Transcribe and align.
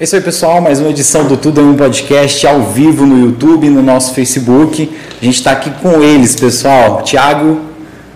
Isso 0.00 0.14
aí, 0.14 0.22
pessoal. 0.22 0.60
Mais 0.60 0.78
uma 0.78 0.90
edição 0.90 1.24
do 1.24 1.36
Tudo 1.36 1.60
em 1.60 1.64
um 1.64 1.74
Podcast 1.74 2.46
ao 2.46 2.62
vivo 2.62 3.04
no 3.04 3.18
YouTube, 3.18 3.68
no 3.68 3.82
nosso 3.82 4.14
Facebook. 4.14 4.88
A 5.20 5.24
gente 5.24 5.34
está 5.34 5.50
aqui 5.50 5.72
com 5.82 6.00
eles, 6.00 6.36
pessoal. 6.36 7.02
Tiago, 7.02 7.62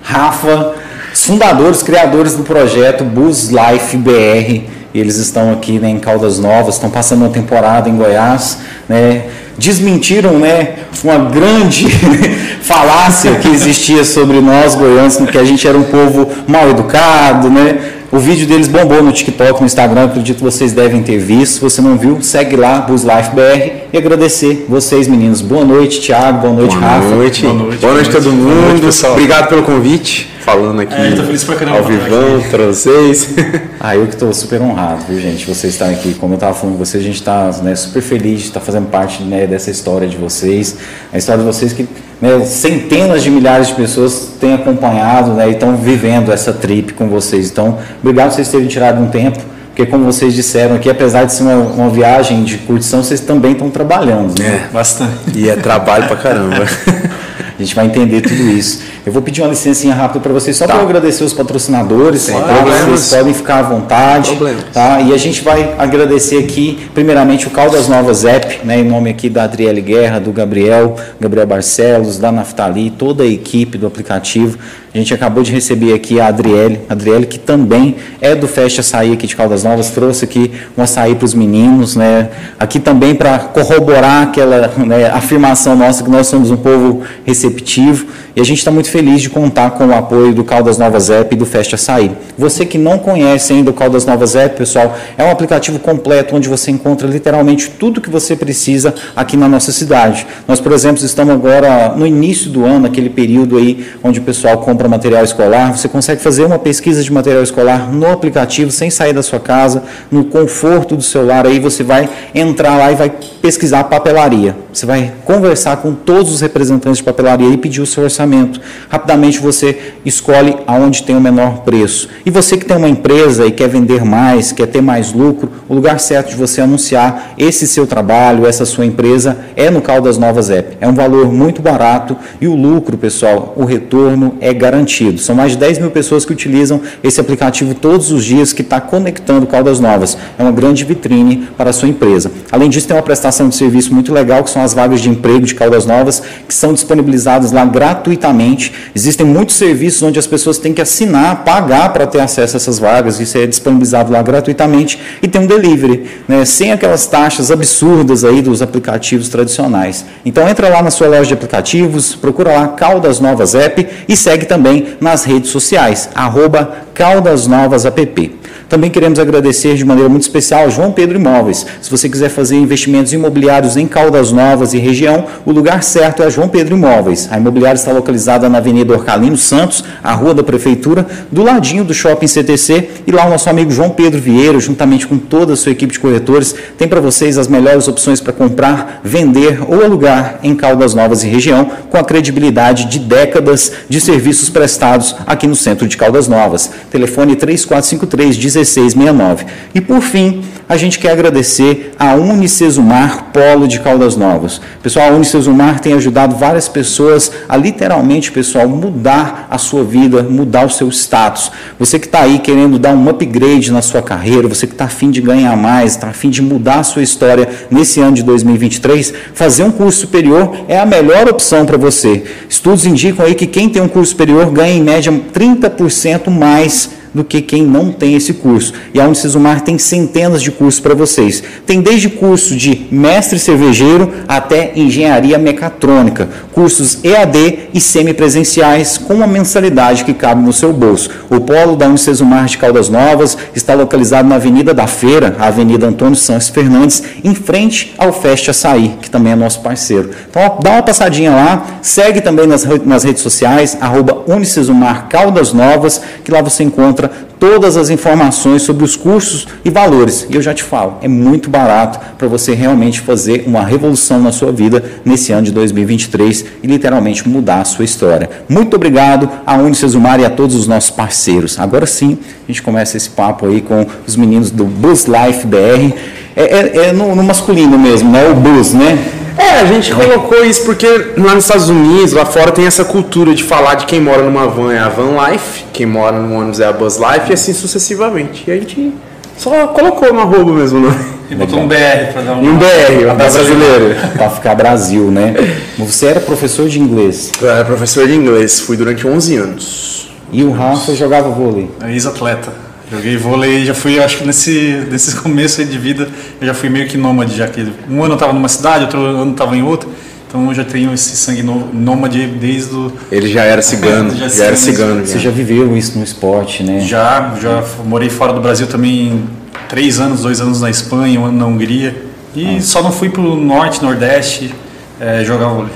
Rafa, 0.00 0.74
fundadores, 1.12 1.82
criadores 1.82 2.36
do 2.36 2.44
projeto 2.44 3.02
Bus 3.02 3.48
Life 3.48 3.96
BR. 3.96 4.62
Eles 4.94 5.16
estão 5.16 5.52
aqui 5.52 5.80
né, 5.80 5.90
em 5.90 5.98
Caldas 5.98 6.38
Novas, 6.38 6.76
estão 6.76 6.88
passando 6.88 7.22
uma 7.22 7.30
temporada 7.30 7.88
em 7.88 7.96
Goiás. 7.96 8.58
Né, 8.88 9.24
desmentiram 9.58 10.38
né, 10.38 10.76
uma 11.02 11.18
grande 11.30 11.86
falácia 12.62 13.34
que 13.40 13.48
existia 13.48 14.04
sobre 14.04 14.40
nós 14.40 14.76
goianos, 14.76 15.16
que 15.16 15.36
a 15.36 15.44
gente 15.44 15.66
era 15.66 15.76
um 15.76 15.82
povo 15.82 16.30
mal 16.46 16.70
educado, 16.70 17.50
né? 17.50 18.01
O 18.12 18.18
vídeo 18.18 18.46
deles 18.46 18.68
bombou 18.68 19.02
no 19.02 19.10
TikTok, 19.10 19.58
no 19.60 19.64
Instagram, 19.64 20.04
acredito 20.04 20.36
que 20.36 20.42
vocês 20.42 20.74
devem 20.74 21.02
ter 21.02 21.16
visto. 21.16 21.54
Se 21.54 21.60
você 21.62 21.80
não 21.80 21.96
viu, 21.96 22.20
segue 22.20 22.56
lá, 22.56 22.80
BusLifeBR. 22.82 23.84
E 23.90 23.96
agradecer 23.96 24.66
vocês, 24.68 25.08
meninos. 25.08 25.40
Boa 25.40 25.64
noite, 25.64 25.98
Thiago. 25.98 26.40
Boa 26.42 26.52
noite, 26.52 26.76
boa 26.76 26.86
Rafa. 26.90 27.08
Noite. 27.08 27.42
Boa 27.42 27.54
noite. 27.54 27.78
Boa 27.78 27.94
noite, 27.94 28.10
todo 28.10 28.30
mundo. 28.30 28.68
Noite, 28.68 28.82
pessoal. 28.82 29.12
Obrigado 29.14 29.48
pelo 29.48 29.62
convite. 29.62 30.30
Falando 30.40 30.80
aqui 30.80 30.92
é, 30.92 31.12
tô 31.12 31.22
feliz 31.22 31.42
pra 31.42 31.54
caramba 31.54 31.78
ao 31.78 31.84
vivão 31.84 32.42
para 32.50 32.66
vocês. 32.66 33.30
ah, 33.80 33.96
eu 33.96 34.06
que 34.06 34.12
estou 34.12 34.30
super 34.34 34.60
honrado, 34.60 35.04
viu, 35.08 35.18
gente? 35.18 35.46
Vocês 35.46 35.72
estarem 35.72 35.94
aqui. 35.94 36.12
Como 36.12 36.34
eu 36.34 36.36
estava 36.36 36.52
falando 36.52 36.76
com 36.76 36.84
vocês, 36.84 37.02
a 37.02 37.06
gente 37.06 37.18
está 37.18 37.50
né, 37.62 37.74
super 37.74 38.02
feliz 38.02 38.40
de 38.40 38.48
estar 38.48 38.60
fazendo 38.60 38.90
parte 38.90 39.22
né, 39.22 39.46
dessa 39.46 39.70
história 39.70 40.06
de 40.06 40.18
vocês. 40.18 40.76
A 41.10 41.16
história 41.16 41.42
de 41.42 41.46
vocês 41.46 41.72
que 41.72 41.88
né, 42.22 42.44
centenas 42.46 43.22
de 43.22 43.30
milhares 43.30 43.66
de 43.66 43.74
pessoas 43.74 44.30
têm 44.40 44.54
acompanhado 44.54 45.32
né, 45.32 45.48
e 45.48 45.52
estão 45.52 45.76
vivendo 45.76 46.32
essa 46.32 46.52
trip 46.52 46.94
com 46.94 47.08
vocês. 47.08 47.50
Então, 47.50 47.78
obrigado 48.00 48.28
por 48.28 48.36
vocês 48.36 48.48
terem 48.48 48.68
tirado 48.68 49.02
um 49.02 49.08
tempo 49.08 49.52
porque 49.72 49.86
como 49.86 50.04
vocês 50.04 50.34
disseram 50.34 50.76
aqui, 50.76 50.90
apesar 50.90 51.24
de 51.24 51.32
ser 51.32 51.44
uma, 51.44 51.54
uma 51.54 51.88
viagem 51.88 52.44
de 52.44 52.58
curtição, 52.58 53.02
vocês 53.02 53.20
também 53.20 53.52
estão 53.52 53.70
trabalhando, 53.70 54.38
né? 54.38 54.66
É, 54.68 54.68
bastante. 54.70 55.14
E 55.34 55.48
é 55.48 55.56
trabalho 55.56 56.06
pra 56.06 56.16
caramba. 56.16 56.66
A 57.58 57.62
gente 57.62 57.74
vai 57.74 57.86
entender 57.86 58.20
tudo 58.20 58.50
isso. 58.50 58.82
Eu 59.04 59.12
vou 59.12 59.20
pedir 59.20 59.42
uma 59.42 59.48
licencinha 59.48 59.92
rápida 59.94 60.20
para 60.20 60.32
vocês, 60.32 60.56
só 60.56 60.64
tá. 60.64 60.74
para 60.74 60.82
agradecer 60.84 61.24
os 61.24 61.32
patrocinadores. 61.32 62.22
Sem 62.22 62.40
tá? 62.40 62.64
Vocês 62.88 63.12
podem 63.12 63.34
ficar 63.34 63.58
à 63.58 63.62
vontade. 63.62 64.30
Problemas. 64.30 64.64
Tá? 64.72 65.00
E 65.00 65.12
a 65.12 65.16
gente 65.16 65.42
vai 65.42 65.74
agradecer 65.76 66.38
aqui, 66.38 66.88
primeiramente, 66.94 67.48
o 67.48 67.50
Caldas 67.50 67.88
Novas 67.88 68.24
App, 68.24 68.64
né, 68.64 68.78
em 68.78 68.84
nome 68.84 69.10
aqui 69.10 69.28
da 69.28 69.42
Adriele 69.42 69.80
Guerra, 69.80 70.20
do 70.20 70.30
Gabriel, 70.30 70.94
Gabriel 71.20 71.46
Barcelos, 71.48 72.16
da 72.16 72.30
Naftali, 72.30 72.90
toda 72.90 73.24
a 73.24 73.26
equipe 73.26 73.76
do 73.76 73.88
aplicativo. 73.88 74.56
A 74.94 74.98
gente 74.98 75.14
acabou 75.14 75.42
de 75.42 75.50
receber 75.50 75.94
aqui 75.94 76.20
a 76.20 76.26
Adriele, 76.26 76.80
a 76.86 76.92
Adriele 76.92 77.24
que 77.24 77.38
também 77.38 77.96
é 78.20 78.34
do 78.34 78.46
Festa 78.46 78.82
Açaí 78.82 79.14
aqui 79.14 79.26
de 79.26 79.34
Caldas 79.34 79.64
Novas, 79.64 79.88
trouxe 79.88 80.26
aqui 80.26 80.52
um 80.76 80.82
açaí 80.82 81.14
para 81.14 81.24
os 81.24 81.32
meninos, 81.32 81.96
né? 81.96 82.28
Aqui 82.58 82.78
também 82.78 83.14
para 83.14 83.38
corroborar 83.38 84.24
aquela 84.24 84.70
né, 84.76 85.06
afirmação 85.06 85.74
nossa 85.74 86.04
que 86.04 86.10
nós 86.10 86.26
somos 86.26 86.50
um 86.50 86.58
povo 86.58 87.02
receptivo 87.24 88.06
e 88.36 88.40
a 88.40 88.44
gente 88.44 88.58
está 88.58 88.70
muito 88.70 88.88
feliz 88.92 89.22
de 89.22 89.30
contar 89.30 89.70
com 89.70 89.86
o 89.86 89.94
apoio 89.94 90.34
do 90.34 90.44
Caldas 90.44 90.76
Novas 90.76 91.08
App 91.08 91.34
e 91.34 91.38
do 91.38 91.46
Festa 91.46 91.76
Açaí. 91.76 92.10
Você 92.36 92.66
que 92.66 92.76
não 92.76 92.98
conhece 92.98 93.54
ainda 93.54 93.70
o 93.70 93.72
Caldas 93.72 94.04
Novas 94.04 94.36
App, 94.36 94.54
pessoal, 94.54 94.94
é 95.16 95.24
um 95.24 95.30
aplicativo 95.30 95.78
completo 95.78 96.36
onde 96.36 96.46
você 96.46 96.70
encontra 96.70 97.08
literalmente 97.08 97.70
tudo 97.70 98.02
que 98.02 98.10
você 98.10 98.36
precisa 98.36 98.94
aqui 99.16 99.34
na 99.34 99.48
nossa 99.48 99.72
cidade. 99.72 100.26
Nós, 100.46 100.60
por 100.60 100.72
exemplo, 100.72 101.02
estamos 101.02 101.32
agora 101.32 101.94
no 101.96 102.06
início 102.06 102.50
do 102.50 102.66
ano, 102.66 102.86
aquele 102.86 103.08
período 103.08 103.56
aí 103.56 103.86
onde 104.04 104.20
o 104.20 104.22
pessoal 104.22 104.58
compra 104.58 104.86
material 104.90 105.24
escolar, 105.24 105.74
você 105.74 105.88
consegue 105.88 106.20
fazer 106.20 106.44
uma 106.44 106.58
pesquisa 106.58 107.02
de 107.02 107.10
material 107.10 107.42
escolar 107.42 107.90
no 107.90 108.06
aplicativo, 108.06 108.70
sem 108.70 108.90
sair 108.90 109.14
da 109.14 109.22
sua 109.22 109.40
casa, 109.40 109.84
no 110.10 110.24
conforto 110.24 110.94
do 110.94 111.02
celular. 111.02 111.46
Aí 111.46 111.58
você 111.58 111.82
vai 111.82 112.10
entrar 112.34 112.76
lá 112.76 112.92
e 112.92 112.94
vai 112.94 113.10
pesquisar 113.40 113.84
papelaria. 113.84 114.54
Você 114.72 114.86
vai 114.86 115.12
conversar 115.24 115.78
com 115.78 115.94
todos 115.94 116.32
os 116.32 116.40
representantes 116.40 116.98
de 116.98 117.04
papelaria 117.04 117.48
e 117.48 117.56
pedir 117.56 117.80
o 117.80 117.86
seu 117.86 118.04
orçamento. 118.04 118.60
Rapidamente 118.88 119.38
você 119.38 119.94
escolhe 120.04 120.56
aonde 120.66 121.02
tem 121.02 121.16
o 121.16 121.20
menor 121.20 121.58
preço. 121.58 122.08
E 122.24 122.30
você 122.30 122.56
que 122.56 122.64
tem 122.64 122.76
uma 122.76 122.88
empresa 122.88 123.46
e 123.46 123.50
quer 123.50 123.68
vender 123.68 124.04
mais, 124.04 124.52
quer 124.52 124.66
ter 124.66 124.80
mais 124.80 125.12
lucro, 125.12 125.50
o 125.68 125.74
lugar 125.74 125.98
certo 126.00 126.30
de 126.30 126.36
você 126.36 126.60
anunciar 126.60 127.34
esse 127.38 127.66
seu 127.66 127.86
trabalho, 127.86 128.46
essa 128.46 128.64
sua 128.64 128.84
empresa, 128.84 129.38
é 129.56 129.70
no 129.70 129.80
Caldas 129.80 130.18
Novas 130.18 130.50
App. 130.50 130.76
É 130.80 130.88
um 130.88 130.94
valor 130.94 131.32
muito 131.32 131.62
barato 131.62 132.16
e 132.40 132.46
o 132.46 132.54
lucro, 132.54 132.96
pessoal, 132.96 133.54
o 133.56 133.64
retorno 133.64 134.36
é 134.40 134.52
garantido. 134.52 135.18
São 135.18 135.34
mais 135.34 135.52
de 135.52 135.58
10 135.58 135.78
mil 135.78 135.90
pessoas 135.90 136.24
que 136.24 136.32
utilizam 136.32 136.80
esse 137.02 137.20
aplicativo 137.20 137.74
todos 137.74 138.10
os 138.10 138.24
dias 138.24 138.52
que 138.52 138.62
está 138.62 138.80
conectando 138.80 139.46
Caldas 139.46 139.80
Novas. 139.80 140.16
É 140.38 140.42
uma 140.42 140.52
grande 140.52 140.84
vitrine 140.84 141.48
para 141.56 141.70
a 141.70 141.72
sua 141.72 141.88
empresa. 141.88 142.30
Além 142.50 142.68
disso, 142.68 142.86
tem 142.86 142.96
uma 142.96 143.02
prestação 143.02 143.48
de 143.48 143.56
serviço 143.56 143.92
muito 143.94 144.12
legal 144.12 144.44
que 144.44 144.50
são 144.50 144.62
as 144.62 144.74
vagas 144.74 145.00
de 145.00 145.08
emprego 145.08 145.46
de 145.46 145.54
Caldas 145.54 145.86
Novas, 145.86 146.22
que 146.46 146.54
são 146.54 146.72
disponibilizadas 146.72 147.52
lá 147.52 147.64
gratuitamente. 147.64 148.71
Existem 148.94 149.26
muitos 149.26 149.56
serviços 149.56 150.02
onde 150.02 150.18
as 150.18 150.26
pessoas 150.26 150.58
têm 150.58 150.72
que 150.72 150.80
assinar, 150.80 151.44
pagar 151.44 151.92
para 151.92 152.06
ter 152.06 152.20
acesso 152.20 152.56
a 152.56 152.58
essas 152.58 152.78
vagas, 152.78 153.20
isso 153.20 153.38
é 153.38 153.46
disponibilizado 153.46 154.12
lá 154.12 154.22
gratuitamente, 154.22 154.98
e 155.22 155.28
tem 155.28 155.40
um 155.40 155.46
delivery, 155.46 156.08
né, 156.28 156.44
sem 156.44 156.72
aquelas 156.72 157.06
taxas 157.06 157.50
absurdas 157.50 158.24
aí 158.24 158.42
dos 158.42 158.62
aplicativos 158.62 159.28
tradicionais. 159.28 160.04
Então 160.24 160.48
entra 160.48 160.68
lá 160.68 160.82
na 160.82 160.90
sua 160.90 161.08
loja 161.08 161.26
de 161.26 161.34
aplicativos, 161.34 162.14
procura 162.14 162.52
lá 162.52 162.68
Caldas 162.68 163.20
Novas 163.20 163.54
App 163.54 163.86
e 164.08 164.16
segue 164.16 164.46
também 164.46 164.96
nas 165.00 165.24
redes 165.24 165.50
sociais, 165.50 166.08
arroba 166.14 166.82
Caldas 166.94 167.46
Novas 167.46 167.84
App. 167.84 168.38
Também 168.72 168.88
queremos 168.88 169.18
agradecer 169.18 169.74
de 169.74 169.84
maneira 169.84 170.08
muito 170.08 170.22
especial 170.22 170.70
João 170.70 170.92
Pedro 170.92 171.18
Imóveis. 171.18 171.66
Se 171.82 171.90
você 171.90 172.08
quiser 172.08 172.30
fazer 172.30 172.56
investimentos 172.56 173.12
imobiliários 173.12 173.76
em 173.76 173.86
Caldas 173.86 174.32
Novas 174.32 174.72
e 174.72 174.78
região, 174.78 175.26
o 175.44 175.52
lugar 175.52 175.82
certo 175.82 176.22
é 176.22 176.30
João 176.30 176.48
Pedro 176.48 176.74
Imóveis. 176.74 177.28
A 177.30 177.36
imobiliária 177.36 177.76
está 177.76 177.92
localizada 177.92 178.48
na 178.48 178.56
Avenida 178.56 178.94
Orcalino 178.94 179.36
Santos, 179.36 179.84
a 180.02 180.14
rua 180.14 180.32
da 180.32 180.42
Prefeitura, 180.42 181.06
do 181.30 181.42
ladinho 181.42 181.84
do 181.84 181.92
Shopping 181.92 182.26
CTC. 182.26 182.88
E 183.06 183.12
lá 183.12 183.26
o 183.26 183.28
nosso 183.28 183.50
amigo 183.50 183.70
João 183.70 183.90
Pedro 183.90 184.18
Vieira, 184.18 184.58
juntamente 184.58 185.06
com 185.06 185.18
toda 185.18 185.52
a 185.52 185.56
sua 185.56 185.72
equipe 185.72 185.92
de 185.92 186.00
corretores, 186.00 186.54
tem 186.78 186.88
para 186.88 186.98
vocês 186.98 187.36
as 187.36 187.48
melhores 187.48 187.88
opções 187.88 188.22
para 188.22 188.32
comprar, 188.32 189.02
vender 189.04 189.60
ou 189.68 189.84
alugar 189.84 190.38
em 190.42 190.54
Caldas 190.54 190.94
Novas 190.94 191.22
e 191.22 191.28
região, 191.28 191.70
com 191.90 191.98
a 191.98 192.04
credibilidade 192.04 192.86
de 192.86 193.00
décadas 193.00 193.70
de 193.86 194.00
serviços 194.00 194.48
prestados 194.48 195.14
aqui 195.26 195.46
no 195.46 195.54
centro 195.54 195.86
de 195.86 195.98
Caldas 195.98 196.26
Novas. 196.26 196.70
Telefone 196.90 197.36
3453 197.36 198.38
1669. 198.64 199.46
E 199.74 199.80
por 199.80 200.00
fim, 200.00 200.42
a 200.68 200.76
gente 200.78 200.98
quer 200.98 201.10
agradecer 201.10 201.92
a 201.98 202.14
Unicesumar 202.14 203.26
Polo 203.32 203.68
de 203.68 203.80
Caldas 203.80 204.16
Novas. 204.16 204.58
Pessoal, 204.82 205.10
a 205.10 205.14
Unicesumar 205.14 205.80
tem 205.80 205.92
ajudado 205.92 206.34
várias 206.36 206.66
pessoas 206.66 207.30
a 207.46 207.56
literalmente, 207.58 208.32
pessoal, 208.32 208.66
mudar 208.66 209.46
a 209.50 209.58
sua 209.58 209.84
vida, 209.84 210.22
mudar 210.22 210.64
o 210.64 210.70
seu 210.70 210.88
status. 210.88 211.50
Você 211.78 211.98
que 211.98 212.06
está 212.06 212.20
aí 212.20 212.38
querendo 212.38 212.78
dar 212.78 212.94
um 212.94 213.08
upgrade 213.08 213.70
na 213.70 213.82
sua 213.82 214.00
carreira, 214.00 214.48
você 214.48 214.66
que 214.66 214.72
está 214.72 214.86
afim 214.86 215.10
de 215.10 215.20
ganhar 215.20 215.54
mais, 215.56 215.92
está 215.92 216.08
afim 216.08 216.30
de 216.30 216.40
mudar 216.40 216.78
a 216.78 216.84
sua 216.84 217.02
história 217.02 217.46
nesse 217.70 218.00
ano 218.00 218.14
de 218.14 218.22
2023, 218.22 219.12
fazer 219.34 219.64
um 219.64 219.70
curso 219.70 220.00
superior 220.00 220.56
é 220.68 220.78
a 220.78 220.86
melhor 220.86 221.28
opção 221.28 221.66
para 221.66 221.76
você. 221.76 222.24
Estudos 222.48 222.86
indicam 222.86 223.26
aí 223.26 223.34
que 223.34 223.46
quem 223.46 223.68
tem 223.68 223.82
um 223.82 223.88
curso 223.88 224.12
superior 224.12 224.50
ganha 224.50 224.74
em 224.74 224.82
média 224.82 225.12
30% 225.12 226.30
mais 226.30 227.01
do 227.14 227.24
que 227.24 227.42
quem 227.42 227.62
não 227.62 227.92
tem 227.92 228.14
esse 228.14 228.34
curso. 228.34 228.72
E 228.94 229.00
a 229.00 229.06
Unicesumar 229.06 229.60
tem 229.60 229.78
centenas 229.78 230.42
de 230.42 230.50
cursos 230.50 230.80
para 230.80 230.94
vocês. 230.94 231.42
Tem 231.66 231.80
desde 231.80 232.08
curso 232.08 232.56
de 232.56 232.86
mestre 232.90 233.38
cervejeiro 233.38 234.12
até 234.26 234.72
engenharia 234.76 235.38
mecatrônica, 235.38 236.28
cursos 236.52 236.98
EAD 237.04 237.70
e 237.74 237.80
semipresenciais 237.80 238.98
com 238.98 239.14
uma 239.14 239.26
mensalidade 239.26 240.04
que 240.04 240.14
cabe 240.14 240.42
no 240.42 240.52
seu 240.52 240.72
bolso. 240.72 241.10
O 241.30 241.40
polo 241.40 241.76
da 241.76 241.88
Unicesumar 241.88 242.46
de 242.46 242.58
Caldas 242.58 242.88
Novas 242.88 243.36
está 243.54 243.74
localizado 243.74 244.28
na 244.28 244.36
Avenida 244.36 244.72
da 244.72 244.86
Feira, 244.86 245.36
a 245.38 245.46
Avenida 245.46 245.86
Antônio 245.86 246.16
Santos 246.16 246.48
Fernandes, 246.48 247.02
em 247.22 247.34
frente 247.34 247.94
ao 247.98 248.12
Feste 248.12 248.50
Açaí, 248.50 248.96
que 249.00 249.10
também 249.10 249.32
é 249.32 249.36
nosso 249.36 249.60
parceiro. 249.60 250.10
Então, 250.30 250.58
dá 250.62 250.72
uma 250.72 250.82
passadinha 250.82 251.30
lá, 251.30 251.66
segue 251.82 252.20
também 252.20 252.46
nas, 252.46 252.64
nas 252.84 253.04
redes 253.04 253.22
sociais, 253.22 253.76
arroba 253.80 254.22
Unicesumar 254.26 255.08
Caldas 255.08 255.52
Novas, 255.52 256.00
que 256.24 256.30
lá 256.30 256.40
você 256.40 256.62
encontra 256.62 257.01
encontra 257.02 257.10
todas 257.38 257.76
as 257.76 257.90
informações 257.90 258.62
sobre 258.62 258.84
os 258.84 258.94
cursos 258.94 259.48
e 259.64 259.70
valores. 259.70 260.26
E 260.30 260.36
eu 260.36 260.42
já 260.42 260.54
te 260.54 260.62
falo, 260.62 260.98
é 261.02 261.08
muito 261.08 261.50
barato 261.50 261.98
para 262.16 262.28
você 262.28 262.54
realmente 262.54 263.00
fazer 263.00 263.44
uma 263.46 263.64
revolução 263.64 264.20
na 264.20 264.30
sua 264.30 264.52
vida 264.52 264.82
nesse 265.04 265.32
ano 265.32 265.42
de 265.42 265.52
2023 265.52 266.44
e 266.62 266.66
literalmente 266.66 267.28
mudar 267.28 267.60
a 267.60 267.64
sua 267.64 267.84
história. 267.84 268.30
Muito 268.48 268.76
obrigado 268.76 269.28
a 269.44 269.56
Unicesumar 269.56 270.20
e 270.20 270.24
a 270.24 270.30
todos 270.30 270.54
os 270.54 270.66
nossos 270.66 270.90
parceiros. 270.90 271.58
Agora 271.58 271.86
sim, 271.86 272.18
a 272.44 272.52
gente 272.52 272.62
começa 272.62 272.96
esse 272.96 273.10
papo 273.10 273.46
aí 273.46 273.60
com 273.60 273.86
os 274.06 274.16
meninos 274.16 274.50
do 274.50 274.64
Bus 274.64 275.06
Life 275.06 275.46
BR. 275.46 275.94
É, 276.34 276.42
é, 276.44 276.76
é 276.88 276.92
no, 276.92 277.14
no 277.14 277.22
masculino 277.22 277.78
mesmo, 277.78 278.10
né? 278.10 278.28
O 278.30 278.34
Bus, 278.34 278.72
né? 278.72 279.21
É, 279.36 279.60
a 279.60 279.66
gente 279.66 279.92
colocou 279.92 280.44
isso 280.44 280.64
porque 280.64 280.86
lá 281.16 281.34
nos 281.34 281.44
Estados 281.44 281.68
Unidos, 281.68 282.12
lá 282.12 282.24
fora, 282.24 282.50
tem 282.52 282.66
essa 282.66 282.84
cultura 282.84 283.34
de 283.34 283.42
falar 283.42 283.74
de 283.74 283.86
quem 283.86 284.00
mora 284.00 284.22
numa 284.22 284.46
van 284.46 284.72
é 284.72 284.78
a 284.78 284.88
van 284.88 285.16
life, 285.30 285.64
quem 285.72 285.86
mora 285.86 286.18
no 286.18 286.34
ônibus 286.34 286.60
é 286.60 286.66
a 286.66 286.72
bus 286.72 286.96
life 286.96 287.30
e 287.30 287.32
assim 287.32 287.52
sucessivamente. 287.52 288.44
E 288.46 288.50
a 288.50 288.54
gente 288.56 288.92
Só 289.36 289.68
colocou 289.68 290.12
no 290.12 290.20
arroba 290.20 290.52
mesmo, 290.52 290.80
né? 290.80 290.94
E 291.30 291.34
botou 291.34 291.60
um 291.60 291.66
BR 291.66 292.12
para 292.12 292.22
dar 292.22 292.32
um. 292.34 292.40
um 292.40 292.58
BR, 292.58 293.10
um 293.10 293.16
brasileiro. 293.16 293.96
para 294.14 294.30
ficar 294.30 294.54
Brasil, 294.54 295.10
né? 295.10 295.34
Você 295.78 296.06
era 296.06 296.20
professor 296.20 296.68
de 296.68 296.78
inglês? 296.78 297.32
Eu 297.40 297.48
era 297.48 297.64
professor 297.64 298.06
de 298.06 298.14
inglês, 298.14 298.60
fui 298.60 298.76
durante 298.76 299.06
11 299.06 299.36
anos. 299.36 300.10
E 300.30 300.42
o 300.44 300.50
Rafa 300.50 300.94
jogava 300.94 301.30
vôlei? 301.30 301.70
É 301.82 301.90
ex-atleta. 301.90 302.61
Joguei 302.92 303.16
vôlei, 303.16 303.64
já 303.64 303.72
fui, 303.72 303.98
acho 303.98 304.18
que 304.18 304.26
nesse, 304.26 304.86
nesse 304.90 305.16
começo 305.22 305.64
de 305.64 305.78
vida, 305.78 306.06
eu 306.38 306.46
já 306.46 306.52
fui 306.52 306.68
meio 306.68 306.86
que 306.86 306.98
nômade, 306.98 307.34
já 307.34 307.48
que 307.48 307.66
um 307.88 308.02
ano 308.02 308.12
eu 308.12 308.14
estava 308.14 308.34
numa 308.34 308.48
cidade, 308.48 308.84
outro 308.84 309.00
ano 309.00 309.24
eu 309.24 309.30
estava 309.30 309.56
em 309.56 309.62
outra. 309.62 309.88
Então 310.28 310.48
eu 310.48 310.54
já 310.54 310.64
tenho 310.64 310.92
esse 310.92 311.16
sangue 311.16 311.42
nômade 311.42 312.26
desde 312.26 312.74
o. 312.74 312.92
Ele 313.10 313.30
já 313.30 313.44
era 313.44 313.62
cigano, 313.62 314.14
já, 314.14 314.28
já 314.28 314.44
era 314.44 314.56
cigano. 314.56 315.06
Você 315.06 315.18
já 315.18 315.30
viveu 315.30 315.74
isso 315.76 315.96
no 315.96 316.04
esporte, 316.04 316.62
né? 316.62 316.80
Já, 316.80 317.34
já 317.40 317.64
morei 317.84 318.10
fora 318.10 318.32
do 318.32 318.40
Brasil 318.40 318.66
também 318.66 319.24
três 319.68 319.98
anos, 319.98 320.20
dois 320.20 320.40
anos 320.40 320.60
na 320.60 320.68
Espanha, 320.68 321.18
um 321.18 321.26
ano 321.26 321.38
na 321.38 321.46
Hungria. 321.46 321.94
E 322.34 322.56
ah. 322.56 322.60
só 322.60 322.82
não 322.82 322.92
fui 322.92 323.08
para 323.08 323.22
o 323.22 323.36
norte, 323.36 323.82
nordeste 323.82 324.54
é, 325.00 325.24
jogar 325.24 325.48
vôlei. 325.48 325.72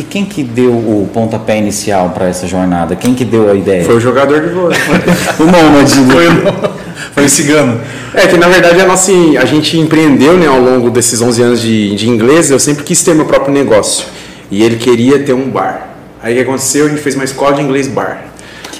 E 0.00 0.02
quem 0.02 0.24
que 0.24 0.42
deu 0.42 0.72
o 0.72 1.10
pontapé 1.12 1.58
inicial 1.58 2.08
para 2.08 2.26
essa 2.26 2.46
jornada? 2.46 2.96
Quem 2.96 3.12
que 3.12 3.22
deu 3.22 3.50
a 3.50 3.54
ideia? 3.54 3.84
Foi 3.84 3.96
o 3.96 4.00
jogador 4.00 4.40
de 4.40 4.48
vôlei. 4.48 4.78
o 5.38 5.44
nômade. 5.44 5.92
Foi 6.10 6.26
o, 6.26 6.70
foi 7.12 7.24
o 7.26 7.28
cigano. 7.28 7.78
É 8.14 8.26
que 8.26 8.38
na 8.38 8.48
verdade 8.48 8.80
a, 8.80 8.86
nossa, 8.86 9.12
a 9.38 9.44
gente 9.44 9.78
empreendeu 9.78 10.38
né, 10.38 10.46
ao 10.46 10.58
longo 10.58 10.88
desses 10.88 11.20
11 11.20 11.42
anos 11.42 11.60
de, 11.60 11.94
de 11.94 12.08
inglês. 12.08 12.50
Eu 12.50 12.58
sempre 12.58 12.82
quis 12.82 13.02
ter 13.02 13.14
meu 13.14 13.26
próprio 13.26 13.52
negócio. 13.52 14.06
E 14.50 14.62
ele 14.62 14.76
queria 14.76 15.18
ter 15.18 15.34
um 15.34 15.50
bar. 15.50 15.90
Aí 16.22 16.32
o 16.32 16.36
que 16.36 16.42
aconteceu? 16.44 16.86
A 16.86 16.88
gente 16.88 17.02
fez 17.02 17.14
uma 17.14 17.24
escola 17.24 17.56
de 17.56 17.60
inglês 17.60 17.86
bar. 17.86 18.24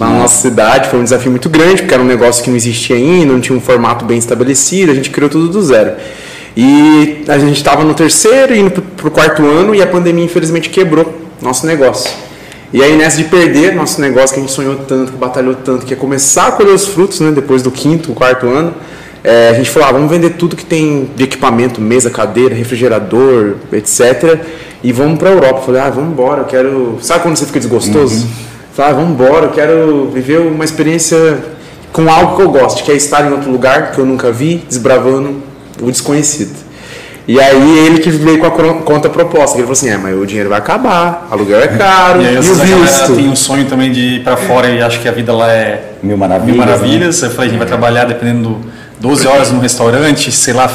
na 0.00 0.08
nossa 0.08 0.40
cidade 0.40 0.88
foi 0.88 1.00
um 1.00 1.04
desafio 1.04 1.30
muito 1.30 1.50
grande, 1.50 1.82
porque 1.82 1.92
era 1.92 2.02
um 2.02 2.06
negócio 2.06 2.42
que 2.42 2.48
não 2.48 2.56
existia 2.56 2.96
ainda, 2.96 3.30
não 3.30 3.42
tinha 3.42 3.54
um 3.54 3.60
formato 3.60 4.06
bem 4.06 4.16
estabelecido, 4.16 4.90
a 4.90 4.94
gente 4.94 5.10
criou 5.10 5.28
tudo 5.28 5.50
do 5.50 5.62
zero. 5.62 5.92
E 6.56 7.24
a 7.28 7.38
gente 7.38 7.56
estava 7.56 7.84
no 7.84 7.94
terceiro, 7.94 8.54
indo 8.54 8.82
para 8.82 9.08
o 9.08 9.10
quarto 9.10 9.44
ano, 9.44 9.74
e 9.74 9.82
a 9.82 9.86
pandemia 9.86 10.24
infelizmente 10.24 10.68
quebrou 10.68 11.14
nosso 11.40 11.66
negócio. 11.66 12.10
E 12.72 12.82
aí 12.82 12.96
nessa 12.96 13.16
de 13.16 13.24
perder 13.24 13.74
nosso 13.74 14.00
negócio 14.00 14.34
que 14.34 14.40
a 14.40 14.42
gente 14.42 14.52
sonhou 14.52 14.76
tanto, 14.76 15.12
que 15.12 15.18
batalhou 15.18 15.54
tanto, 15.54 15.84
que 15.84 15.92
é 15.92 15.96
começar 15.96 16.48
a 16.48 16.52
colher 16.52 16.72
os 16.72 16.86
frutos, 16.86 17.18
né, 17.20 17.32
depois 17.32 17.62
do 17.62 17.70
quinto, 17.70 18.12
quarto 18.12 18.46
ano, 18.46 18.74
é, 19.22 19.50
a 19.50 19.52
gente 19.54 19.68
falou, 19.68 19.88
ah, 19.88 19.92
vamos 19.92 20.10
vender 20.10 20.30
tudo 20.30 20.56
que 20.56 20.64
tem 20.64 21.10
de 21.14 21.24
equipamento, 21.24 21.80
mesa, 21.80 22.10
cadeira, 22.10 22.54
refrigerador, 22.54 23.56
etc. 23.72 24.40
E 24.82 24.92
vamos 24.92 25.18
para 25.18 25.28
a 25.28 25.32
Europa. 25.32 25.58
Eu 25.58 25.62
falei, 25.62 25.80
ah, 25.82 25.90
vamos 25.90 26.12
embora, 26.12 26.42
eu 26.42 26.46
quero... 26.46 26.98
Sabe 27.02 27.22
quando 27.22 27.36
você 27.36 27.44
fica 27.44 27.58
desgostoso? 27.58 28.24
Uhum. 28.24 28.30
Falei, 28.72 28.92
ah, 28.92 28.94
vamos 28.94 29.10
embora, 29.10 29.46
eu 29.46 29.50
quero 29.50 30.10
viver 30.14 30.40
uma 30.40 30.64
experiência 30.64 31.38
com 31.92 32.08
algo 32.08 32.36
que 32.36 32.42
eu 32.42 32.50
gosto, 32.50 32.82
que 32.82 32.90
é 32.90 32.94
estar 32.94 33.28
em 33.28 33.32
outro 33.32 33.50
lugar 33.50 33.90
que 33.90 33.98
eu 33.98 34.06
nunca 34.06 34.30
vi, 34.32 34.64
desbravando 34.68 35.42
o 35.82 35.90
desconhecido. 35.90 36.70
E 37.28 37.38
aí 37.38 37.86
ele 37.86 38.00
que 38.00 38.10
veio 38.10 38.38
com 38.38 38.46
a 38.46 38.74
conta 38.82 39.08
proposta, 39.08 39.56
ele 39.56 39.62
falou 39.62 39.72
assim, 39.72 39.88
é, 39.88 39.96
mas 39.96 40.16
o 40.16 40.26
dinheiro 40.26 40.48
vai 40.48 40.58
acabar, 40.58 41.28
aluguel 41.30 41.60
é 41.60 41.68
caro, 41.68 42.22
e, 42.22 42.26
aí, 42.26 42.34
e 42.34 42.38
o 42.38 42.42
visto. 42.42 43.14
tem 43.14 43.28
um 43.28 43.36
sonho 43.36 43.66
também 43.66 43.92
de 43.92 44.00
ir 44.16 44.24
para 44.24 44.36
fora 44.36 44.68
e 44.68 44.82
acho 44.82 45.00
que 45.00 45.08
a 45.08 45.12
vida 45.12 45.32
lá 45.32 45.52
é 45.52 45.92
mil 46.02 46.16
maravilhas. 46.16 46.56
Mil 46.56 46.66
maravilhas. 46.66 47.22
Né? 47.22 47.28
Eu 47.28 47.32
falei, 47.32 47.46
a 47.46 47.50
gente 47.50 47.58
vai 47.58 47.68
trabalhar 47.68 48.04
dependendo 48.04 48.58
12 48.98 49.26
horas 49.26 49.50
no 49.50 49.60
restaurante, 49.60 50.32
sei 50.32 50.52
lá, 50.52 50.68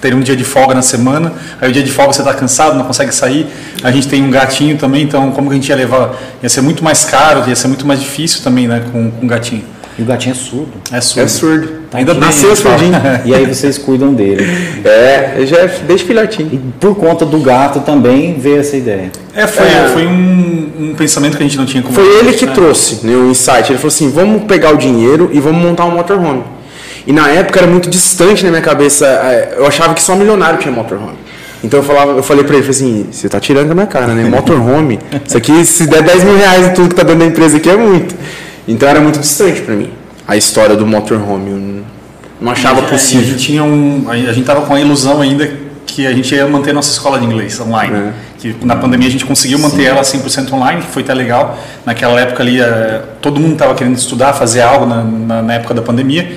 ter 0.00 0.14
um 0.14 0.20
dia 0.20 0.34
de 0.34 0.44
folga 0.44 0.74
na 0.74 0.82
semana, 0.82 1.32
aí 1.60 1.68
o 1.70 1.72
dia 1.72 1.82
de 1.82 1.92
folga 1.92 2.12
você 2.12 2.22
está 2.22 2.34
cansado, 2.34 2.76
não 2.76 2.84
consegue 2.84 3.14
sair. 3.14 3.46
A 3.84 3.90
gente 3.92 4.08
tem 4.08 4.22
um 4.22 4.30
gatinho 4.30 4.76
também, 4.76 5.02
então 5.02 5.30
como 5.30 5.48
que 5.48 5.54
a 5.54 5.56
gente 5.56 5.68
ia 5.68 5.76
levar? 5.76 6.14
Ia 6.42 6.48
ser 6.48 6.60
muito 6.60 6.82
mais 6.82 7.04
caro, 7.04 7.48
ia 7.48 7.54
ser 7.54 7.68
muito 7.68 7.86
mais 7.86 8.00
difícil 8.00 8.42
também, 8.42 8.66
né, 8.66 8.82
com, 8.90 9.10
com 9.10 9.24
um 9.24 9.28
gatinho. 9.28 9.64
E 10.02 10.04
o 10.04 10.06
gatinho 10.06 10.32
é 10.32 10.34
surdo. 10.34 10.72
É 10.90 11.00
surdo. 11.00 11.22
É 11.22 11.28
surdo. 11.28 11.68
Tá 11.88 11.98
Ainda 11.98 12.12
nasceu 12.14 12.56
surdinho. 12.56 12.92
e 13.24 13.32
aí 13.32 13.46
vocês 13.46 13.78
cuidam 13.78 14.12
dele. 14.12 14.44
É, 14.84 15.46
já 15.46 15.58
é 15.58 15.68
desde 15.86 16.04
filhotinho. 16.04 16.50
E 16.52 16.58
por 16.80 16.96
conta 16.96 17.24
do 17.24 17.38
gato 17.38 17.80
também 17.80 18.36
veio 18.36 18.58
essa 18.58 18.76
ideia. 18.76 19.12
É, 19.32 19.46
foi, 19.46 19.66
é. 19.66 19.88
foi 19.92 20.06
um, 20.06 20.72
um, 20.80 20.94
pensamento 20.96 21.36
que 21.36 21.42
a 21.42 21.46
gente 21.46 21.56
não 21.56 21.66
tinha 21.66 21.84
como. 21.84 21.94
Foi 21.94 22.04
ele 22.18 22.32
que 22.32 22.46
né? 22.46 22.52
trouxe 22.52 23.06
né, 23.06 23.14
o 23.14 23.30
insight. 23.30 23.70
Ele 23.70 23.78
falou 23.78 23.88
assim: 23.88 24.10
vamos 24.10 24.42
pegar 24.42 24.74
o 24.74 24.76
dinheiro 24.76 25.30
e 25.32 25.38
vamos 25.38 25.62
montar 25.62 25.84
um 25.84 25.92
motorhome. 25.92 26.42
E 27.06 27.12
na 27.12 27.28
época 27.28 27.60
era 27.60 27.68
muito 27.68 27.88
distante 27.88 28.42
na 28.42 28.50
minha 28.50 28.62
cabeça. 28.62 29.06
É, 29.06 29.54
eu 29.56 29.66
achava 29.66 29.94
que 29.94 30.02
só 30.02 30.16
milionário 30.16 30.58
tinha 30.58 30.74
motorhome. 30.74 31.22
Então 31.62 31.78
eu, 31.78 31.84
falava, 31.84 32.10
eu 32.10 32.24
falei 32.24 32.42
pra 32.42 32.56
ele, 32.56 32.68
assim, 32.68 33.06
você 33.08 33.28
tá 33.28 33.38
tirando 33.38 33.68
da 33.68 33.74
minha 33.74 33.86
cara, 33.86 34.08
né? 34.08 34.28
Motorhome, 34.28 34.98
isso 35.24 35.36
aqui, 35.36 35.64
se 35.64 35.86
der 35.86 36.02
10 36.02 36.24
mil 36.24 36.36
reais 36.36 36.66
e 36.66 36.70
tudo 36.70 36.88
que 36.88 36.94
tá 36.96 37.04
dando 37.04 37.20
da 37.20 37.26
empresa 37.26 37.58
aqui 37.58 37.70
é 37.70 37.76
muito. 37.76 38.16
Então 38.66 38.88
era 38.88 39.00
muito 39.00 39.20
distante 39.20 39.60
para 39.60 39.76
mim 39.76 40.01
a 40.32 40.36
história 40.36 40.74
do 40.74 40.86
motorhome. 40.86 41.50
Eu 41.50 41.84
não 42.40 42.52
achava 42.52 42.82
possível. 42.82 43.20
A 43.22 43.30
gente 43.30 43.44
tinha 43.44 43.62
um, 43.62 44.06
a 44.08 44.32
gente 44.32 44.44
tava 44.44 44.62
com 44.62 44.74
a 44.74 44.80
ilusão 44.80 45.20
ainda 45.20 45.48
que 45.86 46.06
a 46.06 46.12
gente 46.12 46.34
ia 46.34 46.46
manter 46.46 46.72
nossa 46.72 46.90
escola 46.90 47.18
de 47.18 47.26
inglês 47.26 47.60
online. 47.60 47.94
É. 47.94 48.12
Que 48.38 48.56
na 48.62 48.74
pandemia 48.74 49.08
a 49.08 49.10
gente 49.10 49.26
conseguiu 49.26 49.58
manter 49.58 49.82
Sim. 49.82 49.86
ela 49.86 50.00
100% 50.00 50.52
online, 50.52 50.80
que 50.80 50.88
foi 50.88 51.02
até 51.02 51.12
legal. 51.12 51.58
Naquela 51.84 52.18
época 52.18 52.42
ali, 52.42 52.60
eh, 52.60 53.02
todo 53.20 53.38
mundo 53.38 53.52
estava 53.52 53.74
querendo 53.74 53.96
estudar, 53.96 54.32
fazer 54.32 54.62
algo 54.62 54.86
na, 54.86 55.04
na, 55.04 55.42
na, 55.42 55.54
época 55.54 55.74
da 55.74 55.82
pandemia. 55.82 56.32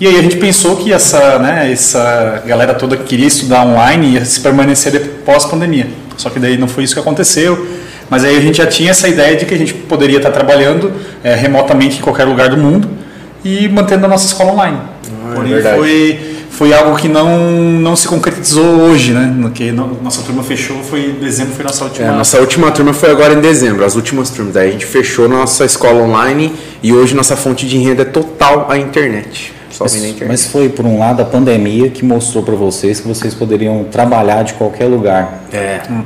E 0.00 0.06
aí 0.06 0.16
a 0.16 0.22
gente 0.22 0.36
pensou 0.36 0.76
que 0.76 0.92
essa, 0.92 1.38
né, 1.38 1.70
essa 1.70 2.42
galera 2.46 2.74
toda 2.74 2.96
queria 2.96 3.26
estudar 3.26 3.64
online 3.64 4.06
e 4.06 4.12
ia 4.14 4.24
se 4.24 4.40
permanecer 4.40 5.22
pós-pandemia. 5.26 5.88
Só 6.16 6.30
que 6.30 6.38
daí 6.38 6.56
não 6.56 6.68
foi 6.68 6.84
isso 6.84 6.94
que 6.94 7.00
aconteceu. 7.00 7.66
Mas 8.08 8.24
aí 8.24 8.36
a 8.36 8.40
gente 8.40 8.58
já 8.58 8.66
tinha 8.66 8.90
essa 8.90 9.08
ideia 9.08 9.36
de 9.36 9.44
que 9.44 9.54
a 9.54 9.58
gente 9.58 9.74
poderia 9.74 10.18
estar 10.18 10.30
trabalhando 10.30 10.92
é, 11.24 11.34
remotamente 11.34 11.98
em 11.98 12.02
qualquer 12.02 12.24
lugar 12.24 12.48
do 12.48 12.56
mundo 12.56 13.01
e 13.44 13.68
mantendo 13.68 14.06
a 14.06 14.08
nossa 14.08 14.26
escola 14.26 14.52
online. 14.52 14.78
Ah, 14.78 15.30
é 15.30 15.34
Porém, 15.34 15.54
é 15.54 15.76
foi, 15.76 16.20
foi 16.50 16.72
algo 16.72 16.96
que 16.96 17.08
não, 17.08 17.38
não 17.80 17.96
se 17.96 18.06
concretizou 18.06 18.64
hoje, 18.64 19.12
né? 19.12 19.34
Porque 19.42 19.72
nossa 19.72 20.22
turma 20.22 20.42
fechou, 20.42 20.82
foi 20.82 21.12
dezembro, 21.20 21.54
foi 21.54 21.64
nossa 21.64 21.84
última. 21.84 22.06
É, 22.06 22.10
nossa 22.10 22.38
última 22.40 22.70
turma 22.70 22.92
foi 22.92 23.10
agora 23.10 23.34
em 23.34 23.40
dezembro, 23.40 23.84
as 23.84 23.96
últimas 23.96 24.30
turmas. 24.30 24.54
Daí 24.54 24.68
a 24.68 24.72
gente 24.72 24.86
fechou 24.86 25.28
nossa 25.28 25.64
escola 25.64 26.02
online 26.02 26.52
e 26.82 26.92
hoje 26.92 27.14
nossa 27.14 27.36
fonte 27.36 27.66
de 27.66 27.78
renda 27.78 28.02
é 28.02 28.06
total 28.06 28.66
a 28.70 28.78
internet. 28.78 29.54
Mas, 29.80 30.16
mas, 30.28 30.46
foi 30.46 30.68
por 30.68 30.84
um 30.84 30.98
lado 30.98 31.22
a 31.22 31.24
pandemia 31.24 31.88
que 31.88 32.04
mostrou 32.04 32.44
para 32.44 32.54
vocês 32.54 33.00
que 33.00 33.08
vocês 33.08 33.34
poderiam 33.34 33.84
trabalhar 33.84 34.42
de 34.44 34.52
qualquer 34.52 34.84
lugar. 34.84 35.44
É. 35.50 35.80
Hum. 35.90 36.02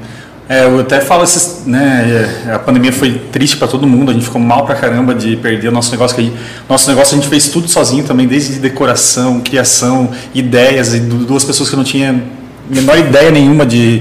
É, 0.48 0.64
eu 0.64 0.78
até 0.78 1.00
falo 1.00 1.24
esses, 1.24 1.66
né, 1.66 2.30
é, 2.46 2.52
a 2.52 2.58
pandemia 2.58 2.92
foi 2.92 3.20
triste 3.32 3.56
para 3.56 3.66
todo 3.66 3.84
mundo, 3.84 4.12
a 4.12 4.14
gente 4.14 4.26
ficou 4.26 4.40
mal 4.40 4.64
pra 4.64 4.76
caramba 4.76 5.12
de 5.12 5.36
perder 5.36 5.68
o 5.68 5.72
nosso 5.72 5.90
negócio, 5.90 6.16
que 6.16 6.32
nosso 6.68 6.88
negócio 6.88 7.16
a 7.16 7.20
gente 7.20 7.28
fez 7.28 7.48
tudo 7.48 7.66
sozinho 7.66 8.04
também, 8.04 8.28
desde 8.28 8.60
decoração, 8.60 9.40
criação, 9.40 10.10
ideias, 10.32 10.94
e 10.94 11.00
duas 11.00 11.42
pessoas 11.42 11.68
que 11.68 11.74
não 11.74 11.82
tinham 11.82 12.22
menor 12.70 12.96
ideia 12.96 13.30
nenhuma 13.32 13.66
de 13.66 14.00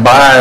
bar, 0.00 0.32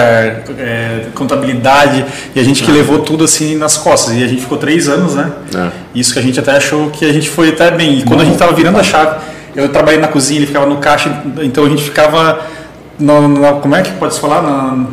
é, 0.57 1.05
contabilidade, 1.13 2.03
e 2.35 2.39
a 2.39 2.43
gente 2.43 2.63
que 2.63 2.71
ah. 2.71 2.73
levou 2.73 2.99
tudo 2.99 3.23
assim 3.23 3.55
nas 3.55 3.77
costas, 3.77 4.15
e 4.15 4.23
a 4.23 4.27
gente 4.27 4.41
ficou 4.41 4.57
três 4.57 4.87
anos, 4.87 5.13
né? 5.13 5.31
É. 5.55 5.69
Isso 5.93 6.13
que 6.13 6.19
a 6.19 6.21
gente 6.21 6.39
até 6.39 6.57
achou 6.57 6.89
que 6.89 7.05
a 7.05 7.13
gente 7.13 7.29
foi 7.29 7.49
até 7.49 7.69
bem, 7.69 7.99
e 7.99 8.03
quando 8.03 8.21
a 8.21 8.25
gente 8.25 8.37
tava 8.37 8.53
virando 8.53 8.79
a 8.79 8.83
chave, 8.83 9.17
eu 9.55 9.69
trabalhei 9.69 9.99
na 9.99 10.07
cozinha, 10.07 10.39
ele 10.39 10.47
ficava 10.47 10.65
no 10.65 10.77
caixa, 10.77 11.21
então 11.43 11.63
a 11.63 11.69
gente 11.69 11.83
ficava 11.83 12.41
no, 12.99 13.27
no, 13.27 13.53
como 13.59 13.75
é 13.75 13.81
que 13.81 13.91
pode 13.93 14.13
se 14.13 14.19
falar? 14.19 14.43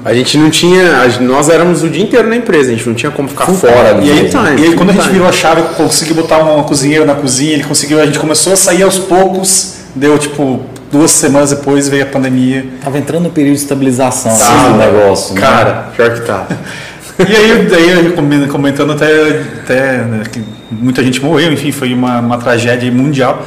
A 0.05 0.15
gente 0.15 0.39
não 0.39 0.51
tinha. 0.51 1.07
Nós 1.21 1.49
éramos 1.49 1.83
o 1.83 1.89
dia 1.89 2.03
inteiro 2.03 2.29
na 2.29 2.37
empresa, 2.37 2.71
a 2.71 2.75
gente 2.75 2.89
não 2.89 2.95
tinha 2.95 3.13
como 3.13 3.29
ficar 3.29 3.47
Full 3.47 3.57
fora. 3.57 3.99
E 4.03 4.11
aí, 4.11 4.29
time, 4.29 4.61
e 4.61 4.65
aí 4.65 4.75
quando 4.75 4.91
a 4.91 4.93
gente 4.95 5.11
virou 5.11 5.29
a 5.29 5.33
chave, 5.33 5.61
eu 5.61 5.67
consegui 5.69 6.15
botar 6.15 6.39
uma 6.39 6.65
cozinheira 6.65 7.05
na 7.05 7.15
cozinha, 7.15 7.53
ele 7.53 7.65
conseguiu, 7.65 8.01
a 8.01 8.07
gente 8.07 8.19
começou 8.19 8.55
a 8.55 8.57
sair 8.57 8.83
aos 8.83 8.99
poucos, 8.99 9.81
deu 9.95 10.19
tipo 10.19 10.65
duas 10.91 11.11
semanas 11.11 11.51
depois 11.51 11.89
veio 11.89 12.05
a 12.05 12.07
pandemia. 12.07 12.67
Tava 12.83 12.99
entrando 12.99 13.25
no 13.25 13.31
período 13.31 13.57
de 13.57 13.63
estabilização 13.63 14.37
tá, 14.37 14.77
negócio. 14.77 15.35
Né? 15.35 15.41
Cara, 15.41 15.73
né? 15.73 15.85
pior 15.97 16.15
que 16.15 16.21
tá. 16.23 16.47
e 17.29 17.37
aí, 17.37 17.67
daí 17.67 18.49
comentando 18.49 18.93
até, 18.93 19.43
até 19.63 19.99
né, 19.99 20.23
que 20.31 20.43
muita 20.71 21.03
gente 21.05 21.23
morreu, 21.23 21.53
enfim, 21.53 21.71
foi 21.71 21.93
uma, 21.93 22.19
uma 22.21 22.39
tragédia 22.39 22.91
mundial. 22.91 23.47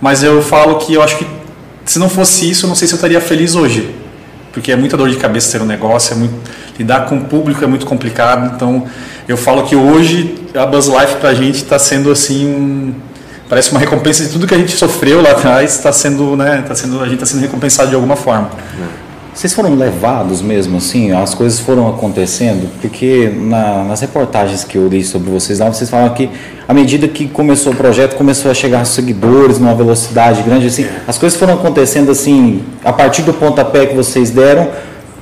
Mas 0.00 0.22
eu 0.22 0.40
falo 0.40 0.76
que 0.76 0.94
eu 0.94 1.02
acho 1.02 1.18
que 1.18 1.26
se 1.90 1.98
não 1.98 2.08
fosse 2.08 2.50
isso, 2.50 2.66
eu 2.66 2.68
não 2.68 2.76
sei 2.76 2.86
se 2.86 2.94
eu 2.94 2.96
estaria 2.96 3.20
feliz 3.20 3.54
hoje. 3.54 3.94
Porque 4.52 4.72
é 4.72 4.76
muita 4.76 4.96
dor 4.96 5.08
de 5.08 5.16
cabeça 5.16 5.52
ter 5.52 5.62
um 5.62 5.66
negócio, 5.66 6.12
é 6.12 6.16
muito, 6.16 6.34
lidar 6.78 7.06
com 7.06 7.16
o 7.16 7.24
público 7.24 7.62
é 7.64 7.66
muito 7.66 7.86
complicado. 7.86 8.54
Então, 8.54 8.86
eu 9.26 9.36
falo 9.36 9.62
que 9.64 9.74
hoje 9.74 10.34
a 10.54 10.66
Buzz 10.66 10.86
Life 10.86 11.16
para 11.16 11.30
a 11.30 11.34
gente 11.34 11.56
está 11.56 11.78
sendo 11.78 12.10
assim, 12.10 12.94
parece 13.48 13.70
uma 13.70 13.80
recompensa 13.80 14.24
de 14.24 14.30
tudo 14.30 14.46
que 14.46 14.54
a 14.54 14.58
gente 14.58 14.72
sofreu 14.72 15.22
lá 15.22 15.30
atrás, 15.30 15.76
está 15.76 15.92
sendo, 15.92 16.36
né, 16.36 16.62
tá 16.66 16.74
sendo, 16.74 17.00
a 17.00 17.04
gente 17.04 17.14
está 17.14 17.26
sendo 17.26 17.40
recompensado 17.40 17.88
de 17.88 17.94
alguma 17.94 18.16
forma. 18.16 18.50
Vocês 19.38 19.54
foram 19.54 19.76
levados 19.76 20.42
mesmo 20.42 20.78
assim? 20.78 21.12
As 21.12 21.32
coisas 21.32 21.60
foram 21.60 21.88
acontecendo? 21.88 22.68
Porque 22.80 23.32
na, 23.32 23.84
nas 23.84 24.00
reportagens 24.00 24.64
que 24.64 24.76
eu 24.76 24.88
li 24.88 25.04
sobre 25.04 25.30
vocês 25.30 25.60
lá, 25.60 25.72
vocês 25.72 25.88
falam 25.88 26.12
que 26.12 26.28
à 26.66 26.74
medida 26.74 27.06
que 27.06 27.28
começou 27.28 27.72
o 27.72 27.76
projeto, 27.76 28.16
começou 28.16 28.50
a 28.50 28.54
chegar 28.54 28.84
seguidores 28.84 29.60
numa 29.60 29.76
velocidade 29.76 30.42
grande. 30.42 30.66
Assim, 30.66 30.88
as 31.06 31.16
coisas 31.16 31.38
foram 31.38 31.54
acontecendo 31.54 32.10
assim, 32.10 32.64
a 32.84 32.92
partir 32.92 33.22
do 33.22 33.32
pontapé 33.32 33.86
que 33.86 33.94
vocês 33.94 34.32
deram, 34.32 34.70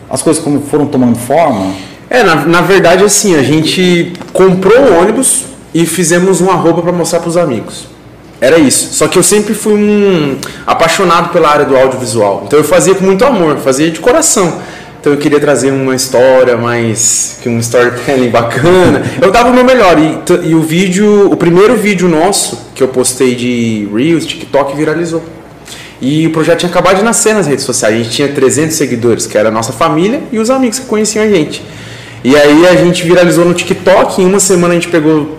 as 0.09 0.23
coisas 0.23 0.43
como 0.43 0.63
foram 0.63 0.87
tomando 0.87 1.19
forma? 1.19 1.75
É, 2.09 2.23
na, 2.23 2.37
na 2.37 2.63
verdade, 2.63 3.05
assim, 3.05 3.35
a 3.35 3.43
gente 3.43 4.15
comprou 4.33 4.79
o 4.79 4.99
ônibus 4.99 5.45
e 5.75 5.85
fizemos 5.85 6.41
uma 6.41 6.55
roupa 6.55 6.81
para 6.81 6.93
mostrar 6.93 7.21
para 7.21 7.29
os 7.29 7.37
amigos. 7.37 7.96
Era 8.41 8.59
isso. 8.59 8.95
Só 8.95 9.09
que 9.09 9.19
eu 9.19 9.23
sempre 9.23 9.55
fui 9.55 9.75
um 9.75 10.37
apaixonado 10.67 11.31
pela 11.33 11.49
área 11.49 11.65
do 11.65 11.77
audiovisual. 11.77 12.45
Então 12.47 12.59
eu 12.59 12.65
fazia 12.65 12.95
com 12.95 13.05
muito 13.05 13.25
amor, 13.25 13.57
fazia 13.59 13.91
de 13.91 13.99
coração. 13.99 14.61
Então 15.01 15.13
eu 15.13 15.19
queria 15.19 15.39
trazer 15.39 15.71
uma 15.71 15.95
história 15.95 16.57
mais 16.57 17.39
que 17.41 17.49
um 17.49 17.59
storytelling 17.59 18.29
bacana. 18.29 19.03
Eu 19.23 19.31
dava 19.31 19.51
o 19.51 19.55
meu 19.55 19.65
melhor 19.65 19.97
e, 19.99 20.49
e 20.49 20.55
o 20.55 20.61
vídeo, 20.63 21.31
o 21.31 21.37
primeiro 21.37 21.77
vídeo 21.77 22.09
nosso 22.09 22.71
que 22.75 22.83
eu 22.83 22.89
postei 22.89 23.35
de 23.35 23.89
Reels, 23.95 24.27
TikTok 24.27 24.77
viralizou. 24.77 25.23
E 26.01 26.27
o 26.27 26.31
projeto 26.31 26.59
tinha 26.61 26.71
acabado 26.71 26.97
de 26.97 27.03
nascer 27.03 27.35
nas 27.35 27.47
redes 27.47 27.65
sociais. 27.65 27.95
A 27.95 27.99
gente 27.99 28.11
tinha 28.11 28.29
300 28.29 28.77
seguidores, 28.77 29.27
que 29.27 29.39
era 29.39 29.49
a 29.49 29.53
nossa 29.53 29.73
família 29.73 30.23
e 30.31 30.39
os 30.39 30.51
amigos 30.51 30.79
que 30.79 30.87
conheciam 30.87 31.25
a 31.25 31.29
gente. 31.29 31.63
E 32.23 32.37
aí 32.37 32.67
a 32.67 32.75
gente 32.75 33.05
viralizou 33.05 33.45
no 33.45 33.55
TikTok. 33.55 34.21
Em 34.21 34.27
uma 34.27 34.41
semana 34.41 34.75
a 34.75 34.75
gente 34.75 34.89
pegou 34.89 35.39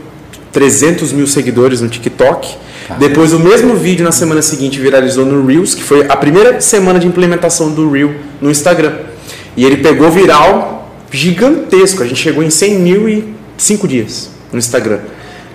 300 0.52 1.12
mil 1.12 1.28
seguidores 1.28 1.82
no 1.82 1.90
TikTok. 1.90 2.56
Depois 2.96 3.34
o 3.34 3.40
mesmo 3.40 3.76
vídeo 3.76 4.06
na 4.06 4.12
semana 4.12 4.42
seguinte 4.42 4.80
viralizou 4.80 5.26
no 5.26 5.46
Reels, 5.46 5.76
que 5.76 5.84
foi 5.84 6.06
a 6.08 6.16
primeira 6.16 6.62
semana 6.62 7.00
de 7.00 7.08
implementação 7.08 7.72
do 7.72 7.90
Reel 7.92 8.14
no 8.42 8.50
Instagram. 8.50 8.94
E 9.58 9.66
ele 9.66 9.78
pegou 9.78 10.10
viral 10.10 10.90
gigantesco. 11.12 12.02
A 12.02 12.06
gente 12.06 12.22
chegou 12.22 12.44
em 12.44 12.50
100 12.50 12.80
mil 12.80 13.10
e 13.10 13.34
5 13.58 13.88
dias 13.88 14.30
no 14.52 14.58
Instagram. 14.58 15.00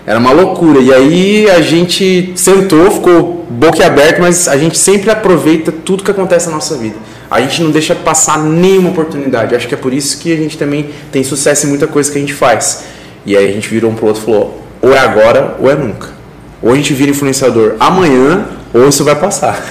Era 0.07 0.19
uma 0.19 0.33
loucura. 0.33 0.81
E 0.81 0.93
aí 0.93 1.51
a 1.51 1.63
gente 1.63 2.33
sentou, 2.35 2.91
ficou 2.91 3.47
boca 3.49 3.85
aberta, 3.87 4.21
mas 4.21 4.49
a 4.49 4.57
gente 4.57 4.77
sempre 4.77 5.11
aproveita 5.11 5.73
tudo 5.73 6.03
que 6.03 6.11
acontece 6.11 6.47
na 6.47 6.55
nossa 6.55 6.77
vida. 6.77 6.97
A 7.31 7.41
gente 7.41 7.63
não 7.63 7.71
deixa 7.71 7.95
passar 7.95 8.39
nenhuma 8.39 8.91
oportunidade. 8.91 9.55
Acho 9.55 9.67
que 9.67 9.75
é 9.75 9.79
por 9.79 9.95
isso 9.95 10.19
que 10.19 10.33
a 10.33 10.37
gente 10.37 10.59
também 10.59 10.91
tem 11.11 11.25
sucesso 11.25 11.67
em 11.67 11.71
muita 11.71 11.87
coisa 11.87 12.11
que 12.11 12.19
a 12.19 12.21
gente 12.21 12.35
faz. 12.35 12.85
E 13.25 13.37
aí 13.37 13.49
a 13.49 13.53
gente 13.53 13.69
virou 13.69 13.91
um 13.91 13.95
pro 13.95 14.07
outro 14.07 14.21
e 14.23 14.25
falou: 14.25 14.63
ou 14.83 14.93
é 14.93 14.99
agora 14.99 15.57
ou 15.59 15.71
é 15.71 15.75
nunca. 15.75 16.22
Ou 16.63 16.73
a 16.73 16.77
gente 16.77 16.95
vira 16.95 17.11
influenciador 17.11 17.75
amanhã, 17.81 18.47
ou 18.73 18.89
isso 18.89 19.05
vai 19.05 19.17
passar. 19.17 19.63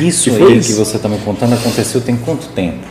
Isso 0.00 0.30
aí 0.36 0.58
isso. 0.58 0.68
que 0.68 0.74
você 0.74 0.96
está 0.96 1.08
me 1.08 1.18
contando 1.18 1.54
aconteceu 1.54 2.00
tem 2.00 2.16
quanto 2.16 2.46
tempo? 2.48 2.86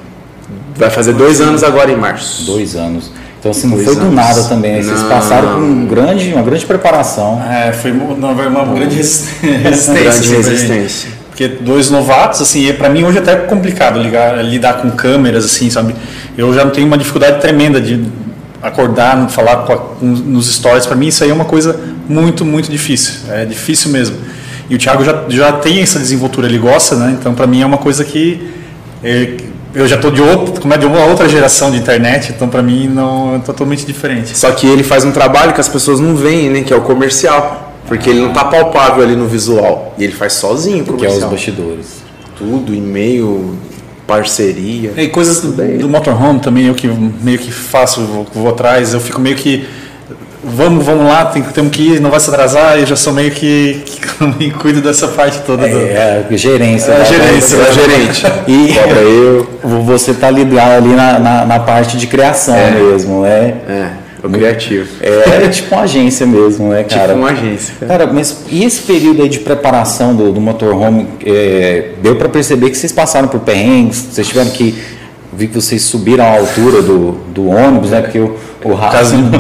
Vai 0.75 0.89
fazer 0.89 1.13
dois 1.13 1.39
anos 1.39 1.63
agora 1.63 1.91
em 1.91 1.95
março. 1.95 2.43
Dois 2.45 2.75
anos. 2.75 3.12
Então, 3.39 3.51
assim, 3.51 3.67
não 3.67 3.77
foi 3.77 3.95
do 3.95 4.12
nada 4.12 4.43
também. 4.43 4.81
Vocês 4.81 5.03
passaram 5.03 5.53
por 5.53 5.62
um 5.62 5.86
grande, 5.86 6.34
uma 6.34 6.41
grande 6.41 6.65
preparação. 6.65 7.41
É, 7.50 7.72
foi 7.72 7.91
uma, 7.91 8.13
uma 8.31 8.74
grande 8.74 8.95
resistência. 8.98 9.93
grande 9.93 10.07
assim, 10.10 10.36
resistência. 10.36 11.10
Porque 11.29 11.48
dois 11.48 11.91
novatos, 11.91 12.41
assim, 12.41 12.72
para 12.74 12.89
mim 12.89 13.03
hoje 13.03 13.19
é 13.19 13.22
até 13.22 13.36
complicado 13.36 14.00
ligar, 14.00 14.43
lidar 14.43 14.81
com 14.81 14.89
câmeras, 14.91 15.45
assim, 15.45 15.69
sabe? 15.69 15.95
Eu 16.38 16.53
já 16.53 16.65
tenho 16.69 16.88
uma 16.88 16.98
dificuldade 16.98 17.39
tremenda 17.39 17.79
de 17.79 18.03
acordar, 18.62 19.29
falar 19.29 19.57
com 19.57 19.74
a, 19.74 19.79
nos 20.01 20.53
stories. 20.53 20.85
Para 20.85 20.95
mim 20.95 21.07
isso 21.07 21.24
aí 21.24 21.29
é 21.29 21.33
uma 21.33 21.45
coisa 21.45 21.79
muito, 22.07 22.43
muito 22.45 22.69
difícil. 22.69 23.31
É 23.31 23.45
difícil 23.45 23.91
mesmo. 23.91 24.17
E 24.69 24.75
o 24.75 24.77
Thiago 24.77 25.03
já, 25.03 25.24
já 25.29 25.51
tem 25.53 25.81
essa 25.81 26.00
desenvoltura, 26.00 26.47
ele 26.47 26.57
gosta, 26.57 26.95
né? 26.95 27.15
Então, 27.19 27.35
para 27.35 27.45
mim 27.45 27.62
é 27.62 27.65
uma 27.65 27.77
coisa 27.77 28.03
que 28.03 28.50
é, 29.03 29.38
eu 29.75 29.88
já 29.88 29.97
estou 29.97 30.09
de, 30.09 30.21
outro, 30.21 30.62
como 30.62 30.74
é, 30.74 30.77
de 30.77 30.85
uma 30.85 31.03
outra 31.05 31.29
geração 31.29 31.69
de 31.69 31.77
internet, 31.77 32.31
então 32.35 32.47
para 32.47 32.63
mim 32.63 32.88
não 32.88 33.35
é 33.35 33.39
totalmente 33.39 33.85
diferente. 33.85 34.35
Só 34.35 34.50
que 34.51 34.65
ele 34.65 34.83
faz 34.83 35.03
um 35.03 35.12
trabalho 35.12 35.53
que 35.53 35.62
as 35.62 35.67
pessoas 35.67 36.00
não 36.00 36.15
veem, 36.15 36.50
né? 36.50 36.62
Que 36.63 36.74
é 36.74 36.75
o 36.75 36.81
comercial. 36.81 37.74
Porque 37.88 38.09
ele 38.09 38.21
não 38.21 38.29
está 38.29 38.45
palpável 38.45 39.03
ali 39.03 39.15
no 39.15 39.27
visual. 39.27 39.93
E 39.97 40.03
ele 40.03 40.13
faz 40.13 40.33
sozinho 40.33 40.83
o 40.83 40.85
comercial. 40.88 41.12
Que 41.12 41.24
é 41.24 41.25
os 41.25 41.31
bastidores. 41.31 41.88
Tudo, 42.35 42.74
e-mail, 42.74 43.55
parceria. 44.07 44.93
E 44.97 45.07
coisas 45.07 45.41
do, 45.41 45.51
do 45.51 45.89
motorhome 45.89 46.39
também, 46.39 46.67
eu 46.67 46.75
que 46.75 46.88
meio 46.88 47.39
que 47.39 47.51
faço, 47.51 48.01
vou, 48.01 48.27
vou 48.33 48.50
atrás, 48.50 48.93
eu 48.93 49.00
fico 49.00 49.19
meio 49.19 49.35
que 49.35 49.67
vamos, 50.45 50.85
vamos 50.85 51.05
lá, 51.05 51.25
tem, 51.25 51.41
temos 51.41 51.71
que 51.71 51.81
ir, 51.81 52.00
não 52.00 52.12
vai 52.12 52.19
se 52.19 52.29
atrasar, 52.29 52.77
eu 52.77 52.85
já 52.85 52.95
sou 52.95 53.12
meio 53.12 53.31
que, 53.31 53.83
que 54.38 54.51
cuido 54.51 54.81
dessa 54.81 55.07
parte 55.07 55.39
toda. 55.39 55.67
É, 55.67 56.21
do... 56.27 56.33
é 56.33 56.38
gerência. 56.38 56.91
É, 56.91 57.00
né? 57.00 57.05
gerência, 57.05 57.57
é, 57.57 57.74
gerente. 57.74 58.25
E 58.47 58.74
Cobra 58.74 59.00
eu. 59.01 59.47
Você 59.83 60.12
está 60.12 60.29
ligado 60.29 60.83
ali 60.83 60.95
na, 60.95 61.19
na, 61.19 61.45
na, 61.45 61.59
parte 61.59 61.97
de 61.97 62.05
criação 62.05 62.55
é. 62.55 62.71
mesmo, 62.71 63.24
né? 63.24 63.55
É. 63.67 64.04
O 64.25 64.29
criativo. 64.29 64.88
É, 65.01 65.46
é 65.46 65.50
tipo 65.50 65.74
uma 65.75 65.84
agência 65.84 66.25
mesmo, 66.25 66.70
né, 66.70 66.84
cara? 66.84 67.10
Tipo 67.10 67.20
uma 67.20 67.29
agência. 67.29 67.75
Cara, 67.88 68.08
mas 68.08 68.44
e 68.50 68.63
esse 68.63 68.82
período 68.82 69.22
aí 69.22 69.29
de 69.29 69.39
preparação 69.39 70.15
do, 70.15 70.32
do 70.32 70.41
motorhome? 70.41 71.08
É, 71.25 71.91
deu 72.01 72.15
para 72.15 72.29
perceber 72.29 72.70
que 72.70 72.77
vocês 72.77 72.91
passaram 72.91 73.27
por 73.27 73.39
perrengues, 73.41 74.08
vocês 74.12 74.27
tiveram 74.27 74.50
que 74.51 74.75
vi 75.36 75.48
que 75.48 75.55
vocês 75.55 75.82
subiram 75.82 76.24
a 76.24 76.38
altura 76.38 76.82
do, 76.82 77.12
do 77.34 77.50
ônibus, 77.50 77.91
né? 77.91 78.01
Porque 78.01 78.20
o, 78.20 78.36
o 78.63 78.77
Caso, 78.77 79.17
não. 79.17 79.32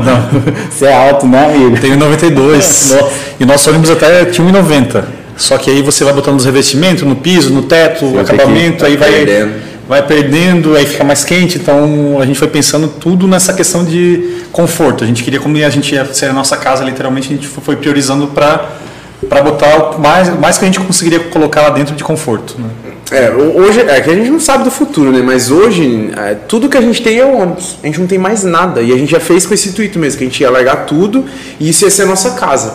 Você 0.69 0.85
é 0.85 0.93
alto, 0.93 1.25
né, 1.25 1.45
amigo? 1.45 1.79
Tenho 1.79 1.97
92. 1.97 2.91
Nossa. 3.01 3.13
E 3.39 3.45
nosso 3.45 3.69
ônibus 3.69 3.89
até 3.89 4.25
tinha 4.25 4.47
1,90. 4.47 5.03
Só 5.37 5.57
que 5.57 5.69
aí 5.69 5.81
você 5.81 6.03
vai 6.05 6.13
botando 6.13 6.37
os 6.37 6.45
revestimentos 6.45 7.03
no 7.03 7.15
piso, 7.15 7.53
no 7.53 7.63
teto, 7.63 8.07
Sim, 8.07 8.17
acabamento, 8.19 8.85
aí 8.85 8.95
vai 8.95 9.11
perdendo. 9.11 9.53
Vai 9.87 10.05
perdendo, 10.05 10.75
aí 10.75 10.85
fica 10.85 11.03
mais 11.03 11.23
quente. 11.23 11.57
Então 11.57 12.19
a 12.19 12.25
gente 12.25 12.39
foi 12.39 12.47
pensando 12.47 12.87
tudo 12.87 13.27
nessa 13.27 13.53
questão 13.53 13.83
de 13.83 14.43
conforto. 14.51 15.03
A 15.03 15.07
gente 15.07 15.23
queria, 15.23 15.39
como 15.39 15.55
a 15.57 15.69
gente 15.69 15.93
ia 15.93 16.05
ser 16.13 16.27
a 16.27 16.33
nossa 16.33 16.57
casa, 16.57 16.83
literalmente, 16.83 17.31
a 17.31 17.35
gente 17.35 17.47
foi 17.47 17.75
priorizando 17.75 18.27
para 18.27 18.83
para 19.29 19.41
botar 19.41 19.95
o 19.95 19.99
mais, 19.99 20.29
mais 20.39 20.57
que 20.57 20.65
a 20.65 20.67
gente 20.67 20.79
conseguiria 20.79 21.19
colocar 21.19 21.61
lá 21.61 21.69
dentro 21.69 21.95
de 21.95 22.03
conforto. 22.03 22.55
Né? 22.59 22.69
É, 23.11 23.31
hoje, 23.31 23.81
é 23.81 24.01
que 24.01 24.09
a 24.09 24.15
gente 24.15 24.29
não 24.29 24.39
sabe 24.39 24.63
do 24.63 24.71
futuro, 24.71 25.11
né? 25.11 25.21
Mas 25.23 25.51
hoje, 25.51 26.11
é, 26.17 26.33
tudo 26.33 26.67
que 26.67 26.77
a 26.77 26.81
gente 26.81 27.01
tem 27.03 27.19
é 27.19 27.25
o 27.25 27.37
ônibus. 27.37 27.77
A 27.83 27.85
gente 27.87 27.99
não 27.99 28.07
tem 28.07 28.17
mais 28.17 28.43
nada. 28.43 28.81
E 28.81 28.91
a 28.91 28.97
gente 28.97 29.11
já 29.11 29.19
fez 29.19 29.45
com 29.45 29.53
esse 29.53 29.69
intuito 29.69 29.99
mesmo, 29.99 30.17
que 30.17 30.23
a 30.23 30.27
gente 30.27 30.41
ia 30.41 30.49
largar 30.49 30.85
tudo 30.85 31.25
e 31.59 31.69
isso 31.69 31.85
ia 31.85 31.91
ser 31.91 32.03
a 32.03 32.07
nossa 32.07 32.31
casa. 32.31 32.73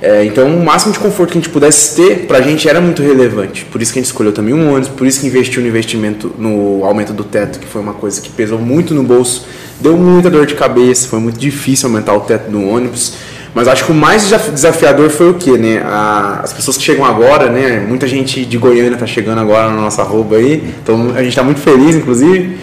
É, 0.00 0.24
então, 0.24 0.46
o 0.56 0.64
máximo 0.64 0.92
de 0.92 0.98
conforto 0.98 1.32
que 1.32 1.38
a 1.38 1.40
gente 1.40 1.50
pudesse 1.50 1.96
ter, 1.96 2.26
pra 2.26 2.40
gente 2.40 2.68
era 2.68 2.80
muito 2.80 3.02
relevante. 3.02 3.64
Por 3.64 3.82
isso 3.82 3.92
que 3.92 3.98
a 3.98 4.02
gente 4.02 4.10
escolheu 4.10 4.32
também 4.32 4.54
um 4.54 4.70
ônibus, 4.70 4.88
por 4.88 5.06
isso 5.06 5.20
que 5.20 5.26
investiu 5.26 5.60
no 5.60 5.66
investimento 5.66 6.32
no 6.38 6.84
aumento 6.84 7.12
do 7.12 7.24
teto, 7.24 7.58
que 7.58 7.66
foi 7.66 7.80
uma 7.80 7.94
coisa 7.94 8.20
que 8.20 8.30
pesou 8.30 8.60
muito 8.60 8.94
no 8.94 9.02
bolso, 9.02 9.46
deu 9.80 9.96
muita 9.96 10.30
dor 10.30 10.46
de 10.46 10.54
cabeça, 10.54 11.08
foi 11.08 11.18
muito 11.18 11.38
difícil 11.38 11.88
aumentar 11.88 12.14
o 12.14 12.20
teto 12.20 12.48
do 12.48 12.62
ônibus. 12.62 13.14
Mas 13.54 13.66
acho 13.66 13.86
que 13.86 13.90
o 13.90 13.94
mais 13.94 14.28
desafiador 14.52 15.10
foi 15.10 15.30
o 15.30 15.34
que, 15.34 15.58
né? 15.58 15.82
A, 15.84 16.42
as 16.44 16.52
pessoas 16.52 16.76
que 16.76 16.82
chegam 16.84 17.04
agora, 17.04 17.50
né? 17.50 17.84
Muita 17.88 18.06
gente 18.06 18.44
de 18.44 18.56
Goiânia 18.56 18.94
está 18.94 19.06
chegando 19.06 19.40
agora 19.40 19.68
na 19.68 19.80
nossa 19.80 20.02
roupa 20.04 20.36
aí, 20.36 20.74
então 20.80 21.12
a 21.16 21.22
gente 21.22 21.30
está 21.30 21.42
muito 21.42 21.58
feliz, 21.58 21.96
inclusive, 21.96 22.56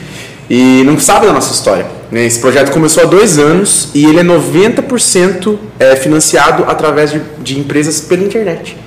e 0.49 0.83
não 0.85 0.99
sabe 0.99 1.25
da 1.25 1.33
nossa 1.33 1.53
história. 1.53 1.85
Né? 2.11 2.25
Esse 2.25 2.39
projeto 2.39 2.71
começou 2.71 3.03
há 3.03 3.05
dois 3.05 3.37
anos 3.37 3.89
e 3.93 4.05
ele 4.05 4.19
é 4.19 4.23
90% 4.23 5.57
é, 5.79 5.95
financiado 5.95 6.63
através 6.67 7.11
de, 7.11 7.21
de 7.41 7.59
empresas 7.59 8.01
pela 8.01 8.23
internet. 8.23 8.77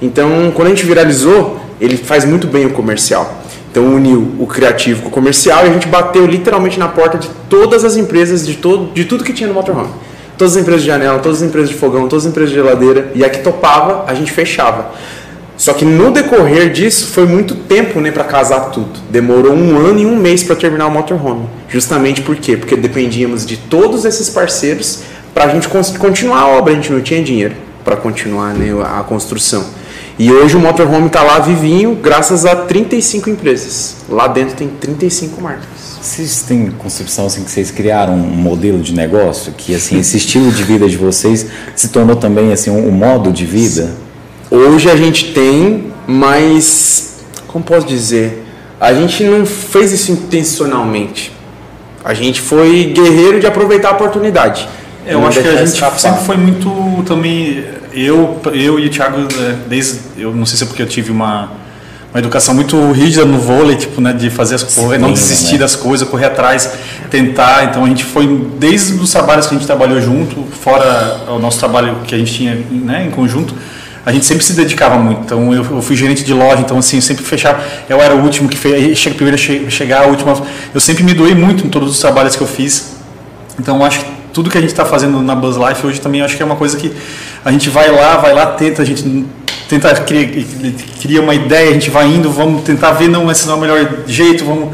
Então, 0.00 0.52
quando 0.54 0.68
a 0.68 0.70
gente 0.70 0.86
viralizou, 0.86 1.60
ele 1.80 1.96
faz 1.96 2.24
muito 2.24 2.46
bem 2.46 2.66
o 2.66 2.70
comercial. 2.70 3.42
Então 3.70 3.84
uniu 3.84 4.34
o 4.38 4.46
criativo 4.46 5.02
com 5.02 5.08
o 5.08 5.12
comercial 5.12 5.66
e 5.66 5.70
a 5.70 5.72
gente 5.72 5.88
bateu 5.88 6.26
literalmente 6.26 6.78
na 6.78 6.88
porta 6.88 7.18
de 7.18 7.28
todas 7.48 7.84
as 7.84 7.96
empresas 7.96 8.46
de, 8.46 8.54
todo, 8.54 8.92
de 8.92 9.04
tudo 9.04 9.22
que 9.22 9.32
tinha 9.32 9.46
no 9.46 9.54
motorhome 9.54 9.90
todas 10.38 10.56
as 10.56 10.62
empresas 10.62 10.82
de 10.82 10.86
janela, 10.86 11.18
todas 11.18 11.42
as 11.42 11.48
empresas 11.48 11.68
de 11.68 11.74
fogão, 11.74 12.08
todas 12.08 12.24
as 12.24 12.30
empresas 12.30 12.50
de 12.50 12.56
geladeira, 12.56 13.10
e 13.14 13.24
a 13.24 13.28
que 13.28 13.40
topava, 13.40 14.04
a 14.06 14.14
gente 14.14 14.30
fechava. 14.30 14.92
Só 15.58 15.74
que 15.74 15.84
no 15.84 16.12
decorrer 16.12 16.70
disso 16.70 17.08
foi 17.08 17.26
muito 17.26 17.54
tempo 17.54 18.00
né, 18.00 18.12
para 18.12 18.22
casar 18.22 18.70
tudo. 18.70 19.00
Demorou 19.10 19.52
um 19.52 19.76
ano 19.76 19.98
e 19.98 20.06
um 20.06 20.16
mês 20.16 20.44
para 20.44 20.54
terminar 20.54 20.86
o 20.86 20.90
motorhome. 20.90 21.46
Justamente 21.68 22.22
por 22.22 22.36
quê? 22.36 22.56
Porque 22.56 22.76
dependíamos 22.76 23.44
de 23.44 23.56
todos 23.56 24.04
esses 24.04 24.30
parceiros 24.30 25.02
para 25.34 25.44
a 25.44 25.48
gente 25.48 25.68
continuar 25.68 26.42
a 26.42 26.46
obra. 26.46 26.72
A 26.72 26.76
gente 26.76 26.92
não 26.92 27.00
tinha 27.00 27.20
dinheiro 27.22 27.56
para 27.84 27.96
continuar 27.96 28.54
né, 28.54 28.68
a 28.84 29.02
construção. 29.02 29.66
E 30.16 30.32
hoje 30.32 30.56
o 30.56 30.60
motorhome 30.60 31.08
está 31.08 31.22
lá 31.22 31.38
vivinho, 31.38 31.94
graças 31.94 32.44
a 32.44 32.54
35 32.54 33.30
empresas. 33.30 33.96
Lá 34.08 34.26
dentro 34.28 34.56
tem 34.56 34.68
35 34.68 35.40
marcas. 35.40 35.66
Vocês 36.00 36.42
têm 36.42 36.70
concepção 36.70 37.26
assim 37.26 37.42
que 37.42 37.50
vocês 37.50 37.70
criaram 37.70 38.14
um 38.14 38.18
modelo 38.18 38.80
de 38.80 38.94
negócio 38.94 39.52
que 39.56 39.74
assim 39.74 39.98
esse 39.98 40.16
estilo 40.16 40.50
de 40.52 40.62
vida 40.62 40.88
de 40.88 40.96
vocês 40.96 41.46
se 41.74 41.88
tornou 41.88 42.16
também 42.16 42.52
assim 42.52 42.70
um, 42.70 42.90
modo 42.90 43.32
de 43.32 43.44
vida? 43.44 43.90
Hoje 44.50 44.90
a 44.90 44.96
gente 44.96 45.32
tem, 45.32 45.92
mas 46.06 47.24
como 47.46 47.64
posso 47.64 47.86
dizer, 47.86 48.44
a 48.80 48.92
gente 48.92 49.24
não 49.24 49.44
fez 49.44 49.92
isso 49.92 50.12
intencionalmente. 50.12 51.32
A 52.04 52.14
gente 52.14 52.40
foi 52.40 52.92
guerreiro 52.94 53.40
de 53.40 53.46
aproveitar 53.46 53.88
a 53.88 53.92
oportunidade. 53.92 54.68
É, 55.04 55.14
eu 55.14 55.26
acho 55.26 55.40
que 55.40 55.48
a 55.48 55.56
gente 55.56 55.74
escapar. 55.74 55.98
sempre 55.98 56.24
foi 56.24 56.36
muito 56.36 57.02
também 57.04 57.64
eu 57.92 58.40
eu 58.52 58.78
e 58.78 58.86
o 58.86 58.90
Thiago 58.90 59.16
é, 59.20 59.56
desde 59.66 60.00
eu 60.18 60.34
não 60.34 60.44
sei 60.44 60.58
se 60.58 60.64
é 60.64 60.66
porque 60.66 60.82
eu 60.82 60.86
tive 60.86 61.10
uma 61.10 61.50
uma 62.12 62.18
educação 62.20 62.54
muito 62.54 62.90
rígida 62.92 63.24
no 63.26 63.38
vôlei, 63.38 63.76
tipo, 63.76 64.00
né, 64.00 64.14
de 64.14 64.30
fazer 64.30 64.54
as 64.54 64.62
coisas, 64.62 64.98
não 64.98 65.12
desistir 65.12 65.52
né? 65.52 65.58
das 65.58 65.76
coisas, 65.76 66.08
correr 66.08 66.24
atrás, 66.26 66.70
tentar. 67.10 67.64
Então 67.64 67.84
a 67.84 67.88
gente 67.88 68.02
foi 68.04 68.26
desde 68.58 68.94
os 68.94 69.10
trabalhos 69.10 69.46
que 69.46 69.54
a 69.54 69.58
gente 69.58 69.66
trabalhou 69.66 70.00
junto, 70.00 70.44
fora 70.62 71.20
o 71.28 71.38
nosso 71.38 71.58
trabalho 71.58 71.96
que 72.06 72.14
a 72.14 72.18
gente 72.18 72.32
tinha, 72.32 72.54
né, 72.70 73.04
em 73.06 73.10
conjunto, 73.10 73.54
a 74.08 74.12
gente 74.12 74.24
sempre 74.24 74.42
se 74.42 74.54
dedicava 74.54 74.96
muito. 74.96 75.20
Então 75.20 75.52
eu, 75.52 75.62
eu 75.62 75.82
fui 75.82 75.94
gerente 75.94 76.24
de 76.24 76.32
loja, 76.32 76.62
então 76.62 76.78
assim, 76.78 76.98
sempre 76.98 77.22
fechava, 77.22 77.62
eu 77.90 78.00
era 78.00 78.14
o 78.14 78.22
último 78.22 78.48
que 78.48 78.56
fez, 78.56 78.74
a 78.74 79.70
chegar, 79.70 80.04
a 80.04 80.06
última. 80.06 80.34
Eu 80.72 80.80
sempre 80.80 81.04
me 81.04 81.12
doei 81.12 81.34
muito 81.34 81.66
em 81.66 81.68
todos 81.68 81.90
os 81.90 81.98
trabalhos 82.00 82.34
que 82.34 82.40
eu 82.40 82.46
fiz. 82.46 82.96
Então 83.60 83.84
acho 83.84 84.00
que 84.00 84.06
tudo 84.32 84.48
que 84.48 84.56
a 84.56 84.62
gente 84.62 84.70
está 84.70 84.86
fazendo 84.86 85.20
na 85.20 85.34
Buzz 85.34 85.58
Life 85.58 85.86
hoje 85.86 86.00
também 86.00 86.22
acho 86.22 86.38
que 86.38 86.42
é 86.42 86.46
uma 86.46 86.56
coisa 86.56 86.78
que 86.78 86.90
a 87.44 87.52
gente 87.52 87.68
vai 87.68 87.90
lá, 87.90 88.16
vai 88.16 88.32
lá, 88.32 88.46
tenta, 88.46 88.80
a 88.80 88.84
gente 88.86 89.26
tenta 89.68 89.94
criar, 89.96 90.26
cria 91.02 91.20
uma 91.20 91.34
ideia, 91.34 91.68
a 91.68 91.74
gente 91.74 91.90
vai 91.90 92.06
indo, 92.06 92.30
vamos 92.30 92.62
tentar 92.62 92.92
ver, 92.92 93.08
não, 93.08 93.30
esse 93.30 93.46
não 93.46 93.52
é 93.52 93.56
o 93.58 93.60
melhor 93.60 93.98
jeito, 94.06 94.42
vamos 94.42 94.70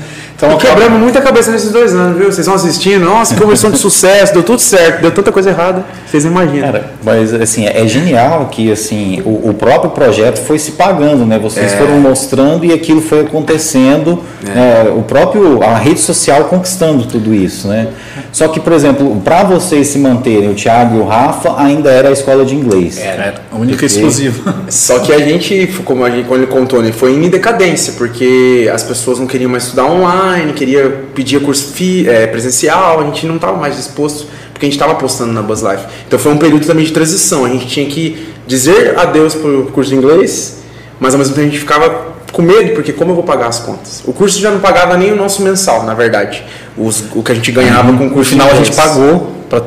e 0.52 0.56
quebramos 0.56 1.00
muita 1.00 1.20
cabeça 1.20 1.50
nesses 1.50 1.70
dois 1.70 1.94
anos, 1.94 2.16
viu? 2.16 2.26
Vocês 2.26 2.40
estão 2.40 2.54
assistindo, 2.54 3.04
nossa, 3.04 3.34
conversão 3.34 3.70
de 3.70 3.78
sucesso, 3.78 4.32
deu 4.32 4.42
tudo 4.42 4.60
certo, 4.60 5.00
deu 5.00 5.10
tanta 5.10 5.32
coisa 5.32 5.50
errada, 5.50 5.84
vocês 6.06 6.24
imaginam. 6.24 6.66
Cara, 6.66 6.90
mas 7.02 7.32
assim, 7.34 7.66
é 7.66 7.86
genial 7.86 8.48
que 8.50 8.70
assim, 8.70 9.22
o, 9.24 9.50
o 9.50 9.54
próprio 9.54 9.90
projeto 9.90 10.38
foi 10.38 10.58
se 10.58 10.72
pagando, 10.72 11.24
né? 11.24 11.38
Vocês 11.38 11.72
é. 11.72 11.76
foram 11.76 12.00
mostrando 12.00 12.64
e 12.64 12.72
aquilo 12.72 13.00
foi 13.00 13.20
acontecendo, 13.20 14.22
é. 14.46 14.86
É, 14.86 14.90
o 14.90 15.02
próprio, 15.02 15.62
a 15.62 15.76
rede 15.76 16.00
social 16.00 16.44
conquistando 16.44 17.06
tudo 17.06 17.34
isso, 17.34 17.68
né? 17.68 17.88
Só 18.34 18.48
que, 18.48 18.60
por 18.60 18.74
exemplo, 18.74 19.22
para 19.24 19.44
vocês 19.44 19.86
se 19.86 19.98
manterem, 19.98 20.50
o 20.50 20.54
Thiago 20.54 20.96
e 20.96 21.00
o 21.00 21.06
Rafa 21.06 21.54
ainda 21.56 21.90
era 21.90 22.10
a 22.10 22.12
escola 22.12 22.44
de 22.44 22.54
inglês. 22.54 22.98
Era, 22.98 23.42
a 23.50 23.56
única 23.56 23.86
exclusiva. 23.86 24.62
Só 24.68 24.98
que 24.98 25.12
a 25.12 25.18
gente, 25.18 25.68
como 25.84 26.04
a 26.04 26.10
gente, 26.10 26.26
quando 26.26 26.42
ele 26.42 26.50
contou, 26.50 26.82
né, 26.82 26.92
foi 26.92 27.12
em 27.12 27.30
decadência, 27.30 27.94
porque 27.96 28.70
as 28.72 28.82
pessoas 28.82 29.18
não 29.18 29.26
queriam 29.26 29.50
mais 29.50 29.64
estudar 29.64 29.86
online 29.86 30.34
online, 30.34 30.52
queria 30.52 31.04
pedir 31.14 31.40
curso 31.40 31.72
fi, 31.72 32.08
é, 32.08 32.26
presencial, 32.26 33.00
a 33.00 33.04
gente 33.04 33.26
não 33.26 33.36
estava 33.36 33.56
mais 33.56 33.76
disposto, 33.76 34.26
porque 34.52 34.66
a 34.66 34.68
gente 34.68 34.74
estava 34.74 34.92
apostando 34.92 35.32
na 35.32 35.42
Buzz 35.42 35.62
Life. 35.62 35.84
Então 36.06 36.18
foi 36.18 36.32
um 36.32 36.38
período 36.38 36.66
também 36.66 36.84
de 36.84 36.92
transição, 36.92 37.44
a 37.44 37.48
gente 37.48 37.66
tinha 37.66 37.86
que 37.86 38.26
dizer 38.46 38.98
adeus 38.98 39.34
para 39.34 39.48
o 39.48 39.66
curso 39.66 39.90
de 39.90 39.96
inglês, 39.96 40.58
mas 41.00 41.14
ao 41.14 41.18
mesmo 41.18 41.34
tempo 41.34 41.46
a 41.46 41.50
gente 41.50 41.60
ficava 41.60 42.13
com 42.34 42.42
medo, 42.42 42.74
porque 42.74 42.92
como 42.92 43.12
eu 43.12 43.14
vou 43.14 43.22
pagar 43.22 43.46
as 43.46 43.60
contas? 43.60 44.02
O 44.04 44.12
curso 44.12 44.40
já 44.40 44.50
não 44.50 44.58
pagava 44.58 44.96
nem 44.96 45.12
o 45.12 45.16
nosso 45.16 45.40
mensal, 45.40 45.84
na 45.84 45.94
verdade. 45.94 46.44
Os, 46.76 47.04
o 47.14 47.22
que 47.22 47.30
a 47.30 47.34
gente 47.34 47.52
ganhava 47.52 47.92
uhum. 47.92 47.96
com 47.96 48.06
o 48.08 48.10
curso 48.10 48.32
final 48.32 48.50
a 48.50 48.54
gente 48.56 48.72
pagou 48.72 49.32
para 49.48 49.60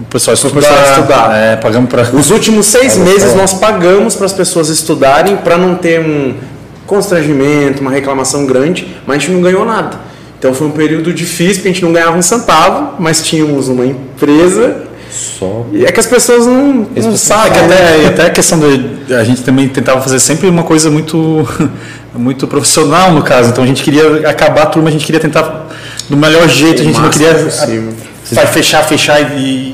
o 0.00 0.02
pessoal 0.10 0.34
estudar. 0.34 0.54
Pessoal 0.60 0.82
estudar. 0.82 1.36
É, 1.36 1.56
pagamos 1.56 1.88
pra... 1.88 2.02
Os 2.02 2.32
últimos 2.32 2.66
seis 2.66 2.96
meses 2.96 3.36
nós 3.36 3.54
pagamos 3.54 4.16
para 4.16 4.26
as 4.26 4.32
pessoas 4.32 4.68
estudarem 4.68 5.36
para 5.36 5.56
não 5.56 5.76
ter 5.76 6.00
um 6.00 6.34
constrangimento, 6.84 7.80
uma 7.80 7.92
reclamação 7.92 8.44
grande, 8.44 8.96
mas 9.06 9.16
a 9.16 9.20
gente 9.20 9.30
não 9.30 9.40
ganhou 9.40 9.64
nada. 9.64 9.96
Então 10.36 10.52
foi 10.52 10.66
um 10.66 10.72
período 10.72 11.12
difícil, 11.12 11.54
porque 11.54 11.68
a 11.68 11.72
gente 11.72 11.84
não 11.84 11.92
ganhava 11.92 12.18
um 12.18 12.22
centavo, 12.22 12.96
mas 12.98 13.22
tínhamos 13.22 13.68
uma 13.68 13.86
empresa. 13.86 14.82
Só. 15.14 15.64
E 15.72 15.84
é 15.84 15.92
que 15.92 16.00
as 16.00 16.06
pessoas 16.06 16.44
não, 16.44 16.88
não 16.96 17.16
sabem. 17.16 17.64
Até, 17.64 18.06
até 18.08 18.26
a 18.26 18.30
questão 18.30 18.58
de. 18.58 19.14
A 19.14 19.22
gente 19.22 19.42
também 19.42 19.68
tentava 19.68 20.00
fazer 20.02 20.18
sempre 20.18 20.48
uma 20.48 20.64
coisa 20.64 20.90
muito, 20.90 21.48
muito 22.12 22.48
profissional, 22.48 23.12
no 23.12 23.22
caso. 23.22 23.50
Então 23.50 23.62
a 23.62 23.66
gente 23.66 23.82
queria 23.82 24.28
acabar 24.28 24.62
a 24.62 24.66
turma, 24.66 24.88
a 24.88 24.92
gente 24.92 25.06
queria 25.06 25.20
tentar 25.20 25.68
do 26.08 26.16
melhor 26.16 26.48
jeito, 26.48 26.82
a 26.82 26.84
gente 26.84 27.00
não 27.00 27.10
queria 27.10 27.30
a, 27.30 28.46
fechar, 28.46 28.82
fechar 28.82 29.20
e, 29.38 29.73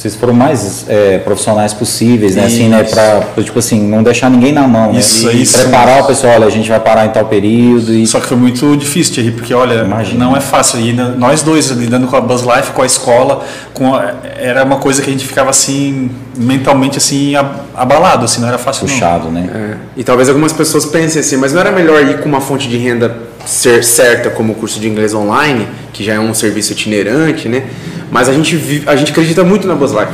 vocês 0.00 0.16
foram 0.16 0.32
mais 0.32 0.86
é, 0.88 1.18
profissionais 1.18 1.74
possíveis, 1.74 2.34
né? 2.34 2.46
Isso. 2.46 2.56
Assim, 2.56 2.68
né? 2.68 2.84
Pra, 2.84 3.42
tipo 3.42 3.58
assim, 3.58 3.86
não 3.86 4.02
deixar 4.02 4.30
ninguém 4.30 4.50
na 4.50 4.66
mão, 4.66 4.98
isso, 4.98 5.26
né? 5.26 5.34
E 5.34 5.42
isso, 5.42 5.58
preparar 5.58 6.02
o 6.02 6.06
pessoal, 6.06 6.36
olha, 6.36 6.46
a 6.46 6.50
gente 6.50 6.70
vai 6.70 6.80
parar 6.80 7.04
em 7.04 7.10
tal 7.10 7.26
período. 7.26 7.92
E... 7.92 8.06
Só 8.06 8.18
que 8.18 8.26
foi 8.26 8.38
muito 8.38 8.74
difícil, 8.78 9.12
Thierry, 9.12 9.32
porque, 9.32 9.52
olha, 9.52 9.84
Imagina. 9.84 10.24
não 10.24 10.34
é 10.34 10.40
fácil. 10.40 10.80
E 10.80 10.94
nós 10.94 11.42
dois, 11.42 11.68
lidando 11.68 12.06
com 12.06 12.16
a 12.16 12.20
Buzz 12.22 12.40
Life, 12.40 12.70
com 12.70 12.80
a 12.80 12.86
escola, 12.86 13.44
com 13.74 13.94
a, 13.94 14.14
era 14.38 14.64
uma 14.64 14.76
coisa 14.76 15.02
que 15.02 15.10
a 15.10 15.12
gente 15.12 15.26
ficava, 15.26 15.50
assim, 15.50 16.10
mentalmente, 16.34 16.96
assim, 16.96 17.34
abalado, 17.74 18.24
assim, 18.24 18.40
não 18.40 18.48
era 18.48 18.56
fácil 18.56 18.86
Puxado, 18.86 19.26
não. 19.26 19.32
né? 19.32 19.50
É. 19.54 19.76
E 19.98 20.02
talvez 20.02 20.30
algumas 20.30 20.54
pessoas 20.54 20.86
pensem 20.86 21.20
assim, 21.20 21.36
mas 21.36 21.52
não 21.52 21.60
era 21.60 21.70
melhor 21.70 22.02
ir 22.02 22.20
com 22.20 22.28
uma 22.28 22.40
fonte 22.40 22.66
de 22.68 22.78
renda 22.78 23.29
ser 23.46 23.84
certa, 23.84 24.30
como 24.30 24.52
o 24.52 24.56
curso 24.56 24.78
de 24.78 24.88
inglês 24.88 25.14
online, 25.14 25.66
que 25.92 26.04
já 26.04 26.14
é 26.14 26.20
um 26.20 26.34
serviço 26.34 26.72
itinerante, 26.72 27.48
né? 27.48 27.64
Mas 28.10 28.28
a 28.28 28.32
gente, 28.32 28.56
vive, 28.56 28.88
a 28.88 28.96
gente 28.96 29.12
acredita 29.12 29.44
muito 29.44 29.66
na 29.66 29.74
Buzz 29.74 29.92
Life. 29.92 30.12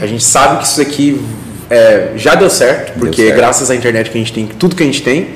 A 0.00 0.06
gente 0.06 0.24
sabe 0.24 0.58
que 0.58 0.66
isso 0.66 0.80
aqui 0.80 1.20
é, 1.70 2.12
já 2.16 2.34
deu 2.34 2.50
certo, 2.50 2.98
porque 2.98 3.16
deu 3.16 3.26
certo. 3.26 3.36
graças 3.36 3.70
à 3.70 3.74
internet 3.74 4.10
que 4.10 4.18
a 4.18 4.20
gente 4.20 4.32
tem, 4.32 4.46
tudo 4.46 4.76
que 4.76 4.82
a 4.82 4.86
gente 4.86 5.02
tem, 5.02 5.30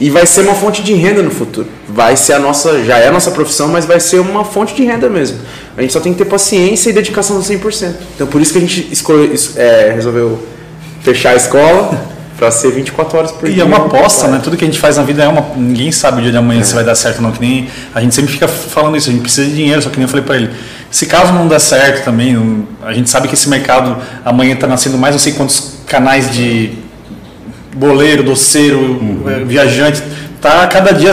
e 0.00 0.10
vai 0.10 0.26
ser 0.26 0.42
uma 0.42 0.54
fonte 0.54 0.82
de 0.82 0.92
renda 0.94 1.22
no 1.22 1.30
futuro. 1.30 1.68
Vai 1.88 2.16
ser 2.16 2.34
a 2.34 2.38
nossa, 2.38 2.82
já 2.84 2.98
é 2.98 3.08
a 3.08 3.12
nossa 3.12 3.30
profissão, 3.30 3.68
mas 3.68 3.84
vai 3.84 4.00
ser 4.00 4.18
uma 4.18 4.44
fonte 4.44 4.74
de 4.74 4.84
renda 4.84 5.08
mesmo. 5.08 5.38
A 5.76 5.82
gente 5.82 5.92
só 5.92 6.00
tem 6.00 6.12
que 6.12 6.18
ter 6.18 6.24
paciência 6.24 6.90
e 6.90 6.92
dedicação 6.92 7.38
do 7.38 7.42
100%. 7.42 7.94
Então 8.14 8.26
por 8.26 8.40
isso 8.40 8.52
que 8.52 8.58
a 8.58 8.60
gente 8.60 8.88
escolheu, 8.92 9.32
é, 9.56 9.92
resolveu 9.94 10.38
fechar 11.02 11.30
a 11.30 11.36
escola. 11.36 12.08
para 12.36 12.50
ser 12.50 12.72
24 12.72 13.18
horas 13.18 13.32
por 13.32 13.48
e 13.48 13.52
dia. 13.52 13.58
E 13.58 13.60
é 13.62 13.64
uma 13.64 13.86
aposta, 13.86 14.26
né? 14.28 14.40
Tudo 14.42 14.56
que 14.56 14.64
a 14.64 14.66
gente 14.66 14.78
faz 14.78 14.96
na 14.96 15.02
vida 15.02 15.22
é 15.22 15.28
uma. 15.28 15.44
Ninguém 15.56 15.92
sabe 15.92 16.18
o 16.18 16.22
dia 16.22 16.30
de 16.30 16.36
amanhã 16.36 16.60
é. 16.60 16.64
se 16.64 16.74
vai 16.74 16.84
dar 16.84 16.94
certo 16.94 17.16
ou 17.16 17.22
não. 17.22 17.32
Que 17.32 17.40
nem 17.40 17.68
a 17.94 18.00
gente 18.00 18.14
sempre 18.14 18.32
fica 18.32 18.48
falando 18.48 18.96
isso. 18.96 19.08
A 19.08 19.12
gente 19.12 19.22
precisa 19.22 19.46
de 19.48 19.54
dinheiro, 19.54 19.80
só 19.82 19.90
que 19.90 19.96
nem 19.96 20.04
eu 20.04 20.08
falei 20.08 20.24
para 20.24 20.36
ele. 20.36 20.50
Se 20.90 21.06
caso 21.06 21.32
não 21.32 21.48
der 21.48 21.60
certo 21.60 22.04
também, 22.04 22.66
a 22.82 22.92
gente 22.92 23.10
sabe 23.10 23.28
que 23.28 23.34
esse 23.34 23.48
mercado 23.48 23.96
amanhã 24.24 24.54
está 24.54 24.66
nascendo 24.66 24.96
mais 24.96 25.14
não 25.14 25.18
sei 25.18 25.32
quantos 25.32 25.78
canais 25.86 26.32
de 26.32 26.72
boleiro, 27.74 28.22
doceiro, 28.22 28.78
uhum. 28.78 29.24
Eh, 29.26 29.44
viajante. 29.44 30.02
Tá 30.40 30.66
cada 30.66 30.92
dia. 30.92 31.10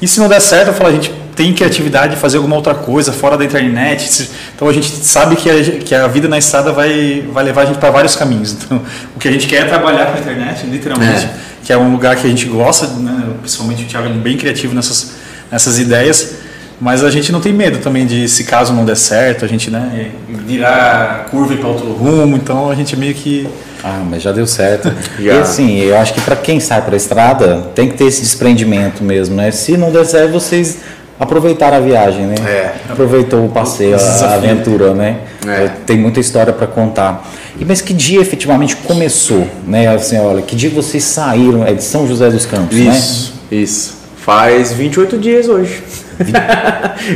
E 0.00 0.08
se 0.08 0.20
não 0.20 0.28
der 0.28 0.40
certo, 0.40 0.68
eu 0.68 0.74
falo, 0.74 0.90
a 0.90 0.92
gente 0.92 1.21
tem 1.34 1.52
criatividade 1.52 2.14
de 2.14 2.20
fazer 2.20 2.36
alguma 2.36 2.56
outra 2.56 2.74
coisa 2.74 3.12
fora 3.12 3.36
da 3.36 3.44
internet. 3.44 4.30
Então 4.54 4.68
a 4.68 4.72
gente 4.72 4.88
sabe 4.88 5.36
que 5.36 5.50
a, 5.50 5.62
que 5.80 5.94
a 5.94 6.06
vida 6.06 6.28
na 6.28 6.38
estrada 6.38 6.72
vai, 6.72 7.24
vai 7.32 7.44
levar 7.44 7.62
a 7.62 7.64
gente 7.66 7.78
para 7.78 7.90
vários 7.90 8.14
caminhos. 8.16 8.52
Então 8.52 8.80
o 9.16 9.18
que 9.18 9.28
a 9.28 9.32
gente 9.32 9.46
quer 9.46 9.62
é 9.62 9.64
trabalhar 9.64 10.06
com 10.06 10.18
a 10.18 10.20
internet, 10.20 10.66
literalmente, 10.66 11.24
é. 11.24 11.34
que 11.64 11.72
é 11.72 11.78
um 11.78 11.90
lugar 11.90 12.16
que 12.16 12.26
a 12.26 12.30
gente 12.30 12.46
gosta, 12.46 12.86
né? 12.86 13.30
principalmente 13.40 13.84
o 13.84 13.86
Thiago 13.86 14.08
é 14.08 14.12
bem 14.12 14.36
criativo 14.36 14.74
nessas, 14.74 15.12
nessas 15.50 15.78
ideias. 15.78 16.36
Mas 16.80 17.04
a 17.04 17.10
gente 17.10 17.30
não 17.30 17.40
tem 17.40 17.52
medo 17.52 17.78
também 17.78 18.04
de, 18.04 18.28
se 18.28 18.42
caso 18.42 18.72
não 18.72 18.84
der 18.84 18.96
certo, 18.96 19.44
a 19.44 19.48
gente 19.48 19.70
né, 19.70 20.10
virar 20.28 21.26
curva 21.30 21.54
e 21.54 21.56
para 21.56 21.68
outro 21.68 21.92
rumo. 21.92 22.36
Então 22.36 22.68
a 22.68 22.74
gente 22.74 22.96
meio 22.96 23.14
que. 23.14 23.48
Ah, 23.84 24.02
mas 24.04 24.20
já 24.20 24.32
deu 24.32 24.48
certo. 24.48 24.92
já. 25.16 25.22
E 25.22 25.30
assim, 25.30 25.78
eu 25.78 25.96
acho 25.96 26.12
que 26.12 26.20
para 26.20 26.34
quem 26.34 26.58
sai 26.58 26.82
para 26.82 26.94
a 26.94 26.96
estrada, 26.96 27.70
tem 27.72 27.88
que 27.88 27.96
ter 27.96 28.06
esse 28.06 28.20
desprendimento 28.22 29.04
mesmo, 29.04 29.36
né? 29.36 29.52
Se 29.52 29.76
não 29.76 29.92
der 29.92 30.04
certo, 30.04 30.32
vocês 30.32 30.78
aproveitaram 31.22 31.76
a 31.76 31.80
viagem, 31.80 32.26
né? 32.26 32.34
É. 32.46 32.72
Aproveitou 32.90 33.44
o 33.44 33.48
passeio, 33.48 33.96
a 33.96 34.34
aventura, 34.34 34.92
né? 34.92 35.18
É. 35.46 35.70
Tem 35.86 35.96
muita 35.96 36.20
história 36.20 36.52
para 36.52 36.66
contar. 36.66 37.24
E 37.58 37.64
mas 37.64 37.80
que 37.80 37.94
dia 37.94 38.20
efetivamente 38.20 38.76
começou, 38.76 39.46
né? 39.66 39.88
Assim, 39.88 40.18
olha, 40.18 40.42
que 40.42 40.56
dia 40.56 40.70
vocês 40.70 41.04
saíram? 41.04 41.64
É 41.64 41.72
de 41.72 41.82
São 41.82 42.06
José 42.08 42.28
dos 42.28 42.44
Campos, 42.44 42.76
isso, 42.76 42.88
né? 42.88 42.96
Isso, 42.98 43.34
isso. 43.50 44.02
Faz 44.16 44.72
28 44.72 45.18
dias 45.18 45.48
hoje. 45.48 45.82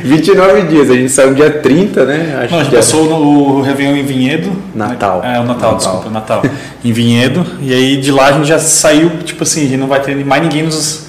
29 0.04 0.62
dias, 0.66 0.90
a 0.90 0.94
gente 0.94 1.08
saiu 1.10 1.34
dia 1.34 1.50
30, 1.50 2.04
né? 2.04 2.40
Acho 2.42 2.52
Não, 2.52 2.60
a 2.60 2.64
gente 2.64 2.74
passou 2.74 3.04
no 3.06 3.60
Réveillon 3.60 3.96
em 3.96 4.04
Vinhedo. 4.04 4.52
Natal. 4.74 5.22
É, 5.24 5.38
o 5.38 5.44
Natal, 5.44 5.46
Natal, 5.46 5.76
desculpa, 5.76 6.10
Natal. 6.10 6.42
em 6.84 6.92
Vinhedo. 6.92 7.46
E 7.60 7.72
aí 7.72 7.96
de 7.96 8.10
lá 8.10 8.26
a 8.26 8.32
gente 8.32 8.46
já 8.48 8.58
saiu, 8.58 9.10
tipo 9.24 9.42
assim, 9.42 9.60
a 9.66 9.68
gente 9.68 9.76
não 9.76 9.86
vai 9.86 10.00
ter 10.00 10.16
mais 10.24 10.42
ninguém 10.42 10.62
nos. 10.62 11.05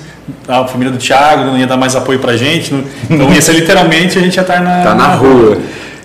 A 0.47 0.65
família 0.65 0.91
do 0.91 0.97
Thiago 0.97 1.45
não 1.45 1.57
ia 1.57 1.67
dar 1.67 1.77
mais 1.77 1.95
apoio 1.95 2.19
pra 2.19 2.35
gente. 2.35 2.73
Não, 2.73 2.83
então 3.09 3.33
ia 3.33 3.41
ser 3.41 3.53
literalmente 3.53 4.17
a 4.17 4.21
gente 4.21 4.35
ia 4.35 4.41
estar 4.41 4.61
na, 4.61 4.83
tá 4.83 4.95
na, 4.95 5.07
na 5.07 5.15
rua. 5.15 5.55
rua. 5.55 5.57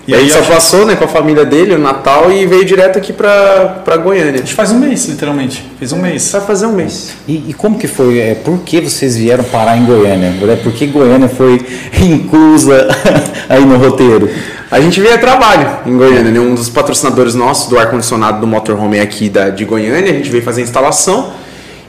E, 0.06 0.14
aí, 0.16 0.28
só 0.28 0.42
passou 0.42 0.84
né, 0.84 0.96
com 0.96 1.04
a 1.04 1.08
família 1.08 1.44
dele, 1.44 1.76
o 1.76 1.78
Natal, 1.78 2.30
e 2.32 2.44
veio 2.44 2.64
direto 2.64 2.98
aqui 2.98 3.12
pra, 3.12 3.82
pra 3.84 3.96
Goiânia. 3.96 4.34
A 4.34 4.36
gente 4.38 4.52
faz 4.52 4.72
um 4.72 4.78
mês, 4.80 5.06
literalmente. 5.06 5.64
Fez 5.78 5.92
um 5.92 5.98
mês. 5.98 6.28
Vai 6.32 6.40
fazer 6.40 6.66
um 6.66 6.72
mês. 6.72 7.12
E, 7.28 7.50
e, 7.50 7.54
como 7.54 7.78
que 7.78 7.86
foi? 7.86 8.18
É, 8.18 8.34
por 8.34 8.58
que 8.62 8.80
vocês 8.80 9.16
vieram 9.16 9.44
parar 9.44 9.76
em 9.76 9.84
Goiânia? 9.84 10.32
Por 10.60 10.72
que 10.72 10.86
Goiânia 10.86 11.28
foi 11.28 11.64
inclusa 12.02 12.88
aí 13.48 13.64
no 13.64 13.76
roteiro? 13.76 14.28
A 14.72 14.80
gente 14.80 15.00
veio 15.00 15.14
a 15.14 15.18
trabalho 15.18 15.68
em 15.86 15.96
Goiânia, 15.96 16.32
né? 16.32 16.40
Um 16.40 16.54
dos 16.54 16.68
patrocinadores 16.68 17.36
nossos 17.36 17.68
do 17.68 17.78
ar-condicionado 17.78 18.40
do 18.40 18.46
motorhome 18.46 18.98
aqui 18.98 19.28
da, 19.28 19.50
de 19.50 19.64
Goiânia. 19.64 20.10
A 20.10 20.14
gente 20.14 20.30
veio 20.30 20.42
fazer 20.42 20.62
a 20.62 20.64
instalação. 20.64 21.32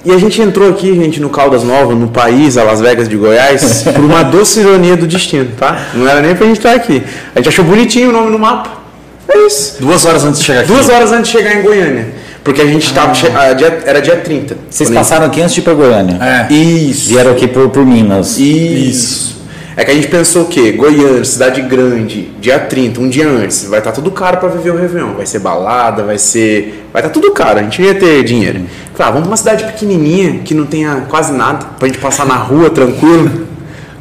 E 0.06 0.12
a 0.12 0.18
gente 0.18 0.42
entrou 0.42 0.70
aqui, 0.70 0.94
gente, 0.96 1.22
no 1.22 1.30
Caldas 1.30 1.64
Novas, 1.64 1.98
no 1.98 2.10
país, 2.10 2.58
a 2.58 2.64
Las 2.64 2.82
Vegas 2.82 3.08
de 3.08 3.16
Goiás, 3.16 3.84
por 3.96 4.04
uma 4.04 4.22
doce 4.22 4.60
ironia 4.60 4.98
do 4.98 5.08
destino, 5.08 5.52
tá? 5.58 5.88
Não 5.94 6.08
era 6.08 6.22
nem 6.22 6.36
pra 6.36 6.46
gente 6.46 6.58
estar 6.58 6.74
aqui. 6.74 7.02
A 7.34 7.40
gente 7.40 7.50
achou 7.50 7.64
bonitinho 7.64 8.10
o 8.10 8.12
nome 8.12 8.30
no 8.30 8.38
mapa. 8.38 8.84
É 9.30 9.48
isso. 9.48 9.78
Duas 9.80 10.04
horas 10.04 10.26
antes 10.26 10.40
de 10.42 10.46
chegar 10.46 10.60
aqui. 10.62 10.68
Duas 10.68 10.90
horas 10.90 11.12
antes 11.12 11.32
de 11.32 11.38
chegar 11.38 11.56
em 11.56 11.62
Goiânia. 11.62 12.08
Porque 12.44 12.62
a 12.62 12.66
gente 12.66 12.86
estava. 12.86 13.14
Ah. 13.34 13.46
Era 13.86 14.02
dia 14.02 14.18
30. 14.18 14.58
Vocês 14.70 14.90
passaram 14.90 15.26
aqui 15.26 15.42
antes 15.42 15.54
de 15.54 15.62
ir 15.62 15.64
pra 15.64 15.74
Goiânia? 15.74 16.20
É. 16.22 16.54
Isso. 16.54 17.10
Vieram 17.10 17.32
aqui 17.32 17.48
por, 17.48 17.70
por 17.70 17.86
Minas. 17.86 18.38
Isso. 18.38 18.44
Isso. 18.44 19.34
É 19.76 19.84
que 19.84 19.90
a 19.90 19.94
gente 19.94 20.08
pensou 20.08 20.44
o 20.44 20.46
quê? 20.46 20.72
Goiânia, 20.74 21.26
cidade 21.26 21.60
grande, 21.62 22.32
dia 22.40 22.60
30, 22.60 23.02
um 23.02 23.10
dia 23.10 23.28
antes, 23.28 23.66
vai 23.66 23.80
estar 23.80 23.90
tá 23.90 23.96
tudo 23.96 24.12
caro 24.12 24.38
para 24.38 24.50
viver 24.50 24.70
o 24.70 24.78
Réveillon. 24.78 25.14
Vai 25.16 25.26
ser 25.26 25.40
balada, 25.40 26.04
vai 26.04 26.20
ser. 26.20 26.86
Vai 26.94 27.02
estar 27.02 27.10
tá 27.10 27.14
tudo 27.14 27.32
caro, 27.32 27.60
a 27.60 27.64
gente 27.64 27.82
ia 27.82 27.96
ter 27.96 28.24
dinheiro. 28.24 28.60
Falei, 28.60 28.83
ah, 29.02 29.06
vamos 29.06 29.22
pra 29.22 29.30
uma 29.32 29.38
cidade 29.38 29.64
pequenininha, 29.66 30.40
que 30.40 30.54
não 30.54 30.66
tenha 30.66 31.06
quase 31.10 31.34
nada, 31.34 31.66
pra 31.80 31.88
gente 31.88 32.00
passar 32.00 32.26
na 32.26 32.36
rua 32.36 32.70
tranquilo. 32.70 33.48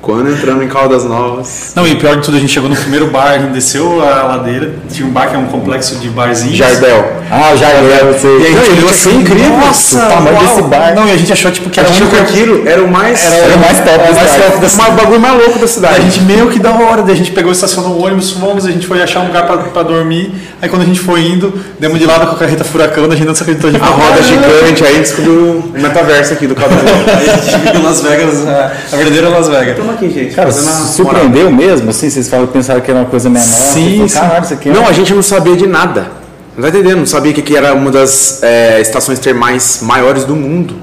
Quando 0.03 0.33
entramos 0.33 0.65
em 0.65 0.69
Caldas 0.69 1.05
Novas. 1.05 1.73
Não, 1.77 1.87
e 1.87 1.95
pior 1.95 2.17
de 2.17 2.23
tudo, 2.23 2.37
a 2.37 2.41
gente 2.41 2.53
chegou 2.53 2.69
no 2.69 2.75
primeiro 2.75 3.07
bar, 3.07 3.35
a 3.35 3.39
gente 3.39 3.53
desceu 3.53 4.03
a 4.03 4.25
ladeira, 4.25 4.75
tinha 4.91 5.07
um 5.07 5.13
bar 5.13 5.29
que 5.31 5.37
é 5.37 5.39
um 5.39 5.47
complexo 5.47 5.95
de 6.01 6.09
barzinhos. 6.09 6.57
Jardel. 6.57 7.23
Ah, 7.31 7.53
o 7.55 7.57
Jardel, 7.57 8.09
eu 8.09 8.19
sei. 8.19 8.41
E 8.41 8.47
a 8.47 8.51
gente 8.51 8.71
olhou 8.79 8.91
assim, 8.91 9.21
incrível. 9.21 9.57
Nossa, 9.59 10.05
o 10.05 10.09
tamanho 10.09 10.39
desse 10.41 10.63
bar. 10.63 10.95
Não, 10.97 11.07
e 11.07 11.13
a 11.13 11.17
gente 11.17 11.33
achou 11.33 11.53
tipo, 11.53 11.71
que 11.71 11.79
era, 11.79 11.89
que 11.89 12.17
aquilo 12.19 12.69
era 12.69 12.83
o 12.83 12.91
mais, 12.91 13.25
era, 13.25 13.37
era 13.37 13.55
o 13.55 13.61
mais 13.61 13.79
top, 13.79 13.91
era 13.91 14.13
mais 14.13 14.31
top 14.35 14.61
da 14.61 14.69
cidade. 14.69 14.91
O 14.91 14.95
bagulho 14.95 15.21
mais 15.21 15.39
louco 15.39 15.59
da 15.61 15.69
cidade. 15.69 15.95
A 15.95 16.01
gente 16.01 16.21
meio 16.23 16.51
que 16.51 16.59
da 16.59 16.73
hora, 16.73 17.03
daí 17.03 17.15
a 17.15 17.17
gente 17.17 17.31
pegou, 17.31 17.53
estacionou 17.53 17.93
o 17.93 18.05
ônibus, 18.05 18.33
fomos, 18.33 18.67
a 18.67 18.73
gente 18.73 18.89
foi 18.89 19.01
achar 19.01 19.21
um 19.21 19.29
lugar 19.29 19.47
pra, 19.47 19.57
pra 19.59 19.83
dormir. 19.85 20.35
Aí 20.61 20.69
quando 20.69 20.83
a 20.83 20.85
gente 20.85 20.99
foi 20.99 21.21
indo, 21.21 21.55
demos 21.79 22.01
de 22.01 22.07
lado 22.07 22.27
com 22.27 22.35
a 22.35 22.39
carreta 22.39 22.65
furacão, 22.65 23.05
a 23.05 23.15
gente 23.15 23.27
não 23.27 23.37
se 23.37 23.45
acreditou. 23.45 23.71
A, 23.81 23.87
a 23.87 23.91
roda 23.91 24.21
gigante, 24.21 24.85
aí 24.85 24.99
descobriu 24.99 25.63
o 25.75 25.81
metaverso 25.81 26.33
aqui 26.33 26.49
do 26.49 26.57
Caldas 26.57 26.79
Aí 26.81 27.31
a 27.31 27.37
gente 27.37 27.73
viu 27.73 27.83
Las 27.85 28.01
Vegas, 28.01 28.47
a 28.49 28.97
verdadeira 28.97 29.29
Las 29.29 29.49
Vegas. 29.49 29.92
Aqui, 29.95 30.11
gente. 30.11 30.35
Cara, 30.35 30.51
surpreendeu 30.53 31.51
mesmo, 31.51 31.91
assim? 31.91 32.11
Vocês 32.11 32.29
falam, 32.29 32.47
pensaram 32.47 32.81
que 32.81 32.91
era 32.91 33.01
uma 33.01 33.09
coisa 33.09 33.29
menor? 33.29 33.45
Sim, 33.45 34.07
sim. 34.09 34.15
Caralho, 34.15 34.45
isso 34.45 34.55
aqui 34.55 34.69
é... 34.69 34.73
Não, 34.73 34.87
a 34.87 34.93
gente 34.93 35.15
não 35.15 35.23
sabia 35.23 35.57
de 35.57 35.67
nada. 35.67 36.11
Não 36.57 36.63
tá 36.63 36.69
entendendo? 36.69 36.99
Não 36.99 37.07
sabia 37.07 37.33
que 37.33 37.41
aqui 37.41 37.57
era 37.57 37.73
uma 37.75 37.91
das 37.91 38.43
é, 38.43 38.81
estações 38.81 39.19
termais 39.19 39.81
maiores 39.83 40.25
do 40.25 40.37
mundo. 40.37 40.75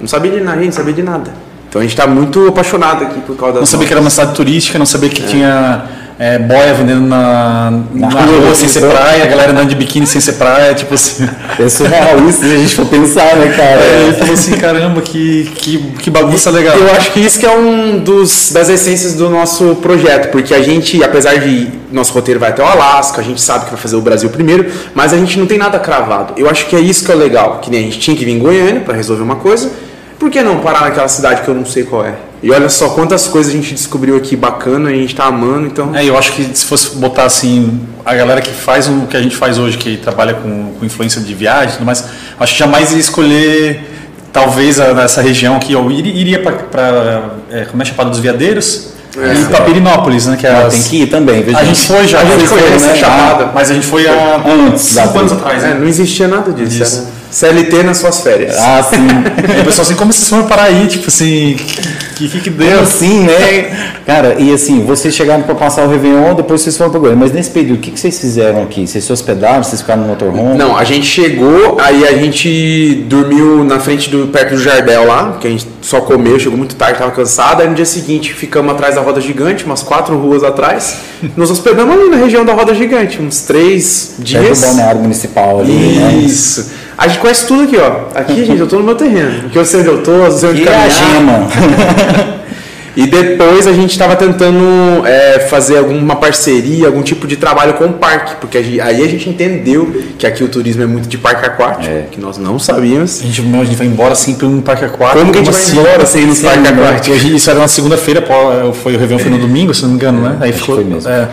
Não 0.00 0.06
sabia 0.06 0.30
de 0.30 0.40
nada, 0.40 0.60
a 0.60 0.62
gente 0.62 0.74
sabia 0.74 0.92
de 0.92 1.02
nada. 1.02 1.32
Então 1.68 1.80
a 1.80 1.82
gente 1.82 1.92
está 1.92 2.06
muito 2.06 2.46
apaixonado 2.46 3.04
aqui 3.04 3.20
por 3.20 3.36
causa 3.36 3.54
das. 3.54 3.60
Não 3.60 3.66
sabia 3.66 3.86
que 3.86 3.92
era 3.92 4.00
uma 4.00 4.10
cidade 4.10 4.34
turística, 4.34 4.78
não 4.78 4.86
sabia 4.86 5.08
que 5.08 5.22
é. 5.22 5.26
tinha 5.26 5.84
é, 6.18 6.38
boia 6.38 6.72
vendendo 6.72 7.02
na, 7.02 7.70
na, 7.92 8.08
na 8.08 8.20
rua, 8.22 8.54
sem 8.54 8.68
ser 8.68 8.80
praia, 8.80 9.22
a 9.22 9.26
galera 9.26 9.52
andando 9.52 9.68
de 9.68 9.74
biquíni 9.74 10.06
sem 10.06 10.20
ser 10.20 10.32
praia, 10.34 10.74
tipo 10.74 10.94
assim. 10.94 11.28
É 11.58 11.68
surreal 11.68 12.26
isso, 12.26 12.40
se 12.40 12.46
a 12.46 12.56
gente 12.56 12.74
for 12.74 12.86
pensar, 12.86 13.36
né, 13.36 13.52
cara? 13.54 13.80
É, 13.80 14.02
ele 14.04 14.12
falou 14.14 14.32
assim, 14.32 14.56
caramba, 14.56 15.02
que, 15.02 15.50
que, 15.56 15.78
que 15.78 16.10
bagunça 16.10 16.50
legal. 16.50 16.74
Eu 16.76 16.90
acho 16.92 17.12
que 17.12 17.20
isso 17.20 17.38
que 17.38 17.44
é 17.44 17.50
um 17.50 17.98
dos 17.98 18.50
das 18.52 18.68
essências 18.70 19.14
do 19.14 19.28
nosso 19.28 19.76
projeto, 19.76 20.30
porque 20.30 20.54
a 20.54 20.62
gente, 20.62 21.02
apesar 21.04 21.38
de 21.38 21.68
nosso 21.92 22.14
roteiro 22.14 22.40
vai 22.40 22.48
até 22.48 22.62
o 22.62 22.66
Alasca, 22.66 23.20
a 23.20 23.24
gente 23.24 23.40
sabe 23.40 23.66
que 23.66 23.72
vai 23.72 23.80
fazer 23.80 23.96
o 23.96 24.00
Brasil 24.00 24.30
primeiro, 24.30 24.70
mas 24.94 25.12
a 25.12 25.18
gente 25.18 25.38
não 25.38 25.46
tem 25.46 25.58
nada 25.58 25.78
cravado. 25.78 26.32
Eu 26.36 26.48
acho 26.48 26.66
que 26.66 26.76
é 26.76 26.80
isso 26.80 27.04
que 27.04 27.12
é 27.12 27.14
legal, 27.14 27.58
que 27.58 27.70
nem 27.70 27.80
a 27.80 27.82
gente 27.84 27.98
tinha 27.98 28.16
que 28.16 28.24
vir 28.24 28.32
em 28.32 28.38
Goiânia 28.38 28.80
para 28.80 28.94
resolver 28.94 29.22
uma 29.22 29.36
coisa, 29.36 29.70
por 30.18 30.30
que 30.30 30.42
não 30.42 30.60
parar 30.60 30.80
naquela 30.82 31.08
cidade 31.08 31.42
que 31.42 31.48
eu 31.48 31.54
não 31.54 31.66
sei 31.66 31.84
qual 31.84 32.06
é? 32.06 32.14
E 32.46 32.50
olha 32.52 32.68
só 32.68 32.90
quantas 32.90 33.26
coisas 33.26 33.52
a 33.52 33.56
gente 33.56 33.74
descobriu 33.74 34.16
aqui 34.16 34.36
bacana, 34.36 34.90
a 34.90 34.92
gente 34.92 35.10
está 35.10 35.24
amando, 35.24 35.66
então. 35.66 35.94
É, 35.96 36.04
eu 36.04 36.16
acho 36.16 36.32
que 36.32 36.44
se 36.56 36.64
fosse 36.64 36.94
botar 36.96 37.24
assim, 37.24 37.80
a 38.04 38.14
galera 38.14 38.40
que 38.40 38.52
faz 38.52 38.86
o 38.86 39.06
que 39.10 39.16
a 39.16 39.20
gente 39.20 39.34
faz 39.34 39.58
hoje, 39.58 39.76
que 39.76 39.96
trabalha 39.96 40.34
com, 40.34 40.74
com 40.78 40.86
influência 40.86 41.20
de 41.20 41.34
viagem 41.34 41.70
e 41.70 41.72
tudo 41.72 41.86
mais, 41.86 42.04
acho 42.38 42.52
que 42.52 42.58
jamais 42.60 42.92
ia 42.92 42.98
escolher, 42.98 43.90
talvez, 44.32 44.76
nessa 44.78 45.20
região 45.20 45.56
aqui, 45.56 45.72
eu 45.72 45.90
iria 45.90 46.40
para, 46.40 47.30
é, 47.50 47.64
como 47.64 47.82
é 47.82 47.84
Chapada 47.84 48.10
dos 48.10 48.20
Veadeiros, 48.20 48.90
é, 49.18 49.34
e 49.34 49.44
para 49.46 49.62
Pirinópolis, 49.64 50.26
né? 50.26 50.36
Que 50.36 50.46
é 50.46 50.52
as... 50.52 50.74
Tem 50.74 50.82
que 50.82 51.02
ir 51.02 51.06
também. 51.06 51.44
A 51.52 51.64
gente 51.64 51.80
foi 51.80 52.06
já, 52.06 52.20
a 52.20 52.24
gente 52.24 52.48
conhece 52.48 52.86
né? 52.86 52.94
Chapada, 52.94 53.50
mas 53.52 53.70
a 53.70 53.74
gente 53.74 53.86
foi 53.86 54.06
há 54.06 54.42
antes, 54.46 54.82
cinco 54.82 55.18
anos 55.18 55.32
atrás. 55.32 55.62
Né? 55.62 55.72
É, 55.72 55.74
não 55.74 55.88
existia 55.88 56.28
nada 56.28 56.52
disso. 56.52 57.08
CLT 57.36 57.82
nas 57.82 57.98
suas 57.98 58.22
férias. 58.22 58.56
Ah, 58.56 58.82
sim. 58.82 58.96
e 59.58 59.60
o 59.60 59.64
pessoal 59.66 59.84
assim, 59.84 59.94
como 59.94 60.10
vocês 60.10 60.26
foram 60.26 60.44
parar 60.46 60.64
aí? 60.64 60.86
Tipo 60.86 61.08
assim, 61.08 61.54
que 62.16 62.28
que, 62.30 62.40
que 62.40 62.48
deu? 62.48 62.80
assim, 62.80 63.24
né? 63.24 63.98
Cara, 64.06 64.36
e 64.38 64.54
assim, 64.54 64.86
vocês 64.86 65.14
chegaram 65.14 65.42
para 65.42 65.54
passar 65.54 65.84
o 65.84 65.90
Réveillon, 65.90 66.34
depois 66.34 66.62
vocês 66.62 66.74
foram 66.78 66.90
para 66.90 66.98
Goiânia. 66.98 67.20
Mas 67.20 67.32
nesse 67.32 67.50
período, 67.50 67.76
o 67.76 67.80
que, 67.82 67.90
que 67.90 68.00
vocês 68.00 68.18
fizeram 68.18 68.62
aqui? 68.62 68.86
Vocês 68.86 69.04
se 69.04 69.12
hospedaram? 69.12 69.62
Vocês 69.62 69.82
ficaram 69.82 70.00
no 70.00 70.08
motorhome? 70.08 70.56
Não, 70.56 70.74
a 70.74 70.82
gente 70.82 71.04
chegou, 71.04 71.76
aí 71.78 72.06
a 72.06 72.12
gente 72.12 73.04
dormiu 73.06 73.62
na 73.64 73.80
frente 73.80 74.08
do 74.08 74.28
perto 74.28 74.54
do 74.54 74.58
Jardel 74.58 75.06
lá, 75.06 75.36
que 75.38 75.46
a 75.46 75.50
gente 75.50 75.66
só 75.82 76.00
comeu, 76.00 76.40
chegou 76.40 76.56
muito 76.56 76.74
tarde, 76.74 76.98
tava 76.98 77.10
cansado. 77.10 77.60
Aí 77.60 77.68
no 77.68 77.74
dia 77.74 77.84
seguinte 77.84 78.32
ficamos 78.32 78.72
atrás 78.72 78.94
da 78.94 79.02
Roda 79.02 79.20
Gigante, 79.20 79.62
umas 79.66 79.82
quatro 79.82 80.16
ruas 80.18 80.42
atrás. 80.42 81.00
Nos 81.36 81.50
hospedamos 81.50 81.94
ali 81.94 82.08
na 82.08 82.16
região 82.16 82.46
da 82.46 82.54
Roda 82.54 82.74
Gigante, 82.74 83.20
uns 83.20 83.42
três 83.42 84.14
dias. 84.20 84.42
Perto 84.42 84.60
do 84.60 84.66
balneário 84.68 85.00
municipal 85.02 85.60
ali, 85.60 85.98
né? 85.98 86.14
Isso. 86.14 86.60
Né? 86.60 86.85
A 86.98 87.08
gente 87.08 87.20
conhece 87.20 87.46
tudo 87.46 87.64
aqui, 87.64 87.76
ó. 87.76 88.18
Aqui, 88.18 88.44
gente, 88.44 88.58
eu 88.58 88.66
tô 88.66 88.78
no 88.78 88.84
meu 88.84 88.94
terreno. 88.94 89.46
Aqui 89.46 89.56
eu 89.56 89.64
sei 89.64 89.80
onde 89.80 89.88
eu 89.88 90.02
tô, 90.02 90.12
eu 90.12 90.32
sei 90.32 90.48
onde 90.48 90.60
que 90.60 90.66
caminhar. 90.66 90.86
É 90.86 90.88
a 90.88 90.90
gema. 90.90 91.48
e 92.96 93.06
depois 93.06 93.66
a 93.66 93.72
gente 93.72 93.90
estava 93.90 94.16
tentando 94.16 95.06
é, 95.06 95.40
fazer 95.40 95.76
alguma 95.76 96.16
parceria, 96.16 96.86
algum 96.86 97.02
tipo 97.02 97.26
de 97.26 97.36
trabalho 97.36 97.74
com 97.74 97.84
o 97.84 97.92
parque, 97.92 98.36
porque 98.40 98.56
aí 98.56 98.80
a 98.80 99.08
gente 99.08 99.28
entendeu 99.28 99.94
que 100.18 100.26
aqui 100.26 100.42
o 100.42 100.48
turismo 100.48 100.82
é 100.84 100.86
muito 100.86 101.06
de 101.06 101.18
parque 101.18 101.44
aquático, 101.44 101.92
é. 101.92 102.06
que 102.10 102.18
nós 102.18 102.38
não 102.38 102.58
sabíamos. 102.58 103.20
A 103.20 103.26
gente, 103.26 103.42
a 103.42 103.64
gente 103.64 103.76
vai 103.76 103.86
embora 103.86 104.14
sempre 104.14 104.46
num 104.46 104.62
parque 104.62 104.86
aquático. 104.86 105.18
Como 105.18 105.32
que 105.32 105.38
a 105.38 105.42
gente 105.42 105.50
assim? 105.50 105.76
vai 105.76 105.84
embora 105.84 106.06
sem 106.06 106.22
ir 106.22 106.26
no 106.26 106.36
parque 106.36 106.68
aquático? 106.68 107.14
Isso 107.14 107.50
era 107.50 107.58
na 107.58 107.68
segunda-feira, 107.68 108.24
foi 108.72 108.96
o 108.96 108.98
Réveillon 108.98 109.22
foi 109.22 109.30
no 109.30 109.38
domingo, 109.38 109.74
se 109.74 109.82
não 109.82 109.90
me 109.90 109.96
engano, 109.96 110.22
né? 110.22 110.38
Aí 110.40 110.52
ficou, 110.52 110.76
foi 110.76 110.84
mesmo. 110.84 111.10
É, 111.10 111.28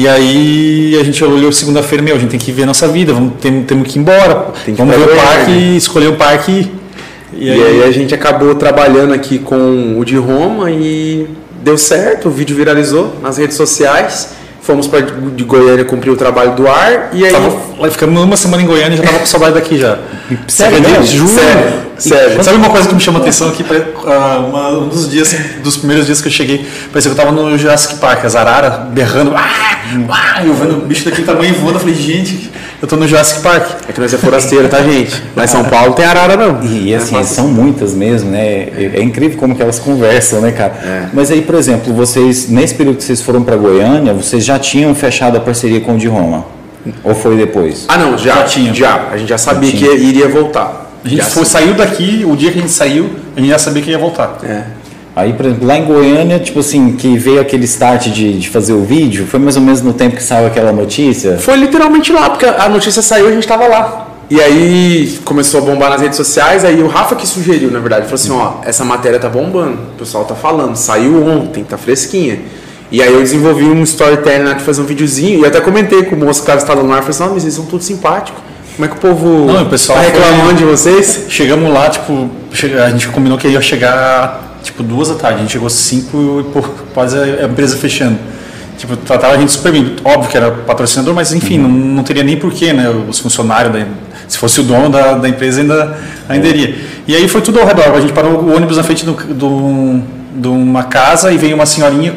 e 0.00 0.08
aí 0.08 0.98
a 0.98 1.04
gente 1.04 1.22
olhou 1.22 1.52
segunda-feira, 1.52 2.02
meu, 2.02 2.16
a 2.16 2.18
gente 2.18 2.30
tem 2.30 2.40
que 2.40 2.50
ver 2.50 2.62
a 2.62 2.66
nossa 2.66 2.88
vida, 2.88 3.12
vamos, 3.12 3.34
temos, 3.38 3.66
temos 3.66 3.86
que 3.86 3.98
ir 3.98 4.00
embora. 4.00 4.46
Que 4.64 4.72
vamos 4.72 4.96
ver 4.96 5.02
o 5.02 5.14
parque, 5.14 5.50
né? 5.50 5.76
escolher 5.76 6.06
o 6.08 6.14
parque. 6.16 6.70
E, 7.34 7.46
e 7.46 7.50
aí... 7.50 7.62
aí... 7.62 7.82
a 7.82 7.90
gente 7.90 8.14
acabou 8.14 8.54
trabalhando 8.54 9.12
aqui 9.12 9.38
com 9.38 9.98
o 9.98 10.04
de 10.06 10.16
Roma 10.16 10.70
e 10.70 11.26
deu 11.62 11.76
certo, 11.76 12.28
o 12.28 12.30
vídeo 12.30 12.56
viralizou 12.56 13.14
nas 13.20 13.36
redes 13.36 13.58
sociais. 13.58 14.39
Fomos 14.62 14.86
para 14.86 15.00
de 15.00 15.42
Goiânia 15.44 15.84
cumprir 15.84 16.10
o 16.10 16.16
trabalho 16.16 16.54
do 16.54 16.68
ar 16.68 17.10
e 17.12 17.24
aí. 17.24 17.32
Tava, 17.32 17.90
ficamos 17.90 18.22
uma 18.22 18.36
semana 18.36 18.62
em 18.62 18.66
Goiânia 18.66 18.94
e 18.94 18.96
já 18.98 19.02
tava 19.02 19.18
com 19.18 19.26
saudade 19.26 19.54
daqui 19.54 19.78
já. 19.78 19.98
Sério, 20.46 20.80
mesmo? 20.80 21.04
Juro. 21.04 21.28
Sério, 21.28 21.72
sério. 21.98 22.44
Sabe 22.44 22.56
uma 22.58 22.68
coisa 22.68 22.86
que 22.86 22.94
me 22.94 23.00
chama 23.00 23.18
a 23.18 23.22
atenção 23.22 23.48
aqui? 23.48 23.62
Uh, 23.62 24.46
uma, 24.48 24.68
um 24.78 24.88
dos 24.88 25.08
dias, 25.08 25.34
dos 25.62 25.78
primeiros 25.78 26.04
dias 26.04 26.20
que 26.20 26.28
eu 26.28 26.32
cheguei, 26.32 26.66
parecia 26.92 27.10
que 27.10 27.18
eu 27.18 27.24
tava 27.24 27.32
no 27.32 27.56
Jurassic 27.56 27.96
Park, 27.96 28.24
as 28.24 28.36
araras 28.36 28.88
berrando, 28.90 29.32
ah, 29.34 29.80
ah, 30.10 30.44
eu 30.44 30.54
vendo 30.54 30.78
o 30.78 30.80
bicho 30.82 31.04
daquele 31.04 31.26
tamanho 31.26 31.54
voando, 31.54 31.76
eu 31.76 31.80
falei, 31.80 31.94
gente, 31.94 32.50
eu 32.80 32.88
tô 32.88 32.96
no 32.96 33.06
Jurassic 33.06 33.42
Park. 33.42 33.82
É 33.88 33.92
que 33.92 34.00
nós 34.00 34.12
é 34.12 34.18
forasteiro, 34.18 34.68
tá, 34.68 34.82
gente? 34.82 35.22
Lá 35.36 35.44
em 35.44 35.46
São 35.46 35.64
Paulo 35.64 35.92
tem 35.92 36.04
arara, 36.04 36.36
não. 36.36 36.62
E, 36.64 36.94
assim, 36.94 37.18
é 37.18 37.22
são 37.22 37.48
muitas 37.48 37.94
mesmo, 37.94 38.30
né? 38.30 38.40
É, 38.40 38.90
é, 38.94 39.02
incrível 39.02 39.38
como 39.38 39.54
que 39.54 39.62
elas 39.62 39.78
conversam, 39.78 40.40
né, 40.40 40.50
cara? 40.52 40.72
É. 40.82 41.08
Mas 41.12 41.30
aí, 41.30 41.42
por 41.42 41.54
exemplo, 41.54 41.92
vocês, 41.92 42.48
nesse 42.48 42.74
período 42.74 42.96
que 42.96 43.04
vocês 43.04 43.20
foram 43.20 43.42
para 43.42 43.56
Goiânia, 43.56 44.14
vocês 44.14 44.44
já 44.44 44.58
tinham 44.58 44.94
fechado 44.94 45.36
a 45.36 45.40
parceria 45.40 45.80
com 45.80 45.94
o 45.94 45.98
de 45.98 46.08
Roma? 46.08 46.46
Ou 47.04 47.14
foi 47.14 47.36
depois? 47.36 47.84
Ah, 47.88 47.98
não, 47.98 48.16
já, 48.16 48.36
já 48.36 48.44
tinha. 48.44 48.72
Já, 48.72 49.08
a 49.12 49.16
gente 49.18 49.28
já 49.28 49.38
sabia 49.38 49.70
já 49.70 49.76
que 49.76 49.84
iria 49.84 50.28
voltar. 50.28 50.90
A 51.04 51.08
gente 51.08 51.24
foi, 51.26 51.44
saiu 51.44 51.74
daqui, 51.74 52.24
o 52.26 52.36
dia 52.36 52.50
que 52.50 52.58
a 52.58 52.62
gente 52.62 52.72
saiu, 52.72 53.10
a 53.36 53.40
gente 53.40 53.50
já 53.50 53.58
sabia 53.58 53.82
que 53.82 53.90
ia 53.90 53.98
voltar. 53.98 54.38
É. 54.42 54.79
Aí, 55.20 55.34
por 55.34 55.44
exemplo, 55.44 55.66
lá 55.66 55.76
em 55.76 55.84
Goiânia, 55.84 56.38
tipo 56.38 56.60
assim, 56.60 56.92
que 56.92 57.18
veio 57.18 57.42
aquele 57.42 57.64
start 57.66 58.08
de, 58.08 58.38
de 58.38 58.48
fazer 58.48 58.72
o 58.72 58.82
vídeo, 58.82 59.26
foi 59.26 59.38
mais 59.38 59.54
ou 59.54 59.62
menos 59.62 59.82
no 59.82 59.92
tempo 59.92 60.16
que 60.16 60.22
saiu 60.22 60.46
aquela 60.46 60.72
notícia? 60.72 61.36
Foi 61.38 61.56
literalmente 61.56 62.10
lá, 62.10 62.30
porque 62.30 62.46
a 62.46 62.68
notícia 62.70 63.02
saiu 63.02 63.26
e 63.26 63.28
a 63.28 63.32
gente 63.32 63.42
estava 63.42 63.66
lá. 63.66 64.06
E 64.30 64.40
aí 64.40 65.18
começou 65.22 65.60
a 65.60 65.64
bombar 65.64 65.90
nas 65.90 66.00
redes 66.00 66.16
sociais, 66.16 66.64
aí 66.64 66.82
o 66.82 66.86
Rafa 66.86 67.16
que 67.16 67.26
sugeriu, 67.26 67.70
na 67.70 67.80
verdade, 67.80 68.04
falou 68.04 68.14
assim, 68.14 68.32
ó, 68.32 68.66
essa 68.66 68.82
matéria 68.82 69.18
tá 69.18 69.28
bombando, 69.28 69.74
o 69.94 69.98
pessoal 69.98 70.24
tá 70.24 70.34
falando, 70.34 70.74
saiu 70.74 71.22
ontem, 71.26 71.64
tá 71.64 71.76
fresquinha. 71.76 72.38
E 72.90 73.02
aí 73.02 73.12
eu 73.12 73.20
desenvolvi 73.20 73.64
um 73.64 73.82
storytelling 73.82 74.44
lá 74.44 74.54
de 74.54 74.64
fazer 74.64 74.80
um 74.80 74.86
videozinho, 74.86 75.42
e 75.42 75.46
até 75.46 75.60
comentei 75.60 76.02
com 76.04 76.16
o 76.16 76.18
moço 76.18 76.42
que 76.42 76.50
estava 76.50 76.82
no 76.82 76.92
ar, 76.92 77.02
falei 77.02 77.10
assim, 77.10 77.22
não, 77.24 77.34
mas 77.34 77.42
eles 77.42 77.54
são 77.54 77.66
todos 77.66 77.84
simpáticos. 77.84 78.40
Como 78.74 78.86
é 78.86 78.88
que 78.88 78.96
o 78.96 79.00
povo 79.00 79.52
não, 79.52 79.64
o 79.64 79.68
pessoal 79.68 79.98
tá 79.98 80.04
reclamando 80.04 80.44
foi... 80.44 80.54
de 80.54 80.64
vocês? 80.64 81.26
Chegamos 81.28 81.70
lá, 81.70 81.90
tipo, 81.90 82.30
a 82.82 82.90
gente 82.90 83.08
combinou 83.08 83.36
que 83.36 83.46
ia 83.46 83.60
chegar 83.60 84.49
tipo, 84.62 84.82
duas 84.82 85.08
da 85.08 85.14
tarde. 85.14 85.38
A 85.38 85.40
gente 85.42 85.52
chegou 85.52 85.70
cinco 85.70 86.40
e 86.40 86.52
pô, 86.52 86.62
quase 86.94 87.18
a 87.18 87.44
empresa 87.44 87.76
fechando. 87.76 88.18
Tipo, 88.78 88.96
tratava 88.96 89.34
a 89.34 89.38
gente 89.38 89.52
super 89.52 89.72
bem. 89.72 89.96
Óbvio 90.02 90.30
que 90.30 90.36
era 90.36 90.50
patrocinador, 90.50 91.14
mas 91.14 91.32
enfim, 91.32 91.58
uhum. 91.58 91.68
não, 91.68 91.70
não 91.96 92.02
teria 92.02 92.22
nem 92.22 92.36
porquê, 92.36 92.72
né? 92.72 92.88
Os 92.88 93.18
funcionários, 93.18 93.72
da, 93.72 93.86
se 94.26 94.38
fosse 94.38 94.60
o 94.60 94.62
dono 94.62 94.88
da, 94.88 95.14
da 95.14 95.28
empresa, 95.28 95.60
ainda, 95.60 95.98
ainda 96.28 96.46
é. 96.46 96.50
iria. 96.50 96.78
E 97.06 97.14
aí 97.14 97.28
foi 97.28 97.42
tudo 97.42 97.60
ao 97.60 97.66
redor. 97.66 97.94
A 97.94 98.00
gente 98.00 98.12
parou 98.12 98.40
o 98.40 98.56
ônibus 98.56 98.76
na 98.76 98.82
frente 98.82 99.04
de 99.04 99.12
do, 99.34 100.02
do, 100.34 100.52
uma 100.52 100.84
casa 100.84 101.30
e 101.30 101.36
veio 101.36 101.54
uma 101.54 101.66
senhorinha 101.66 102.14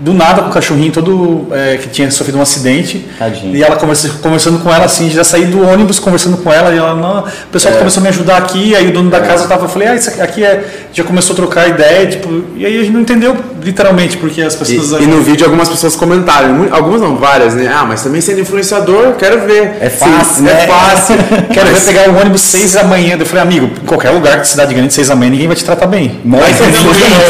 do 0.00 0.14
nada 0.14 0.42
com 0.42 0.48
o 0.48 0.52
cachorrinho 0.52 0.90
todo 0.90 1.46
é, 1.52 1.76
que 1.76 1.88
tinha 1.88 2.10
sofrido 2.10 2.38
um 2.38 2.42
acidente. 2.42 3.06
Tadinho. 3.18 3.54
E 3.54 3.62
ela 3.62 3.76
conversa, 3.76 4.08
conversando 4.22 4.58
com 4.58 4.72
ela 4.72 4.86
assim, 4.86 5.10
já 5.10 5.22
saí 5.22 5.44
do 5.44 5.62
ônibus 5.62 5.98
conversando 5.98 6.38
com 6.38 6.50
ela 6.50 6.74
e 6.74 6.78
ela, 6.78 6.94
não, 6.94 7.20
o 7.20 7.52
pessoal 7.52 7.74
é. 7.74 7.78
começou 7.78 8.00
a 8.00 8.04
me 8.04 8.08
ajudar 8.08 8.38
aqui, 8.38 8.74
aí 8.74 8.88
o 8.88 8.92
dono 8.92 9.10
da 9.10 9.18
é. 9.18 9.20
casa 9.20 9.46
tava, 9.46 9.66
eu 9.66 9.68
falei, 9.68 9.88
ah, 9.88 9.94
isso 9.94 10.10
aqui 10.22 10.42
é, 10.42 10.64
já 10.92 11.04
começou 11.04 11.34
a 11.34 11.36
trocar 11.36 11.68
ideia, 11.68 12.06
tipo, 12.06 12.28
e 12.56 12.64
aí 12.64 12.78
a 12.78 12.80
gente 12.80 12.92
não 12.92 13.00
entendeu 13.00 13.36
literalmente 13.62 14.16
porque 14.16 14.40
as 14.40 14.54
pessoas 14.54 15.00
E, 15.00 15.04
e 15.04 15.06
no 15.06 15.20
vídeo 15.22 15.44
algumas 15.44 15.68
pessoas 15.68 15.94
comentaram, 15.94 16.68
algumas 16.70 17.00
não, 17.00 17.16
várias, 17.16 17.54
né? 17.54 17.70
Ah, 17.72 17.84
mas 17.84 18.02
também 18.02 18.20
sendo 18.20 18.40
influenciador, 18.40 19.12
quero 19.18 19.40
ver. 19.46 19.76
É 19.80 19.90
fácil, 19.90 20.36
Sim, 20.36 20.42
né? 20.44 20.64
É 20.64 20.66
fácil. 20.66 21.16
quero 21.52 21.68
ver 21.68 21.80
pegar 21.80 22.08
o 22.08 22.18
ônibus 22.18 22.40
seis 22.40 22.72
da 22.72 22.84
manhã. 22.84 23.16
Eu 23.18 23.26
falei, 23.26 23.42
amigo, 23.42 23.70
em 23.82 23.86
qualquer 23.86 24.10
lugar 24.10 24.40
de 24.40 24.48
cidade 24.48 24.72
grande, 24.72 24.94
seis 24.94 25.08
da 25.08 25.14
manhã, 25.14 25.30
ninguém 25.30 25.46
vai 25.46 25.56
te 25.56 25.64
tratar 25.64 25.86
bem. 25.86 26.20
Mas 26.24 26.58
ninguém, 26.58 26.72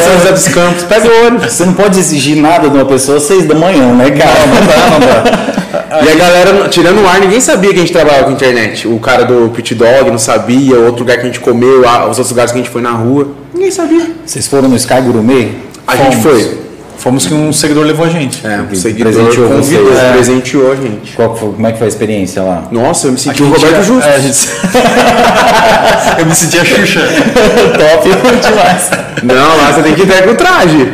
São 0.05 0.19
José 0.19 0.33
dos 0.33 0.49
Campos, 0.49 0.85
pega 0.85 1.09
o 1.09 1.27
ônibus. 1.27 1.53
Você 1.53 1.64
não 1.64 1.75
pode 1.75 1.99
exigir 1.99 2.37
nada 2.37 2.69
de 2.69 2.77
uma 2.77 2.85
pessoa 2.85 3.19
seis 3.19 3.40
seis 3.40 3.47
da 3.47 3.55
manhã, 3.55 3.93
né, 3.95 4.11
cara? 4.11 4.40
Não, 4.40 4.55
não 4.55 4.66
dá, 4.66 4.90
não 4.90 5.01
dá. 5.01 6.03
e 6.05 6.11
a 6.11 6.14
galera, 6.14 6.69
tirando 6.69 7.03
o 7.03 7.09
ar, 7.09 7.21
ninguém 7.21 7.40
sabia 7.40 7.71
que 7.71 7.77
a 7.77 7.81
gente 7.81 7.93
trabalhava 7.93 8.25
com 8.25 8.33
internet. 8.33 8.87
O 8.87 8.99
cara 8.99 9.25
do 9.25 9.51
Pit 9.51 9.75
Dog 9.75 10.11
não 10.11 10.19
sabia, 10.19 10.77
o 10.77 10.87
outro 10.87 11.01
lugar 11.01 11.16
que 11.16 11.23
a 11.23 11.27
gente 11.27 11.40
comeu, 11.40 11.81
os 11.81 12.19
outros 12.19 12.31
lugares 12.31 12.53
que 12.53 12.59
a 12.59 12.62
gente 12.62 12.71
foi 12.71 12.83
na 12.83 12.93
rua. 12.93 13.29
Ninguém 13.61 13.73
sabia. 13.73 14.11
Vocês 14.25 14.46
foram 14.46 14.70
no 14.70 14.77
Sky 14.77 15.03
Gourmet? 15.03 15.51
A 15.87 15.92
Fomos. 15.92 16.14
gente 16.14 16.23
foi. 16.23 16.61
Fomos 16.96 17.27
que 17.27 17.35
um 17.35 17.53
seguidor 17.53 17.85
levou 17.85 18.07
a 18.07 18.09
gente. 18.09 18.40
É, 18.46 18.59
um 18.59 18.75
seguidor 18.75 19.12
presenteou 19.12 19.51
convidou, 19.51 19.99
é. 19.99 20.12
presenteou 20.12 20.73
a 20.73 20.77
gente. 20.77 21.12
Qual, 21.12 21.29
como 21.35 21.66
é 21.66 21.73
que 21.73 21.77
foi 21.77 21.87
a 21.87 21.88
experiência 21.88 22.42
lá? 22.42 22.68
Nossa, 22.70 23.09
eu 23.09 23.12
me 23.12 23.18
senti 23.18 23.42
o 23.42 23.51
Roberto 23.51 23.83
Justo. 23.83 24.09
É, 24.09 24.18
gente... 24.18 24.49
eu 26.18 26.25
me 26.25 26.35
senti 26.35 26.59
a 26.59 26.64
Xuxa. 26.64 27.01
Top 27.77 28.09
demais. 28.49 28.90
Não, 29.23 29.57
lá 29.59 29.73
você 29.73 29.83
tem 29.83 29.94
que 29.94 30.03
entrar 30.05 30.23
com 30.23 30.35
traje. 30.35 30.92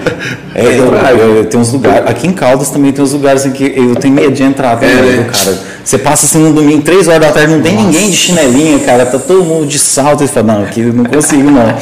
É, 0.52 0.64
eu, 0.64 0.92
eu, 0.92 1.36
eu, 1.36 1.44
tenho 1.44 1.62
uns 1.62 1.72
lugares. 1.72 2.10
Aqui 2.10 2.26
em 2.26 2.32
Caldas 2.32 2.70
também 2.70 2.90
tem 2.90 3.04
uns 3.04 3.12
lugares 3.12 3.46
em 3.46 3.52
que 3.52 3.74
eu 3.76 3.94
tenho 3.94 4.12
medo 4.12 4.32
de 4.32 4.42
entrar 4.42 4.74
também, 4.74 4.90
é, 4.90 5.02
né? 5.02 5.30
cara. 5.32 5.56
Você 5.84 5.98
passa 5.98 6.26
assim 6.26 6.38
no 6.40 6.52
domingo, 6.52 6.82
três 6.82 7.06
horas 7.06 7.20
da 7.20 7.30
tarde, 7.30 7.54
não 7.54 7.62
tem 7.62 7.74
Nossa. 7.74 7.86
ninguém 7.86 8.10
de 8.10 8.16
chinelinha, 8.16 8.80
cara. 8.80 9.06
Tá 9.06 9.20
todo 9.20 9.44
mundo 9.44 9.68
de 9.68 9.78
salto 9.78 10.24
e 10.24 10.26
fala, 10.26 10.54
não, 10.54 10.62
aqui 10.64 10.82
não 10.82 11.04
consigo 11.04 11.48
não. 11.48 11.72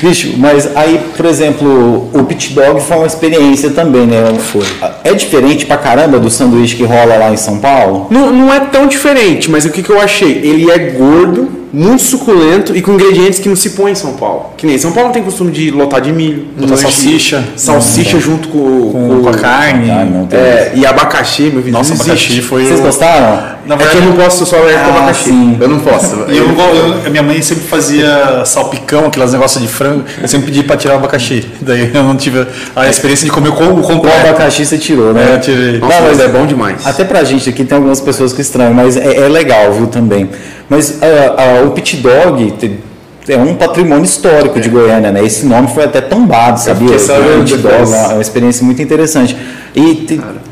Bicho, 0.00 0.34
mas 0.36 0.76
aí, 0.76 1.00
por 1.16 1.26
exemplo, 1.26 2.10
o 2.12 2.24
pit 2.24 2.52
dog 2.52 2.80
foi 2.80 2.96
uma 2.96 3.06
experiência 3.06 3.70
também, 3.70 4.06
né? 4.06 4.34
Foi. 4.38 4.64
É 5.02 5.12
diferente 5.14 5.66
pra 5.66 5.76
caramba 5.76 6.18
do 6.18 6.30
sanduíche 6.30 6.76
que 6.76 6.84
rola 6.84 7.16
lá 7.16 7.32
em 7.32 7.36
São 7.36 7.58
Paulo? 7.58 8.08
Não, 8.10 8.32
não 8.32 8.52
é 8.52 8.60
tão 8.60 8.86
diferente, 8.86 9.50
mas 9.50 9.64
o 9.64 9.70
que, 9.70 9.82
que 9.82 9.90
eu 9.90 10.00
achei? 10.00 10.32
Ele 10.42 10.70
é 10.70 10.78
gordo, 10.78 11.48
muito 11.74 12.04
suculento 12.04 12.76
e 12.76 12.80
com 12.80 12.92
ingredientes 12.92 13.40
que 13.40 13.48
não 13.48 13.56
se 13.56 13.70
põe 13.70 13.90
em 13.90 13.94
São 13.96 14.12
Paulo. 14.14 14.52
Que 14.56 14.64
nem 14.64 14.78
São 14.78 14.92
Paulo 14.92 15.12
tem 15.12 15.24
costume 15.24 15.50
de 15.50 15.72
lotar 15.72 16.00
de 16.00 16.12
milho, 16.12 16.46
lotar 16.56 16.78
salsicha, 16.78 17.44
salsicha 17.56 18.20
junto 18.20 18.48
com, 18.48 18.92
com, 18.92 19.22
com 19.22 19.28
a 19.28 19.34
carne, 19.34 19.90
é, 20.30 20.72
e 20.76 20.86
abacaxi, 20.86 21.50
meu 21.50 21.62
filho. 21.62 21.72
Nossa, 21.72 21.94
abacaxi 21.94 22.40
foi. 22.40 22.64
Vocês 22.66 22.78
gostaram? 22.78 23.54
Na 23.66 23.76
verdade, 23.76 23.98
é 23.98 24.00
que 24.00 24.06
eu 24.06 24.10
não 24.10 24.16
posso 24.22 24.46
só 24.46 24.56
ah, 24.56 24.84
com 24.84 24.90
abacaxi. 24.90 25.30
Sim. 25.30 25.56
Eu 25.60 25.68
não 25.68 25.80
posso. 25.80 26.14
E 26.34 26.36
eu, 26.36 26.46
eu, 27.04 27.10
minha 27.10 27.22
mãe 27.22 27.40
sempre 27.42 27.64
fazia 27.64 28.44
salpicão, 28.44 29.06
aqueles 29.06 29.32
negócios 29.32 29.62
de 29.62 29.68
frango. 29.68 30.04
Eu 30.20 30.28
sempre 30.28 30.46
pedi 30.46 30.62
para 30.62 30.76
tirar 30.76 30.94
o 30.94 30.98
abacaxi. 30.98 31.46
Daí 31.60 31.90
eu 31.92 32.02
não 32.02 32.16
tive 32.16 32.46
a 32.74 32.88
experiência 32.88 33.24
de 33.24 33.30
comer 33.30 33.48
o 33.48 33.52
completo. 33.52 34.06
O 34.06 34.28
abacaxi 34.28 34.64
você 34.64 34.78
tirou, 34.78 35.12
né? 35.12 35.30
É, 35.30 35.34
eu 35.34 35.40
tirei. 35.40 35.78
Nossa, 35.78 36.00
não, 36.00 36.08
mas 36.08 36.20
é 36.20 36.28
bom 36.28 36.46
demais. 36.46 36.86
Até 36.86 37.04
pra 37.04 37.24
gente 37.24 37.48
aqui 37.48 37.64
tem 37.64 37.76
algumas 37.76 38.00
pessoas 38.00 38.32
que 38.32 38.40
estranham, 38.40 38.74
mas 38.74 38.96
é, 38.96 39.24
é 39.24 39.28
legal, 39.28 39.72
viu, 39.72 39.86
também. 39.86 40.28
Mas 40.68 40.90
uh, 40.90 41.63
uh, 41.63 41.63
o 41.66 41.70
pit 41.70 41.96
dog 41.96 42.54
é 43.28 43.36
um 43.36 43.54
patrimônio 43.54 44.04
histórico 44.04 44.58
é. 44.58 44.60
de 44.60 44.68
Goiânia, 44.68 45.10
né? 45.10 45.24
Esse 45.24 45.46
nome 45.46 45.68
foi 45.68 45.84
até 45.84 46.00
tombado, 46.00 46.60
sabia? 46.60 46.94
É, 46.94 47.38
pit 47.38 47.56
dog 47.56 47.92
é 47.92 48.12
uma 48.12 48.20
experiência 48.20 48.64
muito 48.64 48.82
interessante. 48.82 49.36
E 49.74 49.94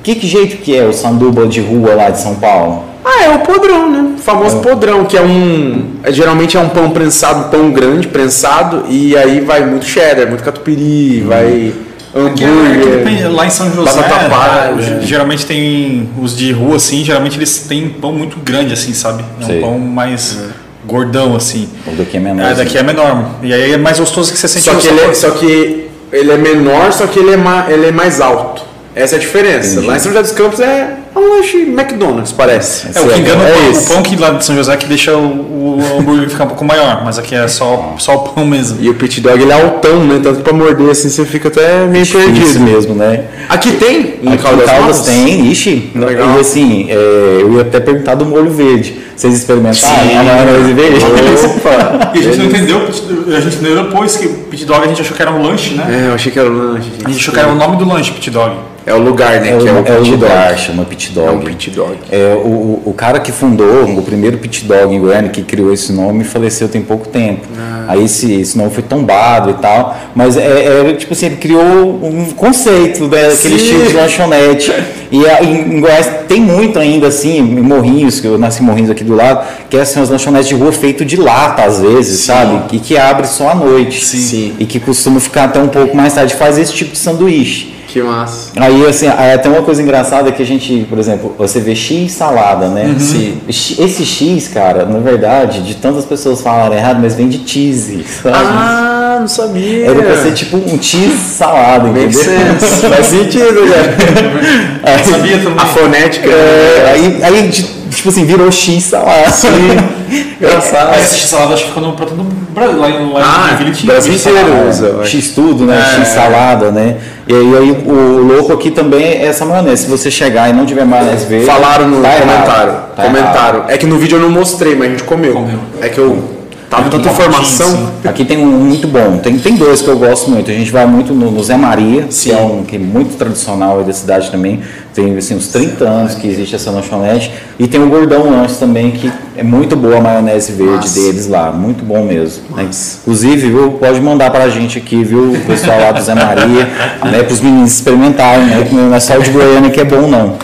que, 0.03 0.15
que 0.15 0.27
jeito 0.27 0.57
que 0.59 0.77
é 0.77 0.85
o 0.85 0.93
sanduba 0.93 1.47
de 1.47 1.61
rua 1.61 1.95
lá 1.95 2.11
de 2.11 2.21
São 2.21 2.35
Paulo? 2.37 2.85
Ah, 3.05 3.25
é 3.25 3.31
o 3.31 3.41
podrão, 3.41 3.91
né? 3.91 4.15
O 4.17 4.19
famoso 4.19 4.59
é. 4.59 4.61
podrão, 4.61 5.05
que 5.05 5.17
é 5.17 5.23
um. 5.23 5.91
É, 6.03 6.13
geralmente 6.13 6.57
é 6.57 6.61
um 6.61 6.69
pão 6.69 6.91
prensado, 6.91 7.51
pão 7.51 7.71
grande, 7.71 8.09
prensado, 8.09 8.85
e 8.89 9.17
aí 9.17 9.41
vai 9.41 9.67
muito 9.67 9.85
cheddar, 9.85 10.29
muito 10.29 10.43
catupiry, 10.43 11.23
hum. 11.23 11.29
vai 11.29 11.73
hambúrguer. 12.15 13.23
É, 13.25 13.29
lá 13.29 13.47
em 13.47 13.51
São 13.51 13.73
José, 13.73 14.01
é, 14.01 15.01
geralmente 15.03 15.47
tem 15.47 16.09
os 16.21 16.37
de 16.37 16.53
rua 16.53 16.77
assim, 16.77 17.05
geralmente 17.05 17.37
eles 17.37 17.59
têm 17.67 17.89
pão 17.89 18.13
muito 18.13 18.39
grande 18.39 18.73
assim, 18.73 18.93
sabe? 18.93 19.25
É 19.41 19.45
um 19.45 19.47
Sei. 19.47 19.61
pão 19.61 19.79
mais 19.79 20.39
é. 20.39 20.62
Gordão 20.85 21.37
assim. 21.37 21.69
O 21.87 21.93
daqui 21.93 22.17
é 22.17 22.21
menor. 22.21 22.51
É, 22.51 22.55
daqui 22.55 22.79
é 22.79 22.83
menor. 22.83 23.31
E 23.43 23.53
aí 23.53 23.73
é 23.73 23.77
mais 23.77 23.99
gostoso 23.99 24.33
que 24.33 24.39
você 24.39 24.49
sente 24.49 24.65
só 24.65 24.75
que, 24.75 24.89
ele 24.89 25.01
é, 25.01 25.15
só 25.15 25.31
que 25.31 25.91
ele 26.13 26.31
é 26.31 26.37
menor, 26.37 26.93
só 26.93 27.07
que 27.07 27.19
ele 27.19 27.33
é, 27.33 27.37
ma, 27.37 27.67
ele 27.69 27.87
é 27.87 27.93
mais 27.93 28.21
alto. 28.21 28.63
Essa 28.95 29.15
é 29.15 29.19
a 29.19 29.21
diferença. 29.21 29.73
Entendi. 29.73 29.87
Lá 29.87 29.97
em 29.97 29.99
São 29.99 30.13
José 30.13 30.23
dos 30.23 30.33
Campos 30.33 30.61
é 30.61 30.97
um 31.15 31.37
lanche 31.37 31.59
McDonald's, 31.59 32.33
parece. 32.33 32.89
É, 32.95 33.01
o 33.01 33.09
que 33.09 33.21
engana 33.21 33.45
é, 33.45 33.71
o, 33.71 33.87
pão, 33.87 34.03
que 34.03 34.17
lá 34.17 34.31
de 34.31 34.45
São 34.45 34.57
José 34.57 34.77
que 34.77 34.87
deixa 34.87 35.17
o, 35.17 35.79
o 35.79 35.99
hambúrguer 35.99 36.29
ficar 36.29 36.45
um 36.45 36.49
pouco 36.49 36.65
maior, 36.65 37.05
mas 37.05 37.19
aqui 37.19 37.35
é 37.35 37.47
só, 37.49 37.95
só 37.99 38.17
o 38.17 38.19
pão 38.21 38.47
mesmo. 38.47 38.79
E 38.81 38.89
o 38.89 38.95
pit 38.95 39.21
dog 39.21 39.41
ele 39.41 39.53
é 39.53 39.63
altão, 39.63 40.05
né? 40.05 40.21
Tanto 40.23 40.41
pra 40.41 40.53
morder 40.53 40.91
assim 40.91 41.09
você 41.09 41.25
fica 41.25 41.49
até 41.49 41.87
meio 41.87 42.05
Difícil 42.05 42.33
perdido. 42.33 42.61
mesmo, 42.61 42.95
né? 42.95 43.25
Aqui 43.49 43.73
tem? 43.73 44.15
Em 44.23 44.29
aqui 44.33 44.43
Caldas, 44.43 44.71
Caldas 44.71 45.01
tem, 45.03 45.51
ixi. 45.51 45.91
Legal. 45.95 46.37
E 46.37 46.41
assim, 46.41 46.87
é, 46.89 46.95
eu 46.95 47.53
ia 47.55 47.63
até 47.63 47.81
perguntar 47.81 48.15
do 48.15 48.25
molho 48.25 48.51
verde. 48.51 49.03
Vocês 49.15 49.35
experimentaram 49.35 50.09
Sim. 50.09 50.17
a 50.17 50.23
maionese 50.23 50.73
verde? 50.73 51.05
Opa! 51.45 52.13
e 52.15 52.19
a 52.19 52.23
gente 52.23 52.39
não 52.39 52.47
entendeu, 52.47 52.79
a 52.79 53.41
gente 53.41 53.57
entendeu 53.57 53.85
depois 53.85 54.17
que 54.17 54.27
o 54.27 54.35
pit 54.51 54.65
dog 54.65 54.85
a 54.85 54.89
gente 54.89 55.01
achou 55.03 55.15
que 55.17 55.23
era 55.23 55.31
um 55.31 55.43
lanche, 55.43 55.75
né? 55.75 55.87
É, 55.89 56.09
eu 56.09 56.15
achei 56.15 56.33
que 56.33 56.39
era 56.39 56.51
um 56.51 56.73
lanche. 56.73 56.91
A 57.05 57.09
gente 57.09 57.21
achou 57.21 57.35
que 57.35 57.41
era 57.41 57.49
o 57.49 57.55
nome 57.55 57.77
do 57.77 57.85
lanche, 57.87 58.11
pit 58.13 58.31
dog. 58.31 58.57
É 58.85 58.93
o 58.93 58.99
lugar, 58.99 59.41
né? 59.41 59.51
É 59.51 59.57
que 59.59 59.69
é 59.69 59.73
o, 59.73 59.77
é 59.87 59.99
o 60.01 60.05
lugar, 60.05 60.49
dog. 60.49 60.61
chama 60.61 60.85
pit 60.85 61.02
dog. 61.11 61.29
É 61.29 61.31
o 61.31 61.41
pit 61.41 61.71
dog. 61.71 61.97
É, 62.11 62.35
o, 62.35 62.83
o 62.87 62.95
cara 62.97 63.21
que 63.21 63.33
fundou 63.33 63.85
o 63.85 64.03
primeiro 64.03 64.39
pit 64.39 64.65
dog 64.65 64.95
em 64.95 65.01
Goiânia, 65.01 65.31
que 65.31 65.43
criou 65.43 65.73
esse 65.73 65.93
nome, 65.93 66.25
faleceu 66.25 66.69
tem 66.69 66.83
pouco 66.83 67.09
tempo. 67.09 67.47
Ah. 67.59 67.87
Aí 67.89 68.05
esse, 68.05 68.33
esse 68.33 68.57
nome 68.57 68.71
foi 68.71 68.83
tombado 68.83 69.51
e 69.51 69.55
tal. 69.55 69.97
Mas 70.15 70.37
é, 70.37 70.91
é 70.91 70.93
tipo 70.95 71.13
assim, 71.13 71.27
ele 71.27 71.37
criou 71.37 72.01
um 72.03 72.31
conceito 72.31 73.09
daquele 73.09 73.55
né, 73.55 73.61
estilo 73.61 73.87
de 73.87 73.93
lanchonete. 73.95 74.73
E 75.11 75.27
a, 75.29 75.43
em, 75.43 75.77
em 75.77 75.81
Goiás 75.81 76.09
tem 76.27 76.41
muito 76.41 76.79
ainda, 76.79 77.09
assim, 77.09 77.39
em 77.39 77.61
Morrinhos, 77.61 78.21
que 78.21 78.27
eu 78.27 78.39
nasci 78.39 78.63
em 78.63 78.67
Morrinhos 78.67 78.91
aqui 78.91 79.05
do 79.05 79.15
lado, 79.15 79.47
que 79.69 79.77
é 79.77 79.83
assim, 79.83 80.01
as 80.01 80.09
lanchonetes 80.09 80.49
de 80.49 80.55
rua 80.55 80.73
feito 80.73 81.05
de 81.05 81.17
lata, 81.17 81.65
às 81.65 81.81
vezes, 81.81 82.21
Sim. 82.21 82.27
sabe? 82.27 82.77
E 82.77 82.79
que 82.79 82.97
abre 82.97 83.27
só 83.27 83.51
à 83.51 83.55
noite. 83.55 84.05
Sim. 84.05 84.55
E 84.59 84.65
que 84.65 84.81
costuma 84.81 85.21
ficar 85.21 85.45
até 85.45 85.61
um 85.61 85.69
pouco 85.69 85.97
mais 85.97 86.15
tarde. 86.15 86.35
Faz 86.35 86.59
esse 86.59 86.73
tipo 86.73 86.93
de 86.93 86.99
sanduíche. 86.99 87.72
Que 87.93 88.03
massa. 88.03 88.53
Aí, 88.57 88.87
assim, 88.87 89.07
tem 89.43 89.53
uma 89.53 89.61
coisa 89.61 89.83
engraçada 89.83 90.33
que 90.33 90.43
a 90.43 90.47
gente, 90.47 90.87
por 90.89 90.99
exemplo, 90.99 91.35
você 91.37 91.61
vê 91.61 91.75
X 91.75 92.13
salada, 92.13 92.69
né? 92.69 92.87
Uhum. 92.87 92.99
Sim. 92.99 93.39
Esse 93.47 94.07
X, 94.07 94.49
cara, 94.49 94.87
na 94.87 94.99
verdade, 94.99 95.61
de 95.61 95.75
tantas 95.75 96.07
pessoas 96.07 96.41
falarem 96.41 96.79
errado, 96.79 97.01
mas 97.03 97.15
vem 97.15 97.29
de 97.29 97.47
cheese, 97.47 98.03
sabe? 98.23 98.35
Ah, 98.35 99.19
não 99.21 99.29
sabia. 99.29 99.91
Era 99.91 100.03
pra 100.03 100.23
ser 100.23 100.33
tipo 100.33 100.57
um 100.57 100.81
cheese 100.81 101.19
salada, 101.19 101.87
entendeu? 101.87 102.19
Faz 102.89 103.07
sentido, 103.07 103.67
né? 103.67 103.97
Aí, 104.85 105.05
sabia 105.05 105.39
também. 105.39 105.59
A 105.59 105.67
fonética. 105.67 106.31
É, 106.31 106.93
aí, 106.95 107.21
aí 107.23 107.49
de, 107.49 107.82
tipo 107.97 108.09
assim, 108.09 108.25
virou 108.25 108.51
X 108.51 108.85
salada. 108.85 109.31
Sim. 109.31 109.49
Engraçado. 110.41 110.99
Esse 110.99 111.17
X 111.17 111.29
salada 111.29 111.55
acho 111.55 111.65
que 111.65 111.69
ficou 111.71 111.83
no 111.83 111.93
do 111.93 112.25
Brasil, 112.53 112.79
lá 112.79 112.91
em, 112.91 113.13
lá 113.13 113.21
ah, 113.23 113.63
em 113.63 113.87
Brasil 113.87 114.15
inteiro 114.15 114.69
usa. 114.69 115.05
X 115.05 115.31
tudo, 115.31 115.65
né? 115.65 115.79
É. 115.79 116.01
X 116.01 116.09
salada, 116.09 116.71
né? 116.71 116.97
E 117.27 117.35
aí 117.35 117.71
o 117.87 118.23
louco 118.23 118.53
aqui 118.53 118.71
também 118.71 119.05
é 119.05 119.27
essa 119.27 119.45
maionese. 119.45 119.85
Se 119.85 119.91
você 119.91 120.11
chegar 120.11 120.51
e 120.51 120.53
não 120.53 120.67
tiver 120.67 120.85
maionese 120.85 121.27
verde. 121.27 121.47
Falaram 121.47 121.89
no 121.89 122.03
tá 122.03 122.11
comentário. 122.11 122.73
Tá 122.97 123.03
comentaram. 123.05 123.59
Errado. 123.61 123.71
É 123.71 123.79
que 123.79 123.87
no 123.87 123.99
vídeo 123.99 124.17
eu 124.17 124.23
não 124.23 124.31
mostrei, 124.31 124.75
mas 124.75 124.89
a 124.89 124.91
gente 124.91 125.05
comeu. 125.05 125.33
comeu. 125.33 125.59
É 125.81 125.89
que 125.89 125.99
eu 125.99 126.43
Tava 126.73 126.89
tanta 126.89 127.07
informação. 127.11 127.69
Sim, 127.69 127.89
sim. 128.01 128.09
Aqui 128.09 128.25
tem 128.25 128.39
um 128.39 128.47
muito 128.47 128.89
bom. 128.89 129.19
Tem, 129.19 129.39
tem 129.39 129.57
dois 129.57 129.83
que 129.83 129.89
eu 129.89 129.99
gosto 129.99 130.31
muito. 130.31 130.51
A 130.51 130.55
gente 130.55 130.71
vai 130.71 130.87
muito 130.87 131.13
no, 131.13 131.31
no 131.31 131.45
Zé 131.45 131.55
Maria, 131.55 132.07
sim. 132.09 132.31
que 132.31 132.35
é 132.35 132.41
um 132.41 132.65
que 132.65 132.77
é 132.77 132.79
muito 132.79 133.19
tradicional 133.19 133.81
aí 133.81 133.85
da 133.85 133.93
cidade 133.93 134.31
também. 134.31 134.63
Tem 134.95 135.17
assim, 135.17 135.35
uns 135.35 135.49
30 135.49 135.85
anos 135.85 136.15
que 136.15 136.27
existe 136.27 136.55
essa 136.55 136.71
lanchonete. 136.71 137.33
E 137.59 137.67
tem 137.67 137.83
o 137.83 137.89
Gordão 137.89 138.31
Lanche 138.31 138.57
também, 138.57 138.91
que 138.91 139.11
é 139.37 139.43
muito 139.43 139.75
boa 139.75 139.99
a 139.99 140.01
maionese 140.01 140.53
verde 140.53 140.75
Nossa. 140.75 141.01
deles 141.01 141.29
lá. 141.29 141.51
Muito 141.51 141.85
bom 141.85 142.05
mesmo. 142.05 142.45
Né? 142.57 142.69
Inclusive, 143.01 143.49
viu, 143.49 143.73
pode 143.73 144.01
mandar 144.01 144.31
pra 144.31 144.49
gente 144.49 144.79
aqui, 144.79 145.03
viu, 145.03 145.33
o 145.33 145.41
pessoal 145.47 145.81
lá 145.81 145.93
do 145.93 146.03
Zé 146.03 146.15
Maria, 146.15 146.69
né, 147.11 147.23
para 147.23 147.33
os 147.33 147.41
meninos 147.41 147.73
experimentarem, 147.73 148.47
né? 148.47 148.67
Que 148.69 148.75
não 148.75 148.95
é 148.95 149.01
só 149.01 149.19
o 149.19 149.23
de 149.23 149.31
Goiânia 149.31 149.71
que 149.71 149.81
é 149.81 149.85
bom, 149.85 150.09
não. 150.09 150.37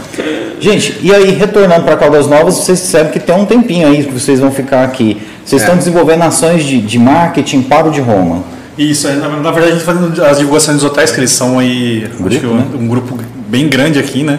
Gente, 0.60 0.98
e 1.02 1.14
aí, 1.14 1.30
retornando 1.30 1.84
para 1.84 1.96
Caldas 1.96 2.26
Novas, 2.26 2.56
vocês 2.56 2.78
sabem 2.80 3.12
que 3.12 3.20
tem 3.20 3.34
um 3.34 3.44
tempinho 3.44 3.86
aí 3.86 4.04
que 4.04 4.12
vocês 4.12 4.40
vão 4.40 4.50
ficar 4.50 4.82
aqui. 4.82 5.20
Vocês 5.44 5.62
é. 5.62 5.64
estão 5.64 5.78
desenvolvendo 5.78 6.22
ações 6.22 6.64
de, 6.64 6.80
de 6.80 6.98
marketing 6.98 7.62
para 7.62 7.86
o 7.86 7.90
de 7.90 8.00
Roma. 8.00 8.42
Isso, 8.76 9.08
é, 9.08 9.14
na, 9.14 9.28
na 9.28 9.50
verdade 9.50 9.72
a 9.72 9.76
gente 9.76 9.80
está 9.80 9.92
fazendo 9.92 10.24
as 10.24 10.38
divulgações 10.38 10.76
dos 10.76 10.84
hotéis, 10.84 11.10
que 11.10 11.18
eles 11.18 11.30
são 11.30 11.58
aí 11.58 12.08
um 12.18 12.22
grupo, 12.22 12.46
né? 12.46 12.66
um, 12.74 12.88
grupo 12.88 13.18
bem 13.48 13.68
grande 13.68 13.98
aqui, 13.98 14.22
né? 14.22 14.38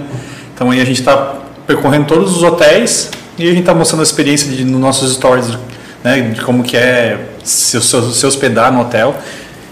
Então 0.54 0.72
aí 0.72 0.80
a 0.80 0.86
gente 0.86 1.00
está 1.00 1.36
percorrendo 1.66 2.06
todos 2.06 2.38
os 2.38 2.44
hotéis 2.44 3.10
e 3.38 3.44
a 3.44 3.50
gente 3.50 3.62
está 3.62 3.74
mostrando 3.74 4.02
a 4.02 4.04
experiência 4.04 4.52
de, 4.52 4.64
nos 4.64 4.80
nossos 4.80 5.14
stories, 5.14 5.48
né? 6.04 6.22
De 6.22 6.42
como 6.42 6.64
que 6.64 6.78
é 6.78 7.18
se, 7.44 7.82
se, 7.82 8.14
se 8.14 8.26
hospedar 8.26 8.72
no 8.72 8.82
hotel. 8.82 9.16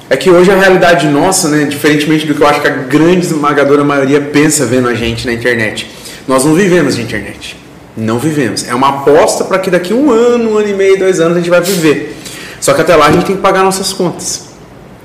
É 0.10 0.16
que 0.16 0.30
hoje 0.30 0.50
a 0.50 0.56
realidade 0.56 1.06
nossa, 1.08 1.50
né, 1.50 1.66
diferentemente 1.66 2.26
do 2.26 2.34
que 2.34 2.42
eu 2.42 2.48
acho 2.48 2.62
que 2.62 2.68
a 2.68 2.72
grande 2.72 3.26
esmagadora 3.26 3.84
maioria 3.84 4.22
pensa 4.22 4.66
vendo 4.66 4.88
a 4.88 4.94
gente 4.94 5.26
na 5.26 5.34
internet, 5.34 5.86
nós 6.26 6.46
não 6.46 6.54
vivemos 6.54 6.96
de 6.96 7.02
internet. 7.02 7.58
Não 7.96 8.18
vivemos. 8.18 8.66
É 8.68 8.74
uma 8.74 8.90
aposta 8.90 9.44
para 9.44 9.60
que 9.60 9.70
daqui 9.70 9.94
um 9.94 10.10
ano, 10.10 10.52
um 10.52 10.58
ano 10.58 10.70
e 10.70 10.74
meio, 10.74 10.98
dois 10.98 11.20
anos 11.20 11.34
a 11.34 11.40
gente 11.40 11.50
vai 11.50 11.60
viver. 11.60 12.16
Só 12.62 12.74
que 12.74 12.82
até 12.82 12.96
lá 12.96 13.08
a 13.08 13.12
gente 13.12 13.26
tem 13.26 13.36
que 13.36 13.42
pagar 13.42 13.64
nossas 13.64 13.92
contas. 13.92 14.48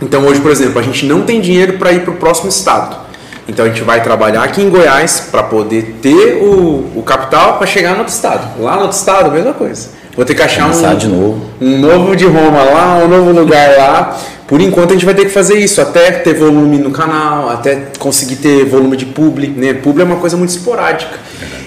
Então 0.00 0.24
hoje, 0.24 0.40
por 0.40 0.50
exemplo, 0.50 0.78
a 0.78 0.82
gente 0.82 1.04
não 1.06 1.22
tem 1.22 1.40
dinheiro 1.40 1.78
para 1.78 1.92
ir 1.92 2.02
para 2.02 2.12
o 2.12 2.16
próximo 2.16 2.48
estado. 2.48 3.01
Então 3.48 3.64
a 3.64 3.68
gente 3.68 3.82
vai 3.82 4.02
trabalhar 4.02 4.42
aqui 4.42 4.62
em 4.62 4.70
Goiás 4.70 5.28
para 5.30 5.42
poder 5.42 5.96
ter 6.00 6.36
o, 6.42 6.90
o 6.96 7.02
capital 7.02 7.58
para 7.58 7.66
chegar 7.66 7.92
no 7.92 8.00
outro 8.00 8.12
estado. 8.14 8.62
Lá 8.62 8.76
no 8.76 8.82
outro 8.82 8.96
estado, 8.96 9.30
mesma 9.30 9.52
coisa. 9.52 9.88
Vou 10.14 10.24
ter 10.24 10.34
que 10.34 10.42
achar 10.42 10.68
um, 10.68 10.94
de 10.96 11.08
novo. 11.08 11.42
um 11.60 11.78
novo 11.78 12.14
de 12.14 12.26
Roma 12.26 12.62
lá, 12.62 12.98
um 12.98 13.08
novo 13.08 13.32
lugar 13.32 13.76
lá. 13.78 14.20
Por 14.46 14.60
enquanto 14.60 14.90
a 14.90 14.92
gente 14.92 15.06
vai 15.06 15.14
ter 15.14 15.24
que 15.24 15.30
fazer 15.30 15.58
isso, 15.58 15.80
até 15.80 16.10
ter 16.10 16.34
volume 16.34 16.76
no 16.76 16.90
canal, 16.90 17.48
até 17.48 17.84
conseguir 17.98 18.36
ter 18.36 18.66
volume 18.66 18.96
de 18.96 19.06
publi. 19.06 19.48
Né? 19.48 19.72
Publi 19.72 20.02
é 20.02 20.04
uma 20.04 20.16
coisa 20.16 20.36
muito 20.36 20.50
esporádica. 20.50 21.18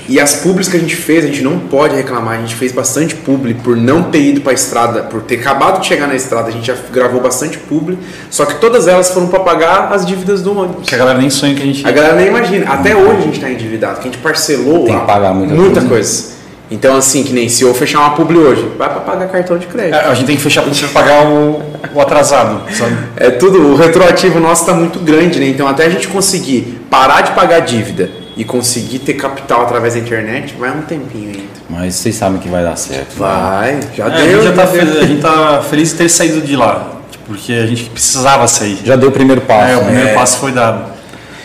E 0.08 0.20
as 0.20 0.36
publis 0.36 0.68
que 0.68 0.78
a 0.78 0.80
gente 0.80 0.96
fez, 0.96 1.24
a 1.24 1.28
gente 1.28 1.42
não 1.42 1.58
pode 1.58 1.96
reclamar. 1.96 2.38
A 2.38 2.42
gente 2.42 2.56
fez 2.56 2.72
bastante 2.72 3.16
publi 3.16 3.56
por 3.56 3.76
não 3.76 4.04
ter 4.04 4.22
ido 4.22 4.42
para 4.42 4.52
a 4.52 4.54
estrada, 4.54 5.04
por 5.04 5.22
ter 5.24 5.40
acabado 5.40 5.82
de 5.82 5.88
chegar 5.88 6.08
na 6.08 6.16
estrada. 6.16 6.50
A 6.50 6.52
gente 6.52 6.68
já 6.68 6.76
gravou 6.92 7.20
bastante 7.20 7.58
publi. 7.58 7.98
Só 8.30 8.46
que 8.46 8.56
todas 8.56 8.88
elas 8.88 9.10
foram 9.10 9.28
para 9.28 9.40
pagar 9.40 9.92
as 9.92 10.06
dívidas 10.06 10.42
do 10.42 10.58
ônibus. 10.58 10.88
Que 10.88 10.96
a 10.96 10.98
galera 10.98 11.18
nem 11.18 11.30
sonha 11.30 11.56
que 11.56 11.62
a 11.62 11.66
gente. 11.66 11.88
A 11.88 11.92
galera 11.92 12.16
nem 12.16 12.28
imagina. 12.28 12.72
Até 12.72 12.96
hoje 12.96 13.18
a 13.18 13.22
gente 13.22 13.36
está 13.36 13.50
endividado, 13.50 14.00
que 14.00 14.08
a 14.08 14.12
gente 14.12 14.22
parcelou 14.22 14.86
Tem 14.86 15.00
que 15.00 15.06
pagar 15.06 15.34
muita, 15.34 15.56
muita 15.56 15.82
coisa. 15.82 15.90
coisa. 15.90 16.36
Então, 16.70 16.98
assim, 16.98 17.24
que 17.24 17.32
nem 17.32 17.48
se 17.48 17.64
eu 17.64 17.74
fechar 17.76 18.00
uma 18.00 18.16
publi 18.16 18.40
hoje, 18.40 18.68
vai 18.78 18.90
para 18.90 19.02
pagar 19.02 19.28
cartão 19.28 19.58
de 19.58 19.68
crédito. 19.68 19.96
É, 19.96 20.08
a 20.08 20.14
gente 20.16 20.26
tem 20.26 20.36
que 20.36 20.42
fechar 20.42 20.64
gente 20.66 20.88
pagar 20.88 21.28
o, 21.28 21.62
o 21.94 22.02
atrasado, 22.02 22.62
sabe? 22.74 22.98
É 23.16 23.30
tudo, 23.30 23.60
o 23.72 23.76
retroativo 23.76 24.40
nosso 24.40 24.64
está 24.64 24.74
muito 24.74 25.00
grande, 25.00 25.40
né? 25.40 25.48
Então 25.48 25.68
até 25.68 25.86
a 25.86 25.90
gente 25.90 26.08
conseguir 26.08 26.82
parar 26.90 27.22
de 27.22 27.32
pagar 27.34 27.60
dívida 27.60 28.25
e 28.38 28.44
conseguir 28.44 29.00
ter 29.00 29.14
capital 29.14 29.62
através 29.62 29.94
da 29.94 30.00
internet, 30.00 30.54
vai 30.60 30.72
um 30.72 30.82
tempinho 30.82 31.28
ainda. 31.30 31.56
Mas 31.70 31.96
vocês 31.96 32.16
sabem 32.16 32.40
que 32.40 32.50
vai 32.50 32.64
dar 32.64 32.76
certo. 32.76 33.16
Vai, 33.18 33.80
já 33.96 34.08
É, 34.08 34.10
deu. 34.10 34.40
a, 34.40 34.42
gente 34.42 34.44
já 34.44 34.54
tá, 34.54 34.66
deu. 34.66 34.82
fe- 34.86 35.00
a 35.00 35.06
gente 35.06 35.22
tá 35.22 35.62
feliz 35.70 35.90
de 35.92 35.96
ter 35.96 36.10
saído 36.10 36.42
de 36.42 36.56
lá, 36.56 37.00
porque 37.28 37.54
a 37.54 37.66
gente 37.66 37.86
precisava 37.86 38.48
sair. 38.48 38.80
Já 38.84 38.96
deu 38.96 39.10
o 39.10 39.12
primeiro 39.12 39.42
passo. 39.42 39.72
É, 39.72 39.76
o 39.78 39.80
né? 39.82 39.86
primeiro 39.86 40.14
passo 40.14 40.40
foi 40.40 40.52
dado. 40.52 40.94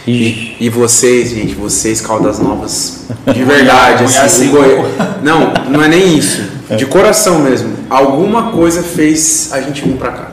E 0.07 0.57
E 0.59 0.68
vocês, 0.68 1.31
gente, 1.31 1.55
vocês 1.55 2.00
Caldas 2.00 2.38
Novas, 2.38 3.05
de 3.33 3.44
verdade, 3.44 4.05
assim, 4.18 4.48
o 4.48 4.53
Goi- 4.53 4.85
não, 5.22 5.53
não 5.68 5.83
é 5.83 5.88
nem 5.88 6.16
isso, 6.18 6.42
de 6.76 6.87
coração 6.87 7.38
mesmo. 7.40 7.74
Alguma 7.88 8.50
coisa 8.50 8.83
fez 8.83 9.50
a 9.53 9.61
gente 9.61 9.83
vir 9.83 9.96
pra 9.96 10.11
cá. 10.11 10.29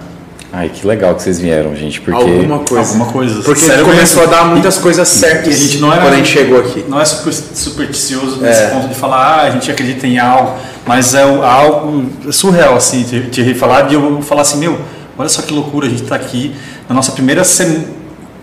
Ai, 0.58 0.70
que 0.70 0.86
legal 0.88 1.14
que 1.16 1.22
vocês 1.24 1.40
vieram, 1.40 1.76
gente, 1.76 2.02
porque 2.02 2.20
Alguma 2.22 2.60
coisa. 2.60 2.90
Alguma 2.90 3.06
coisa. 3.12 3.42
Porque 3.44 3.62
Sério 3.62 3.86
começou 3.86 4.22
mesmo. 4.22 4.36
a 4.36 4.38
dar 4.38 4.46
muitas 4.46 4.78
coisas 4.78 5.08
certas 5.08 5.48
E 5.48 5.56
a 5.56 5.68
gente 5.68 5.78
não 5.80 5.92
era- 5.92 6.02
quando 6.02 6.14
a 6.14 6.18
gente 6.18 6.30
chegou 6.30 6.60
aqui. 6.60 6.84
Não 6.88 7.00
é 7.00 7.06
super, 7.06 7.32
supersticioso 7.34 8.42
nesse 8.42 8.68
ponto 8.68 8.88
de 8.88 8.96
falar, 8.96 9.18
ah, 9.26 9.42
a 9.44 9.50
gente 9.52 9.70
acredita 9.70 10.08
em 10.08 10.18
algo, 10.18 10.54
mas 10.86 11.14
é 11.14 11.26
o- 11.26 11.44
algo 11.44 12.10
surreal, 12.32 12.76
assim, 12.76 13.04
te, 13.04 13.22
te 13.30 13.54
falar 13.54 13.84
de 13.84 13.96
eu 13.96 14.22
falar 14.22 14.42
assim, 14.42 14.58
meu, 14.58 14.80
olha 15.18 15.30
só 15.30 15.42
que 15.42 15.54
loucura, 15.54 15.88
a 15.88 15.90
gente 15.90 16.04
tá 16.04 16.16
aqui 16.16 16.54
na 16.90 16.96
nossa 16.96 17.12
primeira 17.12 17.44
semana. 17.44 17.86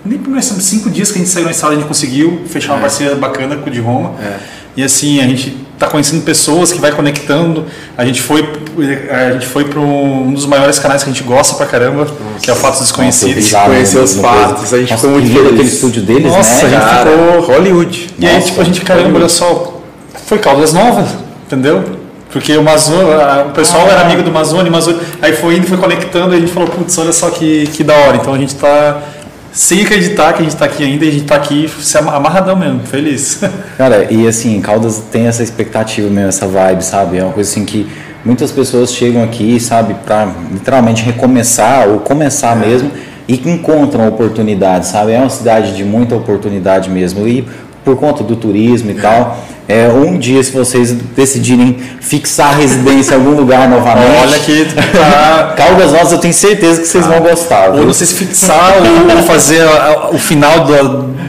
Nem 0.05 0.19
primeira 0.19 0.43
semana, 0.43 0.63
cinco 0.63 0.91
dias 0.91 1.11
que 1.11 1.19
a 1.19 1.23
gente 1.23 1.31
saiu 1.31 1.47
na 1.47 1.51
estrada, 1.51 1.75
a 1.75 1.79
gente 1.79 1.89
conseguiu 1.89 2.43
fechar 2.47 2.75
uma 2.75 2.81
parceria 2.83 3.15
bacana 3.15 3.57
com 3.57 3.69
o 3.71 3.73
de 3.73 3.81
Roma. 3.81 4.13
E 4.77 4.83
assim, 4.85 5.21
a 5.21 5.27
gente 5.27 5.57
tá 5.79 5.87
conhecendo 5.89 6.23
pessoas 6.23 6.73
que 6.73 6.81
vai 6.81 6.93
conectando. 6.93 7.65
A 7.97 8.05
gente 8.05 8.23
foi, 8.23 8.49
a 9.11 9.33
gente 9.33 9.47
foi 9.47 9.65
para 9.65 9.81
um 9.81 10.33
dos 10.33 10.47
maiores 10.47 10.79
canais 10.79 11.03
que 11.03 11.11
a 11.11 11.13
gente 11.13 11.25
gosta 11.25 11.57
pra 11.57 11.67
caramba, 11.67 12.07
que 12.41 12.49
é 12.51 12.53
o 12.53 12.57
Fatos 12.57 12.81
Desconhecidos. 12.81 13.51
Nossa, 13.53 13.67
Conhecer 13.67 13.99
os 13.99 14.15
fatos, 14.17 14.73
a 14.73 14.79
gente 14.79 14.91
Nossa, 14.91 15.03
ficou 15.07 15.21
muito 15.21 15.33
feliz. 15.33 15.53
aquele 15.53 15.69
estúdio 15.69 16.03
deles, 16.03 16.33
Nossa, 16.33 16.55
né? 16.55 16.63
a 16.63 16.69
gente 16.69 16.81
cara? 16.91 17.11
ficou- 17.11 17.41
Hollywood. 17.55 18.11
E 18.19 18.27
aí, 18.27 18.35
Nossa, 18.35 18.47
tipo, 18.47 18.61
a 18.61 18.65
gente, 18.65 18.81
caramba, 18.83 19.19
olha 19.19 19.29
só, 19.29 19.81
foi 20.27 20.39
Caldas 20.39 20.73
Novas, 20.73 21.09
entendeu? 21.47 21.83
Porque 22.33 22.57
o 22.57 22.63
Mazone, 22.65 23.05
o 23.49 23.51
pessoal 23.53 23.87
era 23.89 24.01
amigo 24.01 24.23
do 24.23 24.31
Mazone, 24.33 24.69
Mazone, 24.69 24.99
aí 25.23 25.35
foi 25.35 25.57
indo, 25.57 25.69
foi 25.69 25.77
conectando, 25.79 26.35
e 26.35 26.39
a 26.39 26.41
gente 26.41 26.53
falou, 26.53 26.69
putz, 26.69 26.99
olha 26.99 27.13
só 27.13 27.31
que, 27.31 27.69
que 27.69 27.85
da 27.85 27.95
hora. 27.95 28.17
Então 28.17 28.35
a 28.35 28.39
gente 28.39 28.57
tá 28.57 29.01
sem 29.55 29.83
acreditar 29.83 30.33
que 30.33 30.41
a 30.41 30.43
gente 30.43 30.57
tá 30.57 30.65
aqui 30.65 30.83
ainda, 30.83 31.05
e 31.05 31.09
a 31.09 31.13
gente 31.13 31.25
tá 31.25 31.37
aqui 31.37 31.71
amarradão 32.09 32.57
mesmo, 32.57 32.81
feliz. 32.81 33.41
Cara, 33.79 34.13
e 34.13 34.27
assim, 34.27 34.61
Caldas 34.61 35.01
tem 35.13 35.29
essa 35.29 35.45
expectativa 35.45 36.11
mesmo, 36.11 36.29
essa 36.29 36.47
vibe, 36.47 36.85
sabe? 36.85 37.19
É 37.19 37.23
uma 37.23 37.33
coisa 37.33 37.49
assim 37.49 37.65
que 37.65 37.89
muitas 38.25 38.51
pessoas 38.51 38.93
chegam 38.93 39.23
aqui, 39.23 39.61
sabe, 39.61 39.95
pra 40.05 40.29
literalmente 40.51 41.05
recomeçar 41.05 41.89
ou 41.89 42.01
começar 42.01 42.57
mesmo 42.57 42.91
e 43.29 43.37
que 43.37 43.49
encontram 43.49 44.09
oportunidade, 44.09 44.89
sabe? 44.89 45.13
É 45.13 45.21
uma 45.21 45.31
cidade 45.31 45.77
de 45.77 45.85
muita 45.85 46.17
oportunidade 46.17 46.91
mesmo. 46.91 47.27
E 47.27 47.47
por 47.85 47.97
conta 47.97 48.23
do 48.25 48.35
turismo 48.37 48.91
e 48.91 48.95
tal, 48.95 49.39
é, 49.69 49.89
um 49.89 50.19
dia 50.19 50.43
se 50.43 50.51
vocês 50.53 50.93
decidirem 50.93 51.79
fixar 52.01 52.53
a 52.53 52.57
residência 52.57 53.15
em 53.15 53.19
algum 53.19 53.31
lugar 53.33 53.69
novamente, 53.69 54.07
olha 54.23 54.39
que 54.39 54.67
tá... 54.75 55.55
Caldas 55.57 55.93
Novas 55.93 56.13
eu 56.13 56.19
tenho 56.19 56.35
certeza 56.35 56.81
que 56.83 56.87
vocês 56.89 57.07
vão 57.07 57.21
gostar. 57.21 57.71
Ou 57.71 57.85
não 57.87 57.93
sei 57.93 58.07
se 58.07 58.15
fixar 58.15 58.75
ou 59.17 59.23
fazer 59.23 59.63
a- 59.63 59.69
a- 59.71 60.11
o 60.11 60.19
final 60.19 60.65
da, 60.67 60.83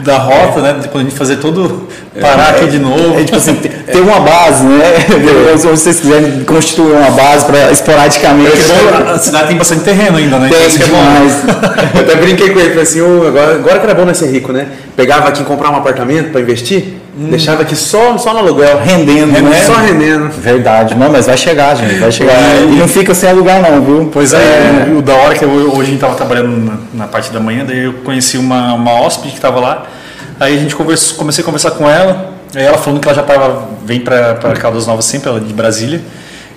da 0.04 0.18
rota, 0.18 0.60
né? 0.60 0.76
Depois 0.82 1.04
a 1.04 1.08
gente 1.08 1.16
fazer 1.18 1.36
todo. 1.36 1.88
parar 2.20 2.50
aqui 2.50 2.66
de 2.66 2.78
novo. 2.78 3.18
É 3.18 3.24
tipo 3.24 3.36
assim, 3.36 3.56
ter 3.92 4.00
uma 4.00 4.20
base, 4.20 4.64
né? 4.64 5.56
Se 5.56 5.66
vocês 5.66 6.00
quiserem 6.00 6.44
constituir 6.44 6.92
uma 6.92 7.10
base 7.10 7.44
para 7.44 7.70
esporadicamente. 7.70 8.50
Bom, 8.56 9.10
a 9.12 9.18
cidade 9.18 9.48
tem 9.48 9.56
bastante 9.56 9.82
terreno 9.82 10.18
ainda, 10.18 10.38
né? 10.38 10.46
Então 10.48 10.58
Tem 10.58 10.68
isso 10.68 10.78
que 10.78 10.84
é 10.84 10.86
bom. 10.88 10.96
demais. 11.02 11.94
Eu 11.94 12.00
até 12.00 12.14
brinquei 12.16 12.50
com 12.50 12.58
ele, 12.58 12.68
falei 12.70 12.82
assim, 12.82 13.00
"Ô, 13.00 13.26
agora, 13.26 13.54
agora 13.54 13.78
que 13.78 13.84
era 13.86 13.94
bom 13.94 14.04
nós 14.04 14.16
ser 14.16 14.30
rico, 14.30 14.52
né? 14.52 14.66
Pegava 14.96 15.28
aqui 15.28 15.44
comprar 15.44 15.70
um 15.70 15.76
apartamento 15.76 16.30
para 16.32 16.40
investir, 16.40 16.94
deixava 17.14 17.62
aqui 17.62 17.76
só, 17.76 18.16
só 18.18 18.32
no 18.32 18.38
aluguel. 18.40 18.80
Rendendo, 18.82 19.32
né? 19.42 19.62
Só 19.64 19.74
rendendo. 19.74 20.30
Verdade, 20.30 20.94
não, 20.94 21.10
mas 21.10 21.26
vai 21.26 21.36
chegar, 21.36 21.74
gente, 21.76 21.98
vai 21.98 22.10
chegar. 22.10 22.34
E 22.62 22.76
não 22.76 22.88
fica 22.88 23.14
sem 23.14 23.28
alugar, 23.30 23.60
não, 23.60 23.82
viu? 23.82 24.10
Pois 24.12 24.32
é, 24.32 24.86
o 24.96 25.02
da 25.02 25.14
hora 25.14 25.34
que 25.34 25.44
eu, 25.44 25.50
hoje 25.50 25.80
a 25.80 25.84
gente 25.84 25.94
estava 25.96 26.14
trabalhando 26.14 26.48
na, 26.64 27.04
na 27.04 27.06
parte 27.06 27.30
da 27.30 27.38
manhã, 27.40 27.64
daí 27.66 27.84
eu 27.84 27.92
conheci 28.04 28.38
uma, 28.38 28.72
uma 28.74 28.92
hóspede 29.00 29.30
que 29.30 29.36
estava 29.36 29.60
lá, 29.60 29.84
aí 30.40 30.54
a 30.56 30.58
gente 30.58 30.74
conversou, 30.74 31.16
comecei 31.18 31.42
a 31.42 31.44
conversar 31.44 31.72
com 31.72 31.88
ela, 31.88 32.35
ela 32.54 32.78
falando 32.78 33.00
que 33.00 33.08
ela 33.08 33.14
já 33.14 33.22
tava, 33.22 33.68
vem 33.84 34.00
para 34.00 34.34
Caldas 34.60 34.86
Novas 34.86 35.04
sempre, 35.04 35.28
ela 35.28 35.38
é 35.38 35.42
de 35.42 35.52
Brasília, 35.52 36.02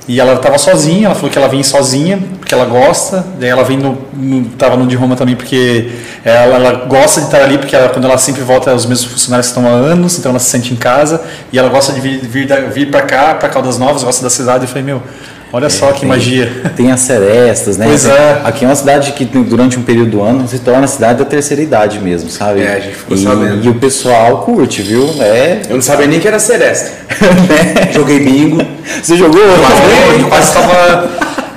e 0.08 0.19
ela 0.19 0.34
estava 0.34 0.58
sozinha, 0.58 1.06
ela 1.06 1.13
falou 1.13 1.30
que 1.30 1.38
ela 1.38 1.47
vem 1.47 1.62
sozinha, 1.62 2.19
porque 2.39 2.52
ela 2.54 2.65
gosta, 2.65 3.23
daí 3.39 3.49
ela 3.49 3.63
vem 3.63 3.78
no, 3.78 3.95
no 4.12 4.45
tava 4.58 4.75
no 4.75 4.88
de 4.88 4.95
Roma 4.95 5.15
também, 5.15 5.36
porque 5.36 5.91
ela, 6.25 6.56
ela 6.56 6.86
gosta 6.86 7.21
de 7.21 7.28
estar 7.28 7.41
ali, 7.43 7.60
porque 7.60 7.75
ela, 7.75 7.89
quando 7.89 8.06
ela 8.06 8.17
sempre 8.17 8.41
volta, 8.41 8.73
os 8.73 8.88
mesmos 8.88 9.12
funcionários 9.12 9.47
estão 9.47 9.67
há 9.67 9.71
anos, 9.71 10.17
então 10.17 10.32
ela 10.32 10.39
se 10.39 10.49
sente 10.49 10.73
em 10.73 10.78
casa, 10.78 11.21
e 11.54 11.60
ela 11.60 11.69
gosta 11.69 11.93
de 11.93 12.02
vir, 12.02 12.21
vir, 12.21 12.47
vir 12.71 12.89
para 12.89 13.04
cá, 13.04 13.36
para 13.36 13.49
Caldas 13.49 13.78
Novas, 13.78 14.04
gosta 14.04 14.23
da 14.23 14.32
cidade, 14.32 14.63
eu 14.63 14.67
falei, 14.67 14.84
meu, 14.84 15.04
olha 15.52 15.70
só 15.70 15.92
que 15.92 16.02
Tem- 16.02 16.10
magia. 16.10 16.72
Tem 16.76 16.92
as 16.92 17.00
serestas, 17.02 17.78
né? 17.78 17.86
Pois 17.88 18.06
é. 18.06 18.42
Aqui 18.44 18.66
é 18.66 18.68
uma 18.68 18.76
cidade 18.76 19.12
que 19.14 19.26
durante 19.26 19.78
um 19.78 19.84
período 19.84 20.12
do 20.12 20.22
ano 20.22 20.48
se 20.48 20.60
torna 20.60 20.86
a 20.86 20.88
cidade 20.88 21.20
da 21.20 21.26
terceira 21.26 21.62
idade 21.62 22.00
mesmo, 22.00 22.30
sabe? 22.30 22.62
É, 22.62 22.76
a 22.76 22.80
gente 22.80 22.96
ficou 22.96 23.18
e, 23.18 23.24
sabendo. 23.24 23.66
E 23.66 23.70
o 23.70 23.76
pessoal 23.76 24.40
curte, 24.44 24.82
viu? 24.82 25.10
É. 25.20 25.62
Eu 25.70 25.76
não 25.76 25.82
sabia 25.82 26.08
nem 26.08 26.20
que 26.20 26.28
era 26.28 26.40
Seresta. 26.40 26.92
Joguei 27.94 28.20
bingo. 28.20 28.62
Você 29.02 29.16
jogou? 29.18 29.41
Gente 30.18 30.30
quase 30.30 30.54
tava. 30.54 31.10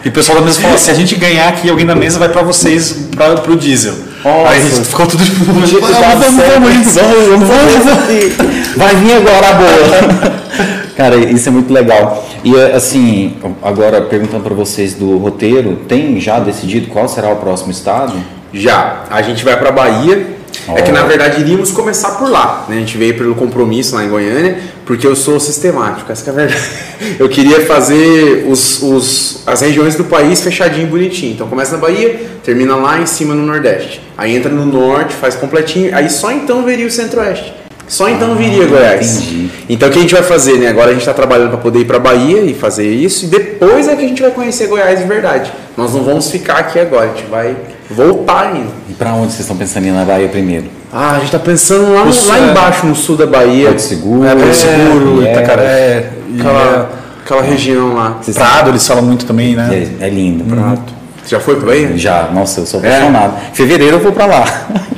E 0.05 0.09
o 0.09 0.13
pessoal 0.13 0.39
da 0.39 0.45
mesa 0.45 0.61
falou: 0.61 0.77
se 0.79 0.91
a 0.91 0.95
gente 0.95 1.15
ganhar 1.15 1.49
aqui, 1.49 1.71
alguém 1.71 1.87
da 1.87 1.95
mesa 1.95 2.19
vai 2.19 2.29
pra 2.29 2.43
vocês, 2.43 3.07
pra, 3.15 3.37
pro 3.37 3.57
diesel. 3.57 3.95
Aí 4.25 4.59
a 4.59 4.61
gente 4.61 4.89
ficou 4.89 5.07
tudo 5.07 5.25
tipo. 5.25 5.45
Tá 5.45 5.53
Vamos, 5.55 6.35
vamos, 6.35 6.93
vamos, 6.95 6.95
Vamos, 6.95 7.85
vamos. 7.85 8.77
Vai 8.77 8.95
vir 8.97 9.15
agora 9.15 9.49
a 9.49 9.53
boa. 9.55 10.43
Cara, 10.97 11.17
isso 11.17 11.49
é 11.49 11.53
muito 11.53 11.73
legal. 11.73 12.27
E 12.45 12.55
assim, 12.61 13.37
agora 13.63 14.03
perguntando 14.03 14.43
para 14.45 14.55
vocês 14.55 14.95
do 14.95 15.17
roteiro, 15.17 15.81
tem 15.89 16.21
já 16.21 16.39
decidido 16.39 16.89
qual 16.89 17.09
será 17.09 17.31
o 17.31 17.37
próximo 17.37 17.71
estado? 17.71 18.15
Já, 18.53 19.05
a 19.11 19.23
gente 19.23 19.45
vai 19.45 19.59
pra 19.59 19.73
Bahia. 19.73 20.33
É 20.77 20.83
que 20.83 20.93
na 20.93 21.03
verdade 21.03 21.41
iríamos 21.41 21.71
começar 21.73 22.11
por 22.19 22.31
lá. 22.31 22.67
Né? 22.69 22.77
A 22.77 22.79
gente 22.81 22.97
veio 22.99 23.17
pelo 23.17 23.35
compromisso 23.35 23.95
lá 23.95 24.05
em 24.05 24.09
Goiânia, 24.09 24.59
porque 24.85 25.07
eu 25.07 25.17
sou 25.17 25.41
sistemático, 25.41 26.13
essa 26.13 26.23
que 26.23 26.29
é 26.29 26.33
a 26.33 26.37
verdade. 26.37 26.63
Eu 27.19 27.29
queria 27.29 27.63
fazer 27.63 28.47
os, 28.47 28.81
os, 28.81 29.43
as 29.45 29.61
regiões 29.61 29.97
do 29.97 30.05
país 30.05 30.41
fechadinho, 30.41 30.87
bonitinho. 30.87 31.33
Então 31.33 31.49
começa 31.49 31.73
na 31.73 31.79
Bahia, 31.79 32.21
termina 32.45 32.77
lá 32.77 33.01
em 33.01 33.07
cima 33.07 33.35
no 33.35 33.45
Nordeste. 33.45 34.01
Aí 34.17 34.37
entra 34.37 34.53
no 34.53 34.65
Norte, 34.65 35.15
faz 35.15 35.35
completinho, 35.35 35.97
aí 35.97 36.09
só 36.09 36.31
então 36.31 36.65
viria 36.65 36.87
o 36.87 36.91
Centro-Oeste. 36.91 37.62
Só 37.89 38.09
então 38.09 38.35
viria 38.35 38.67
Goiás. 38.67 39.19
entendi. 39.19 39.51
Então 39.69 39.89
o 39.89 39.93
que 39.93 39.99
a 39.99 40.03
gente 40.03 40.15
vai 40.15 40.23
fazer, 40.23 40.59
né? 40.59 40.69
Agora 40.69 40.89
a 40.91 40.93
gente 40.93 41.03
está 41.03 41.13
trabalhando 41.13 41.51
para 41.51 41.59
poder 41.59 41.81
ir 41.81 41.85
para 41.85 41.99
Bahia 41.99 42.41
e 42.41 42.55
fazer 42.55 42.91
isso, 42.91 43.27
e 43.27 43.29
depois 43.29 43.87
é 43.89 43.95
que 43.97 44.05
a 44.05 44.09
gente 44.09 44.23
vai 44.23 44.31
conhecer 44.31 44.67
Goiás 44.67 44.99
de 44.99 45.05
verdade. 45.05 45.53
Nós 45.77 45.93
não 45.93 46.03
vamos 46.03 46.31
ficar 46.31 46.59
aqui 46.59 46.79
agora, 46.79 47.05
a 47.05 47.09
gente 47.09 47.29
vai 47.31 47.57
voltar 47.91 48.49
ainda. 48.49 48.71
E 48.89 48.95
para 48.95 49.13
onde 49.15 49.29
vocês 49.29 49.41
estão 49.41 49.57
pensando 49.57 49.85
em 49.85 49.89
ir 49.89 49.93
na 49.93 50.05
Bahia 50.05 50.29
primeiro? 50.29 50.67
Ah, 50.93 51.13
a 51.17 51.19
gente 51.21 51.33
tá 51.33 51.39
pensando 51.39 51.93
lá, 51.95 52.11
sul, 52.13 52.29
lá 52.29 52.39
é. 52.39 52.51
embaixo, 52.51 52.87
no 52.87 52.95
sul 52.95 53.17
da 53.17 53.27
Bahia. 53.27 53.69
Porto 53.69 53.81
Seguro, 53.81 54.27
É, 54.27 54.35
Porto 54.35 54.55
Seguro, 54.55 55.27
é, 55.27 55.33
Itacaré, 55.33 56.11
e 56.29 56.41
Aquela, 56.41 56.91
aquela 57.25 57.43
região 57.43 57.95
lá. 57.95 58.19
Prado, 58.35 58.71
eles 58.71 58.87
falam 58.87 59.03
muito 59.03 59.25
também, 59.25 59.55
né? 59.57 59.89
É, 60.01 60.07
é 60.07 60.11
lindo. 60.11 60.45
Você 60.45 61.02
já 61.27 61.41
foi 61.41 61.57
pra 61.57 61.67
Bahia? 61.67 61.97
Já, 61.97 62.29
nossa, 62.33 62.61
eu 62.61 62.67
sou 62.67 62.85
É? 62.85 62.89
apaixonado. 62.89 63.35
Fevereiro 63.53 63.97
eu 63.97 64.01
vou 64.01 64.13
pra 64.13 64.27
lá. 64.27 64.45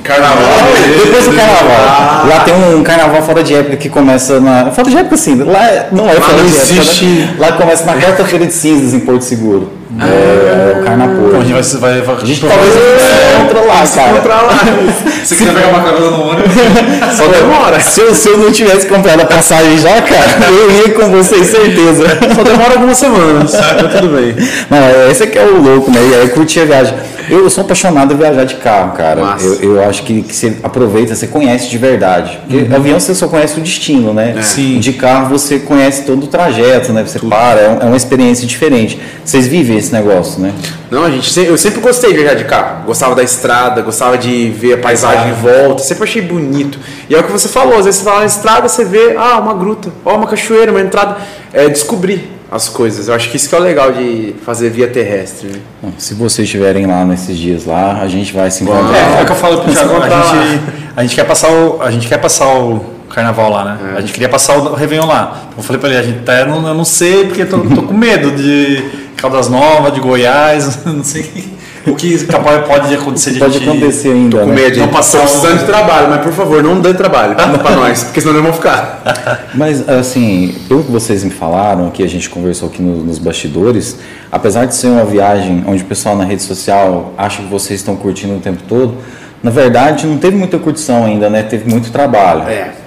Carnaval. 0.02 0.36
Depois 1.04 1.24
do 1.24 1.32
carnaval. 1.32 1.76
Ah. 1.88 2.26
Lá 2.28 2.40
tem 2.40 2.54
um 2.54 2.82
carnaval 2.82 3.22
fora 3.22 3.42
de 3.42 3.54
época 3.54 3.76
que 3.76 3.88
começa 3.88 4.40
na. 4.40 4.70
Fora 4.70 4.90
de 4.90 4.96
época 4.98 5.16
sim, 5.16 5.42
lá 5.42 5.64
é- 5.66 5.88
não 5.92 6.08
é 6.08 6.14
fora 6.14 6.34
de 6.42 6.46
época. 6.48 6.62
existe. 6.62 7.04
né? 7.06 7.34
Lá 7.38 7.52
começa 7.52 7.84
na 7.84 7.94
quarta-feira 7.94 8.46
de 8.46 8.52
cinzas 8.52 8.92
em 8.94 9.00
Porto 9.00 9.22
Seguro. 9.22 9.72
É, 10.00 10.04
é 10.04 10.66
o 10.66 10.80
Então 10.80 10.84
carnaval. 10.84 11.40
a 11.40 11.44
gente 11.44 11.76
vai, 11.76 11.92
vai, 11.92 12.02
vai 12.02 12.16
A 12.16 12.26
gente 12.26 12.40
talvez 12.40 12.72
se 12.72 13.42
encontra 13.42 13.60
lá, 13.60 13.86
cara. 13.86 14.10
Encontrar 14.10 14.42
lá. 14.42 14.58
Se 15.24 15.36
quiser 15.36 15.54
pegar 15.54 15.68
uma 15.68 15.82
carona 15.82 16.10
no 16.10 16.30
ônibus, 16.30 16.52
Só 17.16 17.26
demora. 17.28 17.80
Se 17.80 18.00
eu, 18.00 18.14
se 18.14 18.28
eu 18.28 18.38
não 18.38 18.52
tivesse 18.52 18.86
comprado 18.86 19.20
a 19.20 19.26
passagem 19.26 19.78
já, 19.78 20.02
cara, 20.02 20.46
eu 20.50 20.70
ia 20.70 20.92
com 20.94 21.10
vocês, 21.10 21.46
certeza. 21.46 22.04
Só 22.34 22.42
demora 22.42 22.74
algumas 22.74 22.98
semanas. 22.98 23.52
Mas 23.52 23.92
tudo 23.92 24.16
bem. 24.16 24.34
Não, 24.68 25.10
esse 25.10 25.22
aqui 25.22 25.38
é 25.38 25.44
o 25.44 25.62
louco, 25.62 25.90
né? 25.90 26.00
E 26.10 26.14
aí 26.14 26.28
curtir 26.28 26.60
a 26.60 26.64
viagem. 26.64 26.94
Eu 27.28 27.48
sou 27.48 27.64
apaixonado 27.64 28.12
a 28.12 28.16
viajar 28.16 28.44
de 28.44 28.56
carro, 28.56 28.92
cara. 28.92 29.36
Eu, 29.40 29.54
eu, 29.62 29.88
acho 29.88 30.02
que, 30.02 30.22
que, 30.22 30.34
você 30.34 30.58
aproveita, 30.62 31.14
você 31.14 31.26
conhece 31.26 31.70
de 31.70 31.78
verdade. 31.78 32.38
Porque 32.46 32.64
uhum. 32.64 32.76
avião 32.76 33.00
você 33.00 33.14
só 33.14 33.28
conhece 33.28 33.58
o 33.58 33.62
destino, 33.62 34.12
né? 34.12 34.34
É. 34.36 34.42
Sim. 34.42 34.78
De 34.78 34.92
carro 34.92 35.30
você 35.30 35.58
conhece 35.58 36.02
todo 36.02 36.24
o 36.24 36.26
trajeto, 36.26 36.92
né? 36.92 37.02
Você 37.02 37.18
Tudo. 37.18 37.30
para, 37.30 37.60
é, 37.60 37.78
é, 37.80 37.84
uma 37.84 37.96
experiência 37.96 38.46
diferente. 38.46 39.00
Vocês 39.24 39.46
vivem 39.46 39.78
esse 39.84 39.92
negócio, 39.92 40.40
né? 40.40 40.52
Não, 40.90 41.04
a 41.04 41.10
gente, 41.10 41.38
eu 41.40 41.56
sempre 41.56 41.80
gostei 41.80 42.12
de 42.12 42.18
viajar 42.18 42.34
de 42.34 42.44
carro. 42.44 42.84
Gostava 42.86 43.14
da 43.14 43.22
estrada, 43.22 43.82
gostava 43.82 44.18
de 44.18 44.50
ver 44.50 44.74
a 44.74 44.78
paisagem 44.78 45.30
em 45.30 45.34
volta. 45.34 45.82
Sempre 45.82 46.04
achei 46.04 46.22
bonito. 46.22 46.78
E 47.08 47.14
é 47.14 47.18
o 47.18 47.22
que 47.22 47.30
você 47.30 47.48
falou, 47.48 47.78
às 47.78 47.84
vezes 47.84 48.00
você 48.00 48.04
vai 48.04 48.20
na 48.20 48.26
estrada, 48.26 48.68
você 48.68 48.84
vê, 48.84 49.14
ah, 49.16 49.38
uma 49.38 49.54
gruta, 49.54 49.90
ó, 50.04 50.16
uma 50.16 50.26
cachoeira, 50.26 50.70
uma 50.70 50.80
entrada. 50.80 51.18
É 51.52 51.68
descobrir 51.68 52.30
as 52.50 52.68
coisas. 52.68 53.08
Eu 53.08 53.14
acho 53.14 53.30
que 53.30 53.36
isso 53.36 53.48
que 53.48 53.54
é 53.54 53.58
o 53.58 53.60
legal 53.60 53.92
de 53.92 54.34
fazer 54.44 54.70
via 54.70 54.86
terrestre. 54.86 55.48
Né? 55.82 55.92
Se 55.98 56.14
vocês 56.14 56.46
estiverem 56.46 56.86
lá 56.86 57.04
nesses 57.04 57.36
dias 57.36 57.64
lá, 57.64 58.00
a 58.00 58.08
gente 58.08 58.32
vai 58.32 58.50
se 58.50 58.62
encontrar. 58.62 58.96
É, 58.96 59.20
é 59.20 59.22
o 59.22 59.26
que 59.26 59.32
eu 59.32 59.36
falo 59.36 59.60
pro 59.60 59.70
Thiago, 59.72 59.96
a 59.96 60.08
gente, 60.08 60.62
a 60.96 61.02
gente 61.02 61.14
quer 61.16 61.24
passar 61.24 61.50
o, 61.50 61.82
a 61.82 61.90
gente 61.90 62.08
quer 62.08 62.18
passar 62.18 62.46
o 62.46 62.93
carnaval 63.14 63.50
lá, 63.50 63.64
né? 63.64 63.78
É. 63.94 63.98
A 63.98 64.00
gente 64.00 64.12
queria 64.12 64.28
passar 64.28 64.56
o 64.56 64.74
Réveillon 64.74 65.06
lá. 65.06 65.42
Então 65.46 65.58
eu 65.58 65.62
falei 65.62 65.80
pra 65.80 65.88
ele, 65.90 65.98
a 65.98 66.02
gente 66.02 66.20
tá, 66.20 66.40
eu 66.40 66.46
não, 66.46 66.66
eu 66.66 66.74
não 66.74 66.84
sei 66.84 67.26
porque 67.26 67.44
tô, 67.44 67.58
tô 67.60 67.82
com 67.82 67.94
medo 67.94 68.32
de 68.32 68.84
Caldas 69.16 69.48
Novas, 69.48 69.92
de 69.92 70.00
Goiás, 70.00 70.80
não 70.84 71.04
sei 71.04 71.54
o 71.86 71.94
que 71.94 72.24
capaz 72.24 72.66
pode 72.66 72.94
acontecer 72.94 73.32
de 73.32 73.38
Pode 73.38 73.58
gente, 73.58 73.68
acontecer 73.68 74.08
ainda. 74.08 74.38
Tô 74.38 74.44
com 74.44 74.50
né? 74.50 74.54
medo, 74.54 74.78
não 74.78 74.88
passar 74.88 75.20
precisando 75.20 75.58
de 75.58 75.64
trabalho, 75.66 76.08
mas 76.08 76.22
por 76.22 76.32
favor, 76.32 76.62
não 76.62 76.80
dê 76.80 76.94
trabalho 76.94 77.34
para 77.62 77.76
nós, 77.76 78.04
porque 78.04 78.20
senão 78.20 78.34
nós 78.34 78.42
vamos 78.42 78.56
ficar. 78.56 79.02
Mas 79.54 79.86
assim, 79.88 80.54
pelo 80.66 80.82
que 80.82 80.90
vocês 80.90 81.22
me 81.22 81.30
falaram, 81.30 81.90
que 81.90 82.02
a 82.02 82.08
gente 82.08 82.28
conversou 82.30 82.68
aqui 82.68 82.82
no, 82.82 83.04
nos 83.04 83.18
bastidores, 83.18 83.98
apesar 84.32 84.64
de 84.64 84.74
ser 84.74 84.88
uma 84.88 85.04
viagem 85.04 85.62
onde 85.66 85.82
o 85.82 85.86
pessoal 85.86 86.16
na 86.16 86.24
rede 86.24 86.42
social 86.42 87.12
acha 87.18 87.42
que 87.42 87.48
vocês 87.48 87.80
estão 87.80 87.96
curtindo 87.96 88.34
o 88.34 88.40
tempo 88.40 88.62
todo, 88.66 88.96
na 89.42 89.50
verdade 89.50 90.06
não 90.06 90.16
teve 90.16 90.36
muita 90.36 90.58
curtição 90.58 91.04
ainda, 91.04 91.28
né? 91.28 91.42
Teve 91.42 91.70
muito 91.70 91.90
trabalho. 91.90 92.48
É. 92.48 92.83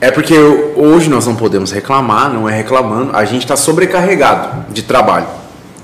É 0.00 0.10
porque 0.10 0.36
hoje 0.38 1.10
nós 1.10 1.26
não 1.26 1.36
podemos 1.36 1.72
reclamar, 1.72 2.32
não 2.32 2.48
é 2.48 2.56
reclamando, 2.56 3.14
a 3.14 3.24
gente 3.24 3.42
está 3.42 3.56
sobrecarregado 3.56 4.72
de 4.72 4.82
trabalho 4.82 5.26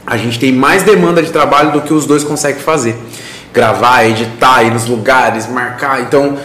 a 0.07 0.17
gente 0.17 0.39
tem 0.39 0.53
mais 0.53 0.85
demanda 0.85 1.21
de 1.21 1.31
trabalho 1.31 1.73
do 1.73 1.81
que 1.81 1.93
os 1.93 2.07
dois 2.07 2.23
conseguem 2.23 2.63
fazer. 2.63 2.97
Gravar, 3.53 4.05
editar, 4.05 4.63
ir 4.63 4.71
nos 4.71 4.87
lugares, 4.87 5.49
marcar. 5.49 6.03
Então, 6.03 6.37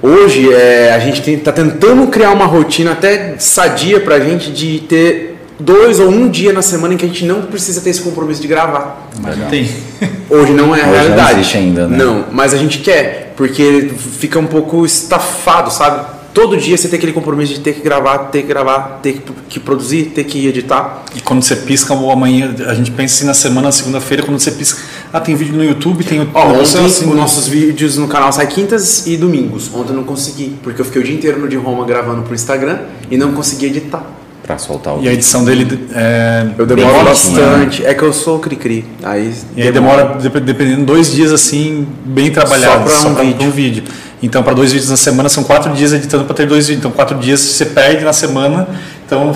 hoje 0.00 0.52
é, 0.52 0.92
a 0.94 0.98
gente 1.00 1.28
está 1.28 1.50
tentando 1.50 2.06
criar 2.06 2.30
uma 2.30 2.46
rotina 2.46 2.92
até 2.92 3.34
sadia 3.38 4.00
para 4.00 4.16
a 4.16 4.20
gente 4.20 4.52
de 4.52 4.80
ter 4.80 5.36
dois 5.58 5.98
ou 5.98 6.08
um 6.08 6.28
dia 6.28 6.52
na 6.52 6.62
semana 6.62 6.94
em 6.94 6.96
que 6.96 7.04
a 7.04 7.08
gente 7.08 7.24
não 7.24 7.42
precisa 7.42 7.80
ter 7.80 7.90
esse 7.90 8.02
compromisso 8.02 8.40
de 8.40 8.46
gravar. 8.46 9.08
Mas 9.20 9.36
não 9.36 9.48
tem. 9.48 9.68
Hoje 10.30 10.52
não 10.52 10.76
é 10.76 10.82
a 10.82 10.84
Hoje 10.84 10.92
realidade. 10.92 11.32
Não 11.32 11.40
existe 11.40 11.56
ainda, 11.56 11.88
né? 11.88 11.96
Não, 11.96 12.26
mas 12.30 12.54
a 12.54 12.56
gente 12.56 12.78
quer, 12.78 13.32
porque 13.36 13.90
fica 14.18 14.38
um 14.38 14.46
pouco 14.46 14.84
estafado, 14.84 15.72
sabe? 15.72 16.17
Todo 16.38 16.56
dia 16.56 16.76
você 16.76 16.86
tem 16.86 16.98
aquele 16.98 17.12
compromisso 17.12 17.54
de 17.54 17.58
ter 17.58 17.74
que 17.74 17.80
gravar, 17.80 18.18
ter 18.18 18.42
que 18.42 18.46
gravar, 18.46 19.00
ter 19.02 19.14
que, 19.14 19.32
que 19.48 19.58
produzir, 19.58 20.12
ter 20.14 20.22
que 20.22 20.46
editar. 20.46 21.02
E 21.16 21.20
quando 21.20 21.42
você 21.42 21.56
pisca 21.56 21.92
ou 21.92 22.12
amanhã, 22.12 22.54
a 22.68 22.74
gente 22.74 22.92
pensa 22.92 23.16
assim 23.16 23.26
na 23.26 23.34
semana, 23.34 23.72
segunda-feira, 23.72 24.22
quando 24.22 24.38
você 24.38 24.52
pisca, 24.52 24.80
ah, 25.12 25.18
tem 25.18 25.34
vídeo 25.34 25.56
no 25.56 25.64
YouTube, 25.64 26.04
tem 26.04 26.20
o. 26.20 26.28
Ó, 26.32 26.46
ontem 26.52 26.62
assim, 26.62 27.10
os 27.10 27.16
nossos 27.16 27.48
vídeos 27.48 27.96
no 27.96 28.06
canal 28.06 28.32
saem 28.32 28.48
quintas 28.48 29.04
e 29.08 29.16
domingos. 29.16 29.68
Ontem 29.74 29.90
eu 29.90 29.96
não 29.96 30.04
consegui, 30.04 30.56
porque 30.62 30.80
eu 30.80 30.84
fiquei 30.84 31.02
o 31.02 31.04
dia 31.04 31.14
inteiro 31.14 31.40
no 31.40 31.48
de 31.48 31.56
Roma 31.56 31.84
gravando 31.84 32.22
pro 32.22 32.34
Instagram 32.34 32.82
e 33.10 33.16
não 33.16 33.32
consegui 33.32 33.66
editar. 33.66 34.04
Pra 34.44 34.56
soltar 34.56 34.96
o 34.96 35.02
E 35.02 35.08
a 35.08 35.12
edição 35.12 35.44
dele 35.44 35.88
é. 35.92 36.46
Eu 36.56 36.64
demoro 36.64 37.04
bastante. 37.04 37.82
Né? 37.82 37.90
É 37.90 37.94
que 37.94 38.02
eu 38.02 38.12
sou 38.12 38.38
cri-cri. 38.38 38.84
Aí 39.02 39.34
e 39.56 39.62
aí 39.62 39.72
demora, 39.72 40.16
dependendo, 40.40 40.86
dois 40.86 41.12
dias 41.12 41.32
assim, 41.32 41.86
bem 42.04 42.30
trabalhado, 42.30 42.88
só 42.88 43.10
para 43.10 43.24
um, 43.24 43.26
vídeo. 43.26 43.46
um 43.46 43.50
vídeo. 43.50 43.84
Então, 44.22 44.42
para 44.42 44.54
dois 44.54 44.72
vídeos 44.72 44.90
na 44.90 44.96
semana, 44.96 45.28
são 45.28 45.44
quatro 45.44 45.72
dias 45.72 45.92
editando 45.92 46.24
para 46.24 46.34
ter 46.34 46.46
dois 46.46 46.66
vídeos. 46.66 46.80
Então, 46.80 46.90
quatro 46.90 47.16
dias 47.18 47.40
você 47.40 47.66
perde 47.66 48.04
na 48.04 48.12
semana, 48.12 48.68
então 49.06 49.34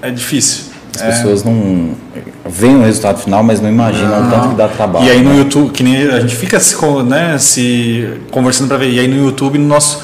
é 0.00 0.10
difícil. 0.10 0.70
As 0.96 1.02
é. 1.02 1.06
pessoas 1.10 1.44
não 1.44 1.94
veem 2.46 2.76
o 2.76 2.82
resultado 2.82 3.20
final, 3.20 3.42
mas 3.42 3.60
não 3.60 3.68
imaginam 3.68 4.26
o 4.26 4.30
tanto 4.30 4.48
que 4.50 4.54
dá 4.56 4.68
trabalho. 4.68 5.06
E 5.06 5.10
aí 5.10 5.22
no 5.22 5.30
né? 5.30 5.38
YouTube, 5.38 5.70
que 5.70 5.82
nem 5.82 6.08
a 6.08 6.20
gente 6.20 6.34
fica 6.34 6.58
se, 6.58 6.76
né, 7.06 7.38
se 7.38 8.08
conversando 8.30 8.68
para 8.68 8.76
ver. 8.76 8.90
E 8.90 8.98
aí 8.98 9.08
no 9.08 9.24
YouTube, 9.24 9.58
no 9.58 9.66
nosso 9.66 10.02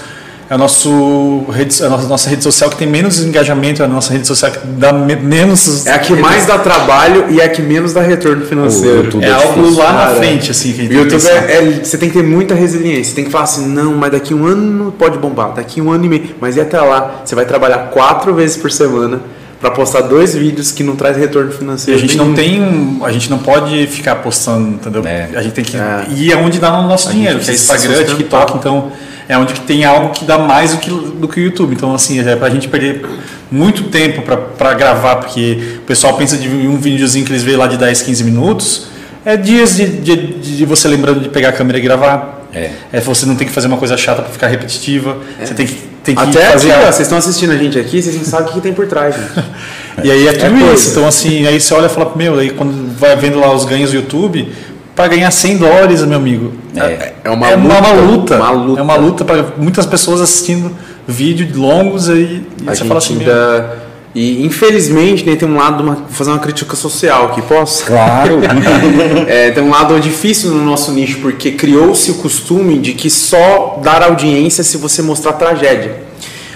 é 0.49 0.55
a, 0.55 0.59
nosso 0.59 1.45
rede, 1.51 1.83
a 1.83 1.89
nossa, 1.89 2.07
nossa 2.07 2.31
rede 2.31 2.43
social 2.43 2.71
que 2.71 2.77
tem 2.77 2.87
menos 2.87 3.19
engajamento, 3.19 3.83
é 3.83 3.85
a 3.85 3.89
nossa 3.89 4.13
rede 4.13 4.27
social 4.27 4.53
que 4.53 4.59
dá 4.67 4.93
menos. 4.93 5.87
É 5.87 5.93
a 5.93 5.99
que 5.99 6.15
mais 6.15 6.47
dá 6.47 6.59
trabalho 6.59 7.27
e 7.31 7.41
é 7.41 7.45
a 7.45 7.49
que 7.49 7.63
menos 7.63 7.93
dá 7.93 8.01
retorno 8.01 8.47
financeiro. 8.47 9.21
é, 9.23 9.27
é 9.27 9.33
algo 9.33 9.71
lá 9.77 9.93
na 9.93 10.15
frente, 10.15 10.51
assim, 10.51 10.73
que 10.73 10.81
a 10.81 10.85
gente 10.85 10.95
o 10.95 10.99
YouTube 11.01 11.27
é, 11.27 11.57
é, 11.57 11.85
você 11.85 11.99
tem 11.99 12.09
que 12.09 12.19
ter 12.19 12.25
muita 12.25 12.55
resiliência. 12.55 13.05
Você 13.05 13.15
tem 13.15 13.25
que 13.25 13.31
falar 13.31 13.45
assim, 13.45 13.67
não, 13.67 13.95
mas 13.95 14.13
daqui 14.13 14.33
um 14.35 14.47
ano 14.47 14.93
pode 14.97 15.19
bombar, 15.19 15.53
daqui 15.55 15.81
um 15.81 15.91
ano 15.91 16.05
e 16.05 16.09
meio. 16.09 16.35
Mas 16.41 16.57
e 16.57 16.61
até 16.61 16.81
lá, 16.81 17.23
você 17.25 17.35
vai 17.35 17.45
trabalhar 17.45 17.91
quatro 17.91 18.35
vezes 18.35 18.57
por 18.57 18.71
semana 18.71 19.21
para 19.61 19.71
postar 19.71 20.03
dois 20.03 20.35
vídeos 20.35 20.71
que 20.71 20.83
não 20.83 20.97
traz 20.97 21.17
retorno 21.17 21.51
financeiro. 21.51 21.99
E 21.99 21.99
a 21.99 22.01
gente 22.01 22.17
nenhum. 22.17 22.29
não 22.29 22.35
tem, 22.35 22.99
a 23.03 23.13
gente 23.13 23.31
não 23.31 23.39
pode 23.39 23.87
ficar 23.87 24.17
postando, 24.17 24.69
entendeu? 24.69 25.03
É. 25.07 25.31
A 25.35 25.43
gente 25.43 25.53
tem 25.53 25.65
que 25.65 25.77
é. 25.77 26.07
ir 26.11 26.33
aonde 26.33 26.59
dá 26.59 26.79
o 26.79 26.87
nosso 26.87 27.09
a 27.09 27.13
dinheiro, 27.13 27.39
que 27.39 27.51
é 27.51 27.55
Instagram, 27.55 28.05
TikTok, 28.05 28.59
então 28.59 28.93
é 29.29 29.37
onde 29.37 29.55
que 29.55 29.61
tem 29.61 29.85
algo 29.85 30.11
que 30.11 30.25
dá 30.25 30.39
mais 30.39 30.73
do 30.73 30.79
que, 30.79 30.91
do 30.91 31.29
que 31.29 31.41
o 31.41 31.43
YouTube. 31.43 31.75
Então, 31.75 31.95
assim, 31.95 32.21
é 32.21 32.37
pra 32.37 32.49
gente 32.49 32.69
perder 32.69 33.05
muito 33.51 33.85
tempo 33.85 34.23
para 34.23 34.75
gravar, 34.75 35.17
porque 35.17 35.79
o 35.79 35.83
pessoal 35.83 36.17
pensa 36.17 36.37
de 36.37 36.49
um 36.49 36.77
videozinho 36.77 37.25
que 37.25 37.33
eles 37.33 37.43
veem 37.43 37.57
lá 37.57 37.67
de 37.67 37.77
10, 37.77 38.03
15 38.03 38.25
minutos, 38.25 38.87
é 39.25 39.37
dias 39.37 39.77
de, 39.77 39.87
de, 39.87 40.17
de 40.57 40.65
você 40.65 40.87
lembrando 40.87 41.21
de 41.21 41.29
pegar 41.29 41.49
a 41.49 41.53
câmera 41.53 41.79
e 41.79 41.81
gravar. 41.81 42.47
É. 42.55 42.71
é 42.93 43.01
você 43.01 43.27
não 43.27 43.35
tem 43.35 43.47
que 43.47 43.53
fazer 43.53 43.67
uma 43.67 43.77
coisa 43.77 43.97
chata 43.97 44.23
para 44.23 44.33
ficar 44.33 44.47
repetitiva. 44.47 45.19
É. 45.41 45.45
Você 45.45 45.55
tem 45.55 45.67
que, 45.67 45.77
tem 46.07 46.15
que 46.15 46.23
Até 46.23 46.53
fazer. 46.53 46.71
Aqui, 46.71 46.81
ó, 46.81 46.87
vocês 46.87 47.01
estão 47.01 47.19
assistindo 47.19 47.53
a 47.53 47.57
gente 47.57 47.79
aqui, 47.79 48.01
vocês 48.01 48.17
não 48.17 48.25
sabem 48.25 48.51
o 48.51 48.55
que 48.55 48.61
tem 48.61 48.73
por 48.73 48.87
trás, 48.87 49.15
gente. 49.15 49.45
e 50.05 50.11
aí 50.11 50.29
é 50.29 50.33
tudo 50.33 50.57
é 50.57 50.73
isso. 50.73 50.91
Então, 50.91 51.07
assim, 51.07 51.47
aí 51.47 51.61
você 51.61 51.75
olha 51.75 51.87
e 51.87 51.89
fala, 51.89 52.13
meu, 52.15 52.39
aí 52.39 52.51
quando 52.51 52.97
vai 52.97 53.17
vendo 53.17 53.41
lá 53.41 53.53
os 53.53 53.65
ganhos 53.65 53.91
do 53.91 53.97
YouTube, 53.97 54.49
para 54.95 55.09
ganhar 55.09 55.31
100 55.31 55.59
dólares, 55.59 56.03
meu 56.05 56.17
amigo. 56.17 56.53
É, 56.77 57.13
é, 57.25 57.31
uma, 57.31 57.51
é 57.51 57.57
luta, 57.57 57.79
uma, 57.79 57.93
luta, 57.93 58.37
uma, 58.37 58.51
luta, 58.51 58.81
É 58.81 58.83
uma 58.83 58.97
luta 58.97 59.25
para 59.25 59.45
muitas 59.59 59.85
pessoas 59.85 60.21
assistindo 60.21 60.71
vídeos 61.07 61.55
longos 61.57 62.09
aí. 62.09 62.47
E 62.63 62.69
a 62.69 62.75
você 62.75 62.85
fala 62.85 62.99
assim, 62.99 63.19
ainda... 63.19 63.86
E 64.15 64.45
infelizmente 64.45 65.27
né, 65.27 65.37
tem 65.37 65.49
um 65.49 65.57
lado, 65.57 65.83
uma, 65.83 65.95
vou 65.95 66.09
fazer 66.09 66.31
uma 66.31 66.39
crítica 66.39 66.75
social 66.75 67.27
aqui, 67.27 67.43
posso? 67.43 67.85
Claro! 67.85 68.41
é, 69.29 69.51
tem 69.51 69.63
um 69.63 69.71
lado 69.71 69.99
difícil 70.01 70.51
no 70.51 70.65
nosso 70.65 70.91
nicho, 70.93 71.19
porque 71.21 71.53
criou-se 71.53 72.11
o 72.11 72.15
costume 72.15 72.79
de 72.79 72.93
que 72.95 73.11
só 73.11 73.81
dar 73.83 74.03
audiência 74.03 74.65
se 74.65 74.77
você 74.79 75.03
mostrar 75.03 75.35
tragédia. 75.35 76.07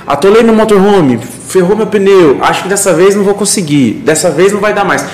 Atolei 0.07 0.43
no 0.43 0.53
motorhome, 0.53 1.21
ferrou 1.49 1.77
meu 1.77 1.87
pneu, 1.87 2.39
acho 2.41 2.63
que 2.63 2.69
dessa 2.69 2.95
vez 2.95 3.15
não 3.15 3.23
vou 3.23 3.35
conseguir, 3.35 4.03
dessa 4.05 4.31
vez 4.31 4.53
não 4.53 4.61
vai 4.61 4.73
dar 4.73 4.85
mais. 4.85 5.05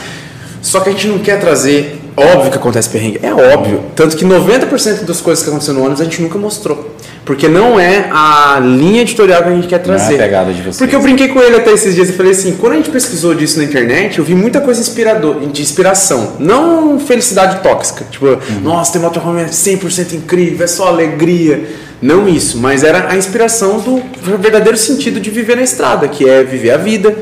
Só 0.62 0.80
que 0.80 0.88
a 0.88 0.92
gente 0.92 1.08
não 1.08 1.18
quer 1.18 1.38
trazer 1.38 1.95
Óbvio 2.16 2.50
que 2.50 2.56
acontece 2.56 2.88
perrengue, 2.88 3.20
é 3.22 3.32
óbvio. 3.32 3.82
Tanto 3.94 4.16
que 4.16 4.24
90% 4.24 5.04
das 5.04 5.20
coisas 5.20 5.44
que 5.44 5.50
acontecem 5.50 5.74
no 5.74 5.80
ônibus 5.80 6.00
a 6.00 6.04
gente 6.04 6.22
nunca 6.22 6.38
mostrou. 6.38 6.96
Porque 7.26 7.48
não 7.48 7.78
é 7.78 8.08
a 8.12 8.58
linha 8.60 9.02
editorial 9.02 9.42
que 9.42 9.48
a 9.48 9.52
gente 9.52 9.66
quer 9.66 9.80
trazer. 9.80 10.04
Não 10.04 10.12
é 10.12 10.14
a 10.14 10.18
pegada 10.18 10.52
de 10.52 10.62
vocês. 10.62 10.78
Porque 10.78 10.94
eu 10.94 11.02
brinquei 11.02 11.28
com 11.28 11.40
ele 11.40 11.56
até 11.56 11.72
esses 11.72 11.94
dias 11.94 12.08
e 12.08 12.12
falei 12.12 12.32
assim: 12.32 12.56
quando 12.56 12.74
a 12.74 12.76
gente 12.76 12.88
pesquisou 12.88 13.34
disso 13.34 13.58
na 13.58 13.64
internet, 13.64 14.18
eu 14.18 14.24
vi 14.24 14.34
muita 14.34 14.60
coisa 14.60 14.80
inspirador, 14.80 15.40
de 15.40 15.60
inspiração. 15.60 16.34
Não 16.38 16.98
felicidade 17.00 17.60
tóxica. 17.62 18.06
Tipo, 18.10 18.26
uhum. 18.26 18.60
nossa, 18.62 18.92
tem 18.92 19.02
motorhome 19.02 19.42
é 19.42 19.46
100% 19.46 20.12
incrível, 20.12 20.64
é 20.64 20.68
só 20.68 20.86
alegria. 20.86 21.64
Não 22.00 22.28
isso, 22.28 22.58
mas 22.58 22.84
era 22.84 23.10
a 23.10 23.16
inspiração 23.16 23.80
do 23.80 24.02
verdadeiro 24.38 24.78
sentido 24.78 25.18
de 25.18 25.30
viver 25.30 25.56
na 25.56 25.62
estrada, 25.62 26.06
que 26.06 26.28
é 26.28 26.44
viver 26.44 26.70
a 26.70 26.76
vida 26.76 27.14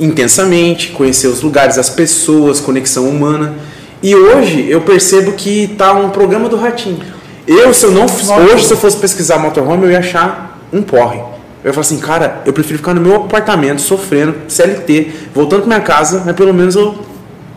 intensamente, 0.00 0.88
conhecer 0.88 1.28
os 1.28 1.40
lugares, 1.42 1.78
as 1.78 1.88
pessoas, 1.88 2.58
conexão 2.58 3.08
humana. 3.08 3.54
E 4.06 4.14
hoje 4.14 4.70
eu 4.70 4.82
percebo 4.82 5.32
que 5.32 5.66
tá 5.76 5.92
um 5.92 6.10
programa 6.10 6.48
do 6.48 6.54
Ratinho. 6.54 7.00
Eu, 7.44 7.74
se 7.74 7.84
eu 7.86 7.90
não. 7.90 8.04
Hoje, 8.04 8.64
se 8.64 8.72
eu 8.72 8.76
fosse 8.76 8.96
pesquisar 8.98 9.36
motorhome, 9.36 9.82
eu 9.82 9.90
ia 9.90 9.98
achar 9.98 10.60
um 10.72 10.80
porre. 10.80 11.18
Eu 11.18 11.70
ia 11.70 11.72
falar 11.72 11.80
assim, 11.80 11.98
cara, 11.98 12.40
eu 12.46 12.52
prefiro 12.52 12.78
ficar 12.78 12.94
no 12.94 13.00
meu 13.00 13.16
apartamento, 13.16 13.82
sofrendo, 13.82 14.36
CLT, 14.46 15.10
voltando 15.34 15.62
pra 15.62 15.66
minha 15.66 15.80
casa, 15.80 16.22
mas 16.24 16.36
pelo 16.36 16.54
menos 16.54 16.76
eu, 16.76 16.94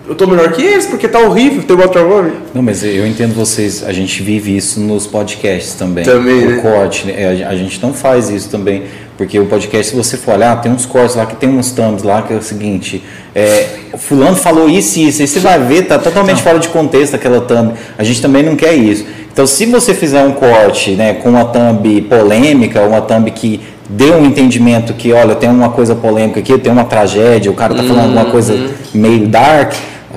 eu 0.10 0.16
tô 0.16 0.26
melhor 0.26 0.52
que 0.52 0.64
eles, 0.64 0.88
porque 0.88 1.08
tá 1.08 1.20
horrível 1.20 1.62
ter 1.62 1.78
motorhome. 1.78 2.32
Não, 2.52 2.64
mas 2.64 2.84
eu 2.84 3.06
entendo 3.06 3.36
vocês, 3.36 3.84
a 3.84 3.94
gente 3.94 4.24
vive 4.24 4.58
isso 4.58 4.80
nos 4.80 5.06
podcasts 5.06 5.76
também. 5.76 6.04
Também, 6.04 6.48
o 6.48 6.50
né? 6.50 6.62
corte, 6.64 7.06
né? 7.06 7.46
a 7.48 7.56
gente 7.56 7.80
não 7.80 7.94
faz 7.94 8.28
isso 8.32 8.50
também. 8.50 8.86
Porque 9.16 9.38
o 9.38 9.46
podcast, 9.46 9.92
se 9.92 9.96
você 9.96 10.18
for 10.18 10.34
olhar, 10.34 10.60
tem 10.62 10.72
uns 10.72 10.86
cortes 10.86 11.16
lá 11.16 11.28
que 11.28 11.36
tem 11.36 11.50
uns 11.50 11.72
thumbs 11.72 12.02
lá 12.02 12.24
que 12.24 12.34
é 12.34 12.38
o 12.38 12.42
seguinte: 12.42 13.04
é, 13.36 13.68
Fulano 13.98 14.36
falou 14.36 14.68
isso 14.68 14.98
e 14.98 15.10
isso. 15.10 15.22
Aí 15.22 15.28
você 15.28 15.40
vai 15.40 15.60
ver, 15.60 15.84
tá 15.84 16.00
totalmente 16.00 16.42
fora 16.42 16.58
de 16.58 16.70
contexto 16.70 17.16
aquela 17.16 17.42
thumb. 17.42 17.74
A 17.96 18.04
gente 18.04 18.20
também 18.20 18.42
não 18.42 18.56
quer 18.56 18.74
isso. 18.74 19.06
Então, 19.32 19.46
se 19.46 19.68
você 19.68 19.94
fizer 19.94 20.24
um 20.24 20.32
corte 20.32 20.92
né, 20.92 21.14
com 21.14 21.30
uma 21.30 21.46
thumb 21.46 22.02
polêmica, 22.04 22.82
uma 22.82 23.02
thumb 23.02 23.30
que 23.30 23.62
dê 23.88 24.10
um 24.12 24.26
entendimento 24.26 24.94
que, 24.94 25.14
olha, 25.14 25.36
tem 25.36 25.50
uma 25.50 25.70
coisa 25.70 25.94
polêmica 25.94 26.40
aqui, 26.40 26.58
tem 26.58 26.72
uma 26.72 26.86
tragédia, 26.86 27.52
o 27.52 27.56
cara 27.56 27.76
tá 27.76 27.84
falando 27.84 28.06
alguma 28.06 28.26
coisa 28.26 28.54
uhum. 28.54 28.70
meio 28.94 29.28
dark 29.28 29.74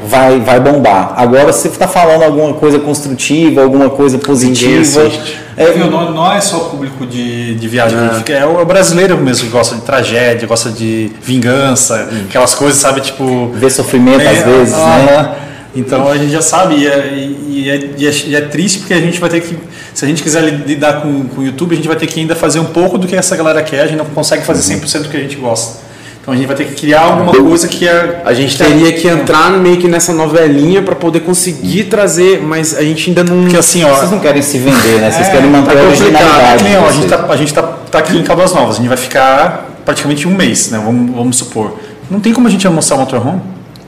vai, 0.06 0.40
vai 0.40 0.60
bombar. 0.60 1.14
Agora, 1.16 1.52
se 1.52 1.62
você 1.62 1.68
está 1.68 1.88
falando 1.88 2.22
alguma 2.22 2.54
coisa 2.54 2.78
construtiva, 2.78 3.62
alguma 3.62 3.90
coisa 3.90 4.18
positiva. 4.18 5.10
É, 5.56 5.76
não, 5.76 6.12
não, 6.12 6.32
é 6.32 6.40
só 6.40 6.56
o 6.56 6.70
público 6.70 7.06
de, 7.06 7.54
de 7.54 7.68
viagem, 7.68 7.98
é. 8.26 8.32
é 8.32 8.46
o 8.46 8.64
brasileiro 8.64 9.18
mesmo 9.18 9.46
que 9.46 9.52
gosta 9.52 9.74
de 9.74 9.82
tragédia, 9.82 10.48
gosta 10.48 10.70
de 10.70 11.12
vingança, 11.22 12.08
hum. 12.10 12.24
aquelas 12.28 12.54
coisas, 12.54 12.80
sabe, 12.80 13.02
tipo. 13.02 13.48
Ver 13.54 13.70
sofrimento 13.70 14.20
é, 14.20 14.28
às 14.28 14.44
vezes, 14.44 14.74
né? 14.74 15.36
Então 15.74 16.06
a 16.08 16.18
gente 16.18 16.30
já 16.30 16.42
sabe, 16.42 16.74
e 16.76 16.86
é, 16.86 17.14
e, 17.16 17.70
é, 17.70 17.90
e, 17.96 18.06
é, 18.06 18.12
e 18.26 18.36
é, 18.36 18.40
triste 18.42 18.80
porque 18.80 18.92
a 18.92 19.00
gente 19.00 19.18
vai 19.18 19.30
ter 19.30 19.40
que, 19.40 19.58
se 19.94 20.04
a 20.04 20.08
gente 20.08 20.22
quiser 20.22 20.42
lidar 20.42 21.00
com, 21.00 21.24
com 21.24 21.40
o 21.40 21.44
YouTube, 21.44 21.72
a 21.72 21.76
gente 21.76 21.88
vai 21.88 21.96
ter 21.96 22.06
que 22.06 22.20
ainda 22.20 22.36
fazer 22.36 22.60
um 22.60 22.66
pouco 22.66 22.98
do 22.98 23.06
que 23.06 23.16
essa 23.16 23.34
galera 23.36 23.62
quer, 23.62 23.80
a 23.80 23.86
gente 23.86 23.96
não 23.96 24.04
consegue 24.04 24.44
fazer 24.44 24.74
100% 24.74 25.02
do 25.04 25.08
que 25.08 25.16
a 25.16 25.20
gente 25.20 25.36
gosta. 25.36 25.80
Então 26.22 26.32
a 26.32 26.36
gente 26.36 26.46
vai 26.46 26.54
ter 26.54 26.66
que 26.66 26.74
criar 26.74 27.00
alguma 27.00 27.32
coisa 27.32 27.66
que 27.66 27.86
é. 27.86 28.22
A 28.24 28.32
gente 28.32 28.56
teria 28.56 28.92
que 28.92 29.08
entrar 29.08 29.50
meio 29.50 29.78
que 29.78 29.88
nessa 29.88 30.12
novelinha 30.12 30.80
para 30.80 30.94
poder 30.94 31.20
conseguir 31.20 31.84
trazer, 31.84 32.40
mas 32.40 32.76
a 32.76 32.82
gente 32.82 33.10
ainda 33.10 33.24
não. 33.24 33.42
Porque 33.42 33.56
assim, 33.56 33.82
ó. 33.82 33.92
Vocês 33.92 34.10
não 34.12 34.20
querem 34.20 34.40
se 34.40 34.56
vender, 34.56 35.00
né? 35.00 35.10
Vocês 35.10 35.26
é, 35.26 35.30
querem 35.32 35.50
manter 35.50 35.74
tá 35.74 35.80
a 35.80 35.82
originalidade. 35.82 36.62
Nem, 36.62 36.78
ó, 36.78 36.86
a 36.86 36.92
gente, 36.92 37.08
tá, 37.08 37.26
a 37.28 37.36
gente 37.36 37.52
tá, 37.52 37.62
tá 37.62 37.98
aqui 37.98 38.16
em 38.16 38.22
Caldas 38.22 38.54
Novas, 38.54 38.76
a 38.76 38.78
gente 38.78 38.88
vai 38.88 38.96
ficar 38.96 39.68
praticamente 39.84 40.28
um 40.28 40.34
mês, 40.34 40.70
né? 40.70 40.80
Vamos, 40.84 41.12
vamos 41.12 41.36
supor. 41.36 41.76
Não 42.08 42.20
tem 42.20 42.32
como 42.32 42.46
a 42.46 42.50
gente 42.50 42.64
almoçar 42.68 42.94
o 42.94 42.98
motorhome 42.98 43.42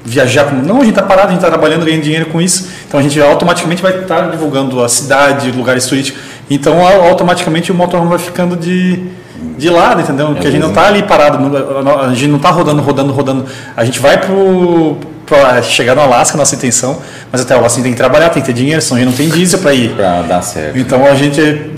viajar 0.05 0.45
com. 0.47 0.57
Não, 0.57 0.77
a 0.77 0.81
gente 0.81 0.91
está 0.91 1.03
parado, 1.03 1.29
a 1.29 1.31
gente 1.31 1.39
está 1.39 1.49
trabalhando, 1.49 1.85
ganhando 1.85 2.03
dinheiro 2.03 2.27
com 2.27 2.41
isso. 2.41 2.69
Então 2.87 3.01
a 3.01 3.03
gente 3.03 3.21
automaticamente 3.21 3.81
vai 3.81 4.01
estar 4.01 4.23
tá 4.23 4.29
divulgando 4.29 4.83
a 4.83 4.89
cidade, 4.89 5.53
lugares 5.53 5.87
turísticos. 5.87 6.21
Então 6.51 6.85
automaticamente 6.85 7.73
o 7.73 7.75
motorhome 7.75 8.11
vai 8.11 8.19
ficando 8.19 8.57
de 8.57 9.07
de 9.59 9.71
lado, 9.71 10.01
entendeu? 10.01 10.29
Porque 10.29 10.47
a 10.47 10.51
gente 10.51 10.61
não 10.61 10.69
está 10.69 10.87
ali 10.87 11.03
parado, 11.03 11.39
a 12.01 12.15
gente 12.15 12.29
não 12.29 12.37
está 12.37 12.51
rodando, 12.51 12.83
rodando, 12.83 13.13
rodando. 13.13 13.47
A 13.77 13.85
gente 13.85 13.99
vai 13.99 14.19
para 15.27 15.63
chegar 15.63 15.95
no 15.95 16.03
Alasca, 16.03 16.37
nossa 16.37 16.55
intenção, 16.55 17.01
mas 17.33 17.41
até 17.41 17.55
o 17.55 17.59
Alasca 17.59 17.83
tem 17.83 17.93
que 17.93 17.97
trabalhar, 17.97 18.31
tem 18.31 18.43
que 18.43 18.47
ter 18.47 18.55
dinheiro, 18.55 18.81
senão 18.81 18.97
a 18.97 19.01
gente 19.01 19.11
não 19.11 19.17
tem 19.17 19.29
diesel 19.29 19.61
para 19.61 19.75
ir. 19.75 19.91
Para 19.91 20.23
dar 20.23 20.43
certo. 20.43 20.79
Então 20.79 21.05
a 21.05 21.15
gente 21.15 21.73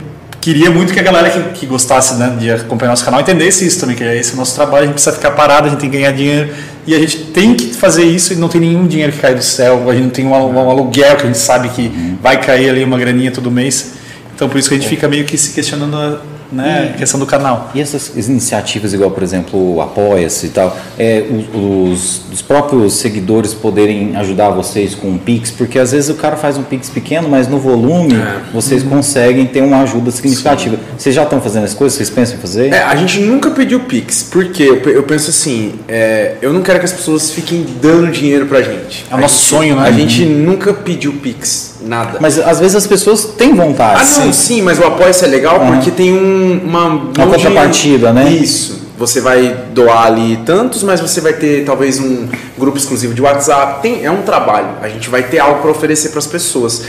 queria 0.47 0.71
muito 0.71 0.93
que 0.93 1.01
a 1.01 1.03
galera 1.03 1.29
que, 1.29 1.41
que 1.59 1.67
gostasse 1.67 2.15
né, 2.15 2.37
de 2.39 2.53
acompanhar 2.53 2.91
nosso 2.91 3.05
canal 3.05 3.21
entendesse 3.21 3.67
isso 3.67 3.81
também, 3.81 3.97
que 3.97 4.05
é 4.05 4.17
esse 4.17 4.35
o 4.35 4.37
nosso 4.37 4.55
trabalho, 4.55 4.85
a 4.85 4.87
gente 4.87 4.95
precisa 4.95 5.17
ficar 5.17 5.33
parado, 5.33 5.67
a 5.67 5.71
gente 5.71 5.81
tem 5.81 5.91
que 5.91 5.97
ganhar 5.97 6.13
dinheiro 6.13 6.55
e 6.87 6.95
a 6.95 6.99
gente 7.01 7.19
tem 7.19 7.53
que 7.55 7.75
fazer 7.75 8.05
isso 8.05 8.33
e 8.33 8.37
não 8.37 8.49
tem 8.49 8.61
nenhum 8.61 8.87
dinheiro 8.87 9.13
que 9.13 9.19
cai 9.19 9.35
do 9.35 9.43
céu, 9.43 9.91
a 9.91 9.93
gente 9.93 10.05
não 10.05 10.11
tem 10.11 10.25
um, 10.25 10.31
um 10.31 10.71
aluguel 10.71 11.17
que 11.17 11.25
a 11.25 11.27
gente 11.27 11.39
sabe 11.39 11.69
que 11.71 11.89
uhum. 11.89 12.17
vai 12.23 12.41
cair 12.41 12.71
ali 12.71 12.85
uma 12.85 12.97
graninha 12.97 13.33
todo 13.33 13.51
mês. 13.51 13.95
Então 14.37 14.49
por 14.49 14.57
isso 14.57 14.69
que 14.69 14.77
a 14.77 14.79
gente 14.79 14.89
fica 14.89 15.09
meio 15.09 15.25
que 15.25 15.37
se 15.37 15.53
questionando 15.53 16.21
né, 16.53 16.93
e, 16.95 16.99
questão 16.99 17.19
do 17.19 17.27
canal. 17.27 17.71
E 17.75 17.81
essas 17.81 18.29
iniciativas, 18.29 18.93
igual, 18.93 19.11
por 19.11 19.23
exemplo, 19.23 19.81
Apoia-se 19.81 20.47
e 20.47 20.49
tal, 20.51 20.77
é, 20.99 21.25
os, 21.55 22.23
os, 22.33 22.43
próprios 22.43 22.95
seguidores 22.95 23.53
poderem 23.55 24.17
ajudar 24.17 24.51
vocês 24.51 24.95
com 24.95 25.09
um 25.09 25.19
Pix, 25.19 25.51
porque 25.51 25.79
às 25.79 25.93
vezes 25.93 26.11
o 26.11 26.15
cara 26.15 26.37
faz 26.37 26.57
um 26.57 26.63
Pix 26.63 26.89
pequeno, 26.89 27.29
mas 27.29 27.49
no 27.49 27.59
volume 27.59 28.15
é. 28.15 28.41
vocês 28.53 28.83
uhum. 28.83 28.91
conseguem 28.91 29.47
ter 29.47 29.63
uma 29.63 29.83
ajuda 29.83 30.11
significativa. 30.11 30.77
Sim. 30.77 30.83
Vocês 30.97 31.15
já 31.15 31.23
estão 31.25 31.41
fazendo 31.41 31.65
as 31.65 31.75
coisas? 31.75 31.97
Vocês 31.97 32.11
pensam 32.11 32.37
em 32.37 32.41
fazer? 32.41 32.73
É, 32.73 32.83
a 32.83 32.95
gente 32.97 33.21
nunca 33.21 33.51
pediu 33.51 33.81
Pix, 33.81 34.23
porque 34.23 34.63
eu, 34.63 34.77
eu 34.91 35.03
penso 35.03 35.31
assim, 35.31 35.75
é, 35.89 36.37
eu 36.41 36.53
não 36.53 36.63
quero 36.63 36.79
que 36.79 36.85
as 36.85 36.93
pessoas 36.93 37.31
fiquem 37.31 37.67
dando 37.81 38.11
dinheiro 38.11 38.47
pra 38.47 38.63
gente. 38.63 39.05
É 39.11 39.15
o 39.15 39.19
nosso 39.19 39.45
sonho, 39.45 39.77
né? 39.77 39.89
A 39.89 39.93
gente 39.93 40.25
nunca 40.25 40.73
pediu 40.73 41.13
Pix. 41.15 41.76
Nada. 41.87 42.19
Mas 42.21 42.39
às 42.39 42.59
vezes 42.59 42.77
as 42.77 42.87
pessoas 42.87 43.25
têm 43.25 43.55
vontade. 43.55 44.01
Ah, 44.01 44.21
não, 44.21 44.33
sim, 44.33 44.33
sim 44.33 44.63
mas 44.63 44.79
o 44.79 44.85
apoio 44.85 45.11
é 45.11 45.27
legal 45.27 45.61
uhum. 45.61 45.73
porque 45.73 45.91
tem 45.91 46.13
um, 46.13 46.61
uma. 46.65 46.87
Uma 46.89 47.27
contrapartida, 47.27 48.13
né? 48.13 48.29
Isso. 48.31 48.87
Você 48.99 49.21
vai 49.21 49.55
doar 49.73 50.07
ali 50.07 50.39
tantos, 50.47 50.83
mas 50.83 51.01
você 51.01 51.21
vai 51.21 51.35
ter 51.35 51.65
talvez 51.65 52.01
um 52.01 52.27
grupo 52.59 52.79
exclusivo 52.79 53.13
de 53.13 53.21
WhatsApp. 53.21 53.83
Tem, 53.83 54.05
é 54.05 54.11
um 54.11 54.23
trabalho. 54.23 54.69
A 54.81 54.89
gente 54.89 55.11
vai 55.11 55.23
ter 55.23 55.39
algo 55.39 55.61
para 55.61 55.71
oferecer 55.71 56.09
para 56.09 56.19
as 56.19 56.27
pessoas 56.27 56.83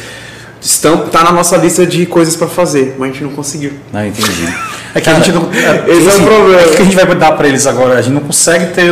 estão 0.62 1.08
tá 1.08 1.24
na 1.24 1.32
nossa 1.32 1.56
lista 1.58 1.86
de 1.86 2.06
coisas 2.06 2.36
para 2.36 2.48
fazer, 2.48 2.96
mas 2.98 3.10
a 3.10 3.14
gente 3.14 3.24
não 3.24 3.32
conseguiu. 3.32 3.74
Ah, 3.94 4.06
entendi. 4.06 4.54
É 4.98 5.02
que 5.02 5.10
a 5.12 5.14
gente 5.14 5.32
não, 5.32 5.44
é, 5.54 5.92
esse 5.92 6.10
é 6.10 6.16
o 6.16 6.24
problema. 6.24 6.62
É 6.62 6.76
que 6.76 6.82
a 6.82 6.86
gente 6.86 6.96
vai 6.96 7.06
dar 7.16 7.32
para 7.34 7.48
eles 7.48 7.68
agora. 7.68 8.00
A 8.00 8.02
gente 8.02 8.14
não 8.14 8.22
consegue 8.22 8.74
ter 8.74 8.92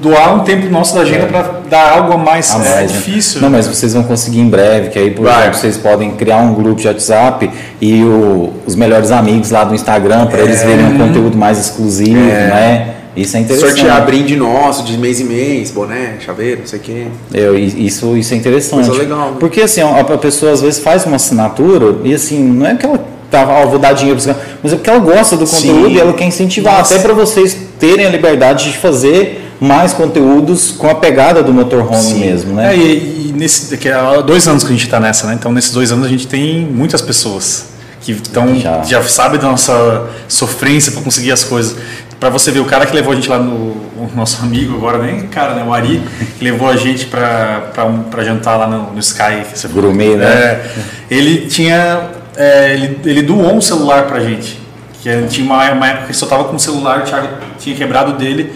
doar 0.00 0.34
um 0.34 0.40
tempo 0.40 0.70
nosso 0.70 0.94
da 0.94 1.00
agenda 1.00 1.24
é. 1.24 1.26
para 1.26 1.60
dar 1.68 1.92
algo 1.92 2.12
a 2.12 2.18
mais. 2.18 2.54
A 2.54 2.58
mais 2.58 2.70
é 2.70 2.80
né? 2.82 2.86
difícil. 2.86 3.40
Não, 3.40 3.48
mas 3.48 3.66
vocês 3.66 3.94
vão 3.94 4.02
conseguir 4.02 4.40
em 4.40 4.48
breve, 4.50 4.90
que 4.90 4.98
aí 4.98 5.10
por 5.10 5.26
exemplo, 5.26 5.54
vocês 5.54 5.78
podem 5.78 6.10
criar 6.10 6.38
um 6.38 6.52
grupo 6.52 6.78
de 6.78 6.86
WhatsApp 6.86 7.50
e 7.80 8.04
o, 8.04 8.52
os 8.66 8.76
melhores 8.76 9.10
amigos 9.10 9.50
lá 9.50 9.64
do 9.64 9.74
Instagram 9.74 10.26
para 10.26 10.40
eles 10.40 10.62
verem 10.62 10.84
um 10.84 10.98
conteúdo 10.98 11.38
mais 11.38 11.58
exclusivo, 11.58 12.20
é. 12.20 12.46
né? 12.46 12.94
Isso 13.16 13.36
é 13.36 13.40
interessante. 13.40 13.80
Sortear 13.80 14.06
brinde 14.06 14.36
nosso 14.36 14.84
de 14.84 14.96
mês 14.96 15.20
em 15.20 15.24
mês, 15.24 15.70
boné, 15.70 16.14
chaveiro, 16.20 16.60
não 16.60 16.66
sei 16.66 16.78
o 16.78 16.82
quê. 16.82 17.06
Eu, 17.32 17.58
isso, 17.58 18.16
isso 18.16 18.34
é 18.34 18.36
interessante. 18.36 18.86
Coisa 18.86 19.02
legal. 19.02 19.30
Né? 19.30 19.36
Porque 19.40 19.62
assim, 19.62 19.80
a, 19.80 20.00
a 20.00 20.18
pessoa 20.18 20.52
às 20.52 20.60
vezes 20.60 20.78
faz 20.80 21.04
uma 21.06 21.16
assinatura 21.16 21.96
e 22.04 22.14
assim, 22.14 22.42
não 22.42 22.66
é 22.66 22.74
que 22.74 22.86
ela 22.86 23.09
tá, 23.30 23.46
ó, 23.46 23.66
vou 23.66 23.78
dar 23.78 23.92
dinheiro 23.92 24.20
para 24.20 24.36
mas 24.62 24.72
é 24.72 24.76
porque 24.76 24.90
ela 24.90 24.98
gosta 24.98 25.36
do 25.36 25.46
conteúdo 25.46 25.88
Sim. 25.88 25.94
e 25.94 26.00
ela 26.00 26.12
quer 26.12 26.24
incentivar. 26.24 26.78
Nossa. 26.78 26.94
Até 26.94 27.02
para 27.02 27.14
vocês 27.14 27.56
terem 27.78 28.06
a 28.06 28.10
liberdade 28.10 28.72
de 28.72 28.78
fazer 28.78 29.54
mais 29.60 29.92
conteúdos 29.92 30.70
com 30.70 30.88
a 30.88 30.94
pegada 30.94 31.42
do 31.42 31.52
motorhome 31.52 32.02
Sim. 32.02 32.20
mesmo, 32.20 32.54
né? 32.54 32.74
É, 32.74 32.76
e, 32.76 33.28
e 33.28 33.32
nesse, 33.34 33.76
que 33.76 33.88
há 33.88 34.20
dois 34.20 34.48
anos 34.48 34.64
que 34.64 34.70
a 34.70 34.72
gente 34.72 34.84
está 34.84 34.98
nessa, 34.98 35.26
né? 35.26 35.34
Então 35.34 35.52
nesses 35.52 35.72
dois 35.72 35.92
anos 35.92 36.06
a 36.06 36.08
gente 36.08 36.26
tem 36.26 36.66
muitas 36.66 37.00
pessoas 37.00 37.66
que 38.00 38.12
estão 38.12 38.58
já. 38.58 38.82
já 38.82 39.02
sabem 39.02 39.38
da 39.38 39.48
nossa 39.48 40.06
sofrência 40.26 40.92
para 40.92 41.02
conseguir 41.02 41.32
as 41.32 41.44
coisas 41.44 41.76
para 42.18 42.28
você 42.28 42.50
ver 42.50 42.60
o 42.60 42.64
cara 42.64 42.84
que 42.86 42.94
levou 42.94 43.12
a 43.12 43.16
gente 43.16 43.28
lá 43.28 43.38
no 43.38 43.90
o 44.00 44.10
nosso 44.14 44.42
amigo 44.42 44.74
agora 44.76 44.98
nem 44.98 45.26
cara 45.26 45.54
né 45.54 45.62
o 45.62 45.72
Ari 45.72 46.02
que 46.38 46.42
levou 46.42 46.68
a 46.68 46.76
gente 46.76 47.06
para 47.06 47.72
para 48.10 48.24
jantar 48.24 48.56
lá 48.56 48.66
no, 48.66 48.92
no 48.92 48.98
Sky 48.98 49.44
Gourmet, 49.72 50.16
né 50.16 50.24
é, 50.24 50.70
ele 51.10 51.46
tinha 51.46 52.19
é, 52.36 52.74
ele, 52.74 53.00
ele 53.04 53.22
doou 53.22 53.54
um 53.54 53.60
celular 53.60 54.06
para 54.06 54.18
a 54.18 54.20
gente 54.20 54.58
que 55.02 55.26
tinha 55.28 55.46
uma, 55.46 55.70
uma 55.72 55.88
época 55.88 56.06
que 56.08 56.16
só 56.16 56.26
tava 56.26 56.44
com 56.44 56.56
o 56.56 56.60
celular 56.60 57.00
o 57.00 57.02
Thiago 57.04 57.28
tinha 57.58 57.74
quebrado 57.74 58.12
dele 58.14 58.52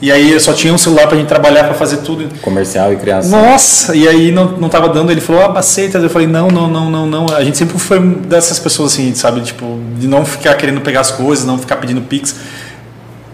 e 0.00 0.12
aí 0.12 0.38
só 0.38 0.52
tinha 0.52 0.74
um 0.74 0.78
celular 0.78 1.06
para 1.06 1.16
a 1.16 1.18
gente 1.18 1.28
trabalhar 1.28 1.64
para 1.64 1.74
fazer 1.74 1.98
tudo. 1.98 2.28
Comercial 2.42 2.92
e 2.92 2.96
criação. 2.96 3.30
Nossa, 3.30 3.96
e 3.96 4.06
aí 4.06 4.30
não, 4.30 4.52
não 4.52 4.68
tava 4.68 4.90
dando, 4.90 5.10
ele 5.10 5.22
falou, 5.22 5.42
ah, 5.42 5.58
aceita. 5.58 5.96
Eu 5.96 6.10
falei, 6.10 6.28
não, 6.28 6.48
não, 6.48 6.68
não, 6.68 6.90
não, 6.90 7.06
não. 7.06 7.26
A 7.34 7.42
gente 7.42 7.56
sempre 7.56 7.78
foi 7.78 7.98
dessas 7.98 8.58
pessoas 8.58 8.92
assim, 8.92 9.14
sabe, 9.14 9.40
tipo, 9.40 9.80
de 9.98 10.06
não 10.06 10.24
ficar 10.24 10.54
querendo 10.54 10.82
pegar 10.82 11.00
as 11.00 11.10
coisas, 11.10 11.46
não 11.46 11.56
ficar 11.58 11.76
pedindo 11.76 12.02
pix. 12.02 12.36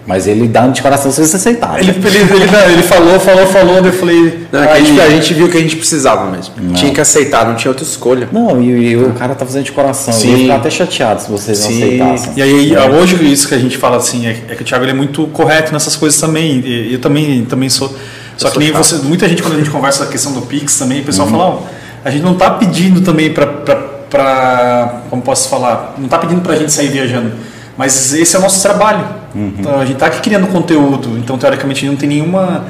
Mas 0.05 0.27
ele 0.27 0.49
dá 0.49 0.67
de 0.67 0.83
coração 0.83 1.13
se 1.13 1.25
você 1.25 1.37
aceitar. 1.37 1.79
Ele, 1.79 1.91
ele, 1.91 2.19
ele, 2.19 2.73
ele, 2.73 2.83
falou, 2.83 3.21
falou, 3.21 3.47
falou, 3.47 3.77
eu 3.79 3.93
falei. 3.93 4.47
Não, 4.51 4.61
é 4.61 4.73
aí... 4.73 5.01
a, 5.01 5.11
gente, 5.11 5.33
viu 5.33 5.49
que 5.49 5.57
a 5.57 5.61
gente 5.61 5.77
precisava 5.77 6.29
mesmo. 6.29 6.55
Não. 6.59 6.73
Tinha 6.73 6.93
que 6.93 7.01
aceitar, 7.01 7.47
não 7.47 7.55
tinha 7.55 7.71
outra 7.71 7.85
escolha. 7.85 8.29
Não, 8.33 8.61
e, 8.61 8.91
e 8.91 8.97
o 8.97 9.13
cara 9.13 9.35
tá 9.35 9.47
fazendo 9.47 9.65
de 9.65 9.71
coração. 9.71 10.13
Sim. 10.13 10.33
Ele 10.33 10.37
ia 10.37 10.43
ficar 10.43 10.57
até 10.57 10.71
chateado 10.71 11.23
se 11.23 11.31
vocês 11.31 11.61
não 11.61 11.69
aceitassem. 11.69 12.33
E 12.37 12.43
aí, 12.43 12.75
é. 12.75 12.91
hoje, 12.91 13.33
isso 13.33 13.47
que 13.47 13.55
a 13.55 13.59
gente 13.59 13.79
fala 13.79 13.97
assim, 13.97 14.27
é, 14.27 14.31
é, 14.49 14.55
que 14.57 14.63
o 14.63 14.65
Thiago 14.65 14.85
é 14.85 14.93
muito 14.93 15.25
correto 15.29 15.73
nessas 15.73 15.95
coisas 15.95 16.21
também. 16.21 16.61
E 16.65 16.95
eu 16.95 17.01
também, 17.01 17.45
também 17.45 17.69
sou. 17.69 17.95
Só 18.37 18.49
eu 18.49 18.53
que 18.53 18.59
nem 18.59 18.73
você. 18.73 18.97
Muita 18.97 19.29
gente, 19.29 19.41
quando 19.41 19.55
a 19.55 19.59
gente 19.59 19.71
conversa 19.71 20.03
a 20.03 20.07
questão 20.09 20.33
do 20.33 20.43
Pix 20.43 20.77
também, 20.77 21.03
o 21.03 21.05
pessoal 21.05 21.29
uhum. 21.29 21.33
fala, 21.33 21.61
oh, 21.63 22.09
a 22.09 22.11
gente 22.11 22.25
não 22.25 22.35
tá 22.35 22.51
pedindo 22.51 23.03
também 23.03 23.33
para. 23.33 25.03
Como 25.09 25.23
posso 25.23 25.49
falar? 25.49 25.95
Não 25.97 26.09
tá 26.09 26.19
pedindo 26.19 26.41
pra 26.41 26.57
gente 26.57 26.73
sair 26.73 26.89
viajando 26.89 27.52
mas 27.83 28.15
esse 28.15 28.37
é 28.37 28.39
o 28.39 28.43
nosso 28.43 28.63
trabalho. 28.63 29.05
Uhum. 29.35 29.55
Então, 29.59 29.75
a 29.75 29.85
gente 29.85 29.95
está 29.95 30.07
aqui 30.07 30.21
criando 30.21 30.47
conteúdo, 30.47 31.19
então 31.19 31.37
teoricamente 31.37 31.85
não 31.85 31.97
tem 31.97 32.09
nenhuma 32.09 32.65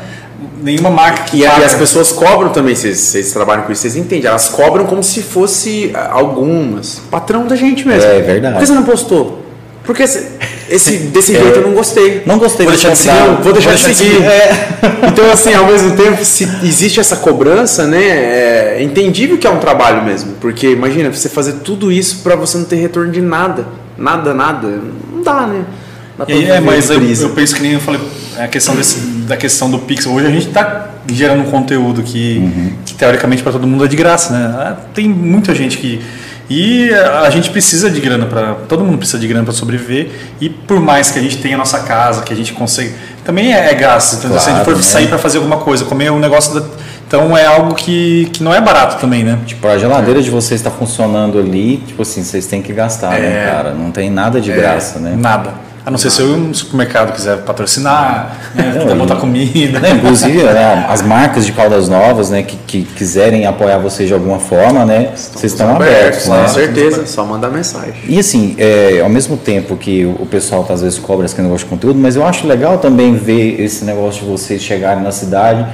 nenhuma 0.62 0.88
marca 0.88 1.24
que 1.24 1.36
e, 1.36 1.40
e, 1.40 1.46
as 1.46 1.74
pessoas 1.74 2.10
cobram 2.12 2.48
também, 2.48 2.74
vocês, 2.74 2.98
vocês 2.98 3.30
trabalham 3.30 3.64
com 3.64 3.72
isso, 3.72 3.82
vocês 3.82 3.94
entendem, 3.94 4.26
elas 4.26 4.48
cobram 4.48 4.86
como 4.86 5.02
se 5.02 5.20
fosse 5.20 5.90
ah, 5.92 6.12
algumas, 6.12 7.02
patrão 7.10 7.46
da 7.46 7.56
gente 7.56 7.86
mesmo. 7.86 8.08
É, 8.08 8.20
é 8.20 8.22
verdade. 8.22 8.54
Por 8.54 8.60
que 8.60 8.66
você 8.66 8.72
não 8.72 8.84
postou? 8.84 9.44
Porque 9.84 10.04
esse, 10.04 10.28
esse 10.70 10.96
desse 10.96 11.32
jeito 11.36 11.58
eu 11.58 11.62
não 11.62 11.74
gostei. 11.74 12.22
Não 12.24 12.38
gostei 12.38 12.64
vou 12.64 12.74
deixar 12.74 12.92
de 12.92 12.98
seguir. 12.98 13.18
Vou 13.42 13.52
deixar, 13.52 13.70
vou 13.70 13.78
deixar 13.78 13.88
de 13.90 13.94
seguir. 13.94 14.22
É. 14.22 14.68
Então, 15.12 15.30
assim, 15.30 15.52
ao 15.52 15.66
mesmo 15.66 15.94
tempo, 15.94 16.24
se 16.24 16.44
existe 16.62 17.00
essa 17.00 17.16
cobrança, 17.16 17.86
né? 17.86 18.78
É 18.78 18.82
entendível 18.82 19.36
que 19.36 19.46
é 19.46 19.50
um 19.50 19.58
trabalho 19.58 20.02
mesmo. 20.02 20.36
Porque 20.40 20.70
imagina, 20.70 21.12
você 21.12 21.28
fazer 21.28 21.54
tudo 21.64 21.92
isso 21.92 22.20
para 22.22 22.34
você 22.34 22.56
não 22.56 22.64
ter 22.64 22.76
retorno 22.76 23.12
de 23.12 23.20
nada 23.20 23.66
nada, 23.96 24.34
nada, 24.34 24.68
não 25.12 25.22
dá, 25.22 25.46
né? 25.46 25.64
Dá 26.18 26.24
e, 26.28 26.44
é, 26.44 26.60
mas 26.60 26.90
eu, 26.90 27.02
eu, 27.02 27.30
penso 27.30 27.54
que 27.54 27.62
nem 27.62 27.72
eu 27.72 27.80
falei, 27.80 28.00
a 28.38 28.46
questão 28.48 28.74
desse, 28.74 29.00
da 29.26 29.36
questão 29.36 29.70
do 29.70 29.78
Pixel, 29.78 30.12
hoje 30.12 30.26
a 30.26 30.30
gente 30.30 30.48
está 30.48 30.90
gerando 31.10 31.42
um 31.42 31.50
conteúdo 31.50 32.02
que, 32.02 32.38
uhum. 32.38 32.72
que 32.84 32.94
teoricamente 32.94 33.42
para 33.42 33.52
todo 33.52 33.66
mundo 33.66 33.84
é 33.84 33.88
de 33.88 33.96
graça, 33.96 34.32
né? 34.32 34.54
Ah, 34.56 34.76
tem 34.94 35.08
muita 35.08 35.54
gente 35.54 35.78
que 35.78 36.00
e 36.50 36.92
a 36.92 37.30
gente 37.30 37.50
precisa 37.50 37.88
de 37.88 37.98
grana 38.00 38.26
para 38.26 38.54
todo 38.68 38.84
mundo 38.84 38.98
precisa 38.98 39.18
de 39.18 39.26
grana 39.26 39.44
para 39.44 39.54
sobreviver 39.54 40.10
e 40.40 40.50
por 40.50 40.80
mais 40.80 41.10
que 41.10 41.18
a 41.18 41.22
gente 41.22 41.38
tenha 41.38 41.54
a 41.54 41.58
nossa 41.58 41.80
casa, 41.80 42.22
que 42.22 42.32
a 42.32 42.36
gente 42.36 42.52
consiga, 42.52 42.92
também 43.24 43.54
é, 43.54 43.70
é 43.70 43.74
gasto. 43.74 44.16
Então, 44.16 44.30
claro, 44.30 44.44
se 44.44 44.50
a 44.50 44.54
gente 44.54 44.64
for 44.64 44.76
né? 44.76 44.82
sair 44.82 45.08
para 45.08 45.18
fazer 45.18 45.38
alguma 45.38 45.58
coisa, 45.58 45.84
comer 45.84 46.10
um 46.10 46.18
negócio 46.18 46.60
da, 46.60 46.66
então 47.12 47.36
é 47.36 47.44
algo 47.44 47.74
que, 47.74 48.26
que 48.32 48.42
não 48.42 48.54
é 48.54 48.58
barato 48.58 48.98
também, 48.98 49.22
né? 49.22 49.38
Tipo, 49.44 49.68
a 49.68 49.76
geladeira 49.76 50.20
é. 50.20 50.22
de 50.22 50.30
vocês 50.30 50.58
está 50.58 50.70
funcionando 50.70 51.38
ali, 51.38 51.76
tipo 51.76 52.00
assim, 52.00 52.24
vocês 52.24 52.46
têm 52.46 52.62
que 52.62 52.72
gastar, 52.72 53.10
né, 53.10 53.18
é. 53.18 53.20
né, 53.20 53.50
cara? 53.52 53.74
Não 53.74 53.90
tem 53.90 54.08
nada 54.08 54.40
de 54.40 54.50
é. 54.50 54.56
graça, 54.56 54.98
né? 54.98 55.14
Nada. 55.14 55.50
A 55.84 55.90
não 55.90 55.98
ser 55.98 56.10
se 56.10 56.22
um 56.22 56.54
supermercado 56.54 57.12
quiser 57.12 57.38
patrocinar, 57.38 58.52
né, 58.54 58.82
não, 58.88 58.96
botar 58.96 59.16
comida. 59.16 59.78
Né, 59.78 59.90
inclusive, 59.90 60.42
né, 60.42 60.86
as 60.88 61.02
marcas 61.02 61.44
de 61.44 61.52
Caldas 61.52 61.86
Novas, 61.86 62.30
né, 62.30 62.44
que, 62.44 62.56
que, 62.56 62.82
quiserem 62.82 63.44
apoiar 63.44 63.76
vocês 63.76 64.08
de 64.08 64.14
alguma 64.14 64.38
forma, 64.38 64.86
né, 64.86 65.10
estão 65.14 65.40
vocês 65.40 65.52
estão 65.52 65.76
abertos. 65.76 66.24
Com 66.24 66.32
né? 66.32 66.48
certeza, 66.48 67.04
só 67.04 67.26
mandar 67.26 67.50
mensagem. 67.50 67.94
E 68.08 68.18
assim, 68.18 68.54
é, 68.56 69.00
ao 69.02 69.10
mesmo 69.10 69.36
tempo 69.36 69.76
que 69.76 70.06
o 70.06 70.24
pessoal 70.24 70.64
tá, 70.64 70.72
às 70.72 70.80
vezes 70.80 70.98
cobra 70.98 71.26
esse 71.26 71.38
negócio 71.42 71.66
de 71.66 71.70
conteúdo, 71.70 71.98
mas 71.98 72.16
eu 72.16 72.24
acho 72.24 72.46
legal 72.46 72.78
também 72.78 73.14
ver 73.16 73.60
esse 73.60 73.84
negócio 73.84 74.24
de 74.24 74.30
vocês 74.30 74.62
chegarem 74.62 75.02
na 75.02 75.12
cidade 75.12 75.66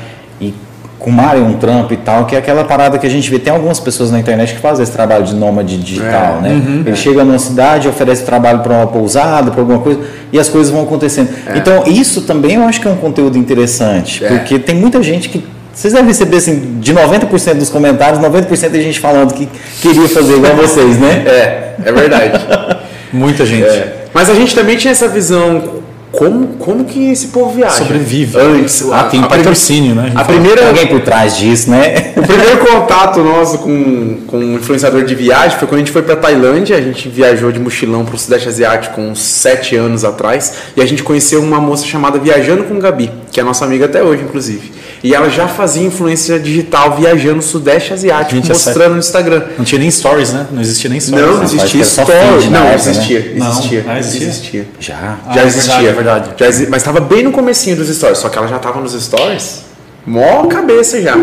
com 1.09 1.11
Mario 1.11 1.45
um 1.45 1.55
trampo 1.55 1.95
e 1.95 1.97
tal, 1.97 2.27
que 2.27 2.37
é 2.37 2.39
aquela 2.39 2.65
parada 2.65 2.99
que 2.99 3.07
a 3.07 3.11
gente 3.11 3.31
vê. 3.31 3.39
Tem 3.39 3.53
algumas 3.53 3.81
pessoas 3.81 4.11
na 4.11 4.21
internet 4.21 4.55
que 4.55 4.61
fazem 4.61 4.83
esse 4.83 4.93
trabalho 4.93 5.25
de 5.25 5.35
nômade 5.35 5.79
digital, 5.79 6.39
é, 6.39 6.43
né? 6.43 6.51
Uhum, 6.51 6.81
Ele 6.81 6.91
é. 6.91 6.95
chega 6.95 7.25
numa 7.25 7.39
cidade, 7.39 7.89
oferece 7.89 8.25
trabalho 8.25 8.61
para 8.61 8.75
uma 8.75 8.87
pousada, 8.87 9.51
para 9.51 9.61
alguma 9.61 9.79
coisa, 9.79 10.01
e 10.31 10.39
as 10.39 10.49
coisas 10.49 10.71
vão 10.71 10.83
acontecendo. 10.83 11.31
É. 11.47 11.57
Então, 11.57 11.85
isso 11.87 12.23
também 12.23 12.57
eu 12.57 12.63
acho 12.65 12.81
que 12.81 12.87
é 12.87 12.91
um 12.91 12.97
conteúdo 12.97 13.39
interessante, 13.39 14.25
é. 14.25 14.29
porque 14.29 14.59
tem 14.59 14.75
muita 14.75 15.03
gente 15.03 15.29
que. 15.29 15.43
Vocês 15.73 15.95
devem 15.95 16.09
receber 16.09 16.39
assim, 16.39 16.79
de 16.81 16.93
90% 16.93 17.55
dos 17.55 17.71
comentários, 17.71 18.21
90% 18.21 18.71
de 18.71 18.83
gente 18.83 18.99
falando 18.99 19.33
que 19.33 19.49
queria 19.81 20.09
fazer 20.09 20.35
igual 20.35 20.57
vocês, 20.57 20.99
né? 20.99 21.23
É, 21.25 21.75
é 21.85 21.93
verdade. 21.93 22.33
Muita 23.13 23.47
gente. 23.47 23.69
É. 23.69 23.95
Mas 24.13 24.29
a 24.29 24.35
gente 24.35 24.57
também 24.57 24.77
tinha 24.77 24.91
essa 24.91 25.07
visão 25.07 25.78
como, 26.11 26.47
como 26.59 26.85
que 26.85 27.11
esse 27.11 27.29
povo 27.29 27.51
viaja? 27.51 27.77
Sobrevive. 27.77 28.39
Antes, 28.39 28.83
ah, 28.91 29.05
tem 29.05 29.23
a 29.23 29.27
patrocínio, 29.27 29.95
né? 29.95 30.13
A, 30.15 30.23
a 30.23 30.25
primeira 30.25 30.67
alguém 30.69 30.87
por 30.87 31.01
trás 31.01 31.37
disso, 31.37 31.71
né? 31.71 32.13
O 32.17 32.23
primeiro 32.23 32.59
contato 32.59 33.21
nosso 33.21 33.59
com, 33.59 34.19
com 34.27 34.39
um 34.39 34.57
influenciador 34.57 35.05
de 35.05 35.15
viagem 35.15 35.59
foi 35.59 35.69
quando 35.69 35.77
a 35.77 35.85
gente 35.85 35.93
foi 35.93 36.03
para 36.03 36.17
Tailândia. 36.17 36.77
A 36.77 36.81
gente 36.81 37.09
viajou 37.09 37.53
de 37.53 37.59
mochilão 37.59 38.05
para 38.05 38.15
o 38.15 38.19
Sudeste 38.19 38.49
Asiático 38.49 39.01
uns 39.01 39.21
sete 39.21 39.77
anos 39.77 40.05
atrás 40.05 40.55
e 40.77 40.81
a 40.81 40.87
gente 40.87 41.03
conheceu 41.03 41.43
uma 41.43 41.61
moça 41.61 41.85
chamada 41.85 42.19
Viajando 42.19 42.65
com 42.65 42.79
Gabi, 42.79 43.11
que 43.31 43.41
é 43.41 43.45
nossa 43.45 43.65
amiga 43.65 43.85
até 43.85 44.03
hoje, 44.03 44.23
inclusive. 44.23 44.78
E 45.03 45.15
ela 45.15 45.29
já 45.29 45.47
fazia 45.47 45.87
influência 45.87 46.39
digital 46.39 46.97
viajando 46.97 47.37
no 47.37 47.43
Sudeste 47.43 47.93
Asiático, 47.93 48.35
Gente, 48.35 48.49
mostrando 48.49 48.95
no 48.95 48.99
Instagram. 48.99 49.45
Não 49.57 49.65
tinha 49.65 49.79
nem 49.79 49.91
stories, 49.91 50.33
né? 50.33 50.47
Não 50.51 50.61
existia 50.61 50.91
nem 50.91 50.99
stories. 50.99 51.27
Não, 51.27 51.37
não 51.37 51.45
existia 51.45 51.85
stories. 51.85 52.45
Não, 52.47 52.65
né? 52.65 52.75
existia. 52.75 53.19
Existia. 53.35 53.83
Não. 53.85 53.93
Ah, 53.93 53.99
existia. 53.99 54.29
existia. 54.29 54.69
Já. 54.81 54.95
Já 55.33 55.43
ah, 55.43 55.47
existia. 55.47 55.89
É 55.89 55.93
verdade. 55.93 56.31
Já 56.37 56.47
exi... 56.49 56.67
Mas 56.69 56.83
estava 56.83 57.01
bem 57.01 57.23
no 57.23 57.31
comecinho 57.31 57.77
dos 57.77 57.89
stories. 57.89 58.19
Só 58.19 58.29
que 58.29 58.39
ela 58.39 58.49
já 58.49 58.57
estava 58.57 58.81
nos 58.81 58.93
stories. 58.93 59.63
Mó 60.05 60.47
cabeça 60.47 61.01
já. 61.01 61.17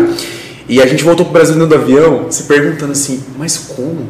E 0.68 0.80
a 0.80 0.86
gente 0.86 1.04
voltou 1.04 1.24
pro 1.24 1.34
Brasil 1.34 1.54
dentro 1.54 1.68
do 1.68 1.74
avião, 1.74 2.26
se 2.30 2.44
perguntando 2.44 2.92
assim, 2.92 3.22
mas 3.38 3.56
como? 3.56 4.08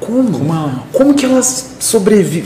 Como? 0.00 0.38
Como, 0.38 0.82
como 0.92 1.14
que 1.14 1.26
elas 1.26 1.76
sobrevivem? 1.78 2.44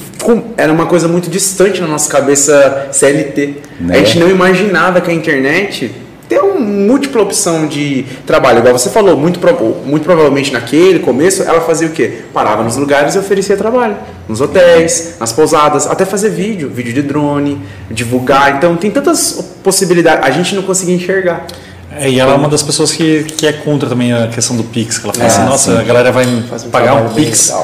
Era 0.56 0.72
uma 0.72 0.86
coisa 0.86 1.06
muito 1.06 1.30
distante 1.30 1.80
na 1.80 1.86
nossa 1.86 2.10
cabeça 2.10 2.88
CLT. 2.90 3.62
Né? 3.78 3.94
A 3.94 3.98
gente 3.98 4.18
não 4.18 4.28
imaginava 4.28 5.00
que 5.00 5.08
a 5.08 5.14
internet 5.14 5.92
ter 6.34 6.40
uma 6.40 6.58
múltipla 6.58 7.22
opção 7.22 7.66
de 7.66 8.04
trabalho. 8.26 8.58
Igual 8.58 8.76
você 8.76 8.90
falou, 8.90 9.16
muito, 9.16 9.40
muito 9.84 10.02
provavelmente 10.02 10.52
naquele 10.52 10.98
começo 10.98 11.42
ela 11.42 11.60
fazia 11.60 11.86
o 11.86 11.90
quê? 11.90 12.22
Parava 12.32 12.62
nos 12.62 12.76
lugares 12.76 13.14
e 13.14 13.18
oferecia 13.18 13.56
trabalho. 13.56 13.96
Nos 14.28 14.40
hotéis, 14.40 15.16
nas 15.20 15.32
pousadas, 15.32 15.86
até 15.86 16.04
fazer 16.04 16.30
vídeo, 16.30 16.68
vídeo 16.68 16.92
de 16.92 17.02
drone, 17.02 17.60
divulgar. 17.90 18.56
Então 18.56 18.76
tem 18.76 18.90
tantas 18.90 19.32
possibilidades. 19.62 20.26
A 20.26 20.30
gente 20.30 20.54
não 20.54 20.62
conseguia 20.62 20.94
enxergar. 20.94 21.46
É, 21.96 22.10
e 22.10 22.18
ela 22.18 22.32
é 22.32 22.36
uma 22.36 22.48
das 22.48 22.62
pessoas 22.62 22.90
que, 22.90 23.22
que 23.22 23.46
é 23.46 23.52
contra 23.52 23.88
também 23.88 24.12
a 24.12 24.26
questão 24.26 24.56
do 24.56 24.64
Pix, 24.64 24.98
que 24.98 25.04
ela 25.04 25.14
fala 25.14 25.26
é, 25.26 25.28
assim, 25.28 25.44
nossa, 25.44 25.72
sim. 25.72 25.78
a 25.78 25.84
galera 25.84 26.10
vai 26.10 26.26
pagar 26.72 26.94
um 26.94 27.10
Pix. 27.10 27.54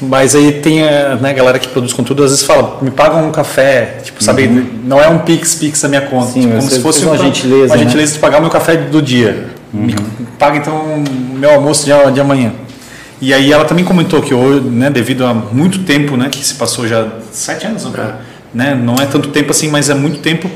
Mas 0.00 0.34
aí 0.34 0.52
tem 0.52 0.82
a 0.82 1.16
né, 1.16 1.32
galera 1.34 1.58
que 1.58 1.68
produz 1.68 1.92
conteúdo, 1.92 2.24
às 2.24 2.30
vezes 2.30 2.44
fala, 2.44 2.78
me 2.80 2.90
pagam 2.90 3.28
um 3.28 3.30
café, 3.30 3.98
tipo, 4.02 4.22
sabe, 4.24 4.46
uhum. 4.46 4.66
não 4.84 5.00
é 5.00 5.08
um 5.08 5.18
Pix, 5.18 5.56
Pix 5.56 5.82
da 5.82 5.88
minha 5.88 6.00
conta. 6.00 6.32
Sim, 6.32 6.40
tipo, 6.42 6.56
como 6.56 6.70
se 6.70 6.80
fosse 6.80 7.04
uma, 7.04 7.18
gentileza. 7.18 7.66
Uma 7.66 7.76
né? 7.76 7.84
gentileza 7.84 8.14
de 8.14 8.18
pagar 8.18 8.38
o 8.38 8.40
meu 8.40 8.50
café 8.50 8.76
do 8.76 9.02
dia. 9.02 9.48
Uhum. 9.74 9.82
Me 9.82 9.94
paga 10.38 10.56
então 10.56 10.74
o 10.74 11.38
meu 11.38 11.50
almoço 11.50 11.84
de, 11.84 12.12
de 12.12 12.20
amanhã. 12.20 12.52
E 13.20 13.34
aí 13.34 13.52
ela 13.52 13.66
também 13.66 13.84
comentou 13.84 14.22
que 14.22 14.32
hoje, 14.32 14.60
né, 14.60 14.88
devido 14.88 15.26
a 15.26 15.34
muito 15.34 15.80
tempo, 15.80 16.16
né, 16.16 16.28
que 16.30 16.42
se 16.42 16.54
passou 16.54 16.88
já 16.88 17.06
sete 17.30 17.66
anos, 17.66 17.84
é. 17.84 18.14
né, 18.54 18.74
não 18.74 18.94
é 18.94 19.04
tanto 19.04 19.28
tempo 19.28 19.50
assim, 19.50 19.68
mas 19.68 19.90
é 19.90 19.94
muito 19.94 20.20
tempo 20.20 20.50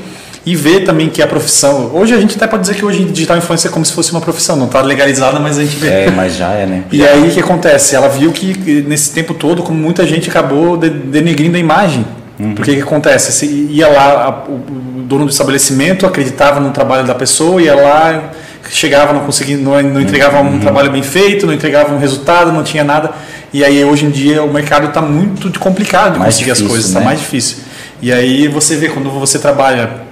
e 0.45 0.55
ver 0.55 0.81
também 0.81 1.09
que 1.09 1.21
a 1.21 1.27
profissão. 1.27 1.91
Hoje 1.93 2.13
a 2.13 2.19
gente 2.19 2.35
até 2.35 2.45
pode 2.45 2.61
dizer 2.61 2.75
que 2.75 2.85
hoje 2.85 3.03
digital 3.05 3.37
influencer 3.37 3.71
é 3.71 3.73
como 3.73 3.83
se 3.83 3.91
fosse 3.91 4.11
uma 4.11 4.21
profissão, 4.21 4.55
não 4.55 4.67
está 4.67 4.81
legalizada, 4.81 5.39
mas 5.39 5.57
a 5.57 5.63
gente 5.63 5.77
vê. 5.77 5.87
É, 5.87 6.11
mas 6.11 6.35
já 6.35 6.51
é, 6.51 6.65
né? 6.65 6.83
E 6.91 7.05
aí 7.05 7.27
o 7.27 7.31
que 7.31 7.39
acontece? 7.39 7.95
Ela 7.95 8.07
viu 8.07 8.31
que 8.31 8.83
nesse 8.87 9.11
tempo 9.11 9.33
todo, 9.33 9.63
como 9.63 9.79
muita 9.79 10.05
gente 10.05 10.29
acabou 10.29 10.77
denegrindo 10.77 11.57
a 11.57 11.59
imagem. 11.59 12.05
Uhum. 12.39 12.53
Porque 12.53 12.71
o 12.71 12.75
que 12.75 12.81
acontece? 12.81 13.31
Se 13.31 13.45
ia 13.45 13.87
lá, 13.87 14.45
o 14.47 15.01
dono 15.03 15.25
do 15.25 15.31
estabelecimento 15.31 16.05
acreditava 16.05 16.59
no 16.59 16.69
trabalho 16.71 17.07
da 17.07 17.15
pessoa, 17.15 17.59
ia 17.59 17.73
lá, 17.73 18.31
chegava, 18.69 19.13
não 19.13 19.21
conseguia, 19.21 19.57
não, 19.57 19.81
não 19.81 20.01
entregava 20.01 20.41
um 20.41 20.53
uhum. 20.53 20.59
trabalho 20.59 20.91
bem 20.91 21.01
feito, 21.01 21.47
não 21.47 21.53
entregava 21.53 21.91
um 21.93 21.97
resultado, 21.97 22.51
não 22.51 22.63
tinha 22.63 22.83
nada. 22.83 23.11
E 23.51 23.63
aí 23.63 23.83
hoje 23.83 24.05
em 24.05 24.11
dia 24.11 24.43
o 24.43 24.53
mercado 24.53 24.89
está 24.89 25.01
muito 25.01 25.59
complicado 25.59 26.13
de 26.13 26.19
mais 26.19 26.35
conseguir 26.35 26.51
difícil, 26.51 26.65
as 26.65 26.71
coisas, 26.71 26.87
está 26.89 26.99
né? 26.99 27.05
mais 27.05 27.19
difícil. 27.19 27.57
E 28.01 28.11
aí 28.11 28.47
você 28.47 28.75
vê 28.75 28.89
quando 28.89 29.09
você 29.09 29.39
trabalha 29.39 30.04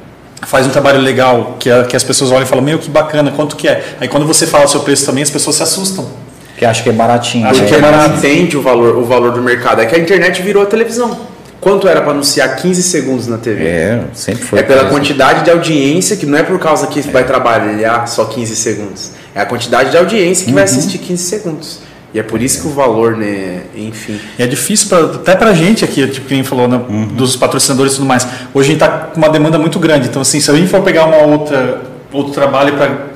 faz 0.46 0.68
um 0.68 0.70
trabalho 0.70 1.00
legal, 1.00 1.58
que, 1.60 1.70
a, 1.70 1.84
que 1.84 1.96
as 1.96 2.04
pessoas 2.04 2.32
olham 2.32 2.44
e 2.44 2.46
falam, 2.46 2.64
meu, 2.64 2.80
que 2.80 2.89
bacana, 2.89 3.32
quanto 3.32 3.56
que 3.56 3.68
é? 3.68 3.96
Aí 4.00 4.08
quando 4.08 4.26
você 4.26 4.46
fala 4.46 4.66
o 4.66 4.68
seu 4.68 4.82
preço 4.82 5.06
também, 5.06 5.24
as 5.24 5.30
pessoas 5.30 5.56
se 5.56 5.64
assustam. 5.64 6.08
Que 6.58 6.66
acha 6.66 6.84
que 6.84 6.89
é 6.89 6.94
baratinho. 6.94 7.48
Acha 7.48 7.66
que 7.66 7.74
é 7.74 7.80
barato. 7.80 8.18
entende 8.18 8.56
o 8.56 8.62
valor, 8.62 8.98
o 8.98 9.06
valor 9.06 9.32
do 9.32 9.41
mercado. 9.41 9.82
É 9.82 9.86
que 9.86 9.96
a 9.96 10.00
internet 10.00 10.41
virou 10.41 10.64
a 10.64 10.66
televisão. 10.66 11.34
Quanto 11.60 11.88
era 11.88 12.02
para 12.02 12.12
anunciar 12.12 12.58
15 12.58 12.84
segundos 12.84 13.28
na 13.28 13.38
TV? 13.38 13.66
É, 13.66 14.04
sempre 14.14 14.44
foi. 14.44 14.60
É 14.60 14.64
pela 14.64 14.89
quantidade 14.89 15.46
de 15.46 15.50
audiência, 15.50 16.18
que 16.18 16.26
não 16.26 16.38
é 16.38 16.44
por 16.44 16.60
causa 16.60 16.88
que 16.88 17.00
é. 17.00 17.04
vai 17.04 17.24
trabalhar 17.24 18.06
só 18.06 18.26
15 18.26 18.56
segundos. 18.56 19.12
É 19.34 19.39
a 19.39 19.46
quantidade 19.46 19.89
de 19.89 19.98
audiência 19.98 20.44
que 20.44 20.52
uhum. 20.52 20.56
vai 20.56 20.66
assistir 20.66 20.98
15 20.98 21.24
segundos. 21.24 21.80
E 22.14 22.20
é 22.20 22.24
por 22.24 22.41
isso 22.41 22.61
que 22.61 22.68
o 22.68 22.72
valor, 22.72 23.18
né, 23.18 23.64
enfim. 23.76 24.20
E 24.38 24.43
é 24.43 24.47
difícil 24.47 24.88
pra, 24.88 24.99
até 24.99 25.36
pra 25.36 25.53
gente 25.53 25.84
aqui, 25.84 26.05
tipo 26.07 26.28
quem 26.28 26.43
falou, 26.43 26.68
né, 26.68 26.80
uhum. 26.88 27.07
dos 27.07 27.36
patrocinadores 27.36 27.93
e 27.93 27.95
tudo 27.95 28.07
mais. 28.07 28.28
Hoje 28.53 28.70
a 28.70 28.72
gente 28.72 28.80
tá 28.80 28.88
com 28.88 29.18
uma 29.18 29.30
demanda 29.30 29.57
muito 29.57 29.80
grande. 29.80 30.07
Então, 30.07 30.22
assim, 30.22 30.39
se 30.39 30.51
a 30.51 30.53
gente 30.53 30.68
for 30.68 30.82
pegar 30.82 31.05
uma 31.05 31.18
outra, 31.18 31.82
outro 32.11 32.32
trabalho 32.32 32.74
para 32.76 33.12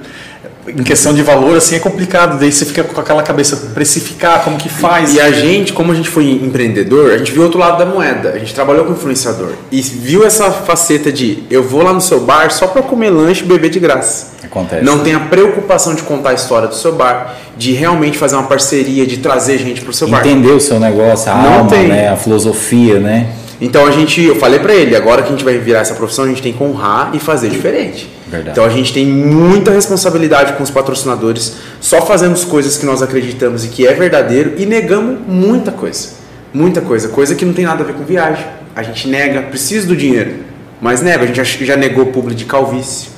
em 0.68 0.84
questão 0.84 1.14
de 1.14 1.22
valor, 1.22 1.58
assim, 1.58 1.76
é 1.76 1.80
complicado. 1.80 2.40
Daí 2.40 2.52
você 2.52 2.66
fica 2.66 2.84
com 2.84 3.00
aquela 3.00 3.24
cabeça, 3.24 3.56
precificar, 3.74 4.44
como 4.44 4.58
que 4.58 4.70
faz. 4.70 5.14
E 5.14 5.22
a 5.22 5.32
gente, 5.32 5.74
como 5.74 5.92
a 5.92 5.96
gente 5.96 6.10
foi 6.10 6.30
empreendedor, 6.30 7.12
a 7.12 7.18
gente 7.18 7.32
viu 7.32 7.44
outro 7.44 7.60
lado 7.60 7.78
da 7.78 7.86
moeda. 7.86 8.32
A 8.32 8.40
gente 8.40 8.54
trabalhou 8.54 8.86
com 8.86 8.92
influenciador. 8.92 9.54
E 9.72 9.82
viu 9.82 10.26
essa 10.26 10.52
faceta 10.52 11.12
de 11.12 11.44
eu 11.50 11.64
vou 11.64 11.84
lá 11.84 11.94
no 11.94 12.02
seu 12.02 12.22
bar 12.22 12.52
só 12.52 12.68
para 12.68 12.82
comer 12.82 13.10
lanche 13.10 13.44
e 13.44 13.48
beber 13.48 13.70
de 13.70 13.80
graça. 13.80 14.38
Acontece. 14.44 14.84
Não 14.84 15.00
tem 15.00 15.14
a 15.14 15.20
preocupação 15.20 15.96
de 15.96 16.02
contar 16.04 16.32
a 16.32 16.34
história 16.34 16.68
do 16.68 16.76
seu 16.76 16.94
bar, 16.94 17.36
de 17.58 17.74
realmente 17.74 18.18
fazer 18.18 18.36
uma 18.36 18.48
parceria, 18.48 19.06
de 19.06 19.18
trazer 19.18 19.58
gente 19.58 19.82
para 19.82 19.92
o 19.92 19.94
seu 19.94 20.08
bar. 20.08 20.20
Entender 20.20 20.52
o 20.52 20.60
seu 20.60 20.80
negócio, 20.80 21.32
a 21.32 21.36
Não 21.36 21.54
alma, 21.60 21.70
tem. 21.70 21.88
Né, 21.88 22.10
a 22.10 22.16
filosofia, 22.16 23.00
né? 23.00 23.30
Então 23.60 23.86
a 23.86 23.92
gente, 23.92 24.22
eu 24.22 24.36
falei 24.36 24.60
para 24.60 24.74
ele, 24.74 24.96
agora 24.96 25.22
que 25.22 25.30
a 25.30 25.32
gente 25.32 25.44
vai 25.44 25.58
virar 25.58 25.80
essa 25.80 25.96
profissão, 25.96 26.26
a 26.26 26.28
gente 26.28 26.42
tem 26.42 26.54
que 26.54 26.64
honrar 26.64 27.12
e 27.14 27.20
fazer 27.20 27.50
diferente. 27.50 28.17
Verdade. 28.30 28.52
Então 28.52 28.66
a 28.66 28.70
gente 28.70 28.94
tem 28.94 29.06
muita 29.06 29.72
responsabilidade 29.72 30.54
com 30.54 30.64
os 30.64 30.70
patrocinadores, 30.70 31.56
só 31.80 32.02
fazemos 32.02 32.44
coisas 32.44 32.78
que 32.78 32.86
nós 32.86 33.02
acreditamos 33.02 33.64
e 33.64 33.70
que 33.70 33.88
é 33.88 33.94
verdadeiro 33.94 34.54
e 34.58 34.66
negamos 34.66 35.20
muita 35.28 35.72
coisa. 35.72 36.10
Muita 36.54 36.82
coisa, 36.82 37.10
coisa 37.10 37.36
que 37.36 37.46
não 37.46 37.54
tem 37.54 37.66
nada 37.66 37.84
a 37.84 37.86
ver 37.86 37.94
com 37.94 38.04
viagem. 38.04 38.46
A 38.76 38.84
gente 38.84 39.08
nega, 39.08 39.42
precisa 39.44 39.88
do 39.88 39.96
dinheiro, 39.96 40.36
mas 40.82 41.02
nega, 41.02 41.24
a 41.24 41.28
gente 41.28 41.36
já, 41.36 41.44
já 41.44 41.76
negou 41.76 42.08
público 42.08 42.36
de 42.36 42.46
calvície, 42.46 43.10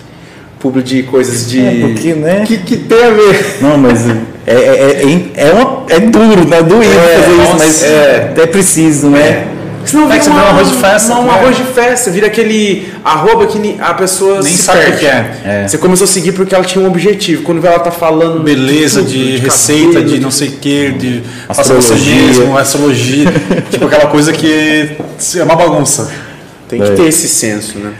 público 0.60 0.88
de 0.88 1.04
coisas 1.04 1.50
de. 1.50 1.66
É, 1.66 1.80
porque, 1.82 2.14
né? 2.14 2.44
Que, 2.46 2.58
que 2.58 2.78
tem 2.78 3.04
a 3.04 3.10
ver. 3.12 3.58
Não, 3.62 3.78
mas 3.78 4.08
é, 4.46 4.54
é, 4.54 5.04
é, 5.04 5.48
é, 5.48 5.54
uma, 5.54 5.86
é 5.90 6.00
duro, 6.00 6.48
né? 6.48 6.62
Doído 6.62 6.92
é, 6.92 7.20
fazer 7.20 7.42
isso, 7.42 7.56
mas 7.58 7.84
é, 7.84 8.34
é 8.38 8.48
preciso, 8.48 9.10
né? 9.10 9.20
É. 9.22 9.59
Senão 9.90 10.08
vira 10.08 10.24
é 10.24 10.30
um 10.30 10.38
arroz 10.38 10.70
de 10.70 10.78
festa. 10.78 11.10
Não, 11.10 11.26
um 11.26 11.32
arroz 11.32 11.58
de 11.58 11.64
festa, 11.64 12.12
vira 12.12 12.28
aquele 12.28 12.92
arroba 13.04 13.48
que 13.48 13.78
a 13.80 13.94
pessoa 13.96 14.42
nem 14.42 14.56
sabe 14.56 14.92
o 14.92 14.98
que 14.98 15.06
é. 15.06 15.36
é. 15.44 15.68
Você 15.68 15.78
começou 15.78 16.06
a 16.06 16.08
seguir 16.08 16.32
porque 16.34 16.54
ela 16.54 16.64
tinha 16.64 16.84
um 16.84 16.88
objetivo. 16.88 17.44
Quando 17.44 17.66
ela 17.66 17.80
tá 17.80 17.90
falando. 17.90 18.44
Beleza, 18.44 19.02
de, 19.02 19.10
de, 19.10 19.32
de 19.34 19.38
receita, 19.38 19.94
cabelo, 19.94 20.10
de 20.10 20.20
não 20.20 20.32
sei 20.32 20.50
o 20.50 20.52
que, 20.54 20.92
de 20.92 21.24
astrologia, 21.48 22.60
astrologia. 22.60 23.26
tipo 23.72 23.86
aquela 23.86 24.08
coisa 24.08 24.32
que 24.32 24.96
é 25.38 25.44
uma 25.44 25.56
bagunça. 25.56 26.12
Tem 26.68 26.80
que 26.80 26.92
é. 26.92 26.96
ter 26.96 27.08
esse 27.08 27.28
senso, 27.28 27.80
né? 27.80 27.94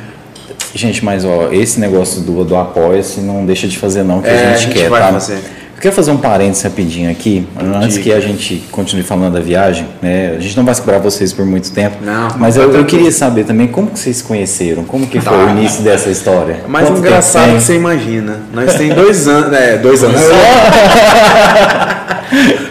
Gente, 0.76 1.04
mas 1.04 1.26
ó, 1.26 1.50
esse 1.52 1.80
negócio 1.80 2.22
do, 2.22 2.44
do 2.44 2.56
apoia-se 2.56 3.22
não 3.22 3.44
deixa 3.46 3.68
de 3.68 3.78
fazer 3.78 4.04
não, 4.04 4.22
que 4.22 4.30
é, 4.30 4.32
a, 4.32 4.38
gente 4.38 4.54
a 4.54 4.58
gente 4.58 4.74
quer, 4.74 4.90
vai 4.90 5.02
tá? 5.02 5.14
Fazer. 5.14 5.40
Eu 5.80 5.84
quero 5.84 5.96
fazer 5.96 6.12
um 6.12 6.18
parênteses 6.18 6.62
rapidinho 6.64 7.10
aqui, 7.10 7.48
antes 7.82 7.98
que 8.00 8.12
a 8.12 8.20
gente 8.20 8.66
continue 8.70 9.02
falando 9.02 9.36
da 9.36 9.40
viagem. 9.40 9.88
Né? 10.02 10.36
A 10.38 10.40
gente 10.42 10.58
não 10.58 10.66
vai 10.66 10.76
segurar 10.76 11.00
vocês 11.00 11.32
por 11.32 11.46
muito 11.46 11.72
tempo, 11.72 11.96
não, 12.04 12.38
mas 12.38 12.58
eu, 12.58 12.70
eu, 12.74 12.84
queria 12.84 13.14
saber 13.14 13.46
também 13.46 13.66
como 13.66 13.90
que 13.90 13.98
vocês 13.98 14.18
se 14.18 14.24
conheceram, 14.26 14.84
como 14.84 15.08
que 15.08 15.22
foi 15.22 15.38
tá. 15.38 15.46
o 15.46 15.50
início 15.52 15.82
dessa 15.82 16.10
história. 16.10 16.66
Mais 16.68 16.86
Quanto 16.86 17.00
engraçado 17.00 17.54
que 17.54 17.62
você 17.62 17.76
imagina. 17.76 18.42
Nós 18.52 18.74
tem 18.76 18.94
dois 18.94 19.26
anos, 19.26 19.52
né? 19.52 19.78
Dois 19.78 20.04
anos. 20.04 20.20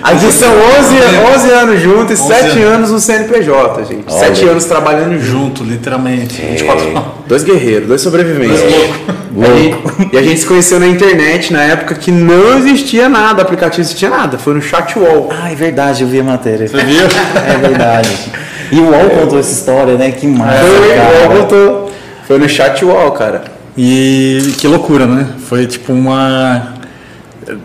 Aqui 0.02 0.28
são 0.30 0.52
11, 0.52 0.94
11 1.34 1.50
anos 1.50 1.80
juntos 1.80 2.20
e 2.20 2.22
7 2.22 2.60
anos 2.60 2.90
no 2.90 3.00
CNPJ, 3.00 3.86
gente. 3.86 4.04
Olha. 4.06 4.18
7 4.18 4.44
anos 4.48 4.66
trabalhando 4.66 5.18
junto, 5.18 5.64
literalmente. 5.64 6.42
É. 6.42 6.50
24 6.50 7.04
Dois 7.26 7.42
guerreiros, 7.42 7.88
dois 7.88 8.02
sobreviventes. 8.02 8.60
Louco. 9.34 10.08
E 10.12 10.16
a 10.16 10.22
gente 10.22 10.40
se 10.40 10.46
conheceu 10.46 10.80
na 10.80 10.86
internet 10.86 11.52
na 11.52 11.62
época 11.62 11.94
que 11.94 12.10
não 12.10 12.58
existia 12.58 13.08
nada, 13.08 13.42
aplicativo 13.42 13.82
existia 13.82 14.08
nada. 14.08 14.38
Foi 14.38 14.54
no 14.54 14.62
Chatwall. 14.62 15.30
Ah, 15.30 15.50
é 15.50 15.54
verdade, 15.54 16.02
eu 16.02 16.08
vi 16.08 16.20
a 16.20 16.24
matéria. 16.24 16.66
Você 16.66 16.76
viu? 16.84 17.02
É 17.46 17.56
verdade. 17.56 18.10
E 18.70 18.78
o 18.78 18.90
UOL 18.90 19.10
contou 19.10 19.38
essa 19.38 19.52
história, 19.52 19.94
né? 19.94 20.10
Que 20.10 20.26
massa. 20.26 20.60
Foi, 20.60 20.94
cara. 20.94 21.08
o 21.08 21.28
UOL 21.28 21.42
contou. 21.42 21.92
Foi 22.26 22.38
no 22.38 22.48
Chatwall, 22.48 23.12
cara. 23.12 23.44
E 23.76 24.54
que 24.58 24.66
loucura, 24.66 25.06
né? 25.06 25.26
Foi 25.48 25.66
tipo 25.66 25.92
uma 25.92 26.74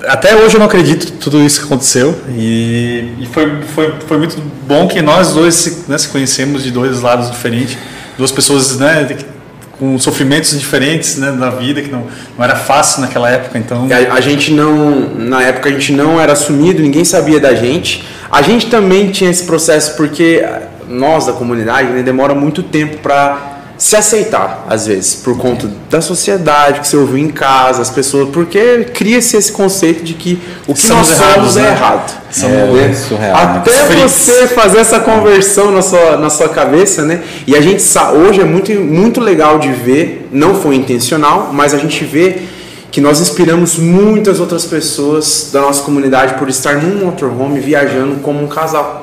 até 0.08 0.36
hoje 0.36 0.56
eu 0.56 0.60
não 0.60 0.68
acredito 0.68 1.12
tudo 1.14 1.42
isso 1.42 1.60
que 1.60 1.66
aconteceu 1.66 2.18
e, 2.30 3.16
e 3.20 3.28
foi, 3.32 3.62
foi, 3.76 3.94
foi 4.08 4.18
muito 4.18 4.42
bom 4.66 4.88
que 4.88 5.02
nós 5.02 5.34
dois 5.34 5.56
se, 5.56 5.84
né, 5.90 5.98
se 5.98 6.08
conhecemos 6.08 6.64
de 6.64 6.72
dois 6.72 7.02
lados 7.02 7.30
diferentes, 7.30 7.78
duas 8.18 8.32
pessoas 8.32 8.78
né, 8.78 9.18
com 9.80 9.98
sofrimentos 9.98 10.58
diferentes 10.60 11.18
né, 11.18 11.32
da 11.32 11.50
vida 11.50 11.82
que 11.82 11.92
não, 11.92 12.08
não 12.38 12.44
era 12.44 12.56
fácil 12.56 13.02
naquela 13.02 13.30
época, 13.30 13.58
então 13.58 13.88
a, 13.92 14.14
a, 14.14 14.22
gente 14.22 14.52
não 14.52 15.10
na 15.18 15.42
época 15.44 15.70
a 15.70 15.72
gente 15.72 15.92
não 15.92 16.20
era 16.20 16.34
assumido, 16.34 16.82
ninguém 16.82 17.04
sabia 17.04 17.40
da 17.40 17.54
gente. 17.54 18.06
A 18.32 18.42
gente 18.42 18.68
também 18.68 19.12
tinha 19.12 19.30
esse 19.30 19.44
processo 19.44 19.96
porque 19.96 20.44
nós 20.88 21.26
da 21.26 21.34
comunidade 21.34 21.90
né, 21.90 22.04
demora 22.04 22.34
muito 22.36 22.62
tempo 22.64 22.98
para 22.98 23.53
se 23.84 23.98
aceitar, 23.98 24.66
às 24.70 24.88
vezes, 24.88 25.14
por 25.14 25.38
conta 25.38 25.70
da 25.90 26.00
sociedade 26.00 26.80
que 26.80 26.88
você 26.88 26.96
ouviu 26.96 27.18
em 27.18 27.28
casa, 27.28 27.82
as 27.82 27.90
pessoas, 27.90 28.30
porque 28.30 28.86
cria-se 28.94 29.36
esse 29.36 29.52
conceito 29.52 30.06
de 30.06 30.14
que 30.14 30.42
o 30.66 30.74
que 30.74 30.88
Somos 30.88 31.10
nós 31.10 31.20
errados, 31.20 31.36
somos 31.36 31.58
é 31.58 31.62
né? 31.64 31.68
errado. 31.68 32.14
É, 32.44 32.90
é 32.90 32.94
surreal, 32.94 33.36
né? 33.36 33.58
Até 33.58 33.90
né? 33.90 34.08
você 34.08 34.48
fazer 34.48 34.78
essa 34.78 35.02
conversão 35.02 35.70
na 35.70 35.82
sua, 35.82 36.16
na 36.16 36.30
sua 36.30 36.48
cabeça, 36.48 37.02
né? 37.04 37.24
E 37.46 37.58
a 37.58 37.62
gente 37.62 37.84
hoje 38.26 38.40
é 38.40 38.46
muito, 38.46 38.72
muito 38.72 39.20
legal 39.20 39.60
de 39.60 39.74
ver, 39.74 40.30
não 40.32 40.56
foi 40.56 40.78
intencional, 40.78 41.50
mas 41.52 41.74
a 41.74 41.78
gente 41.78 42.06
vê 42.06 42.38
que 42.90 43.02
nós 43.02 43.20
inspiramos 43.20 43.78
muitas 43.78 44.40
outras 44.40 44.64
pessoas 44.64 45.50
da 45.52 45.60
nossa 45.60 45.84
comunidade 45.84 46.36
por 46.36 46.48
estar 46.48 46.78
num 46.78 47.04
motorhome 47.04 47.60
viajando 47.60 48.22
como 48.22 48.42
um 48.42 48.48
casal. 48.48 49.03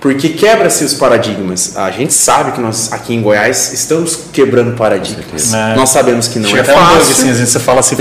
Porque 0.00 0.30
quebra-se 0.30 0.82
os 0.82 0.94
paradigmas. 0.94 1.76
A 1.76 1.90
gente 1.90 2.14
sabe 2.14 2.52
que 2.52 2.60
nós 2.60 2.90
aqui 2.90 3.14
em 3.14 3.20
Goiás 3.20 3.72
estamos 3.72 4.18
quebrando 4.32 4.74
paradigmas. 4.74 5.52
É. 5.52 5.74
Nós 5.76 5.90
sabemos 5.90 6.26
que 6.26 6.38
não 6.38 6.48
Chega 6.48 6.62
é 6.62 6.64
fácil. 6.64 6.82
Um 6.82 6.98
bug, 6.98 7.12
assim, 7.12 7.30
às 7.30 7.36
vezes 7.36 7.50
você 7.50 7.60
fala 7.60 7.80
assim, 7.80 7.96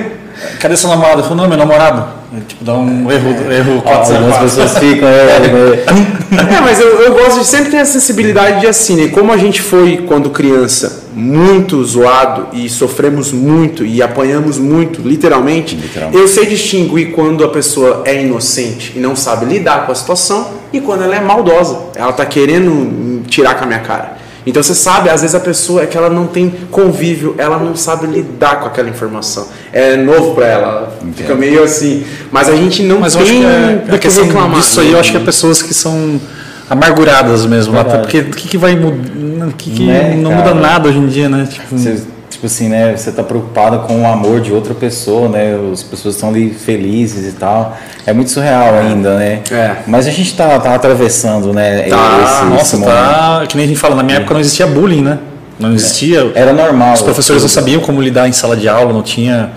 cadê 0.58 0.76
seu 0.76 0.88
namorado? 0.88 1.20
Eu 1.20 1.24
falo, 1.24 1.36
não, 1.36 1.48
meu 1.48 1.58
namorado. 1.58 2.24
Tipo, 2.48 2.64
dá 2.64 2.74
um 2.74 3.10
erro, 3.12 3.52
erro 3.52 3.82
4 3.82 4.16
Algumas 4.16 4.38
pessoas 4.38 4.78
ficam. 4.78 5.06
É, 5.06 5.36
é, 6.56 6.60
mas 6.62 6.80
eu, 6.80 6.88
eu, 7.02 7.12
gosto 7.12 7.40
de 7.40 7.46
sempre 7.46 7.70
ter 7.70 7.78
a 7.78 7.84
sensibilidade 7.84 8.60
de 8.60 8.66
assim, 8.66 8.96
né? 8.96 9.08
Como 9.08 9.30
a 9.30 9.36
gente 9.36 9.60
foi, 9.60 9.98
quando 9.98 10.30
criança, 10.30 11.03
muito 11.14 11.82
zoado 11.84 12.48
e 12.52 12.68
sofremos 12.68 13.32
muito 13.32 13.84
e 13.84 14.02
apanhamos 14.02 14.58
muito, 14.58 15.00
literalmente, 15.00 15.76
literalmente, 15.76 16.18
eu 16.18 16.26
sei 16.26 16.46
distinguir 16.46 17.12
quando 17.12 17.44
a 17.44 17.48
pessoa 17.48 18.02
é 18.04 18.22
inocente 18.22 18.92
e 18.96 18.98
não 18.98 19.14
sabe 19.14 19.46
lidar 19.46 19.86
com 19.86 19.92
a 19.92 19.94
situação 19.94 20.52
e 20.72 20.80
quando 20.80 21.04
ela 21.04 21.14
é 21.14 21.20
maldosa. 21.20 21.78
Ela 21.94 22.10
está 22.10 22.26
querendo 22.26 23.22
tirar 23.28 23.54
com 23.56 23.64
a 23.64 23.66
minha 23.66 23.80
cara. 23.80 24.24
Então 24.46 24.62
você 24.62 24.74
sabe, 24.74 25.08
às 25.08 25.22
vezes 25.22 25.34
a 25.34 25.40
pessoa 25.40 25.82
é 25.82 25.86
que 25.86 25.96
ela 25.96 26.10
não 26.10 26.26
tem 26.26 26.52
convívio, 26.70 27.34
ela 27.38 27.58
não 27.58 27.74
sabe 27.74 28.06
lidar 28.06 28.60
com 28.60 28.66
aquela 28.66 28.90
informação. 28.90 29.48
É 29.72 29.96
novo 29.96 30.34
para 30.34 30.46
ela, 30.46 30.98
Entendo. 31.00 31.14
fica 31.14 31.34
meio 31.34 31.62
assim. 31.62 32.04
Mas 32.30 32.48
a 32.48 32.56
gente 32.56 32.82
não 32.82 33.00
Mas 33.00 33.14
tem 33.14 33.44
é, 33.44 33.84
do 33.88 33.98
que 33.98 34.08
reclamar. 34.08 34.60
Isso 34.60 34.80
aí 34.80 34.92
eu 34.92 35.00
acho 35.00 35.12
que 35.12 35.16
é 35.16 35.20
pessoas 35.20 35.62
que 35.62 35.72
são 35.72 36.20
amarguradas 36.68 37.46
mesmo, 37.46 37.78
até 37.78 37.98
porque 37.98 38.20
o 38.20 38.30
que, 38.30 38.48
que 38.48 38.58
vai 38.58 38.74
mudar? 38.76 39.52
Que, 39.56 39.70
que 39.70 39.86
né, 39.86 40.14
não 40.16 40.32
muda 40.32 40.54
nada 40.54 40.88
hoje 40.88 40.98
em 40.98 41.06
dia, 41.06 41.28
né? 41.28 41.46
Tipo, 41.50 41.76
você 41.76 42.02
tipo 42.34 42.46
assim, 42.46 42.68
né? 42.68 42.96
Você 42.96 43.10
tá 43.12 43.22
preocupado 43.22 43.80
com 43.80 44.02
o 44.02 44.06
amor 44.06 44.40
de 44.40 44.52
outra 44.52 44.74
pessoa, 44.74 45.28
né? 45.28 45.56
As 45.72 45.82
pessoas 45.82 46.14
estão 46.14 46.28
ali 46.28 46.50
felizes 46.50 47.32
e 47.32 47.36
tal. 47.36 47.76
É 48.06 48.12
muito 48.12 48.30
surreal 48.30 48.74
ainda, 48.74 49.16
né? 49.16 49.40
É. 49.50 49.76
Mas 49.86 50.06
a 50.06 50.10
gente 50.10 50.34
tá, 50.34 50.58
tá 50.58 50.74
atravessando, 50.74 51.52
né? 51.52 51.82
Tá, 51.82 52.20
esse, 52.22 52.44
nossa, 52.44 52.76
esse 52.76 52.84
tá. 52.84 53.44
Que 53.48 53.56
nem 53.56 53.64
a 53.64 53.68
gente 53.68 53.78
fala, 53.78 53.94
na 53.94 54.02
minha 54.02 54.18
época 54.18 54.34
não 54.34 54.40
existia 54.40 54.66
bullying, 54.66 55.02
né? 55.02 55.18
Não 55.58 55.72
existia. 55.72 56.32
Era 56.34 56.52
normal. 56.52 56.94
Os 56.94 57.02
professores 57.02 57.42
não 57.42 57.48
sabiam 57.48 57.80
como 57.80 58.02
lidar 58.02 58.28
em 58.28 58.32
sala 58.32 58.56
de 58.56 58.68
aula, 58.68 58.92
não 58.92 59.02
tinha. 59.02 59.50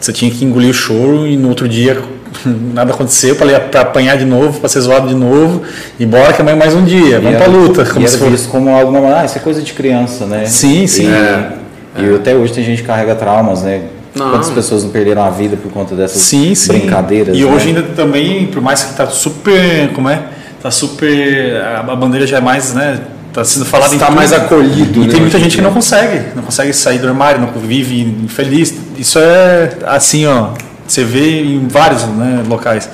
Você 0.00 0.12
tinha 0.12 0.30
que 0.30 0.44
engolir 0.44 0.70
o 0.70 0.74
choro 0.74 1.26
e 1.26 1.36
no 1.36 1.48
outro 1.48 1.68
dia 1.68 2.02
nada 2.74 2.92
aconteceu 2.92 3.36
para 3.36 3.80
apanhar 3.80 4.16
de 4.16 4.24
novo, 4.24 4.60
para 4.60 4.68
ser 4.68 4.80
zoado 4.80 5.08
de 5.08 5.14
novo, 5.14 5.62
e 5.98 6.06
bora 6.06 6.32
que 6.32 6.40
amanhã 6.40 6.56
mais 6.56 6.74
um 6.74 6.84
dia, 6.84 7.20
vamos 7.20 7.38
para 7.38 7.46
luta. 7.46 7.84
Como 7.84 8.04
e 8.04 8.08
se 8.08 8.16
era 8.16 8.30
visto 8.30 8.48
como 8.48 8.70
algo 8.70 8.92
normal, 8.92 9.14
ah, 9.16 9.24
isso 9.24 9.38
é 9.38 9.40
coisa 9.40 9.62
de 9.62 9.72
criança, 9.72 10.26
né? 10.26 10.46
Sim, 10.46 10.86
sim. 10.86 11.08
E, 11.08 11.14
é. 11.14 11.52
e 11.98 12.14
até 12.14 12.34
hoje 12.34 12.52
tem 12.52 12.64
gente 12.64 12.82
que 12.82 12.86
carrega 12.86 13.14
traumas, 13.14 13.62
né? 13.62 13.82
Não. 14.14 14.30
Quantas 14.30 14.50
pessoas 14.50 14.84
não 14.84 14.90
perderam 14.90 15.24
a 15.24 15.30
vida 15.30 15.56
por 15.56 15.72
conta 15.72 15.94
dessas 15.94 16.22
sim, 16.22 16.54
sim. 16.54 16.68
brincadeiras? 16.68 17.36
E 17.36 17.44
né? 17.44 17.46
hoje 17.46 17.68
ainda 17.68 17.82
também, 17.82 18.46
por 18.46 18.62
mais 18.62 18.84
que 18.84 18.90
está 18.90 19.06
super, 19.08 19.90
como 19.92 20.08
é, 20.08 20.22
tá 20.62 20.70
super, 20.70 21.60
a 21.60 21.82
bandeira 21.96 22.26
já 22.26 22.38
é 22.38 22.40
mais, 22.40 22.72
né? 22.74 23.00
Está 23.28 23.42
sendo 23.44 23.64
falado 23.64 23.92
Está 23.92 24.12
mais 24.12 24.32
acolhido. 24.32 25.02
E 25.02 25.06
né? 25.06 25.12
tem 25.12 25.20
muita 25.20 25.40
gente 25.40 25.56
que 25.56 25.62
não 25.62 25.72
consegue, 25.72 26.26
não 26.36 26.44
consegue 26.44 26.72
sair 26.72 26.98
do 26.98 27.08
armário, 27.08 27.40
não 27.40 27.48
vive 27.60 28.02
infeliz. 28.22 28.72
Isso 28.96 29.18
é 29.18 29.70
assim, 29.86 30.24
ó, 30.24 30.50
você 30.94 31.02
vê 31.02 31.40
em 31.40 31.66
vários 31.66 32.04
né, 32.04 32.44
locais. 32.48 32.88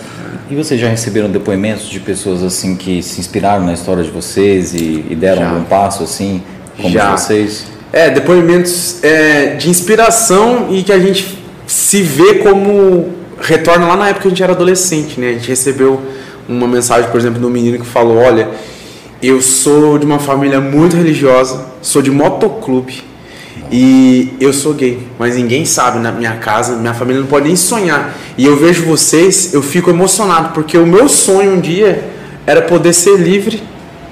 E 0.50 0.54
vocês 0.54 0.80
já 0.80 0.88
receberam 0.88 1.30
depoimentos 1.30 1.88
de 1.88 2.00
pessoas 2.00 2.42
assim 2.42 2.74
que 2.74 3.02
se 3.02 3.20
inspiraram 3.20 3.64
na 3.64 3.74
história 3.74 4.02
de 4.02 4.10
vocês 4.10 4.72
e, 4.72 5.04
e 5.10 5.14
deram 5.14 5.42
já. 5.42 5.52
um 5.52 5.64
passo 5.64 6.02
assim, 6.02 6.42
como 6.80 6.88
já. 6.88 7.16
vocês? 7.16 7.66
É, 7.92 8.08
depoimentos 8.08 9.04
é, 9.04 9.54
de 9.56 9.68
inspiração 9.68 10.68
e 10.70 10.82
que 10.82 10.92
a 10.92 10.98
gente 10.98 11.38
se 11.66 12.02
vê 12.02 12.36
como 12.36 13.10
retorna 13.40 13.86
lá 13.86 13.96
na 13.96 14.08
época 14.08 14.22
que 14.22 14.28
a 14.28 14.30
gente 14.30 14.42
era 14.42 14.52
adolescente, 14.52 15.20
né? 15.20 15.30
A 15.30 15.32
gente 15.34 15.48
recebeu 15.48 16.00
uma 16.48 16.66
mensagem, 16.66 17.10
por 17.10 17.20
exemplo, 17.20 17.38
de 17.38 17.46
um 17.46 17.50
menino 17.50 17.78
que 17.78 17.86
falou: 17.86 18.16
Olha, 18.16 18.48
eu 19.22 19.42
sou 19.42 19.98
de 19.98 20.06
uma 20.06 20.18
família 20.18 20.60
muito 20.60 20.96
religiosa, 20.96 21.66
sou 21.82 22.00
de 22.00 22.10
motoclube 22.10 23.09
e 23.72 24.34
eu 24.40 24.52
sou 24.52 24.74
gay, 24.74 24.98
mas 25.18 25.36
ninguém 25.36 25.64
sabe 25.64 26.00
na 26.00 26.10
minha 26.10 26.32
casa, 26.32 26.74
minha 26.76 26.94
família 26.94 27.20
não 27.20 27.28
pode 27.28 27.46
nem 27.46 27.56
sonhar. 27.56 28.16
E 28.36 28.44
eu 28.44 28.56
vejo 28.56 28.84
vocês, 28.84 29.54
eu 29.54 29.62
fico 29.62 29.90
emocionado, 29.90 30.50
porque 30.52 30.76
o 30.76 30.86
meu 30.86 31.08
sonho 31.08 31.52
um 31.52 31.60
dia 31.60 32.02
era 32.46 32.62
poder 32.62 32.92
ser 32.92 33.16
livre 33.16 33.62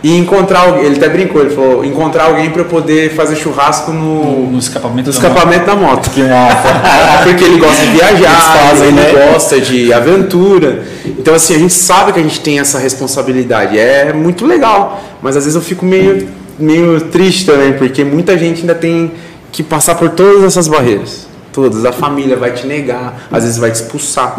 e 0.00 0.16
encontrar 0.16 0.60
alguém, 0.60 0.84
ele 0.84 0.96
até 0.96 1.08
brincou, 1.08 1.40
ele 1.40 1.50
falou, 1.50 1.84
encontrar 1.84 2.26
alguém 2.26 2.50
para 2.50 2.62
poder 2.62 3.14
fazer 3.14 3.34
churrasco 3.34 3.90
no, 3.90 4.24
no, 4.24 4.50
no 4.52 4.58
escapamento, 4.58 5.08
no 5.08 5.12
da, 5.12 5.28
escapamento 5.28 5.66
moto. 5.66 5.66
da 5.66 5.74
moto. 5.74 6.10
Que 6.10 6.22
massa. 6.22 6.68
Porque 7.24 7.44
ele 7.44 7.58
gosta 7.58 7.84
de 7.84 7.90
viajar, 7.90 8.40
fazem, 8.40 8.88
ele 8.88 8.96
né? 8.96 9.32
gosta 9.32 9.60
de 9.60 9.92
aventura. 9.92 10.84
Então 11.04 11.34
assim, 11.34 11.56
a 11.56 11.58
gente 11.58 11.72
sabe 11.72 12.12
que 12.12 12.20
a 12.20 12.22
gente 12.22 12.38
tem 12.40 12.60
essa 12.60 12.78
responsabilidade, 12.78 13.76
é 13.76 14.12
muito 14.12 14.46
legal, 14.46 15.02
mas 15.20 15.36
às 15.36 15.42
vezes 15.44 15.56
eu 15.56 15.62
fico 15.62 15.84
meio, 15.84 16.28
meio 16.56 17.00
triste 17.00 17.44
também, 17.44 17.72
porque 17.72 18.04
muita 18.04 18.38
gente 18.38 18.60
ainda 18.60 18.76
tem 18.76 19.10
que 19.52 19.62
passar 19.62 19.94
por 19.94 20.10
todas 20.10 20.44
essas 20.44 20.68
barreiras. 20.68 21.26
Todas. 21.52 21.84
A 21.84 21.92
família 21.92 22.36
vai 22.36 22.52
te 22.52 22.66
negar, 22.66 23.28
às 23.30 23.42
vezes 23.44 23.58
vai 23.58 23.70
te 23.70 23.76
expulsar. 23.76 24.38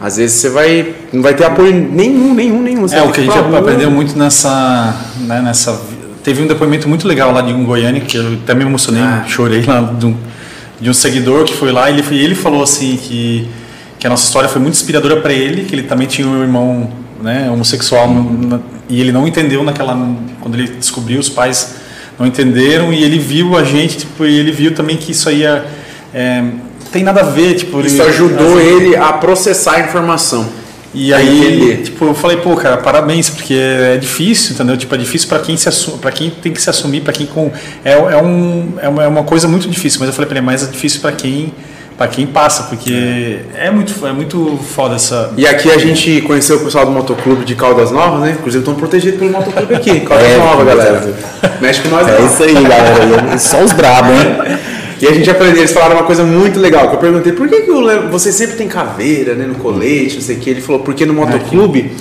Às 0.00 0.16
vezes 0.16 0.40
você 0.40 0.48
vai 0.50 0.94
não 1.12 1.22
vai 1.22 1.34
ter 1.34 1.44
apoio 1.44 1.72
nenhum, 1.72 2.34
nenhum, 2.34 2.62
nenhum. 2.62 2.82
Você 2.82 2.96
é 2.96 3.02
o 3.02 3.12
que 3.12 3.20
a 3.20 3.24
gente 3.24 3.38
aprendeu 3.56 3.90
muito 3.90 4.18
nessa, 4.18 4.96
né, 5.20 5.40
nessa. 5.40 5.80
Teve 6.24 6.42
um 6.42 6.46
depoimento 6.46 6.88
muito 6.88 7.06
legal 7.06 7.32
lá 7.32 7.40
de 7.40 7.52
um 7.52 7.64
Goiânia 7.64 8.00
que 8.00 8.16
eu 8.16 8.34
até 8.34 8.54
me 8.54 8.62
emocionei, 8.62 9.02
ah. 9.02 9.24
chorei 9.26 9.62
lá 9.62 9.80
de 9.80 10.06
um, 10.06 10.16
de 10.80 10.90
um 10.90 10.94
seguidor 10.94 11.44
que 11.44 11.54
foi 11.54 11.72
lá 11.72 11.90
e 11.90 11.98
ele, 11.98 12.18
ele 12.18 12.34
falou 12.34 12.62
assim 12.62 12.96
que 12.96 13.48
que 14.02 14.06
a 14.08 14.10
nossa 14.10 14.24
história 14.24 14.48
foi 14.48 14.60
muito 14.60 14.74
inspiradora 14.74 15.20
para 15.20 15.32
ele, 15.32 15.64
que 15.64 15.72
ele 15.76 15.84
também 15.84 16.08
tinha 16.08 16.26
um 16.26 16.42
irmão 16.42 16.90
né, 17.22 17.48
homossexual 17.48 18.08
e 18.88 19.00
ele 19.00 19.12
não 19.12 19.28
entendeu 19.28 19.62
naquela 19.62 19.96
quando 20.40 20.56
ele 20.56 20.66
descobriu 20.72 21.20
os 21.20 21.28
pais 21.28 21.76
não 22.22 22.28
entenderam 22.28 22.92
e 22.92 23.02
ele 23.02 23.18
viu 23.18 23.56
a 23.56 23.64
gente 23.64 23.98
tipo 23.98 24.24
e 24.24 24.38
ele 24.38 24.52
viu 24.52 24.74
também 24.74 24.96
que 24.96 25.10
isso 25.10 25.28
aí 25.28 25.44
é, 25.44 25.64
é 26.14 26.44
tem 26.92 27.02
nada 27.02 27.22
a 27.22 27.24
ver, 27.24 27.54
tipo... 27.54 27.80
Isso 27.80 28.00
ele, 28.02 28.10
ajudou 28.10 28.58
assim, 28.58 28.66
ele 28.66 28.96
a 28.96 29.14
processar 29.14 29.76
a 29.76 29.80
informação. 29.80 30.46
E 30.94 31.12
aí, 31.14 31.80
tipo, 31.84 32.04
eu 32.04 32.14
falei, 32.14 32.36
pô, 32.36 32.54
cara, 32.54 32.76
parabéns, 32.76 33.30
porque 33.30 33.54
é 33.54 33.96
difícil, 33.96 34.52
entendeu? 34.52 34.76
Tipo, 34.76 34.94
é 34.94 34.98
difícil 34.98 35.26
para 35.26 35.38
quem 35.38 35.56
se 35.56 35.70
para 36.02 36.12
quem 36.12 36.28
tem 36.28 36.52
que 36.52 36.60
se 36.60 36.68
assumir, 36.68 37.00
para 37.00 37.14
quem 37.14 37.26
com 37.26 37.50
é, 37.82 37.92
é, 37.92 38.22
um, 38.22 38.74
é 38.78 38.88
uma, 38.90 39.04
é 39.04 39.08
uma 39.08 39.22
coisa 39.24 39.48
muito 39.48 39.66
difícil, 39.70 40.00
mas 40.00 40.08
eu 40.10 40.12
falei 40.12 40.28
para 40.28 40.36
ele, 40.36 40.44
mas 40.44 40.62
é 40.62 40.66
difícil 40.70 41.00
para 41.00 41.12
quem 41.12 41.54
para 42.02 42.08
quem 42.08 42.26
passa, 42.26 42.64
porque 42.64 43.42
é 43.54 43.70
muito, 43.70 44.04
é 44.04 44.12
muito 44.12 44.58
foda 44.74 44.96
essa. 44.96 45.32
E 45.36 45.46
aqui 45.46 45.70
a 45.70 45.78
gente 45.78 46.20
conheceu 46.22 46.56
o 46.56 46.64
pessoal 46.64 46.84
do 46.84 46.90
motoclube 46.90 47.44
de 47.44 47.54
Caldas 47.54 47.92
Novas, 47.92 48.22
né? 48.22 48.36
Inclusive 48.36 48.58
estão 48.58 48.74
protegidos 48.74 49.20
pelo 49.20 49.30
motoclube 49.30 49.72
aqui. 49.72 50.00
Caldas 50.04 50.26
é, 50.26 50.36
Novas, 50.36 50.66
galera. 50.66 51.14
Mexe 51.60 51.80
com 51.80 51.90
nós, 51.90 52.08
É 52.08 52.20
isso 52.22 52.42
aí, 52.42 52.54
galera. 52.54 53.38
Só 53.38 53.62
os 53.62 53.70
brabos, 53.70 54.10
né? 54.10 54.58
E 55.00 55.06
a 55.06 55.12
gente 55.12 55.30
aprendeu, 55.30 55.58
eles 55.58 55.70
falaram 55.70 55.94
uma 55.94 56.02
coisa 56.02 56.24
muito 56.24 56.58
legal, 56.58 56.88
que 56.88 56.96
eu 56.96 56.98
perguntei, 56.98 57.32
por 57.32 57.48
que, 57.48 57.60
que 57.60 57.70
você 58.10 58.32
sempre 58.32 58.56
tem 58.56 58.66
caveira, 58.66 59.34
né, 59.34 59.46
no 59.46 59.54
colete, 59.54 60.16
não 60.16 60.22
sei 60.22 60.36
o 60.36 60.40
que. 60.40 60.50
Ele 60.50 60.60
falou, 60.60 60.82
porque 60.82 61.06
no 61.06 61.14
motoclube, 61.14 61.92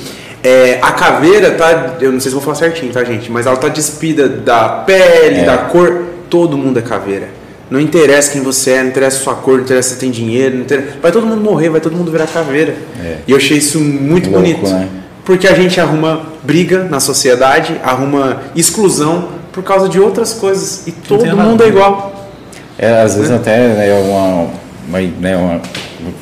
é, 0.44 0.80
a 0.82 0.94
caveira 0.94 1.52
tá, 1.52 1.98
eu 2.02 2.12
não 2.12 2.20
sei 2.20 2.32
se 2.32 2.34
vou 2.34 2.44
falar 2.44 2.56
certinho, 2.56 2.92
tá, 2.92 3.04
gente? 3.04 3.32
Mas 3.32 3.46
ela 3.46 3.58
tá 3.58 3.68
despida 3.68 4.28
da 4.28 4.68
pele, 4.68 5.42
é. 5.42 5.44
da 5.44 5.58
cor, 5.60 6.06
todo 6.28 6.58
mundo 6.58 6.80
é 6.80 6.82
caveira. 6.82 7.41
Não 7.72 7.80
interessa 7.80 8.34
quem 8.34 8.42
você 8.42 8.72
é, 8.72 8.84
não 8.84 8.90
interessa 8.90 9.24
sua 9.24 9.34
cor, 9.34 9.56
não 9.56 9.64
interessa 9.64 9.94
se 9.94 9.96
tem 9.98 10.12
dinheiro, 10.12 10.58
interessa... 10.58 10.98
vai 11.02 11.10
todo 11.10 11.26
mundo 11.26 11.42
morrer, 11.42 11.70
vai 11.70 11.80
todo 11.80 11.96
mundo 11.96 12.12
virar 12.12 12.28
caveira. 12.28 12.76
É. 13.02 13.20
E 13.26 13.32
eu 13.32 13.38
achei 13.38 13.58
isso 13.58 13.80
muito 13.80 14.30
Louco, 14.30 14.46
bonito. 14.46 14.70
Né? 14.70 14.90
Porque 15.24 15.48
a 15.48 15.54
gente 15.56 15.80
arruma 15.80 16.28
briga 16.44 16.84
na 16.84 17.00
sociedade, 17.00 17.80
arruma 17.82 18.42
exclusão 18.54 19.30
por 19.54 19.64
causa 19.64 19.88
de 19.88 19.98
outras 20.02 20.34
coisas. 20.34 20.86
E 20.86 20.92
todo 20.92 21.26
mundo 21.38 21.64
é 21.64 21.68
igual. 21.70 22.30
É, 22.78 23.02
às 23.02 23.16
vezes 23.16 23.30
né? 23.30 23.38
até 23.38 23.88
é 23.88 23.94
uma, 23.94 24.50
uma, 24.92 25.00
né, 25.00 25.38
uma, 25.38 25.62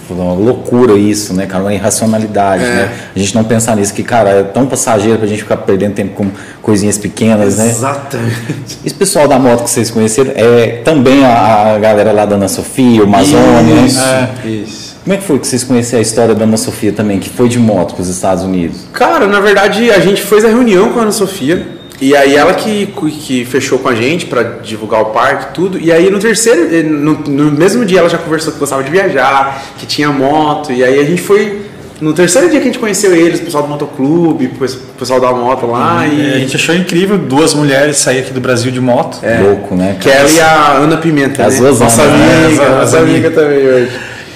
uma, 0.10 0.34
loucura 0.34 0.94
isso, 0.94 1.34
né, 1.34 1.48
cara? 1.48 1.64
Uma 1.64 1.74
irracionalidade, 1.74 2.64
é. 2.64 2.68
né? 2.68 2.92
A 3.16 3.20
gente 3.20 3.34
não 3.34 3.44
pensar 3.44 3.76
nisso, 3.76 3.94
que, 3.94 4.04
cara, 4.04 4.30
é 4.30 4.44
tão 4.44 4.68
passageiro 4.68 5.18
pra 5.18 5.28
gente 5.28 5.42
ficar 5.42 5.58
perdendo 5.58 5.96
tempo 5.96 6.14
com 6.14 6.30
coisinhas 6.62 6.98
pequenas, 6.98 7.60
Exatamente. 7.60 7.82
né? 7.82 8.30
Exatamente. 8.30 8.80
Esse 8.86 8.96
pessoal 8.96 9.28
da 9.28 9.40
moto 9.40 9.64
que 9.64 9.70
vocês 9.70 9.90
conheceram 9.90 10.32
é 10.36 10.82
também 10.84 11.26
a, 11.26 11.76
a 11.76 11.80
galera 11.80 12.12
lá 12.12 12.26
da 12.26 12.36
Ana 12.36 12.48
Sofia, 12.48 13.02
o 13.02 13.06
Amazônia, 13.06 13.86
isso, 13.86 14.00
né? 14.00 14.30
É. 14.46 14.48
Isso. 14.48 14.90
Como 15.04 15.14
é 15.14 15.18
que 15.18 15.24
foi 15.24 15.40
que 15.40 15.48
vocês 15.48 15.64
conheceram 15.64 16.00
a 16.00 16.02
história 16.02 16.36
da 16.36 16.44
Ana 16.44 16.58
Sofia 16.58 16.92
também, 16.92 17.20
que 17.20 17.30
foi 17.30 17.50
de 17.50 17.58
moto 17.58 17.96
para 17.96 18.04
os 18.04 18.10
Estados 18.10 18.44
Unidos? 18.44 18.82
Cara, 18.94 19.26
na 19.26 19.40
verdade, 19.40 19.90
a 19.90 20.00
gente 20.00 20.22
fez 20.22 20.46
a 20.46 20.50
reunião 20.50 20.92
com 20.92 21.00
a 21.00 21.04
Ana 21.04 21.12
Sofia 21.12 21.79
e 22.02 22.16
aí 22.16 22.36
ela 22.36 22.54
que, 22.54 22.88
que 22.88 23.43
fechou 23.45 23.78
com 23.80 23.89
a 23.89 23.95
gente 23.95 24.26
para 24.26 24.43
divulgar 24.43 25.02
o 25.02 25.06
parque 25.06 25.54
tudo. 25.54 25.78
E 25.78 25.91
aí 25.91 26.10
no 26.10 26.20
terceiro, 26.20 26.74
eh, 26.74 26.84
no, 26.84 27.14
no, 27.14 27.52
mesmo 27.52 27.84
dia 27.86 28.00
ela 28.00 28.10
já 28.10 28.18
conversou 28.18 28.54
que 28.54 28.60
gostava 28.60 28.84
de 28.84 28.89
viajar, 28.89 29.64
que 29.78 29.86
tinha 29.86 30.10
moto. 30.10 30.72
E 30.72 30.84
aí 30.84 31.00
a 31.00 31.04
gente 31.04 31.22
foi. 31.22 31.68
No 32.00 32.14
terceiro 32.14 32.50
dia 32.50 32.62
que 32.62 32.64
a 32.64 32.72
gente 32.72 32.80
conheceu 32.80 33.14
eles, 33.14 33.41
o 33.41 33.43
pessoal 33.43 33.64
do 33.64 33.70
motoclube, 33.70 34.45
o 34.45 34.97
pessoal 34.97 35.20
da 35.20 35.34
moto 35.34 35.66
lá. 35.66 36.06
Uhum. 36.06 36.14
E... 36.14 36.32
É, 36.32 36.36
a 36.36 36.39
gente 36.39 36.56
achou 36.56 36.74
incrível 36.74 37.18
duas 37.18 37.54
mulheres 37.54 37.97
sair 37.97 38.20
aqui 38.20 38.32
do 38.32 38.39
Brasil 38.39 38.72
de 38.72 38.80
moto. 38.80 39.20
É. 39.22 39.41
Louco, 39.41 39.76
né? 39.76 39.97
Que 40.00 40.10
ela 40.10 40.30
e 40.30 40.39
a 40.39 40.72
Ana 40.78 40.95
Pimenta. 40.95 41.45
As 41.45 41.56
né? 41.56 41.60
duas 41.60 41.80
Nossa 41.82 42.04
amiga, 42.04 42.70
né? 42.70 42.80
nossa 42.80 43.00
amiga 43.00 43.32
também 43.32 43.68
hoje. 43.68 43.91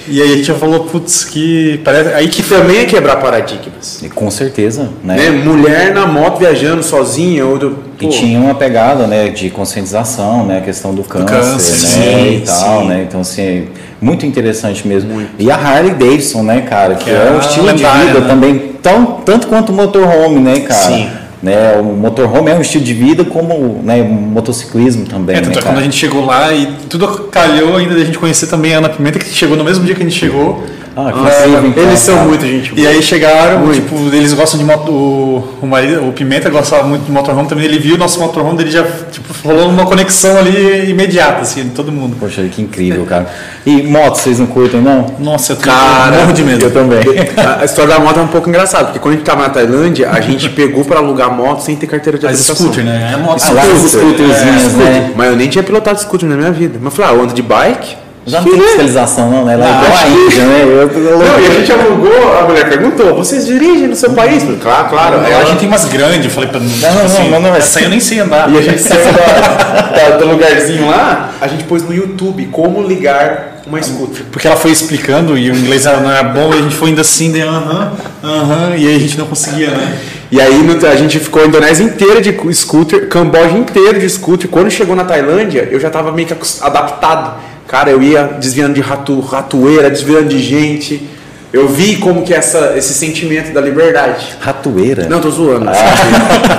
E 0.06 0.20
aí 0.20 0.32
a 0.32 0.36
gente 0.36 0.52
falou, 0.52 0.80
putz, 0.80 1.24
que 1.24 1.80
parece 1.84 2.12
aí 2.12 2.28
que 2.28 2.42
também 2.42 2.80
é 2.80 2.84
quebrar 2.84 3.16
paradigmas. 3.16 4.02
E 4.02 4.08
com 4.08 4.30
certeza, 4.30 4.90
né? 5.02 5.16
né? 5.16 5.30
Mulher 5.30 5.94
na 5.94 6.06
moto 6.06 6.38
viajando 6.38 6.82
sozinha 6.82 7.46
ou 7.46 7.58
do, 7.58 7.78
e 8.00 8.08
tinha 8.08 8.38
uma 8.38 8.54
pegada, 8.54 9.06
né, 9.06 9.28
de 9.28 9.48
conscientização, 9.50 10.44
né, 10.44 10.58
a 10.58 10.60
questão 10.60 10.94
do 10.94 11.02
câncer, 11.02 11.24
do 11.24 11.30
câncer 11.30 11.98
né, 11.98 12.14
sim, 12.18 12.36
e 12.36 12.40
tal, 12.40 12.82
sim. 12.82 12.88
né? 12.88 13.04
Então 13.08 13.20
assim, 13.20 13.68
muito 14.00 14.26
interessante 14.26 14.86
mesmo. 14.86 15.14
Muito. 15.14 15.30
E 15.38 15.50
a 15.50 15.56
Harley 15.56 15.94
Davidson, 15.94 16.42
né, 16.42 16.60
cara, 16.62 16.96
que, 16.96 17.04
que 17.04 17.10
é, 17.10 17.28
é 17.28 17.30
um 17.30 17.40
estilo 17.40 17.68
de 17.68 17.84
vida 17.84 18.20
né? 18.20 18.28
também 18.28 18.58
tão 18.82 19.06
tanto 19.24 19.46
quanto 19.46 19.70
o 19.70 19.74
motorhome, 19.74 20.40
né, 20.40 20.60
cara? 20.60 20.96
Sim. 20.96 21.23
Né, 21.44 21.76
o 21.76 21.84
motorhome 21.84 22.50
é 22.50 22.54
um 22.54 22.62
estilo 22.62 22.82
de 22.82 22.94
vida 22.94 23.22
como 23.22 23.82
né, 23.82 24.02
motociclismo 24.02 25.04
também. 25.04 25.36
É, 25.36 25.42
tanto 25.42 25.56
né, 25.56 25.62
quando 25.62 25.76
a 25.76 25.82
gente 25.82 25.94
chegou 25.94 26.24
lá 26.24 26.50
e 26.54 26.72
tudo 26.88 27.06
calhou 27.30 27.76
ainda 27.76 27.94
da 27.94 28.02
gente 28.02 28.16
conhecer 28.16 28.46
também 28.46 28.74
a 28.74 28.78
Ana 28.78 28.88
Pimenta, 28.88 29.18
que 29.18 29.28
chegou 29.28 29.54
no 29.54 29.62
mesmo 29.62 29.84
dia 29.84 29.94
que 29.94 30.00
a 30.00 30.08
gente 30.08 30.18
chegou. 30.18 30.64
Ah, 30.96 31.12
ah, 31.12 31.66
então, 31.66 31.82
Eles 31.82 31.98
são 31.98 32.24
muito 32.24 32.46
gente 32.46 32.72
boa. 32.72 32.80
E 32.80 32.86
aí 32.86 33.02
chegaram, 33.02 33.60
muito. 33.60 33.74
tipo, 33.74 33.96
eles 34.14 34.32
gostam 34.32 34.58
de 34.60 34.64
moto. 34.64 34.92
O, 34.92 35.58
o, 35.62 35.66
marido, 35.66 36.08
o 36.08 36.12
Pimenta 36.12 36.48
gostava 36.48 36.84
muito 36.84 37.04
de 37.04 37.10
motorhome 37.10 37.48
também. 37.48 37.64
Ele 37.64 37.80
viu 37.80 37.96
o 37.96 37.98
nosso 37.98 38.20
motorhome, 38.20 38.62
ele 38.62 38.70
já 38.70 38.84
tipo, 39.10 39.34
rolou 39.44 39.68
uma 39.68 39.86
conexão 39.86 40.38
ali 40.38 40.90
imediata, 40.90 41.42
assim, 41.42 41.64
de 41.64 41.70
todo 41.70 41.90
mundo. 41.90 42.16
Poxa, 42.18 42.42
que 42.44 42.62
incrível, 42.62 43.04
cara. 43.06 43.26
E 43.66 43.82
moto, 43.82 44.16
vocês 44.16 44.38
não 44.38 44.46
curtem, 44.46 44.80
não? 44.80 45.06
Nossa, 45.18 45.54
eu 45.54 45.56
cara, 45.56 46.16
morro 46.16 46.32
de 46.32 46.44
medo. 46.44 46.64
Eu 46.64 46.70
também. 46.70 47.00
A 47.60 47.64
história 47.64 47.94
da 47.94 48.00
moto 48.00 48.20
é 48.20 48.22
um 48.22 48.28
pouco 48.28 48.48
engraçada, 48.48 48.84
porque 48.84 49.00
quando 49.00 49.14
a 49.14 49.16
gente 49.16 49.26
tava 49.26 49.42
na 49.42 49.48
Tailândia, 49.48 50.10
a 50.10 50.20
gente 50.20 50.48
pegou 50.54 50.84
pra 50.84 50.98
alugar 50.98 51.32
moto 51.32 51.60
sem 51.60 51.74
ter 51.74 51.88
carteira 51.88 52.18
de 52.18 52.26
habilitação. 52.26 52.54
scooter, 52.54 52.84
né? 52.84 53.14
É 53.14 53.16
moto. 53.16 53.42
Ah, 53.42 53.46
scooter, 53.46 53.88
scooterzinhas, 53.88 54.74
é, 54.74 54.76
né? 54.76 55.12
Mas 55.16 55.30
eu 55.30 55.36
nem 55.36 55.48
tinha 55.48 55.64
pilotado 55.64 56.00
scooter 56.00 56.28
na 56.28 56.36
minha 56.36 56.52
vida. 56.52 56.78
Mas 56.80 56.92
eu 56.92 56.96
falei, 56.96 57.10
ah, 57.10 57.14
eu 57.18 57.24
ando 57.24 57.34
de 57.34 57.42
bike 57.42 58.03
já 58.26 58.40
não 58.40 58.50
tem 58.50 58.60
fiscalização, 58.60 59.30
não, 59.30 59.44
né? 59.44 59.52
Ela 59.52 59.66
é 59.66 59.70
igual 59.70 59.98
a 59.98 60.08
Índia, 60.08 60.44
né? 60.44 60.62
Eu, 60.62 60.88
eu, 60.88 61.18
não, 61.18 61.40
e 61.40 61.46
a 61.46 61.50
gente 61.50 61.72
alugou, 61.72 62.38
a 62.38 62.44
mulher 62.44 62.68
perguntou, 62.68 63.14
vocês 63.14 63.44
dirigem 63.44 63.86
no 63.86 63.94
seu 63.94 64.12
país? 64.12 64.42
Claro, 64.62 64.88
claro. 64.88 65.20
Não, 65.20 65.40
a 65.40 65.44
gente 65.44 65.58
tem 65.58 65.68
umas 65.68 65.84
grandes, 65.84 66.24
eu 66.24 66.30
falei 66.30 66.48
pra 66.48 66.58
não, 66.58 66.68
não, 66.68 67.04
assim, 67.04 67.28
não, 67.28 67.40
não, 67.40 67.54
essa 67.54 67.80
aí 67.80 67.84
eu 67.84 67.90
nem 67.90 68.00
sei 68.00 68.20
andar. 68.20 68.50
E 68.50 68.56
a 68.56 68.62
gente 68.62 68.80
saiu 68.80 69.04
do 70.18 70.26
lugarzinho 70.26 70.86
lá, 70.86 71.32
a 71.38 71.46
gente 71.46 71.64
pôs 71.64 71.82
no 71.82 71.92
YouTube 71.92 72.48
como 72.50 72.82
ligar 72.82 73.60
uma 73.66 73.82
scooter. 73.82 74.24
Porque 74.30 74.46
ela 74.46 74.56
foi 74.56 74.70
explicando 74.70 75.36
e 75.36 75.50
o 75.50 75.56
inglês 75.56 75.84
não 75.84 76.10
era 76.10 76.22
bom 76.22 76.52
e 76.54 76.58
a 76.58 76.62
gente 76.62 76.74
foi 76.74 76.90
indo 76.90 77.00
assim, 77.02 77.30
de 77.30 77.42
aham, 77.42 77.92
aham, 78.22 78.74
e 78.76 78.88
aí 78.88 78.96
a 78.96 78.98
gente 78.98 79.18
não 79.18 79.26
conseguia, 79.26 79.70
né? 79.70 79.98
E 80.32 80.40
aí 80.40 80.66
a 80.90 80.96
gente 80.96 81.20
ficou 81.20 81.42
a 81.42 81.46
Indonésia 81.46 81.84
inteira 81.84 82.20
de 82.22 82.34
scooter, 82.54 83.08
Camboja 83.08 83.56
inteiro 83.56 84.00
de 84.00 84.08
scooter. 84.08 84.48
Quando 84.48 84.70
chegou 84.70 84.96
na 84.96 85.04
Tailândia, 85.04 85.68
eu 85.70 85.78
já 85.78 85.88
estava 85.88 86.10
meio 86.10 86.26
que 86.26 86.34
adaptado 86.62 87.34
Cara, 87.74 87.90
eu 87.90 88.00
ia 88.00 88.22
desviando 88.38 88.74
de 88.74 88.80
ratu, 88.80 89.18
ratoeira, 89.18 89.90
desviando 89.90 90.28
de 90.28 90.40
gente. 90.40 91.08
Eu 91.52 91.66
vi 91.66 91.96
como 91.96 92.22
que 92.22 92.32
essa, 92.32 92.74
esse 92.76 92.94
sentimento 92.94 93.52
da 93.52 93.60
liberdade. 93.60 94.26
Ratoeira? 94.38 95.08
Não, 95.08 95.20
tô 95.20 95.28
zoando. 95.28 95.68
Ah. 95.68 95.72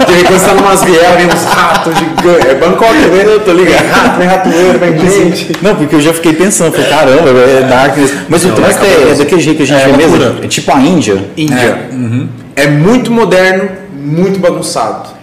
Porque 0.05 0.24
quando 0.26 0.38
você 0.38 0.45
tá 0.45 0.53
numas 0.55 0.84
vielas, 0.84 1.16
vem 1.16 1.28
uns 1.28 1.43
ratos 1.45 1.93
gigantes. 1.97 2.45
É 2.47 2.55
Bangkok, 2.55 2.93
né? 2.93 3.24
Eu 3.28 3.39
tô 3.39 3.53
ligado. 3.53 3.82
É 3.82 3.88
rato, 3.88 4.20
vem 4.20 4.28
ratoeira, 4.28 4.78
vem 4.78 5.09
gente. 5.09 5.51
Não, 5.61 5.74
porque 5.78 5.95
eu 5.95 6.01
já 6.01 6.13
fiquei 6.13 6.34
pensando, 6.34 6.74
falei, 6.74 6.89
caramba, 6.89 7.30
é 7.30 7.61
Darkness. 7.61 8.13
Mas 8.28 8.43
o 8.43 8.51
trânsito 8.51 8.84
é, 8.84 9.11
é 9.11 9.16
daquele 9.16 9.39
jeito 9.39 9.55
que 9.55 9.63
a 9.63 9.68
gente 9.68 9.84
é, 9.84 9.88
vê 9.88 9.95
mesmo. 9.95 10.18
É 10.43 10.47
tipo 10.49 10.70
a 10.70 10.82
Índia. 10.82 11.24
Índia. 11.38 11.55
É. 11.55 11.93
Uhum. 11.93 12.28
é 12.57 12.68
muito 12.68 13.09
moderno, 13.09 13.70
muito 13.93 14.38
bagunçado. 14.38 15.14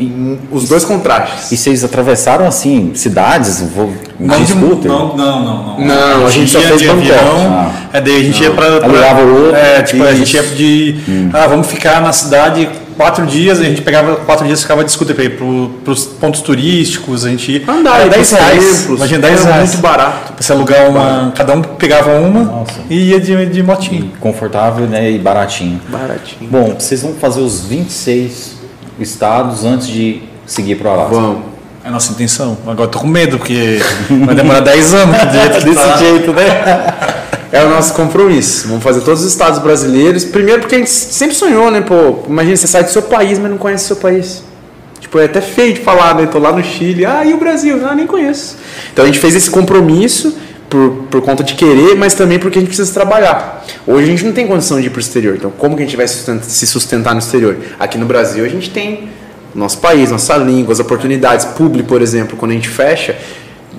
E 0.00 0.38
os 0.50 0.66
dois 0.66 0.82
contrastes. 0.82 1.52
E 1.52 1.56
vocês 1.58 1.84
atravessaram 1.84 2.46
assim 2.46 2.92
cidades? 2.94 3.60
Vou, 3.60 3.92
não, 4.18 4.42
de, 4.42 4.54
não, 4.54 4.68
não, 4.78 5.16
não, 5.16 5.44
não. 5.44 5.86
Não, 5.86 6.26
a 6.26 6.30
gente, 6.30 6.56
a 6.56 6.60
gente 6.60 6.68
só 6.70 6.78
fez 6.78 6.80
de 6.80 6.88
avião. 6.88 7.52
Ah. 7.52 7.70
É, 7.92 8.00
daí 8.00 8.16
a 8.16 8.22
gente 8.22 8.42
não. 8.42 8.48
ia 8.48 8.54
para. 8.54 8.84
Alugava 8.84 9.22
o 9.22 9.44
outro. 9.44 9.56
É, 9.56 9.82
tipo, 9.82 10.02
a 10.02 10.14
gente 10.14 10.34
ia 10.34 10.42
de. 10.42 10.96
Hum. 11.06 11.30
Ah, 11.34 11.46
vamos 11.46 11.66
ficar 11.66 12.00
na 12.00 12.14
cidade 12.14 12.66
quatro 12.96 13.26
dias, 13.26 13.60
a 13.60 13.64
gente 13.64 13.80
pegava 13.80 14.16
quatro 14.16 14.46
dias 14.46 14.60
ficava 14.60 14.84
de 14.84 14.92
scooter 14.92 15.14
para 15.16 15.24
ir 15.24 15.38
para 15.38 15.92
os 15.92 16.04
pontos 16.04 16.40
turísticos, 16.40 17.26
a 17.26 17.28
gente. 17.28 17.62
Andar, 17.68 18.08
10 18.08 18.32
reais. 18.32 18.86
Imagina 18.86 19.20
10 19.20 19.44
reais. 19.44 19.70
muito 19.70 19.82
barato. 19.82 20.32
Você 20.38 20.52
alugar 20.52 20.88
uma. 20.88 21.32
Cada 21.34 21.54
um 21.54 21.62
pegava 21.62 22.18
uma 22.18 22.44
Nossa. 22.44 22.80
e 22.88 23.10
ia 23.10 23.20
de, 23.20 23.46
de 23.46 23.62
motinho. 23.62 24.12
Confortável 24.18 24.86
né, 24.86 25.10
e 25.10 25.18
baratinho. 25.18 25.80
Baratinho. 25.88 26.50
Bom, 26.50 26.74
vocês 26.78 27.02
vão 27.02 27.12
fazer 27.14 27.40
os 27.40 27.64
26 27.64 28.59
estados 29.08 29.64
antes 29.64 29.86
de 29.86 30.22
seguir 30.46 30.76
para 30.76 30.90
o 30.90 30.92
Alasca? 30.92 31.14
Vamos. 31.14 31.42
É 31.82 31.88
a 31.88 31.90
nossa 31.90 32.12
intenção. 32.12 32.58
Agora 32.66 32.84
estou 32.84 33.00
com 33.00 33.08
medo, 33.08 33.38
porque 33.38 33.80
vai 34.26 34.34
demorar 34.34 34.60
10 34.60 34.94
anos 34.94 35.16
desse 35.64 35.74
tá. 35.74 35.96
jeito, 35.96 36.32
né? 36.32 36.42
É 37.52 37.64
o 37.64 37.70
nosso 37.70 37.94
compromisso. 37.94 38.68
Vamos 38.68 38.84
fazer 38.84 39.00
todos 39.00 39.22
os 39.22 39.32
estados 39.32 39.58
brasileiros. 39.60 40.24
Primeiro 40.24 40.60
porque 40.60 40.74
a 40.74 40.78
gente 40.78 40.90
sempre 40.90 41.34
sonhou, 41.34 41.70
né? 41.70 41.80
Pô, 41.80 42.18
imagina, 42.28 42.56
você 42.56 42.66
sai 42.66 42.84
do 42.84 42.90
seu 42.90 43.02
país, 43.02 43.38
mas 43.38 43.50
não 43.50 43.58
conhece 43.58 43.84
o 43.84 43.86
seu 43.88 43.96
país. 43.96 44.42
Tipo, 45.00 45.18
é 45.18 45.24
até 45.24 45.40
feio 45.40 45.74
de 45.74 45.80
falar, 45.80 46.14
né? 46.14 46.26
Tô 46.26 46.38
lá 46.38 46.52
no 46.52 46.62
Chile, 46.62 47.04
ah, 47.06 47.24
e 47.24 47.32
o 47.32 47.38
Brasil? 47.38 47.80
Ah, 47.84 47.94
nem 47.94 48.06
conheço. 48.06 48.56
Então 48.92 49.04
a 49.04 49.06
gente 49.06 49.18
fez 49.18 49.34
esse 49.34 49.50
compromisso 49.50 50.36
por, 50.70 50.90
por 51.10 51.20
conta 51.20 51.42
de 51.42 51.54
querer, 51.54 51.96
mas 51.96 52.14
também 52.14 52.38
porque 52.38 52.58
a 52.58 52.60
gente 52.60 52.68
precisa 52.68 52.92
trabalhar. 52.94 53.66
Hoje 53.86 54.04
a 54.04 54.10
gente 54.10 54.24
não 54.24 54.32
tem 54.32 54.46
condição 54.46 54.80
de 54.80 54.86
ir 54.86 54.90
para 54.90 54.98
o 54.98 55.00
exterior, 55.00 55.34
então 55.36 55.50
como 55.50 55.76
que 55.76 55.82
a 55.82 55.84
gente 55.84 55.96
vai 55.96 56.06
sustentar, 56.06 56.44
se 56.44 56.66
sustentar 56.66 57.12
no 57.12 57.18
exterior? 57.18 57.56
Aqui 57.78 57.98
no 57.98 58.06
Brasil 58.06 58.44
a 58.44 58.48
gente 58.48 58.70
tem 58.70 59.08
nosso 59.52 59.78
país, 59.78 60.10
nossa 60.10 60.36
língua, 60.36 60.72
as 60.72 60.78
oportunidades, 60.78 61.44
público, 61.44 61.88
por 61.88 62.00
exemplo, 62.00 62.36
quando 62.36 62.52
a 62.52 62.54
gente 62.54 62.68
fecha, 62.68 63.18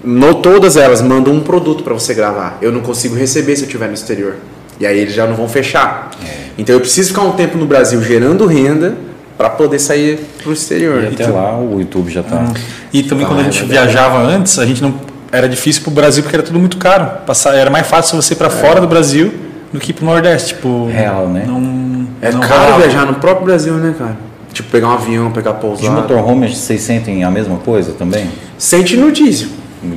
no, 0.04 0.36
todas 0.36 0.76
elas 0.76 1.02
mandam 1.02 1.34
um 1.34 1.40
produto 1.40 1.82
para 1.82 1.94
você 1.94 2.14
gravar. 2.14 2.58
Eu 2.62 2.72
não 2.72 2.82
consigo 2.82 3.16
receber 3.16 3.56
se 3.56 3.62
eu 3.62 3.68
estiver 3.68 3.88
no 3.88 3.94
exterior. 3.94 4.36
E 4.80 4.86
aí 4.86 5.00
eles 5.00 5.14
já 5.14 5.26
não 5.26 5.36
vão 5.36 5.48
fechar. 5.48 6.12
É. 6.26 6.50
Então 6.58 6.76
eu 6.76 6.82
preciso 6.82 7.10
ficar 7.10 7.22
um 7.22 7.32
tempo 7.32 7.58
no 7.58 7.66
Brasil 7.66 8.02
gerando 8.02 8.46
renda 8.48 8.98
para 9.38 9.50
poder 9.50 9.80
sair 9.80 10.20
para 10.42 10.50
o 10.50 10.54
exterior. 10.54 11.04
E 11.04 11.08
até 11.08 11.24
então, 11.24 11.36
lá 11.36 11.58
o 11.58 11.80
YouTube 11.80 12.12
já 12.12 12.22
está. 12.22 12.40
Hum. 12.40 12.54
E 12.92 13.04
também 13.04 13.26
tá 13.26 13.32
quando 13.32 13.40
a 13.42 13.44
gente 13.44 13.64
viajava 13.64 14.20
antes, 14.20 14.60
a 14.60 14.66
gente 14.66 14.82
não 14.82 15.11
era 15.32 15.48
difícil 15.48 15.82
para 15.84 15.92
o 15.92 15.94
Brasil 15.94 16.24
porque 16.24 16.36
era 16.36 16.44
tudo 16.44 16.60
muito 16.60 16.78
caro. 16.78 17.20
Passar, 17.26 17.56
era 17.56 17.70
mais 17.70 17.88
fácil 17.88 18.22
você 18.22 18.34
ir 18.34 18.38
para 18.38 18.48
é. 18.48 18.50
fora 18.50 18.82
do 18.82 18.88
Brasil 18.88 19.34
do 19.72 19.80
que 19.80 19.94
para 19.94 20.04
o 20.04 20.06
Nordeste. 20.06 20.56
Tipo, 20.56 20.88
Real, 20.88 21.28
né? 21.28 21.46
Não, 21.48 22.08
é 22.22 22.32
não 22.32 22.42
caro 22.42 22.78
viajar 22.78 23.06
no 23.06 23.16
próprio 23.16 23.46
Brasil, 23.46 23.74
né, 23.76 23.96
cara? 23.98 24.18
Tipo, 24.52 24.70
pegar 24.70 24.90
um 24.90 24.94
avião, 24.94 25.32
pegar 25.32 25.54
pousada. 25.54 25.88
De 25.88 25.90
motorhome, 25.90 26.54
vocês 26.54 26.82
sentem 26.82 27.24
a 27.24 27.32
mesma 27.32 27.58
coisa 27.58 27.94
também? 27.94 28.30
Sente 28.58 28.98
no 28.98 29.12
diesel. 29.12 29.48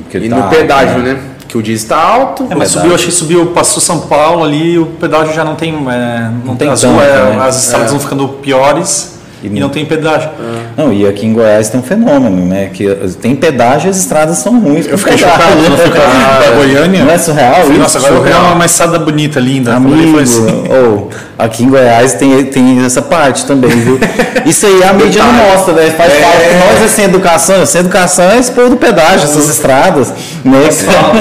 Que 0.09 0.17
e 0.17 0.29
tá 0.29 0.35
no 0.37 0.49
pedágio, 0.49 0.99
né? 0.99 1.13
né? 1.13 1.21
Que 1.47 1.57
o 1.57 1.61
diesel 1.61 1.83
está 1.83 2.01
alto. 2.01 2.47
É, 2.49 2.55
mas 2.55 2.71
subiu, 2.71 2.95
acho 2.95 3.05
que 3.05 3.11
subiu, 3.11 3.47
passou 3.47 3.81
São 3.81 4.01
Paulo 4.01 4.43
ali, 4.43 4.79
o 4.79 4.85
pedágio 4.85 5.33
já 5.33 5.43
não 5.43 5.55
tem. 5.55 5.73
É, 5.73 5.73
não, 5.73 6.31
não, 6.31 6.55
tem, 6.55 6.67
tem 6.67 6.69
as, 6.69 6.81
tanto, 6.81 7.01
é, 7.01 7.35
né? 7.35 7.39
as 7.41 7.65
estradas 7.65 7.87
é. 7.87 7.91
vão 7.91 7.99
ficando 7.99 8.27
piores. 8.29 9.14
E, 9.43 9.47
e 9.47 9.59
não 9.59 9.69
tem 9.69 9.85
pedágio. 9.85 10.29
É. 10.29 10.81
Não, 10.81 10.91
e 10.91 11.07
aqui 11.07 11.25
em 11.25 11.33
Goiás 11.33 11.69
tem 11.69 11.79
um 11.79 11.83
fenômeno, 11.83 12.45
né? 12.45 12.69
Que 12.73 12.87
tem 13.21 13.35
pedágio 13.35 13.87
e 13.87 13.91
as 13.91 13.97
estradas 13.97 14.37
são 14.37 14.59
ruins. 14.59 14.87
Eu 14.87 14.97
fiquei 14.97 15.17
chocado, 15.17 15.55
não 15.69 15.77
fiquei 15.77 16.01
ah, 16.01 16.55
Goiânia. 16.55 17.03
Não 17.03 17.11
é 17.11 17.17
surreal 17.17 17.61
isso? 17.69 17.79
Nossa, 17.79 17.97
agora 17.99 18.15
surreal. 18.15 18.39
eu 18.39 18.45
vou 18.47 18.55
uma 18.55 18.65
estrada 18.65 18.99
bonita, 18.99 19.39
linda. 19.39 19.75
Amigo, 19.75 20.19
assim. 20.19 20.45
oh, 20.69 21.09
aqui 21.37 21.63
em 21.63 21.69
Goiás 21.69 22.13
tem, 22.13 22.43
tem 22.45 22.83
essa 22.83 23.01
parte 23.01 23.45
também, 23.45 23.71
viu? 23.71 23.99
Isso 24.45 24.65
aí 24.65 24.83
a 24.83 24.93
mídia 24.93 25.23
não 25.23 25.33
mostra, 25.33 25.73
né? 25.73 25.89
Faz 25.91 26.13
é. 26.13 26.21
parte. 26.21 26.73
Nós 26.73 26.83
é 26.83 26.87
sem 26.87 27.05
educação, 27.05 27.65
sem 27.65 27.81
educação 27.81 28.25
é 28.25 28.41
povo 28.55 28.69
do 28.71 28.77
pedágio, 28.77 29.25
essas 29.25 29.49
estradas. 29.49 30.13
Né? 30.43 30.69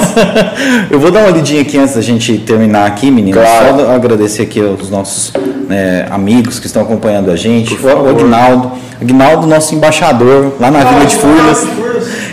eu 0.91 1.01
vou 1.01 1.11
dar 1.11 1.21
uma 1.21 1.31
lidinha 1.31 1.63
aqui 1.63 1.79
antes 1.79 1.95
da 1.95 2.01
gente 2.01 2.39
terminar 2.39 2.87
aqui, 2.87 3.11
meninos. 3.11 3.41
Claro. 3.41 3.77
Só 3.79 3.91
agradecer 3.91 4.43
aqui 4.43 4.61
aos 4.61 4.91
nossos 4.91 5.33
né, 5.69 6.07
amigos 6.11 6.59
que 6.59 6.67
estão 6.67 6.83
acompanhando 6.83 7.31
a 7.31 7.37
gente. 7.37 7.77
O 8.05 8.11
Agnaldo. 8.11 8.73
Agnaldo, 9.01 9.47
nosso 9.47 9.75
embaixador 9.75 10.53
lá 10.61 10.71
na 10.71 10.85
Vila 10.85 11.07
de 11.07 11.17
Furnas. 11.17 11.67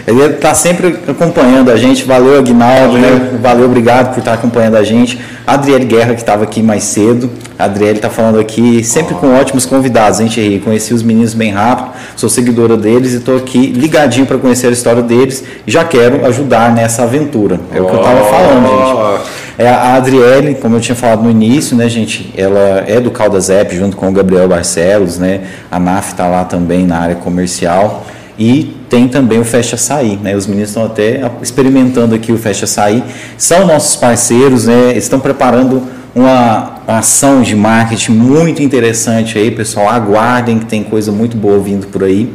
Ele 0.07 0.23
está 0.25 0.53
sempre 0.53 0.99
acompanhando 1.07 1.71
a 1.71 1.77
gente. 1.77 2.03
Valeu, 2.03 2.39
Agnaldo. 2.39 2.97
Né? 2.97 3.39
Valeu, 3.41 3.65
obrigado 3.65 4.13
por 4.13 4.19
estar 4.19 4.33
acompanhando 4.33 4.75
a 4.75 4.83
gente. 4.83 5.19
Adriele 5.45 5.85
Guerra, 5.85 6.13
que 6.13 6.21
estava 6.21 6.43
aqui 6.43 6.61
mais 6.61 6.83
cedo. 6.83 7.29
A 7.57 7.65
Adriele 7.65 7.97
está 7.97 8.09
falando 8.09 8.39
aqui, 8.39 8.83
sempre 8.83 9.13
com 9.15 9.35
ótimos 9.35 9.65
convidados, 9.65 10.19
hein, 10.19 10.27
Thierry? 10.27 10.59
Conheci 10.59 10.93
os 10.93 11.03
meninos 11.03 11.33
bem 11.35 11.51
rápido, 11.51 11.91
sou 12.15 12.27
seguidora 12.27 12.75
deles 12.75 13.13
e 13.13 13.17
estou 13.17 13.37
aqui 13.37 13.67
ligadinho 13.67 14.25
para 14.25 14.37
conhecer 14.39 14.67
a 14.67 14.71
história 14.71 15.03
deles 15.03 15.43
e 15.67 15.71
já 15.71 15.83
quero 15.83 16.25
ajudar 16.25 16.73
nessa 16.73 17.03
aventura. 17.03 17.59
É 17.71 17.79
o 17.79 17.85
que 17.85 17.93
eu 17.93 17.99
estava 17.99 18.23
falando, 18.23 18.67
gente. 18.67 19.30
É 19.57 19.67
a 19.67 19.95
Adriele, 19.95 20.55
como 20.55 20.75
eu 20.75 20.79
tinha 20.79 20.95
falado 20.95 21.23
no 21.23 21.29
início, 21.29 21.75
né, 21.75 21.87
gente? 21.89 22.33
Ela 22.35 22.83
é 22.87 22.99
do 22.99 23.11
Caldas 23.11 23.49
App 23.49 23.75
junto 23.75 23.97
com 23.97 24.09
o 24.09 24.11
Gabriel 24.11 24.47
Barcelos, 24.47 25.17
né? 25.17 25.41
A 25.69 25.79
NAF 25.79 26.11
está 26.11 26.27
lá 26.27 26.45
também 26.45 26.85
na 26.85 26.97
área 26.97 27.15
comercial. 27.15 28.05
E 28.37 28.75
tem 28.89 29.07
também 29.07 29.39
o 29.39 29.45
Fecha 29.45 29.75
Açaí, 29.75 30.17
né? 30.21 30.35
Os 30.35 30.47
meninos 30.47 30.69
estão 30.69 30.85
até 30.85 31.21
experimentando 31.41 32.15
aqui 32.15 32.31
o 32.31 32.37
Fecha 32.37 32.65
Açaí. 32.65 33.03
São 33.37 33.65
nossos 33.65 33.95
parceiros, 33.95 34.65
né? 34.65 34.97
Estão 34.97 35.19
preparando 35.19 35.83
uma 36.15 36.81
ação 36.87 37.41
de 37.41 37.55
marketing 37.55 38.13
muito 38.13 38.61
interessante 38.61 39.37
aí, 39.37 39.51
pessoal. 39.51 39.89
Aguardem 39.89 40.59
que 40.59 40.65
tem 40.65 40.83
coisa 40.83 41.11
muito 41.11 41.37
boa 41.37 41.59
vindo 41.59 41.87
por 41.87 42.03
aí. 42.03 42.33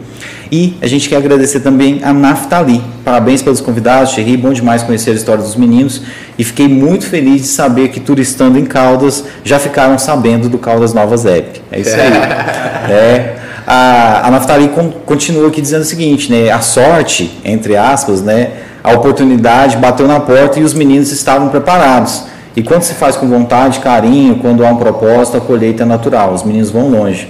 E 0.51 0.77
a 0.81 0.87
gente 0.87 1.09
quer 1.09 1.17
agradecer 1.17 1.61
também 1.61 2.01
a 2.03 2.13
Naftali. 2.13 2.83
Parabéns 3.05 3.43
pelos 3.43 3.61
convidados, 3.61 4.13
Cheguei 4.13 4.37
bom 4.37 4.53
demais 4.53 4.83
conhecer 4.83 5.11
a 5.11 5.15
história 5.15 5.43
dos 5.43 5.57
meninos 5.57 6.03
e 6.39 6.45
fiquei 6.45 6.69
muito 6.69 7.07
feliz 7.07 7.43
de 7.43 7.49
saber 7.49 7.89
que 7.89 8.01
turistando 8.01 8.59
em 8.59 8.65
Caldas 8.65 9.25
já 9.45 9.59
ficaram 9.59 9.99
sabendo 9.99 10.49
do 10.49 10.59
Caldas 10.59 10.95
Novas 10.95 11.27
App. 11.27 11.61
É 11.71 11.81
isso 11.81 11.95
aí. 11.95 12.13
é, 12.93 13.37
a, 13.67 14.29
a 14.29 14.31
Naftali 14.31 14.71
continua 15.05 15.49
aqui 15.49 15.61
dizendo 15.61 15.83
o 15.83 15.85
seguinte, 15.85 16.31
né? 16.31 16.51
A 16.51 16.61
sorte, 16.61 17.39
entre 17.45 17.77
aspas, 17.77 18.23
né? 18.23 18.51
A 18.83 18.93
oportunidade 18.93 19.77
bateu 19.77 20.07
na 20.07 20.21
porta 20.21 20.61
e 20.61 20.63
os 20.63 20.73
meninos 20.73 21.11
estavam 21.11 21.49
preparados. 21.49 22.25
E 22.55 22.63
quando 22.63 22.83
se 22.83 22.95
faz 22.95 23.17
com 23.17 23.29
vontade, 23.29 23.81
carinho, 23.81 24.37
quando 24.37 24.65
há 24.65 24.71
um 24.71 24.77
propósito, 24.77 25.37
a 25.37 25.41
colheita 25.41 25.83
é 25.83 25.87
natural. 25.87 26.33
Os 26.33 26.43
meninos 26.43 26.71
vão 26.71 26.89
longe. 26.89 27.29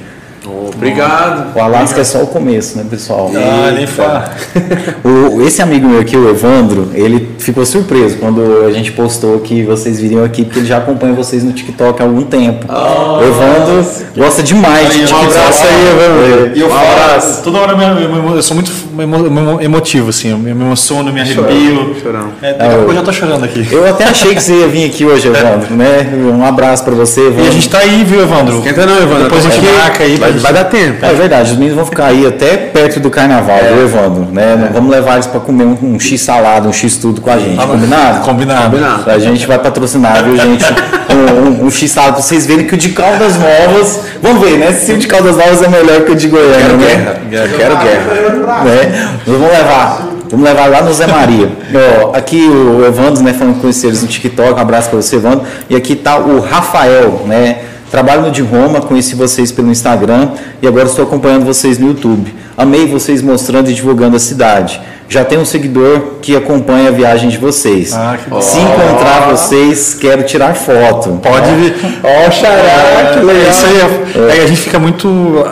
Obrigado. 0.74 1.56
O 1.56 1.60
Alasca 1.60 2.00
é 2.00 2.04
só 2.04 2.22
o 2.22 2.26
começo, 2.26 2.76
né, 2.78 2.84
pessoal? 2.88 3.30
Ah, 3.34 3.70
nem 3.72 3.86
fala. 3.86 4.30
esse 5.46 5.62
amigo 5.62 5.88
meu 5.88 6.00
aqui, 6.00 6.16
o 6.16 6.28
Evandro, 6.28 6.90
ele 6.94 7.25
ficou 7.38 7.64
surpreso 7.64 8.16
quando 8.18 8.64
a 8.66 8.72
gente 8.72 8.92
postou 8.92 9.38
que 9.40 9.62
vocês 9.62 10.00
viriam 10.00 10.24
aqui, 10.24 10.44
porque 10.44 10.60
ele 10.60 10.66
já 10.66 10.78
acompanha 10.78 11.14
vocês 11.14 11.42
no 11.42 11.52
TikTok 11.52 12.00
há 12.00 12.04
algum 12.04 12.22
tempo. 12.22 12.66
Oh, 12.68 13.18
o 13.18 13.24
Evandro 13.24 13.90
gosta 14.16 14.42
demais 14.42 14.92
de 14.92 15.00
TikTok. 15.00 15.24
Um 15.24 15.28
abraço 15.28 15.64
aí, 15.66 15.88
Evandro. 15.88 16.56
E 16.56 16.60
eu 16.60 16.68
falo, 16.68 17.42
toda 17.42 17.58
hora 17.58 17.72
eu, 17.72 18.36
eu, 18.36 18.42
sou 18.42 18.54
muito 18.54 18.72
emotivo, 19.60 20.10
assim, 20.10 20.30
eu 20.30 20.38
me 20.38 20.50
emociono, 20.50 21.12
me 21.12 21.20
arrepio. 21.20 21.96
Chorão. 22.02 22.32
É, 22.42 22.52
daqui 22.52 22.64
a 22.64 22.76
pouco 22.76 22.90
eu 22.90 22.94
já 22.94 23.02
tô 23.02 23.12
chorando 23.12 23.44
aqui. 23.44 23.66
Eu 23.70 23.88
até 23.88 24.04
achei 24.04 24.34
que 24.34 24.42
você 24.42 24.60
ia 24.60 24.68
vir 24.68 24.84
aqui 24.86 25.04
hoje, 25.04 25.28
Evandro, 25.28 25.74
né? 25.74 26.08
Um 26.32 26.44
abraço 26.44 26.84
pra 26.84 26.94
você, 26.94 27.20
Evandro. 27.20 27.44
E 27.44 27.48
a 27.48 27.50
gente 27.50 27.68
tá 27.68 27.78
aí, 27.78 28.04
viu, 28.04 28.20
Evandro? 28.22 28.58
Esquenta 28.58 28.86
não, 28.86 28.96
Evandro. 28.96 29.24
Depois 29.24 29.46
a 29.46 29.50
gente 29.50 29.66
marca 29.66 30.04
aí. 30.04 30.16
Vai, 30.16 30.32
vai 30.32 30.52
dar 30.52 30.64
tempo. 30.64 31.04
É 31.04 31.12
verdade, 31.12 31.52
os 31.52 31.56
meninos 31.56 31.76
vão 31.76 31.86
ficar 31.86 32.06
aí 32.06 32.26
até 32.26 32.56
perto 32.56 33.00
do 33.00 33.10
carnaval, 33.10 33.58
é. 33.58 33.72
viu, 33.72 33.84
Evandro? 33.84 34.28
Né? 34.32 34.68
É. 34.70 34.72
Vamos 34.72 34.90
levar 34.90 35.14
eles 35.14 35.26
para 35.26 35.40
comer 35.40 35.64
um, 35.64 35.94
um, 35.94 36.00
X 36.00 36.20
salada, 36.20 36.68
um 36.68 36.72
X 36.72 36.96
tudo 36.96 37.20
com 37.26 37.32
a 37.32 37.38
gente. 37.38 37.56
Combinado? 37.56 38.20
Combinado. 38.20 38.70
Combinado. 38.70 39.10
A 39.10 39.18
gente 39.18 39.46
vai 39.48 39.58
patrocinar, 39.58 40.22
viu, 40.22 40.36
gente? 40.36 40.64
Um, 41.10 41.62
um, 41.62 41.66
um 41.66 41.70
X 41.70 41.92
para 41.92 42.12
vocês 42.12 42.46
verem 42.46 42.66
que 42.66 42.74
o 42.74 42.78
de 42.78 42.90
Caldas 42.90 43.34
Novas. 43.36 44.00
Vamos 44.22 44.40
ver, 44.40 44.58
né? 44.58 44.72
Se 44.72 44.92
o 44.92 44.96
de 44.96 45.08
Caldas 45.08 45.36
Novas 45.36 45.60
é 45.60 45.68
melhor 45.68 46.02
que 46.02 46.12
o 46.12 46.14
de 46.14 46.28
Goiânia. 46.28 46.56
Quero 46.56 46.76
né? 46.76 46.86
guerra. 46.86 47.20
Quero, 47.28 47.56
quero 47.56 47.76
guerra. 47.78 48.64
Né? 48.64 49.18
Vamos 49.26 49.50
levar. 49.50 50.08
Vamos 50.30 50.44
levar 50.44 50.66
lá 50.70 50.82
no 50.82 50.94
Zé 50.94 51.08
Maria. 51.08 51.50
Ó, 52.04 52.16
aqui 52.16 52.48
o 52.48 52.86
Evandro, 52.86 53.22
né, 53.24 53.32
falando 53.32 53.60
com 53.60 53.66
eles 53.66 54.02
no 54.02 54.08
TikTok, 54.08 54.52
um 54.52 54.58
abraço 54.58 54.90
para 54.90 55.00
você, 55.00 55.16
Evandro. 55.16 55.44
E 55.68 55.74
aqui 55.74 55.96
tá 55.96 56.18
o 56.18 56.40
Rafael, 56.40 57.22
né? 57.26 57.58
Trabalho 57.90 58.22
no 58.22 58.30
de 58.30 58.42
Roma, 58.42 58.80
conheci 58.80 59.14
vocês 59.14 59.50
pelo 59.50 59.70
Instagram 59.70 60.30
e 60.60 60.66
agora 60.66 60.86
estou 60.86 61.04
acompanhando 61.04 61.44
vocês 61.44 61.78
no 61.78 61.88
YouTube. 61.88 62.34
Amei 62.56 62.86
vocês 62.86 63.22
mostrando 63.22 63.70
e 63.70 63.74
divulgando 63.74 64.16
a 64.16 64.18
cidade 64.18 64.80
já 65.08 65.24
tem 65.24 65.38
um 65.38 65.44
seguidor 65.44 66.16
que 66.20 66.36
acompanha 66.36 66.88
a 66.88 66.92
viagem 66.92 67.28
de 67.28 67.38
vocês. 67.38 67.92
Ah, 67.94 68.16
que 68.16 68.42
Se 68.42 68.58
encontrar 68.58 69.30
vocês, 69.30 69.94
quero 69.94 70.24
tirar 70.24 70.54
foto. 70.54 71.20
Pode 71.22 71.50
vir. 71.54 71.74
Ó, 72.02 72.26
oh, 72.26 72.30
xará, 72.30 73.12
que 73.14 73.24
legal. 73.24 73.50
Isso 73.50 73.66
aí, 73.66 74.38
é. 74.38 74.42
a 74.42 74.46
gente 74.46 74.60
fica 74.60 74.78
muito. 74.78 75.08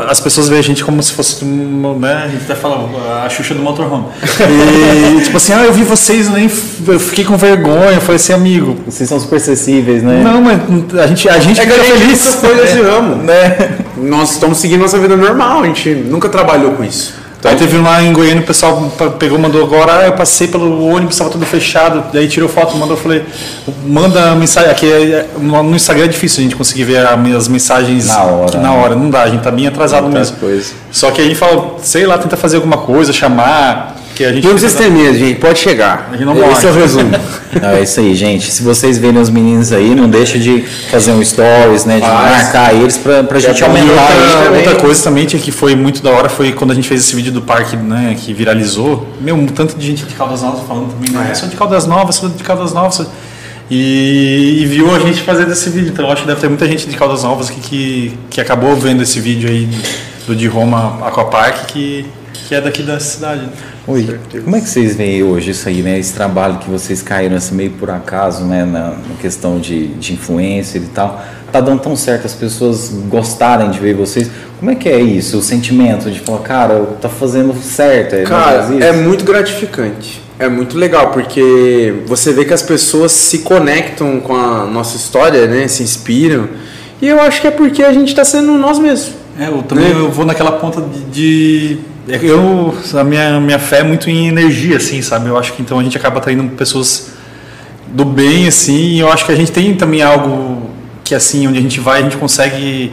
As 0.08 0.20
pessoas 0.20 0.48
veem 0.48 0.58
a 0.58 0.62
gente 0.62 0.84
como 0.84 1.02
se 1.02 1.12
fosse. 1.12 1.44
Né, 1.44 2.22
a 2.24 2.28
gente 2.28 2.44
até 2.44 2.54
fala 2.54 3.24
a 3.24 3.28
Xuxa 3.28 3.54
do 3.54 3.62
motorhome. 3.62 4.06
E 5.18 5.20
tipo 5.22 5.36
assim, 5.36 5.52
ah, 5.52 5.64
eu 5.64 5.72
vi 5.72 5.82
vocês, 5.82 6.28
nem, 6.28 6.50
eu 6.86 7.00
fiquei 7.00 7.24
com 7.24 7.36
vergonha. 7.36 7.92
Eu 7.92 8.00
falei 8.00 8.16
assim, 8.16 8.32
amigo. 8.32 8.76
Vocês 8.86 9.08
são 9.08 9.20
super 9.20 9.36
acessíveis, 9.36 10.02
né? 10.02 10.22
Não, 10.22 10.40
mas 10.40 10.60
a 10.98 11.06
gente, 11.06 11.28
a 11.28 11.38
gente 11.38 11.60
é 11.60 11.64
fica 11.64 11.84
feliz. 11.84 12.34
Foi 12.40 12.54
desse 12.56 12.80
ramo. 12.80 13.16
Né? 13.22 13.76
Nós 13.96 14.32
estamos 14.32 14.58
seguindo 14.58 14.80
nossa 14.80 14.98
vida 14.98 15.16
normal, 15.16 15.62
a 15.62 15.66
gente 15.66 15.90
nunca 15.90 16.28
trabalhou 16.28 16.72
com 16.72 16.84
isso. 16.84 17.23
Então, 17.44 17.52
aí 17.52 17.58
teve 17.58 17.76
lá 17.76 18.02
em 18.02 18.10
Goiânia, 18.10 18.42
o 18.42 18.46
pessoal 18.46 18.90
pegou, 19.18 19.38
mandou 19.38 19.62
agora, 19.62 19.98
ah, 19.98 20.06
eu 20.06 20.12
passei 20.12 20.48
pelo 20.48 20.82
ônibus, 20.82 21.14
estava 21.14 21.28
tudo 21.28 21.44
fechado, 21.44 22.04
daí 22.10 22.26
tirou 22.26 22.48
foto, 22.48 22.74
mandou, 22.74 22.96
falei, 22.96 23.22
manda 23.84 24.34
mensagem, 24.34 24.70
aqui 24.70 24.90
é, 24.90 25.02
é, 25.12 25.28
no 25.38 25.76
Instagram 25.76 26.04
é 26.04 26.08
difícil 26.08 26.40
a 26.40 26.42
gente 26.44 26.56
conseguir 26.56 26.84
ver 26.84 27.06
as 27.06 27.46
mensagens 27.46 28.06
na 28.06 28.22
hora, 28.22 28.58
na 28.58 28.72
hora 28.72 28.96
não 28.96 29.10
dá, 29.10 29.24
a 29.24 29.28
gente 29.28 29.42
tá 29.42 29.50
bem 29.50 29.66
atrasado 29.66 30.08
mesmo. 30.08 30.38
Coisa. 30.38 30.72
Só 30.90 31.10
que 31.10 31.20
aí 31.20 31.34
fala, 31.34 31.76
sei 31.82 32.06
lá, 32.06 32.16
tenta 32.16 32.34
fazer 32.34 32.56
alguma 32.56 32.78
coisa, 32.78 33.12
chamar, 33.12 33.94
que 34.14 34.24
a 34.24 34.32
gente 34.32 34.44
não 34.44 34.52
precisa 34.52 34.78
ter 34.78 34.90
medo, 34.90 35.18
gente. 35.18 35.40
Pode 35.40 35.58
chegar. 35.58 36.08
A 36.10 36.16
gente 36.16 36.24
não 36.24 36.50
Esse 36.52 36.66
é 36.66 36.70
o 36.70 36.74
resumo. 36.74 37.10
não, 37.60 37.70
é 37.70 37.82
isso 37.82 38.00
aí, 38.00 38.14
gente. 38.14 38.50
Se 38.50 38.62
vocês 38.62 38.96
verem 38.96 39.20
os 39.20 39.28
meninos 39.28 39.72
aí, 39.72 39.94
não 39.94 40.08
deixe 40.08 40.38
de 40.38 40.62
fazer 40.62 41.12
um 41.12 41.22
stories, 41.24 41.84
né? 41.84 41.96
De 41.96 42.06
Faz. 42.06 42.42
marcar 42.42 42.74
eles 42.74 42.96
pra, 42.96 43.24
pra 43.24 43.38
gente 43.40 43.62
aumentar. 43.64 43.90
Outra, 43.90 44.56
outra 44.56 44.74
coisa 44.76 45.02
também 45.02 45.26
que 45.26 45.50
foi 45.50 45.74
muito 45.74 46.02
da 46.02 46.10
hora 46.10 46.28
foi 46.28 46.52
quando 46.52 46.70
a 46.70 46.74
gente 46.74 46.88
fez 46.88 47.00
esse 47.00 47.16
vídeo 47.16 47.32
do 47.32 47.42
parque, 47.42 47.76
né? 47.76 48.16
Que 48.18 48.32
viralizou. 48.32 49.06
Meu, 49.20 49.34
um 49.34 49.46
tanto 49.46 49.76
de 49.76 49.86
gente 49.86 50.04
de 50.04 50.14
Caldas 50.14 50.42
Novas 50.42 50.66
falando 50.66 50.92
também, 50.92 51.10
né? 51.10 51.28
É. 51.30 51.34
Sou 51.34 51.48
de 51.48 51.56
Caldas 51.56 51.86
Novas, 51.86 52.14
sou 52.16 52.28
de 52.28 52.42
Caldas 52.42 52.72
Novas. 52.72 53.06
E, 53.70 54.58
e, 54.60 54.66
viu 54.66 54.94
a 54.94 54.98
gente 54.98 55.22
fazer 55.22 55.46
desse 55.46 55.70
vídeo. 55.70 55.90
Então 55.90 56.10
acho 56.10 56.22
que 56.22 56.28
deve 56.28 56.40
ter 56.40 56.48
muita 56.48 56.66
gente 56.66 56.86
de 56.88 56.96
Caldas 56.96 57.22
Novas 57.22 57.48
que, 57.48 57.60
que, 57.60 58.18
que 58.30 58.40
acabou 58.40 58.76
vendo 58.76 59.02
esse 59.02 59.18
vídeo 59.20 59.48
aí 59.48 59.68
do 60.26 60.36
de 60.36 60.46
Roma 60.46 60.98
Aquapark 61.06 61.66
que, 61.66 62.06
que 62.32 62.54
é 62.54 62.60
daqui 62.60 62.82
da 62.82 63.00
cidade. 63.00 63.48
Oi, 63.86 64.18
como 64.42 64.56
é 64.56 64.60
que 64.60 64.68
vocês 64.68 64.96
veem 64.96 65.22
hoje 65.22 65.50
isso 65.50 65.68
aí, 65.68 65.82
né? 65.82 65.98
Esse 65.98 66.14
trabalho 66.14 66.56
que 66.56 66.70
vocês 66.70 67.02
caíram 67.02 67.36
assim 67.36 67.54
meio 67.54 67.72
por 67.72 67.90
acaso, 67.90 68.42
né? 68.44 68.64
Na, 68.64 68.90
na 68.92 69.14
questão 69.20 69.60
de, 69.60 69.88
de 69.88 70.14
influência 70.14 70.78
e 70.78 70.86
tal. 70.86 71.22
Tá 71.52 71.60
dando 71.60 71.82
tão 71.82 71.94
certo 71.94 72.24
as 72.24 72.32
pessoas 72.32 72.90
gostarem 73.08 73.70
de 73.70 73.78
ver 73.78 73.94
vocês. 73.94 74.30
Como 74.58 74.70
é 74.70 74.74
que 74.74 74.88
é 74.88 74.98
isso? 74.98 75.36
O 75.36 75.42
sentimento 75.42 76.10
de 76.10 76.18
falar, 76.20 76.38
cara, 76.38 76.80
tá 76.98 77.10
fazendo 77.10 77.54
certo. 77.62 78.14
É 78.14 78.22
cara, 78.22 78.66
é 78.82 78.92
muito 78.92 79.22
gratificante. 79.22 80.22
É 80.38 80.48
muito 80.48 80.78
legal, 80.78 81.10
porque 81.10 81.94
você 82.06 82.32
vê 82.32 82.46
que 82.46 82.54
as 82.54 82.62
pessoas 82.62 83.12
se 83.12 83.40
conectam 83.40 84.18
com 84.18 84.34
a 84.34 84.64
nossa 84.64 84.96
história, 84.96 85.46
né? 85.46 85.68
Se 85.68 85.82
inspiram. 85.82 86.48
E 87.02 87.06
eu 87.06 87.20
acho 87.20 87.38
que 87.38 87.46
é 87.46 87.50
porque 87.50 87.82
a 87.82 87.92
gente 87.92 88.08
está 88.08 88.24
sendo 88.24 88.52
nós 88.54 88.78
mesmos. 88.78 89.12
É, 89.38 89.48
eu 89.48 89.62
também 89.62 89.92
né? 89.92 90.00
eu 90.00 90.10
vou 90.10 90.24
naquela 90.24 90.52
ponta 90.52 90.80
de, 90.80 91.00
de 91.10 91.78
eu, 92.06 92.74
a 92.98 93.04
minha, 93.04 93.40
minha 93.40 93.58
fé 93.58 93.78
é 93.78 93.82
muito 93.82 94.10
em 94.10 94.28
energia, 94.28 94.76
assim, 94.76 95.00
sabe? 95.00 95.28
Eu 95.28 95.38
acho 95.38 95.52
que 95.54 95.62
então 95.62 95.78
a 95.78 95.82
gente 95.82 95.96
acaba 95.96 96.18
atraindo 96.18 96.44
pessoas 96.50 97.12
do 97.86 98.04
bem, 98.04 98.46
assim, 98.46 98.96
e 98.96 99.00
eu 99.00 99.10
acho 99.10 99.24
que 99.24 99.32
a 99.32 99.36
gente 99.36 99.52
tem 99.52 99.74
também 99.74 100.02
algo 100.02 100.70
que, 101.02 101.14
assim, 101.14 101.46
onde 101.46 101.58
a 101.58 101.62
gente 101.62 101.80
vai, 101.80 102.00
a 102.00 102.02
gente 102.02 102.16
consegue, 102.16 102.92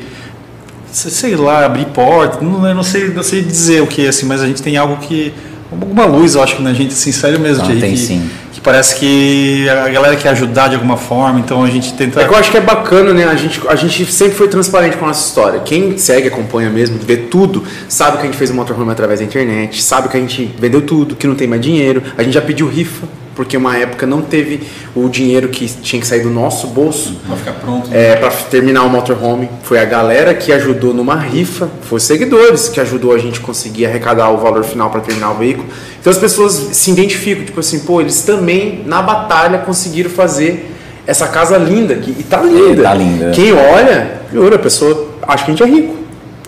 sei 0.91 1.35
lá, 1.35 1.65
abrir 1.65 1.85
porta, 1.87 2.39
não, 2.41 2.73
não, 2.73 2.83
sei, 2.83 3.09
não 3.09 3.23
sei 3.23 3.41
dizer 3.41 3.81
o 3.81 3.87
que, 3.87 4.07
assim, 4.07 4.25
mas 4.25 4.41
a 4.41 4.47
gente 4.47 4.61
tem 4.61 4.77
algo 4.77 4.97
que 4.97 5.33
alguma 5.71 6.05
luz, 6.05 6.35
eu 6.35 6.43
acho 6.43 6.57
que 6.57 6.61
na 6.61 6.73
gente, 6.73 6.93
assim, 6.93 7.11
sério 7.11 7.39
mesmo, 7.39 7.63
ah, 7.63 7.67
Jay, 7.67 7.79
tem 7.79 7.91
que, 7.91 7.97
sim. 7.97 8.29
que 8.51 8.59
parece 8.59 8.95
que 8.95 9.67
a 9.69 9.87
galera 9.89 10.15
quer 10.15 10.29
ajudar 10.29 10.67
de 10.67 10.75
alguma 10.75 10.97
forma, 10.97 11.39
então 11.39 11.63
a 11.63 11.69
gente 11.69 11.93
tenta. 11.93 12.21
É 12.21 12.27
que 12.27 12.33
eu 12.33 12.37
acho 12.37 12.51
que 12.51 12.57
é 12.57 12.61
bacana, 12.61 13.13
né? 13.13 13.25
A 13.25 13.35
gente, 13.35 13.61
a 13.67 13.75
gente 13.75 14.05
sempre 14.11 14.35
foi 14.35 14.47
transparente 14.47 14.97
com 14.97 15.05
a 15.05 15.07
nossa 15.09 15.25
história. 15.25 15.59
Quem 15.61 15.97
segue, 15.97 16.27
acompanha 16.27 16.69
mesmo, 16.69 16.99
vê 16.99 17.17
tudo, 17.17 17.63
sabe 17.87 18.17
que 18.17 18.23
a 18.23 18.25
gente 18.25 18.37
fez 18.37 18.49
o 18.49 18.53
motorhome 18.53 18.91
através 18.91 19.19
da 19.19 19.25
internet, 19.25 19.81
sabe 19.81 20.09
que 20.09 20.17
a 20.17 20.19
gente 20.19 20.53
vendeu 20.59 20.81
tudo, 20.81 21.15
que 21.15 21.25
não 21.25 21.35
tem 21.35 21.47
mais 21.47 21.61
dinheiro, 21.61 22.03
a 22.17 22.23
gente 22.23 22.33
já 22.33 22.41
pediu 22.41 22.67
rifa 22.67 23.07
porque 23.35 23.55
uma 23.55 23.77
época 23.77 24.05
não 24.05 24.21
teve 24.21 24.67
o 24.95 25.07
dinheiro 25.07 25.49
que 25.49 25.65
tinha 25.67 25.99
que 25.99 26.07
sair 26.07 26.21
do 26.21 26.29
nosso 26.29 26.67
bolso 26.67 27.15
para 27.25 27.35
ficar 27.37 27.53
pronto. 27.53 27.89
É, 27.91 28.15
para 28.15 28.29
terminar 28.29 28.83
o 28.83 28.89
motorhome. 28.89 29.49
Foi 29.63 29.79
a 29.79 29.85
galera 29.85 30.33
que 30.33 30.51
ajudou 30.51 30.93
numa 30.93 31.15
rifa, 31.15 31.69
foi 31.81 31.97
os 31.97 32.03
seguidores 32.03 32.69
que 32.69 32.79
ajudou 32.79 33.13
a 33.13 33.17
gente 33.17 33.39
a 33.39 33.43
conseguir 33.43 33.85
arrecadar 33.85 34.29
o 34.29 34.37
valor 34.37 34.63
final 34.63 34.89
para 34.89 35.01
terminar 35.01 35.31
o 35.31 35.35
veículo. 35.35 35.67
Então 35.99 36.11
as 36.11 36.17
pessoas 36.17 36.53
se 36.53 36.91
identificam, 36.91 37.45
tipo 37.45 37.59
assim, 37.59 37.79
pô, 37.79 38.01
eles 38.01 38.21
também 38.23 38.83
na 38.85 39.01
batalha 39.01 39.59
conseguiram 39.59 40.09
fazer 40.09 40.71
essa 41.05 41.27
casa 41.27 41.57
linda 41.57 41.93
aqui. 41.93 42.15
E 42.17 42.23
tá 42.23 42.41
linda. 42.41 42.83
Tá 42.83 42.93
linda. 42.93 43.31
Quem 43.31 43.53
olha, 43.53 44.21
jura, 44.31 44.55
a 44.55 44.59
pessoa 44.59 45.09
acha 45.23 45.45
que 45.45 45.51
a 45.51 45.55
gente 45.55 45.63
é 45.63 45.65
rico. 45.65 45.95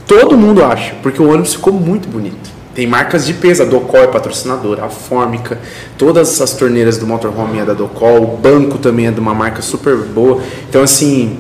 Todo 0.06 0.38
mundo 0.38 0.64
acha, 0.64 0.94
porque 1.02 1.22
o 1.22 1.30
ônibus 1.30 1.54
ficou 1.54 1.74
muito 1.74 2.08
bonito. 2.10 2.53
Tem 2.76 2.88
marcas 2.88 3.26
de 3.26 3.34
peso, 3.34 3.62
a 3.62 3.66
Docol 3.66 4.04
é 4.04 4.08
patrocinadora, 4.08 4.86
a 4.86 4.90
Fórmica, 4.90 5.60
todas 5.98 6.42
as 6.42 6.54
torneiras 6.54 6.98
do 6.98 7.06
motorhome 7.06 7.60
é 7.60 7.66
da 7.66 7.74
Docol, 7.74 8.24
o 8.24 8.38
banco 8.38 8.80
também 8.80 9.08
é 9.08 9.12
de 9.12 9.20
uma 9.20 9.34
marca 9.34 9.62
super 9.62 9.96
boa. 9.96 10.42
Então, 10.68 10.82
assim, 10.82 11.38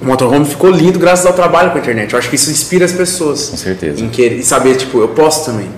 o 0.00 0.06
motorhome 0.06 0.44
ficou 0.44 0.70
lindo 0.70 0.98
graças 0.98 1.24
ao 1.24 1.32
trabalho 1.32 1.70
com 1.70 1.78
a 1.78 1.80
internet. 1.80 2.12
Eu 2.12 2.18
acho 2.18 2.28
que 2.28 2.34
isso 2.34 2.50
inspira 2.50 2.84
as 2.84 2.92
pessoas. 2.92 3.50
Com 3.50 3.56
certeza. 3.56 4.02
Em 4.02 4.08
querer, 4.08 4.40
e 4.40 4.42
saber, 4.42 4.74
tipo, 4.74 5.00
eu 5.00 5.08
posso 5.08 5.44
também. 5.44 5.68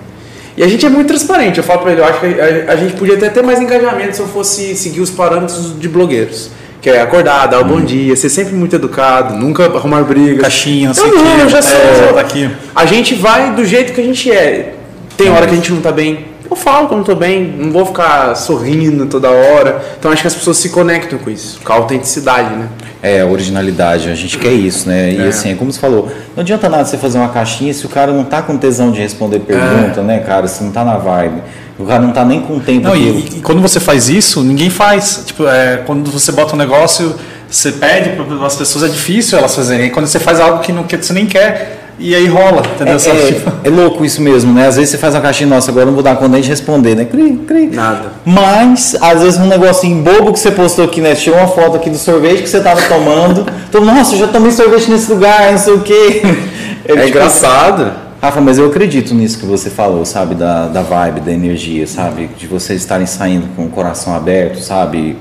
E 0.57 0.63
a 0.63 0.67
gente 0.67 0.83
é 0.85 0.89
muito 0.89 1.07
transparente. 1.07 1.59
Eu 1.59 1.63
falo 1.63 1.81
pra 1.81 1.91
ele, 1.91 2.01
eu 2.01 2.05
acho 2.05 2.19
que 2.21 2.25
a, 2.41 2.71
a 2.71 2.75
gente 2.75 2.95
podia 2.95 3.15
até 3.15 3.29
ter 3.29 3.43
mais 3.43 3.61
engajamento 3.61 4.15
se 4.15 4.21
eu 4.21 4.27
fosse 4.27 4.75
seguir 4.75 5.01
os 5.01 5.11
parâmetros 5.11 5.79
de 5.79 5.87
blogueiros. 5.87 6.49
Que 6.81 6.89
é 6.89 7.01
acordar, 7.01 7.47
dar 7.47 7.61
o 7.61 7.65
bom 7.65 7.81
dia, 7.81 8.15
ser 8.15 8.29
sempre 8.29 8.53
muito 8.53 8.75
educado, 8.75 9.35
nunca 9.35 9.65
arrumar 9.65 10.01
briga. 10.03 10.41
Caixinha, 10.41 10.87
não 10.87 10.93
sei 10.93 11.03
o 11.03 11.11
que. 11.11 11.41
Eu 11.41 11.49
já 11.49 11.61
sou. 11.61 11.77
É, 11.77 12.13
tá 12.13 12.19
aqui. 12.21 12.49
A 12.75 12.85
gente 12.85 13.15
vai 13.15 13.53
do 13.53 13.65
jeito 13.65 13.93
que 13.93 14.01
a 14.01 14.03
gente 14.03 14.31
é. 14.31 14.75
Tem 15.17 15.29
hora 15.29 15.45
que 15.47 15.53
a 15.53 15.55
gente 15.55 15.71
não 15.71 15.81
tá 15.81 15.91
bem. 15.91 16.25
Eu 16.49 16.55
falo 16.55 16.87
que 16.87 16.93
eu 16.93 16.97
não 16.97 17.03
tô 17.03 17.15
bem, 17.15 17.43
não 17.57 17.71
vou 17.71 17.85
ficar 17.85 18.35
sorrindo 18.35 19.07
toda 19.07 19.29
hora. 19.29 19.83
Então 19.97 20.11
acho 20.11 20.21
que 20.21 20.27
as 20.27 20.35
pessoas 20.35 20.57
se 20.57 20.69
conectam 20.69 21.17
com 21.17 21.29
isso, 21.29 21.59
com 21.63 21.73
a 21.73 21.75
autenticidade, 21.75 22.55
né? 22.55 22.69
É, 23.01 23.21
a 23.21 23.25
originalidade, 23.25 24.09
a 24.09 24.15
gente 24.15 24.37
quer 24.37 24.51
isso, 24.51 24.87
né? 24.87 25.11
E 25.11 25.21
é. 25.21 25.27
assim, 25.27 25.51
é 25.51 25.55
como 25.55 25.71
você 25.71 25.79
falou, 25.79 26.11
não 26.35 26.41
adianta 26.41 26.69
nada 26.69 26.85
você 26.85 26.97
fazer 26.97 27.17
uma 27.17 27.29
caixinha 27.29 27.73
se 27.73 27.85
o 27.85 27.89
cara 27.89 28.11
não 28.11 28.23
tá 28.23 28.41
com 28.41 28.57
tesão 28.57 28.91
de 28.91 28.99
responder 28.99 29.39
pergunta, 29.39 30.01
é. 30.01 30.03
né, 30.03 30.19
cara? 30.19 30.47
Se 30.47 30.63
não 30.63 30.71
tá 30.71 30.83
na 30.83 30.97
vibe. 30.97 31.41
O 31.77 31.85
cara 31.85 32.01
não 32.01 32.13
tá 32.13 32.23
nem 32.23 32.41
com 32.41 32.59
tempo. 32.59 32.87
Não, 32.87 32.95
e, 32.95 33.37
e, 33.37 33.41
quando 33.41 33.61
você 33.61 33.79
faz 33.79 34.07
isso, 34.07 34.41
ninguém 34.43 34.69
faz. 34.69 35.23
Tipo, 35.25 35.45
é, 35.47 35.83
quando 35.85 36.09
você 36.09 36.31
bota 36.31 36.55
um 36.55 36.57
negócio, 36.57 37.15
você 37.49 37.73
pede 37.73 38.11
para 38.11 38.45
as 38.45 38.55
pessoas, 38.55 38.85
é 38.85 38.87
difícil 38.87 39.37
elas 39.37 39.53
fazerem. 39.53 39.87
E 39.87 39.89
quando 39.89 40.07
você 40.07 40.19
faz 40.19 40.39
algo 40.39 40.59
que, 40.59 40.71
não, 40.71 40.83
que 40.83 40.95
você 40.95 41.11
nem 41.11 41.25
quer, 41.25 41.84
e 41.97 42.13
aí 42.13 42.27
rola, 42.27 42.61
entendeu? 42.75 42.95
É, 42.95 43.09
é, 43.09 43.67
é, 43.67 43.69
louco 43.69 44.03
isso 44.03 44.21
mesmo, 44.21 44.53
né? 44.53 44.67
Às 44.67 44.75
vezes 44.75 44.91
você 44.91 44.97
faz 44.97 45.15
uma 45.15 45.21
caixinha, 45.21 45.49
nossa, 45.49 45.71
agora 45.71 45.83
eu 45.83 45.87
não 45.87 45.93
vou 45.93 46.03
dar 46.03 46.15
conta 46.15 46.29
nem 46.29 46.41
de 46.41 46.49
responder, 46.49 46.95
né? 46.95 47.05
Cri, 47.05 47.37
cri. 47.47 47.67
Nada. 47.67 48.11
Mas, 48.25 48.97
às 49.01 49.21
vezes, 49.21 49.39
um 49.39 49.47
negocinho 49.47 50.01
bobo 50.03 50.33
que 50.33 50.39
você 50.39 50.51
postou 50.51 50.85
aqui, 50.85 50.99
né? 50.99 51.15
Tirou 51.15 51.39
uma 51.39 51.47
foto 51.47 51.77
aqui 51.77 51.89
do 51.89 51.97
sorvete 51.97 52.41
que 52.41 52.49
você 52.49 52.59
tava 52.59 52.81
tomando. 52.81 53.45
Então, 53.69 53.83
nossa, 53.83 54.17
já 54.17 54.27
tomei 54.27 54.51
sorvete 54.51 54.89
nesse 54.91 55.11
lugar, 55.11 55.51
não 55.51 55.57
sei 55.57 55.73
o 55.73 55.81
quê. 55.81 56.21
É, 56.87 56.91
é 56.91 56.95
tipo, 56.97 57.07
engraçado. 57.17 57.93
Rafa, 58.21 58.39
mas 58.39 58.59
eu 58.59 58.67
acredito 58.67 59.11
nisso 59.15 59.39
que 59.39 59.45
você 59.45 59.71
falou, 59.71 60.05
sabe? 60.05 60.35
Da, 60.35 60.67
da 60.67 60.83
vibe, 60.83 61.21
da 61.21 61.31
energia, 61.31 61.87
sabe? 61.87 62.29
De 62.37 62.45
vocês 62.45 62.79
estarem 62.79 63.07
saindo 63.07 63.47
com 63.55 63.65
o 63.65 63.69
coração 63.69 64.15
aberto, 64.15 64.59
sabe? 64.59 65.17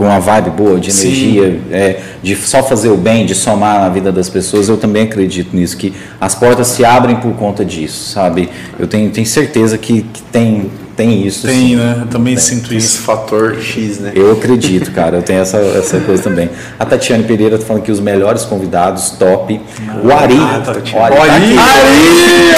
Com 0.00 0.06
uma 0.06 0.18
vibe 0.18 0.48
boa, 0.48 0.80
de 0.80 0.88
energia, 0.88 1.60
é, 1.70 2.00
de 2.22 2.34
só 2.34 2.62
fazer 2.62 2.88
o 2.88 2.96
bem, 2.96 3.26
de 3.26 3.34
somar 3.34 3.82
na 3.82 3.90
vida 3.90 4.10
das 4.10 4.30
pessoas, 4.30 4.66
eu 4.66 4.78
também 4.78 5.02
acredito 5.02 5.54
nisso, 5.54 5.76
que 5.76 5.92
as 6.18 6.34
portas 6.34 6.68
se 6.68 6.82
abrem 6.86 7.16
por 7.16 7.34
conta 7.34 7.62
disso, 7.62 8.10
sabe? 8.10 8.48
Eu 8.78 8.86
tenho, 8.86 9.10
tenho 9.10 9.26
certeza 9.26 9.76
que, 9.76 10.00
que 10.00 10.22
tem 10.22 10.70
tem 11.00 11.26
isso. 11.26 11.46
Tem, 11.46 11.68
sim. 11.68 11.76
né? 11.76 11.96
Eu 12.02 12.06
também 12.08 12.34
tem, 12.34 12.44
sinto 12.44 12.68
tem 12.68 12.76
isso. 12.76 12.96
Esse 12.96 12.98
fator 12.98 13.56
X, 13.58 13.98
né? 14.00 14.12
Eu 14.14 14.32
acredito, 14.32 14.92
cara. 14.92 15.16
Eu 15.16 15.22
tenho 15.22 15.40
essa, 15.40 15.56
essa 15.56 15.98
coisa 16.00 16.22
também. 16.22 16.50
A 16.78 16.84
Tatiane 16.84 17.24
Pereira 17.24 17.56
tá 17.56 17.64
falando 17.64 17.82
que 17.82 17.90
os 17.90 18.00
melhores 18.00 18.44
convidados, 18.44 19.10
top. 19.12 19.58
Ah, 19.88 19.96
o 20.04 20.12
Ari. 20.12 20.36
Ah, 20.38 20.60
tá, 20.62 20.72
o 20.72 21.02
Ari. 21.02 21.14
O 21.14 21.22
Ari! 21.22 21.32
Ari! 21.32 21.56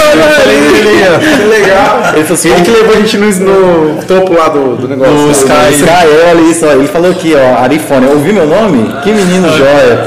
Ari! 0.01 1.39
Que 1.39 1.45
legal. 1.45 2.15
Ele, 2.15 2.25
falou 2.25 2.35
assim, 2.35 2.51
ele 2.51 2.63
que 2.63 2.71
levou 2.73 2.95
a 2.97 2.99
gente 2.99 3.17
no, 3.17 3.95
no 3.95 4.03
topo 4.03 4.33
lá 4.33 4.49
do, 4.49 4.77
do 4.77 4.89
negócio. 4.89 5.15
No 5.15 5.31
Sky. 5.31 5.75
Sky, 5.75 6.07
olha 6.31 6.41
isso. 6.51 6.67
Ele 6.67 6.89
falou 6.89 7.13
aqui, 7.13 7.35
ó, 7.37 7.63
Arifone. 7.63 8.07
Ouviu 8.07 8.35
meu 8.35 8.47
nome? 8.49 8.93
Que 9.05 9.13
menino 9.13 9.49
joia. 9.57 10.05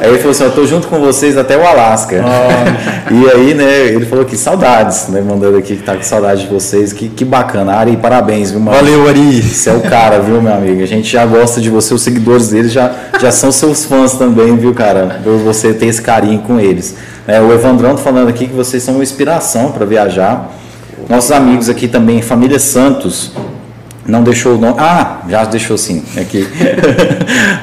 Aí 0.00 0.08
ele 0.08 0.18
falou 0.18 0.32
assim, 0.32 0.44
eu 0.44 0.52
tô 0.52 0.66
junto 0.66 0.88
com 0.88 0.98
vocês 0.98 1.36
até 1.36 1.56
o 1.56 1.64
Alasca. 1.64 2.24
Oh. 2.24 2.96
E 3.08 3.30
aí, 3.30 3.54
né, 3.54 3.86
ele 3.86 4.04
falou 4.04 4.24
que 4.24 4.36
saudades, 4.36 5.06
né? 5.08 5.20
Mandando 5.20 5.56
aqui 5.58 5.76
que 5.76 5.82
tá 5.84 5.94
com 5.94 6.02
saudade 6.02 6.42
de 6.42 6.48
vocês. 6.48 6.92
Que, 6.92 7.08
que 7.08 7.24
bacana. 7.24 7.75
Ari, 7.76 7.98
parabéns, 7.98 8.50
viu, 8.50 8.60
mano? 8.60 8.74
Valeu, 8.74 9.06
Ari. 9.06 9.42
Você 9.42 9.68
é 9.68 9.74
o 9.74 9.82
cara, 9.82 10.18
viu, 10.18 10.40
meu 10.40 10.54
amigo? 10.54 10.82
A 10.82 10.86
gente 10.86 11.12
já 11.12 11.26
gosta 11.26 11.60
de 11.60 11.68
você, 11.68 11.92
os 11.92 12.00
seguidores 12.00 12.48
deles 12.48 12.72
já, 12.72 12.90
já 13.20 13.30
são 13.30 13.52
seus 13.52 13.84
fãs 13.84 14.14
também, 14.14 14.56
viu, 14.56 14.72
cara? 14.72 15.20
Por 15.22 15.36
você 15.36 15.74
ter 15.74 15.84
esse 15.84 16.00
carinho 16.00 16.40
com 16.40 16.58
eles. 16.58 16.96
É, 17.26 17.38
o 17.38 17.52
Evandrão 17.52 17.94
tá 17.94 18.02
falando 18.02 18.28
aqui 18.28 18.46
que 18.46 18.54
vocês 18.54 18.82
são 18.82 18.94
uma 18.94 19.02
inspiração 19.02 19.72
para 19.72 19.84
viajar. 19.84 20.50
Nossos 21.06 21.30
amigos 21.30 21.68
aqui 21.68 21.86
também, 21.86 22.22
Família 22.22 22.58
Santos, 22.58 23.32
não 24.06 24.22
deixou 24.22 24.54
o 24.54 24.58
nome. 24.58 24.76
Ah, 24.78 25.18
já 25.28 25.44
deixou 25.44 25.76
sim. 25.76 26.02
Aqui. 26.16 26.46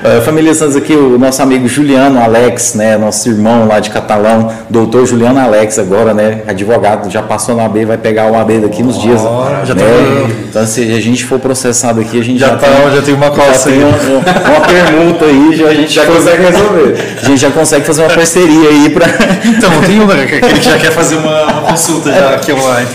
Eh, 0.04 0.20
família 0.20 0.54
Santos 0.54 0.76
aqui, 0.76 0.94
o 0.94 1.18
nosso 1.18 1.42
amigo 1.42 1.66
Juliano 1.66 2.22
Alex, 2.22 2.74
né? 2.74 2.98
Nosso 2.98 3.30
irmão 3.30 3.66
lá 3.66 3.80
de 3.80 3.90
Catalão, 3.90 4.52
doutor 4.70 5.06
Juliano 5.06 5.40
Alex, 5.40 5.80
agora, 5.80 6.14
né? 6.14 6.42
Advogado, 6.46 7.10
já 7.10 7.22
passou 7.24 7.56
na 7.56 7.64
AB, 7.64 7.86
vai 7.86 7.98
pegar 7.98 8.30
o 8.30 8.36
AB 8.36 8.60
daqui 8.60 8.84
nos 8.84 9.00
dias. 9.00 9.22
Oh, 9.24 9.66
já 9.66 9.74
né? 9.74 9.82
tá... 9.82 10.30
Então, 10.50 10.68
se 10.68 10.82
a 10.82 11.00
gente 11.00 11.24
for 11.24 11.40
processado 11.40 12.02
aqui, 12.02 12.20
a 12.20 12.24
gente 12.24 12.38
já, 12.38 12.50
já 12.50 12.58
tá, 12.58 12.68
tem, 12.68 12.96
já 12.96 13.02
tem 13.02 13.14
uma 13.14 13.32
costa 13.32 13.70
aí. 13.70 13.80
Uma, 13.82 13.98
uma, 13.98 14.62
permuta 14.68 15.26
aí, 15.26 15.56
já, 15.56 15.68
a 15.68 15.74
gente 15.74 15.94
já 15.94 16.06
consegue 16.06 16.44
resolver. 16.44 16.96
A 17.22 17.26
gente 17.26 17.42
já 17.42 17.52
consegue 17.52 17.86
fazer 17.86 18.02
uma 18.02 18.14
parceria 18.14 18.70
aí 18.70 18.90
para. 18.90 19.06
Então, 19.46 19.70
tem 19.82 20.00
um 20.00 20.10
aquele 20.10 20.60
que 20.60 20.62
já 20.62 20.78
quer 20.78 20.92
fazer 20.92 21.16
uma, 21.16 21.44
uma 21.44 21.62
consulta 21.62 22.12
já 22.12 22.36
aqui 22.36 22.52
online. 22.52 22.88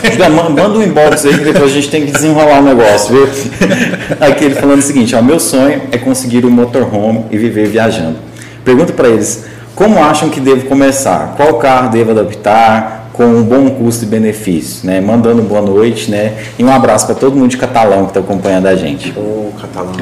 Manda 0.55 0.79
um 0.79 0.83
inbox 0.83 1.25
aí 1.25 1.37
que 1.37 1.45
depois 1.45 1.71
a 1.71 1.75
gente 1.75 1.91
tem 1.91 2.05
que 2.05 2.13
desenrolar 2.13 2.61
o 2.61 2.63
negócio, 2.63 3.15
viu? 3.15 3.29
Aqui 4.21 4.45
ele 4.45 4.55
falando 4.55 4.79
o 4.79 4.83
seguinte: 4.83 5.15
ó, 5.15 5.23
meu 5.23 5.39
sonho 5.39 5.83
é 5.91 5.99
conseguir 5.99 6.45
um 6.45 6.51
motorhome 6.51 7.27
e 7.31 7.39
viver 7.39 7.69
viajando. 7.69 8.17
Pergunta 8.65 8.93
para 8.93 9.09
eles 9.09 9.45
como 9.75 10.03
acham 10.03 10.29
que 10.29 10.41
devo 10.41 10.67
começar, 10.67 11.35
qual 11.37 11.55
carro 11.55 11.91
devo 11.91 12.11
adaptar, 12.11 12.99
com 13.19 13.25
um 13.25 13.43
bom 13.43 13.69
custo 13.71 14.05
e 14.05 14.07
benefício, 14.07 14.87
né? 14.87 15.01
Mandando 15.01 15.43
boa 15.43 15.61
noite, 15.61 16.09
né? 16.09 16.35
E 16.57 16.63
um 16.63 16.73
abraço 16.73 17.07
para 17.07 17.17
todo 17.17 17.35
mundo 17.35 17.51
de 17.51 17.57
Catalão 17.57 18.05
que 18.05 18.11
está 18.11 18.21
acompanhando 18.21 18.67
a 18.67 18.77
gente. 18.77 19.13
Ô, 19.17 19.51
oh, 19.51 19.61
Catalão. 19.61 19.93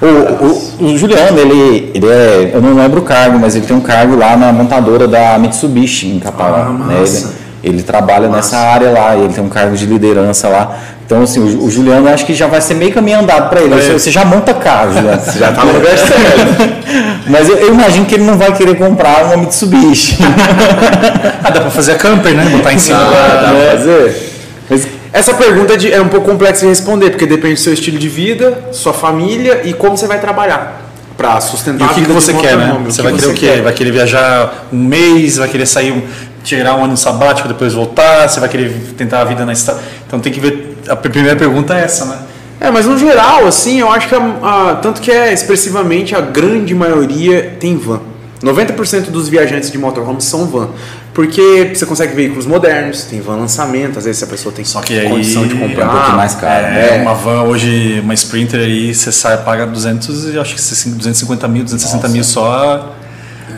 O, 0.00 0.86
o, 0.86 0.86
o, 0.86 0.98
Juliano, 0.98 1.38
ele, 1.38 1.92
ele 1.94 2.06
é, 2.06 2.50
eu 2.54 2.62
não 2.62 2.74
lembro 2.74 3.00
o 3.00 3.04
cargo, 3.04 3.38
mas 3.38 3.56
ele 3.56 3.66
tem 3.66 3.76
um 3.76 3.80
cargo 3.80 4.16
lá 4.16 4.38
na 4.38 4.54
montadora 4.54 5.06
da 5.06 5.38
Mitsubishi 5.38 6.08
em 6.08 6.18
Catalão. 6.18 6.78
Ah, 6.80 6.86
né? 6.86 7.02
ele, 7.02 7.26
ele, 7.62 7.82
trabalha 7.82 8.28
nessa 8.28 8.56
área 8.56 8.90
lá, 8.90 9.14
ele 9.14 9.34
tem 9.34 9.44
um 9.44 9.50
cargo 9.50 9.76
de 9.76 9.84
liderança 9.84 10.48
lá. 10.48 10.78
Então, 11.06 11.22
assim, 11.22 11.38
o, 11.38 11.64
o, 11.64 11.70
Juliano 11.70 12.08
acho 12.08 12.26
que 12.26 12.34
já 12.34 12.48
vai 12.48 12.60
ser 12.60 12.74
meio 12.74 12.92
caminho 12.92 13.20
andado 13.20 13.48
para 13.48 13.62
ele. 13.62 13.72
É. 13.74 13.92
Você, 13.92 14.10
já 14.10 14.24
monta 14.24 14.52
carro, 14.52 14.92
Juliano. 14.92 15.22
Você 15.22 15.38
já 15.38 15.50
está 15.50 15.64
no 15.64 15.72
lugar 15.72 15.96
certo. 15.96 17.28
Mas 17.28 17.48
eu, 17.48 17.56
eu, 17.58 17.68
imagino 17.68 18.04
que 18.06 18.16
ele 18.16 18.24
não 18.24 18.36
vai 18.36 18.52
querer 18.52 18.76
comprar 18.76 19.24
uma 19.26 19.36
Mitsubishi. 19.36 20.18
ah, 21.44 21.50
dá 21.50 21.60
para 21.60 21.70
fazer 21.70 21.92
a 21.92 21.94
camper, 21.94 22.34
né? 22.34 22.44
Botar 22.50 22.72
em 22.72 22.78
cima. 22.78 22.98
Ah, 22.98 23.40
dá 23.40 23.48
pra 23.54 23.78
fazer. 23.78 24.32
Mas, 24.68 24.88
essa 25.12 25.32
pergunta 25.32 25.74
é, 25.74 25.76
de, 25.76 25.92
é 25.92 26.00
um 26.02 26.08
pouco 26.08 26.28
complexa 26.28 26.62
de 26.62 26.66
responder, 26.66 27.10
porque 27.10 27.24
depende 27.24 27.54
do 27.54 27.60
seu 27.60 27.72
estilo 27.72 27.98
de 27.98 28.08
vida, 28.08 28.64
sua 28.72 28.92
família 28.92 29.62
e 29.64 29.72
como 29.72 29.96
você 29.96 30.08
vai 30.08 30.20
trabalhar 30.20 30.82
para 31.16 31.40
sustentar 31.40 31.88
e 31.88 31.90
o 31.90 31.94
que, 31.94 32.04
que 32.04 32.12
você 32.12 32.34
quer, 32.34 32.56
né? 32.56 32.76
Você 32.84 33.00
vai 33.00 33.12
querer 33.12 33.26
o 33.28 33.32
quê? 33.32 33.46
Quer? 33.46 33.62
Vai 33.62 33.72
querer 33.72 33.92
viajar 33.92 34.66
um 34.72 34.76
mês, 34.76 35.36
vai 35.36 35.48
querer 35.48 35.66
sair 35.66 35.92
um, 35.92 36.02
tirar 36.46 36.76
um 36.76 36.84
ano 36.84 36.96
sabático, 36.96 37.48
depois 37.48 37.74
voltar, 37.74 38.28
você 38.28 38.38
vai 38.38 38.48
querer 38.48 38.70
tentar 38.96 39.20
a 39.20 39.24
vida 39.24 39.44
na 39.44 39.52
estrada. 39.52 39.80
Então 40.06 40.20
tem 40.20 40.32
que 40.32 40.40
ver 40.40 40.78
a 40.88 40.96
primeira 40.96 41.36
pergunta 41.36 41.76
é 41.76 41.82
essa, 41.82 42.04
né? 42.04 42.18
É, 42.60 42.70
mas 42.70 42.86
no 42.86 42.96
geral, 42.96 43.46
assim, 43.46 43.80
eu 43.80 43.90
acho 43.90 44.08
que 44.08 44.14
a, 44.14 44.18
a, 44.18 44.74
tanto 44.76 45.00
que 45.00 45.10
é 45.10 45.32
expressivamente 45.32 46.14
a 46.14 46.20
grande 46.20 46.74
maioria 46.74 47.56
tem 47.60 47.76
van. 47.76 48.00
90% 48.42 49.10
dos 49.10 49.28
viajantes 49.28 49.70
de 49.70 49.78
motorhome 49.78 50.20
são 50.20 50.46
van. 50.46 50.68
Porque 51.12 51.72
você 51.74 51.86
consegue 51.86 52.14
veículos 52.14 52.46
modernos, 52.46 53.04
tem 53.04 53.20
van 53.20 53.36
lançamento, 53.36 53.98
às 53.98 54.04
vezes 54.04 54.22
a 54.22 54.26
pessoa 54.26 54.54
tem 54.54 54.64
só 54.64 54.82
que 54.82 54.98
aí 54.98 55.08
condição 55.08 55.46
de 55.46 55.54
comprar. 55.54 55.84
É 55.84 55.88
um 55.88 55.92
pouquinho 55.92 56.16
mais 56.16 56.34
caro. 56.34 56.66
É, 56.66 56.98
é, 56.98 57.02
uma 57.02 57.14
van 57.14 57.42
hoje, 57.42 58.00
uma 58.00 58.14
Sprinter 58.14 58.60
aí, 58.60 58.94
você 58.94 59.10
sai, 59.10 59.38
paga 59.38 59.66
200, 59.66 60.36
acho 60.36 60.54
que 60.54 60.90
250 60.90 61.48
mil, 61.48 61.64
260 61.64 61.96
Nossa. 61.96 62.12
mil 62.12 62.24
só, 62.24 62.94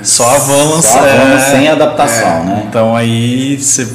só 0.03 0.29
a 0.29 0.39
van. 0.39 0.83
Só 0.83 0.99
a 0.99 1.03
van 1.03 1.35
é, 1.35 1.39
sem 1.39 1.69
adaptação, 1.69 2.29
é, 2.29 2.45
né? 2.45 2.65
Então 2.69 2.95
aí 2.95 3.57
você 3.57 3.89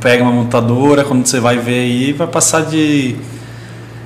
pega 0.00 0.22
uma 0.22 0.32
montadora, 0.32 1.04
quando 1.04 1.26
você 1.26 1.40
vai 1.40 1.58
ver 1.58 1.80
aí, 1.80 2.12
vai 2.12 2.26
passar 2.26 2.64
de 2.64 3.16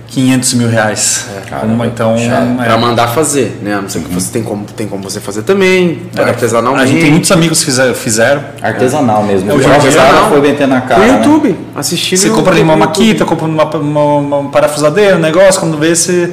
500 0.09 0.55
mil 0.55 0.69
reais. 0.69 1.27
É, 1.37 1.49
caramba, 1.49 1.87
então, 1.87 2.15
é, 2.17 2.65
para 2.65 2.77
mandar 2.77 3.09
fazer, 3.09 3.59
né? 3.63 3.75
A 3.75 3.81
não 3.81 3.89
ser 3.89 4.01
que 4.01 4.13
você 4.13 4.31
tem 4.31 4.43
como, 4.43 4.65
tem 4.65 4.87
como 4.87 5.03
você 5.03 5.21
fazer 5.21 5.43
também, 5.43 6.03
é, 6.15 6.23
artesanalmente. 6.23 6.83
A 6.83 6.87
gente 6.87 7.01
tem 7.01 7.11
muitos 7.11 7.33
amigos 7.33 7.61
que 7.61 7.65
fizeram. 7.65 7.95
fizeram. 7.95 8.45
Artesanal 8.61 9.23
mesmo. 9.23 9.51
É, 9.51 9.55
o 9.55 9.73
artesanal 9.73 10.29
foi 10.29 10.41
meter 10.43 10.69
na 10.69 10.83
cara. 10.83 11.01
No 11.01 11.15
YouTube, 11.17 11.49
né? 11.49 11.57
assistindo. 11.75 12.19
Você 12.19 12.29
compra 12.29 12.53
ali 12.53 12.63
uma 12.63 12.77
maquita, 12.77 13.25
compra 13.25 13.47
uma, 13.47 13.65
uma, 13.65 14.39
uma 14.39 14.51
parafusadeira, 14.51 15.17
um 15.17 15.21
negócio, 15.21 15.61
quando 15.61 15.79
vê 15.79 15.97
se 15.97 16.31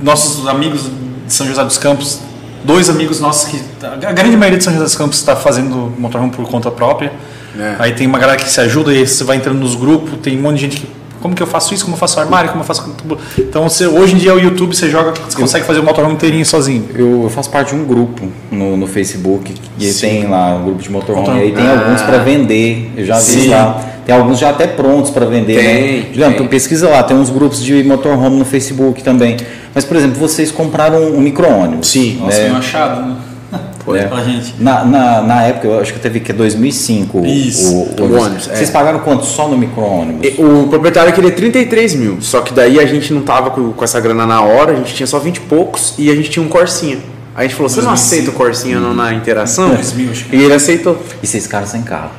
nossos 0.00 0.46
amigos 0.46 0.82
de 1.26 1.32
São 1.32 1.46
José 1.46 1.64
dos 1.64 1.78
Campos, 1.78 2.20
dois 2.64 2.88
amigos 2.88 3.20
nossos 3.20 3.48
que 3.48 3.60
a 3.84 4.12
grande 4.12 4.36
maioria 4.36 4.58
de 4.58 4.64
São 4.64 4.72
José 4.72 4.84
dos 4.84 4.96
Campos 4.96 5.18
está 5.18 5.36
fazendo 5.36 5.92
motorhome 5.98 6.30
por 6.30 6.46
conta 6.48 6.70
própria. 6.70 7.12
É. 7.58 7.76
Aí 7.78 7.92
tem 7.92 8.06
uma 8.06 8.18
galera 8.18 8.38
que 8.38 8.50
se 8.50 8.60
ajuda 8.60 8.92
e 8.92 9.06
você 9.06 9.24
vai 9.24 9.36
entrando 9.36 9.58
nos 9.58 9.74
grupos, 9.74 10.14
tem 10.22 10.38
um 10.38 10.42
monte 10.42 10.56
de 10.56 10.60
gente 10.62 10.76
que 10.80 11.02
como 11.22 11.36
que 11.36 11.42
eu 11.42 11.46
faço 11.46 11.72
isso, 11.72 11.84
como 11.84 11.94
eu 11.94 11.98
faço 12.00 12.18
armário, 12.18 12.50
como 12.50 12.62
eu 12.62 12.66
faço. 12.66 12.92
Então, 13.38 13.62
você, 13.68 13.86
hoje 13.86 14.16
em 14.16 14.18
dia, 14.18 14.34
o 14.34 14.40
YouTube 14.40 14.74
você 14.74 14.90
joga, 14.90 15.12
você 15.12 15.38
consegue 15.38 15.64
fazer 15.64 15.78
o 15.78 15.84
motorhome 15.84 16.14
inteirinho 16.14 16.44
sozinho. 16.44 16.88
Eu, 16.92 17.22
eu 17.22 17.30
faço 17.30 17.48
parte 17.48 17.68
de 17.72 17.80
um 17.80 17.84
grupo 17.84 18.26
no, 18.50 18.76
no 18.76 18.88
Facebook, 18.88 19.54
e 19.78 19.92
Sim. 19.92 20.00
tem 20.00 20.26
lá 20.26 20.56
um 20.56 20.64
grupo 20.64 20.82
de 20.82 20.90
motorhome, 20.90 21.28
motorhome. 21.28 21.46
e 21.46 21.50
aí 21.50 21.54
tem 21.54 21.64
ah. 21.64 21.80
alguns 21.84 22.02
para 22.02 22.18
vender, 22.18 22.90
eu 22.96 23.06
já 23.06 23.16
vi 23.18 23.22
Sim. 23.22 23.50
lá. 23.50 23.91
Tem 24.04 24.14
alguns 24.14 24.38
já 24.38 24.50
até 24.50 24.66
prontos 24.66 25.10
para 25.10 25.26
vender, 25.26 25.56
né? 25.56 25.62
tem, 25.62 25.96
né? 26.00 26.06
Juliano, 26.12 26.36
tu 26.36 26.44
pesquisa 26.46 26.88
lá, 26.88 27.02
tem 27.02 27.16
uns 27.16 27.30
grupos 27.30 27.62
de 27.62 27.84
motorhome 27.84 28.36
no 28.36 28.44
Facebook 28.44 29.02
também. 29.02 29.36
Mas, 29.74 29.84
por 29.84 29.96
exemplo, 29.96 30.18
vocês 30.18 30.50
compraram 30.50 31.02
um 31.02 31.20
micro-ônibus. 31.20 31.88
Sim. 31.88 32.18
Nossa, 32.20 32.42
né? 32.42 32.52
um 32.52 32.56
achado, 32.56 33.06
né? 33.06 33.16
Foi 33.84 33.98
é. 33.98 34.04
pra 34.04 34.22
gente. 34.22 34.54
Na, 34.58 34.84
na, 34.84 35.22
na, 35.22 35.42
época, 35.42 35.68
eu 35.68 35.80
acho 35.80 35.92
que 35.92 36.00
teve 36.00 36.20
que 36.20 36.30
é 36.30 36.34
2005 36.34 37.24
Isso, 37.26 37.72
o, 37.72 38.02
o, 38.02 38.04
o 38.04 38.20
ônibus. 38.20 38.46
Vocês 38.46 38.68
é. 38.68 38.72
pagaram 38.72 39.00
quanto 39.00 39.24
só 39.24 39.48
no 39.48 39.56
micro-ônibus? 39.56 40.38
O 40.38 40.68
proprietário 40.68 41.12
queria 41.12 41.30
33 41.32 41.94
mil, 41.94 42.18
só 42.20 42.40
que 42.40 42.52
daí 42.52 42.78
a 42.78 42.86
gente 42.86 43.12
não 43.12 43.22
tava 43.22 43.50
com, 43.50 43.72
com 43.72 43.84
essa 43.84 44.00
grana 44.00 44.26
na 44.26 44.40
hora, 44.40 44.72
a 44.72 44.76
gente 44.76 44.94
tinha 44.94 45.06
só 45.06 45.18
20 45.18 45.36
e 45.36 45.40
poucos 45.40 45.94
e 45.98 46.10
a 46.10 46.14
gente 46.14 46.30
tinha 46.30 46.44
um 46.44 46.48
Corsinha. 46.48 46.98
A 47.34 47.42
gente 47.42 47.54
falou, 47.54 47.68
você 47.68 47.80
não 47.80 47.92
aceita 47.92 48.30
o 48.30 48.34
Corsinha 48.34 48.78
hum. 48.78 48.94
na 48.94 49.12
interação? 49.14 49.70
2000, 49.70 50.12
e 50.32 50.42
ele 50.42 50.52
aceitou. 50.52 50.98
E 51.22 51.26
vocês 51.26 51.44
ficaram 51.44 51.66
sem 51.66 51.82
carro? 51.82 52.10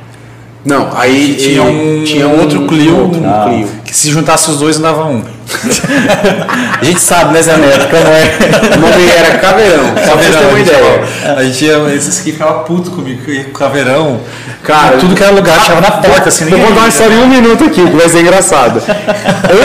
Não, 0.64 0.90
aí 0.96 1.34
tinha 1.34 1.62
um, 1.62 2.02
tinha 2.04 2.26
outro 2.26 2.66
Clio, 2.66 2.98
outro, 2.98 3.20
um 3.20 3.44
Clio. 3.44 3.68
que 3.84 3.94
se 3.94 4.10
juntasse 4.10 4.50
os 4.50 4.58
dois 4.58 4.78
dava 4.78 5.04
um. 5.04 5.22
a 6.80 6.82
gente 6.82 7.00
sabe, 7.00 7.34
né, 7.34 7.42
Zé 7.42 7.54
Neto, 7.58 7.86
como 7.90 8.08
é. 8.08 8.74
O 8.74 8.80
nome 8.80 9.10
era 9.10 9.38
Caveirão, 9.38 9.84
só 10.06 10.12
pra 10.12 10.22
você 10.22 10.38
ter 10.38 10.46
uma 10.46 10.60
ideia. 10.60 11.04
A 11.36 11.44
gente 11.44 11.64
ia, 11.66 11.94
esses 11.94 12.20
que 12.20 12.32
ficavam 12.32 12.64
puto 12.64 12.92
comigo, 12.92 13.20
com 13.44 13.50
Caveirão. 13.52 14.20
Cara, 14.62 14.96
tudo 14.96 15.14
que 15.14 15.22
era 15.22 15.32
lugar, 15.32 15.60
chegava 15.60 15.82
na 15.82 15.90
porta, 15.90 16.30
assim, 16.30 16.46
Vou 16.46 16.58
contar 16.58 16.80
uma 16.80 16.88
história 16.88 17.14
em 17.14 17.18
um 17.18 17.28
minuto 17.28 17.64
aqui, 17.64 17.84
que 17.84 17.96
vai 17.96 18.08
ser 18.08 18.20
engraçado. 18.20 18.82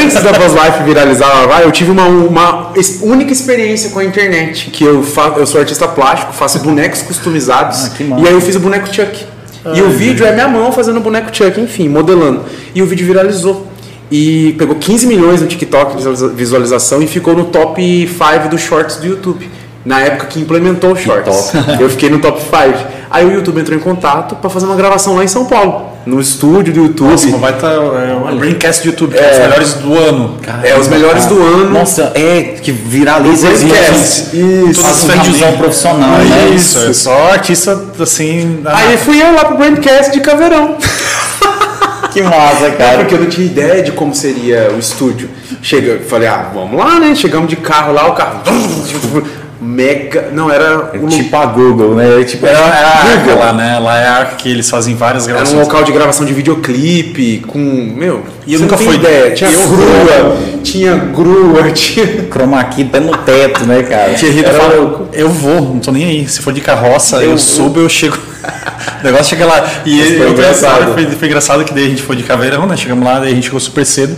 Antes 0.04 0.22
da 0.22 0.34
Buzz 0.34 0.52
Life 0.52 0.84
viralizar 0.84 1.48
lá, 1.48 1.62
eu 1.62 1.72
tive 1.72 1.92
uma, 1.92 2.04
uma 2.04 2.74
única 3.04 3.32
experiência 3.32 3.92
com 3.92 4.00
a 4.00 4.04
internet, 4.04 4.70
que 4.70 4.84
eu, 4.84 5.02
fa 5.02 5.34
eu 5.38 5.48
sou 5.48 5.62
artista 5.62 5.88
plástico, 5.88 6.34
faço 6.34 6.60
bonecos 6.60 7.02
customizados, 7.02 7.86
ah, 7.86 8.20
e 8.20 8.28
aí 8.28 8.34
eu 8.34 8.42
fiz 8.42 8.58
o 8.58 8.60
boneco 8.60 8.94
Chuck. 8.94 9.39
Ai, 9.66 9.80
e 9.80 9.82
o 9.82 9.90
vídeo 9.90 10.26
é 10.26 10.34
minha 10.34 10.48
mão 10.48 10.72
fazendo 10.72 11.00
boneco 11.00 11.36
Chuck, 11.36 11.60
enfim, 11.60 11.88
modelando. 11.90 12.44
E 12.74 12.82
o 12.82 12.86
vídeo 12.86 13.06
viralizou. 13.06 13.68
E 14.12 14.56
pegou 14.58 14.76
15 14.76 15.06
milhões 15.06 15.42
no 15.42 15.48
TikTok 15.48 15.98
visualização 16.34 17.02
e 17.02 17.08
ficou 17.08 17.36
no 17.36 17.46
top 17.46 17.82
5 18.08 18.50
dos 18.50 18.62
shorts 18.62 18.98
do 18.98 19.06
YouTube. 19.06 19.50
Na 19.86 20.02
época 20.02 20.28
que 20.28 20.40
implementou 20.40 20.94
o 20.94 20.96
shorts. 20.96 21.54
Eu 21.80 21.90
fiquei 21.90 22.10
no 22.10 22.20
top 22.20 22.42
5. 22.42 23.00
Aí 23.10 23.26
o 23.26 23.32
YouTube 23.32 23.60
entrou 23.60 23.78
em 23.78 23.82
contato 23.82 24.36
para 24.36 24.50
fazer 24.50 24.66
uma 24.66 24.76
gravação 24.76 25.16
lá 25.16 25.24
em 25.24 25.28
São 25.28 25.46
Paulo, 25.46 25.89
no 26.10 26.20
estúdio 26.20 26.74
do 26.74 26.80
YouTube. 26.82 27.12
Nossa, 27.12 27.38
vai 27.38 27.54
estar 27.54 27.70
tá, 27.70 27.76
é, 27.76 28.34
o 28.34 28.36
Braincast 28.38 28.82
do 28.82 28.88
YouTube, 28.88 29.16
é, 29.16 29.32
os 29.32 29.40
melhores 29.40 29.74
do 29.76 29.98
ano. 29.98 30.38
Caramba, 30.42 30.68
é, 30.68 30.80
os 30.80 30.88
melhores 30.88 31.24
cara. 31.26 31.36
do 31.36 31.42
ano. 31.42 31.70
Nossa, 31.70 32.12
é, 32.16 32.42
que 32.62 32.72
viraliza 32.72 33.52
isso. 33.52 34.36
Isso. 34.36 34.82
Faz 34.82 35.04
um 35.04 35.08
videozão 35.08 35.58
profissional, 35.58 36.18
né? 36.18 36.50
Isso, 36.56 36.80
é 36.80 36.94
só 36.94 37.32
artista 37.32 37.80
assim. 38.00 38.62
Aí 38.66 38.98
fui 38.98 39.22
eu 39.22 39.34
lá 39.34 39.46
pro 39.46 39.58
Braincast 39.58 40.12
de 40.12 40.20
Caveirão. 40.20 40.78
que 42.12 42.22
massa, 42.24 42.72
cara. 42.72 42.94
É 42.94 42.98
porque 42.98 43.16
eu 43.16 43.20
não 43.20 43.30
tinha 43.30 43.46
ideia 43.46 43.84
de 43.84 43.92
como 43.92 44.16
seria 44.16 44.72
o 44.76 44.80
estúdio. 44.80 45.30
Chega, 45.62 46.00
falei, 46.08 46.28
ah, 46.28 46.50
vamos 46.54 46.78
lá, 46.78 47.00
né? 47.00 47.14
Chegamos 47.16 47.50
de 47.50 47.56
carro 47.56 47.94
lá, 47.94 48.08
o 48.08 48.14
carro 48.14 48.42
mega. 49.70 50.30
Não, 50.34 50.50
era. 50.50 50.92
Um... 50.96 51.08
Tipo 51.08 51.36
a 51.38 51.46
Google, 51.46 51.96
né? 51.96 52.24
Tipo, 52.24 52.46
era, 52.46 52.58
era 52.58 53.16
Google. 53.18 53.40
lá, 53.40 53.54
né? 53.54 53.80
Lá 53.80 53.98
é 53.98 54.08
a 54.08 54.26
que 54.26 54.50
eles 54.50 54.70
fazem 54.70 54.96
várias 54.96 55.28
gravações. 55.28 55.54
Era 55.54 55.60
um 55.60 55.64
local 55.64 55.84
de 55.84 55.92
gravação 55.92 56.26
de 56.26 56.34
videoclipe, 56.34 57.44
com. 57.48 57.60
Meu. 57.60 58.24
E 58.48 58.56
eu 58.56 58.60
nunca 58.60 58.78
fui 58.78 58.96
ideia. 58.96 59.32
Tinha 59.32 59.52
eu 59.52 59.68
grua, 59.68 60.38
tinha 60.64 60.96
grua, 60.96 61.70
tinha. 61.72 62.28
Chroma 62.32 62.64
key 62.64 62.86
pé 62.86 63.00
no 63.00 63.16
teto, 63.18 63.66
né, 63.66 63.84
cara? 63.84 64.14
Tinha 64.16 64.32
Rita 64.32 64.52
fala, 64.52 65.08
eu 65.14 65.30
vou, 65.30 65.62
não 65.62 65.80
tô 65.80 65.92
nem 65.92 66.06
aí. 66.06 66.28
Se 66.28 66.42
for 66.42 66.52
de 66.52 66.62
carroça, 66.62 67.18
eu, 67.18 67.32
eu 67.32 67.38
subo, 67.38 67.80
eu 67.80 67.90
chego. 67.90 68.18
o 69.02 69.04
negócio 69.04 69.26
chega 69.26 69.46
lá. 69.46 69.64
E 69.86 70.18
foi, 70.18 70.30
engraçado. 70.32 70.94
Foi, 70.94 71.06
foi, 71.06 71.28
engraçado 71.28 71.64
que 71.64 71.74
daí 71.74 71.86
a 71.86 71.90
gente 71.90 72.02
foi 72.02 72.16
de 72.16 72.24
caveirão, 72.24 72.66
né? 72.66 72.76
Chegamos 72.76 73.06
lá, 73.06 73.20
daí 73.20 73.32
a 73.32 73.36
gente 73.36 73.46
chegou 73.46 73.60
super 73.60 73.86
cedo. 73.86 74.18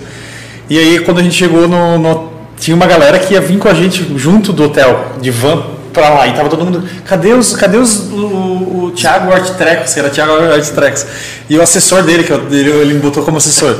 E 0.69 0.79
aí 0.79 0.99
quando 0.99 1.19
a 1.19 1.23
gente 1.23 1.35
chegou 1.35 1.67
no, 1.67 1.97
no 1.97 2.30
tinha 2.61 2.75
uma 2.75 2.85
galera 2.85 3.17
que 3.17 3.33
ia 3.33 3.41
vir 3.41 3.57
com 3.57 3.67
a 3.67 3.73
gente 3.73 4.13
junto 4.15 4.53
do 4.53 4.65
hotel, 4.65 5.13
de 5.19 5.31
van 5.31 5.63
pra 5.91 6.09
lá. 6.09 6.27
E 6.27 6.33
tava 6.33 6.47
todo 6.47 6.63
mundo. 6.63 6.87
Cadê 7.05 7.33
os. 7.33 7.55
Cadê 7.55 7.77
os. 7.77 8.11
O, 8.11 8.85
o 8.85 8.93
Thiago 8.95 9.33
Artrex, 9.33 9.95
que 9.95 9.99
era 9.99 10.09
Thiago 10.09 10.31
Artrex. 10.33 11.07
E 11.49 11.57
o 11.57 11.61
assessor 11.61 12.03
dele, 12.03 12.23
que 12.23 12.31
ele, 12.31 12.69
ele 12.69 12.93
me 12.93 12.99
botou 12.99 13.23
como 13.23 13.37
assessor. 13.37 13.77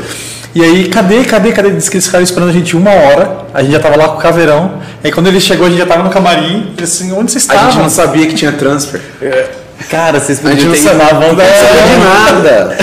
E 0.55 0.63
aí, 0.63 0.89
cadê, 0.89 1.23
cadê, 1.23 1.51
cadê? 1.51 1.69
Diz 1.69 1.89
que 1.89 1.95
eles 1.95 2.07
ficaram 2.07 2.23
esperando 2.23 2.49
a 2.49 2.53
gente 2.53 2.75
uma 2.75 2.89
hora. 2.89 3.45
A 3.53 3.61
gente 3.61 3.71
já 3.71 3.79
tava 3.79 3.95
lá 3.95 4.09
com 4.09 4.17
o 4.17 4.19
caveirão. 4.19 4.81
Aí 5.03 5.11
quando 5.11 5.27
ele 5.27 5.39
chegou, 5.39 5.67
a 5.67 5.69
gente 5.69 5.79
já 5.79 5.85
tava 5.85 6.01
no 6.01 6.09
camarim. 6.09 6.73
E 6.75 6.83
assim, 6.83 7.11
onde 7.11 7.31
vocês 7.31 7.43
estavam? 7.43 7.67
A 7.67 7.69
gente 7.69 7.81
não 7.83 7.89
sabia 7.89 8.25
que 8.25 8.33
tinha 8.33 8.51
transfer. 8.51 8.99
É. 9.21 9.45
Cara, 9.91 10.19
vocês 10.19 10.39
podiam 10.39 10.71
ter 10.71 10.79
ido 10.79 10.93
na 10.95 11.05
van 11.05 11.35
da 11.35 11.43
de 11.43 11.97
nada. 12.03 12.77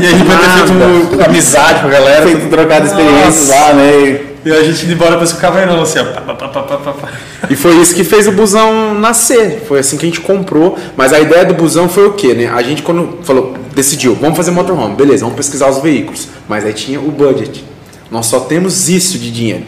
E 0.00 0.06
a 0.06 0.10
gente 0.10 0.24
vai 0.24 0.38
ter 0.38 0.66
feito 0.66 1.24
amizade 1.24 1.80
com 1.80 1.86
a 1.86 1.90
galera. 1.90 2.22
Feito 2.26 2.48
trocado 2.48 2.86
experiências 2.86 3.48
lá, 3.48 3.72
né? 3.72 4.27
E 4.44 4.52
a 4.52 4.62
gente 4.62 4.84
indo 4.84 4.92
embora 4.92 5.12
depois 5.12 5.32
com 5.32 5.38
o 5.38 5.40
caveirão, 5.40 5.80
assim, 5.82 5.98
ó. 5.98 6.04
Pá, 6.04 6.34
pá, 6.34 6.48
pá, 6.48 7.08
e 7.50 7.56
foi 7.56 7.76
isso 7.76 7.94
que 7.94 8.04
fez 8.04 8.26
o 8.28 8.32
busão 8.32 8.94
nascer. 8.94 9.64
Foi 9.66 9.80
assim 9.80 9.96
que 9.96 10.06
a 10.06 10.08
gente 10.08 10.20
comprou. 10.20 10.78
Mas 10.96 11.12
a 11.12 11.20
ideia 11.20 11.44
do 11.44 11.54
busão 11.54 11.88
foi 11.88 12.06
o 12.06 12.12
quê, 12.12 12.34
né? 12.34 12.48
A 12.48 12.62
gente 12.62 12.82
quando 12.82 13.18
falou, 13.24 13.54
decidiu, 13.74 14.14
vamos 14.14 14.36
fazer 14.36 14.50
motorhome, 14.50 14.94
beleza, 14.94 15.24
vamos 15.24 15.36
pesquisar 15.36 15.68
os 15.68 15.78
veículos. 15.78 16.28
Mas 16.48 16.64
aí 16.64 16.72
tinha 16.72 17.00
o 17.00 17.10
budget. 17.10 17.64
Nós 18.10 18.26
só 18.26 18.40
temos 18.40 18.88
isso 18.88 19.18
de 19.18 19.30
dinheiro. 19.30 19.64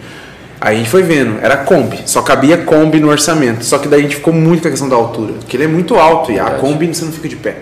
Aí 0.60 0.74
a 0.74 0.78
gente 0.78 0.90
foi 0.90 1.02
vendo, 1.02 1.38
era 1.40 1.56
Kombi, 1.56 2.00
só 2.04 2.20
cabia 2.20 2.58
Kombi 2.58 3.00
no 3.00 3.08
orçamento. 3.08 3.64
Só 3.64 3.78
que 3.78 3.88
daí 3.88 4.00
a 4.00 4.02
gente 4.02 4.16
ficou 4.16 4.32
muito 4.32 4.62
com 4.62 4.68
a 4.68 4.70
questão 4.70 4.88
da 4.88 4.96
altura, 4.96 5.32
porque 5.34 5.56
ele 5.56 5.64
é 5.64 5.66
muito 5.68 5.94
alto 5.94 6.30
e 6.30 6.38
a 6.38 6.50
Kombi 6.50 6.86
você 6.86 7.04
não 7.04 7.12
fica 7.12 7.28
de 7.28 7.36
pé. 7.36 7.56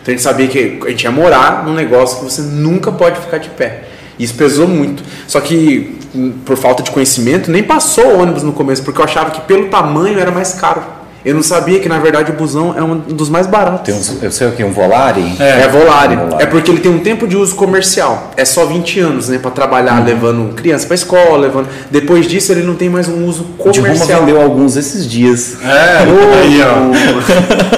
Então 0.00 0.14
a 0.14 0.16
gente 0.16 0.22
sabia 0.22 0.48
que 0.48 0.78
a 0.86 0.88
gente 0.88 1.02
ia 1.02 1.10
morar 1.10 1.64
num 1.66 1.74
negócio 1.74 2.18
que 2.18 2.24
você 2.24 2.40
nunca 2.40 2.90
pode 2.90 3.20
ficar 3.20 3.36
de 3.36 3.50
pé. 3.50 3.84
Isso 4.18 4.34
pesou 4.34 4.66
muito. 4.66 5.02
Só 5.26 5.40
que, 5.40 5.97
por 6.44 6.56
falta 6.56 6.82
de 6.82 6.90
conhecimento, 6.90 7.50
nem 7.50 7.62
passou 7.62 8.06
o 8.06 8.22
ônibus 8.22 8.42
no 8.42 8.52
começo, 8.52 8.82
porque 8.82 9.00
eu 9.00 9.04
achava 9.04 9.30
que 9.30 9.40
pelo 9.42 9.68
tamanho 9.68 10.18
era 10.18 10.30
mais 10.30 10.54
caro. 10.54 10.82
Eu 11.24 11.34
não 11.34 11.42
sabia 11.42 11.80
que, 11.80 11.88
na 11.88 11.98
verdade, 11.98 12.30
o 12.30 12.34
busão 12.34 12.74
é 12.78 12.82
um 12.82 12.96
dos 12.96 13.28
mais 13.28 13.46
baratos. 13.46 14.14
Eu 14.22 14.30
sei 14.30 14.46
o 14.48 14.52
que, 14.52 14.62
um 14.62 14.70
Volare? 14.70 15.20
É, 15.40 15.62
é 15.62 15.68
Volare. 15.68 16.16
Volare. 16.16 16.42
É 16.42 16.46
porque 16.46 16.70
ele 16.70 16.80
tem 16.80 16.90
um 16.90 17.00
tempo 17.00 17.26
de 17.26 17.36
uso 17.36 17.56
comercial. 17.56 18.30
É 18.36 18.44
só 18.44 18.64
20 18.64 19.00
anos, 19.00 19.28
né? 19.28 19.38
para 19.38 19.50
trabalhar, 19.50 19.98
uhum. 19.98 20.06
levando 20.06 20.54
criança 20.54 20.86
para 20.86 20.94
escola, 20.94 21.36
levando... 21.36 21.68
Depois 21.90 22.26
disso, 22.26 22.52
ele 22.52 22.62
não 22.62 22.76
tem 22.76 22.88
mais 22.88 23.08
um 23.08 23.26
uso 23.26 23.44
comercial. 23.58 23.94
De 23.94 23.98
Roma 23.98 24.26
vendeu 24.26 24.40
alguns 24.40 24.76
esses 24.76 25.06
dias. 25.06 25.58
É, 25.62 26.06
oh, 26.06 26.38
aí, 26.40 26.60
ó. 26.62 27.77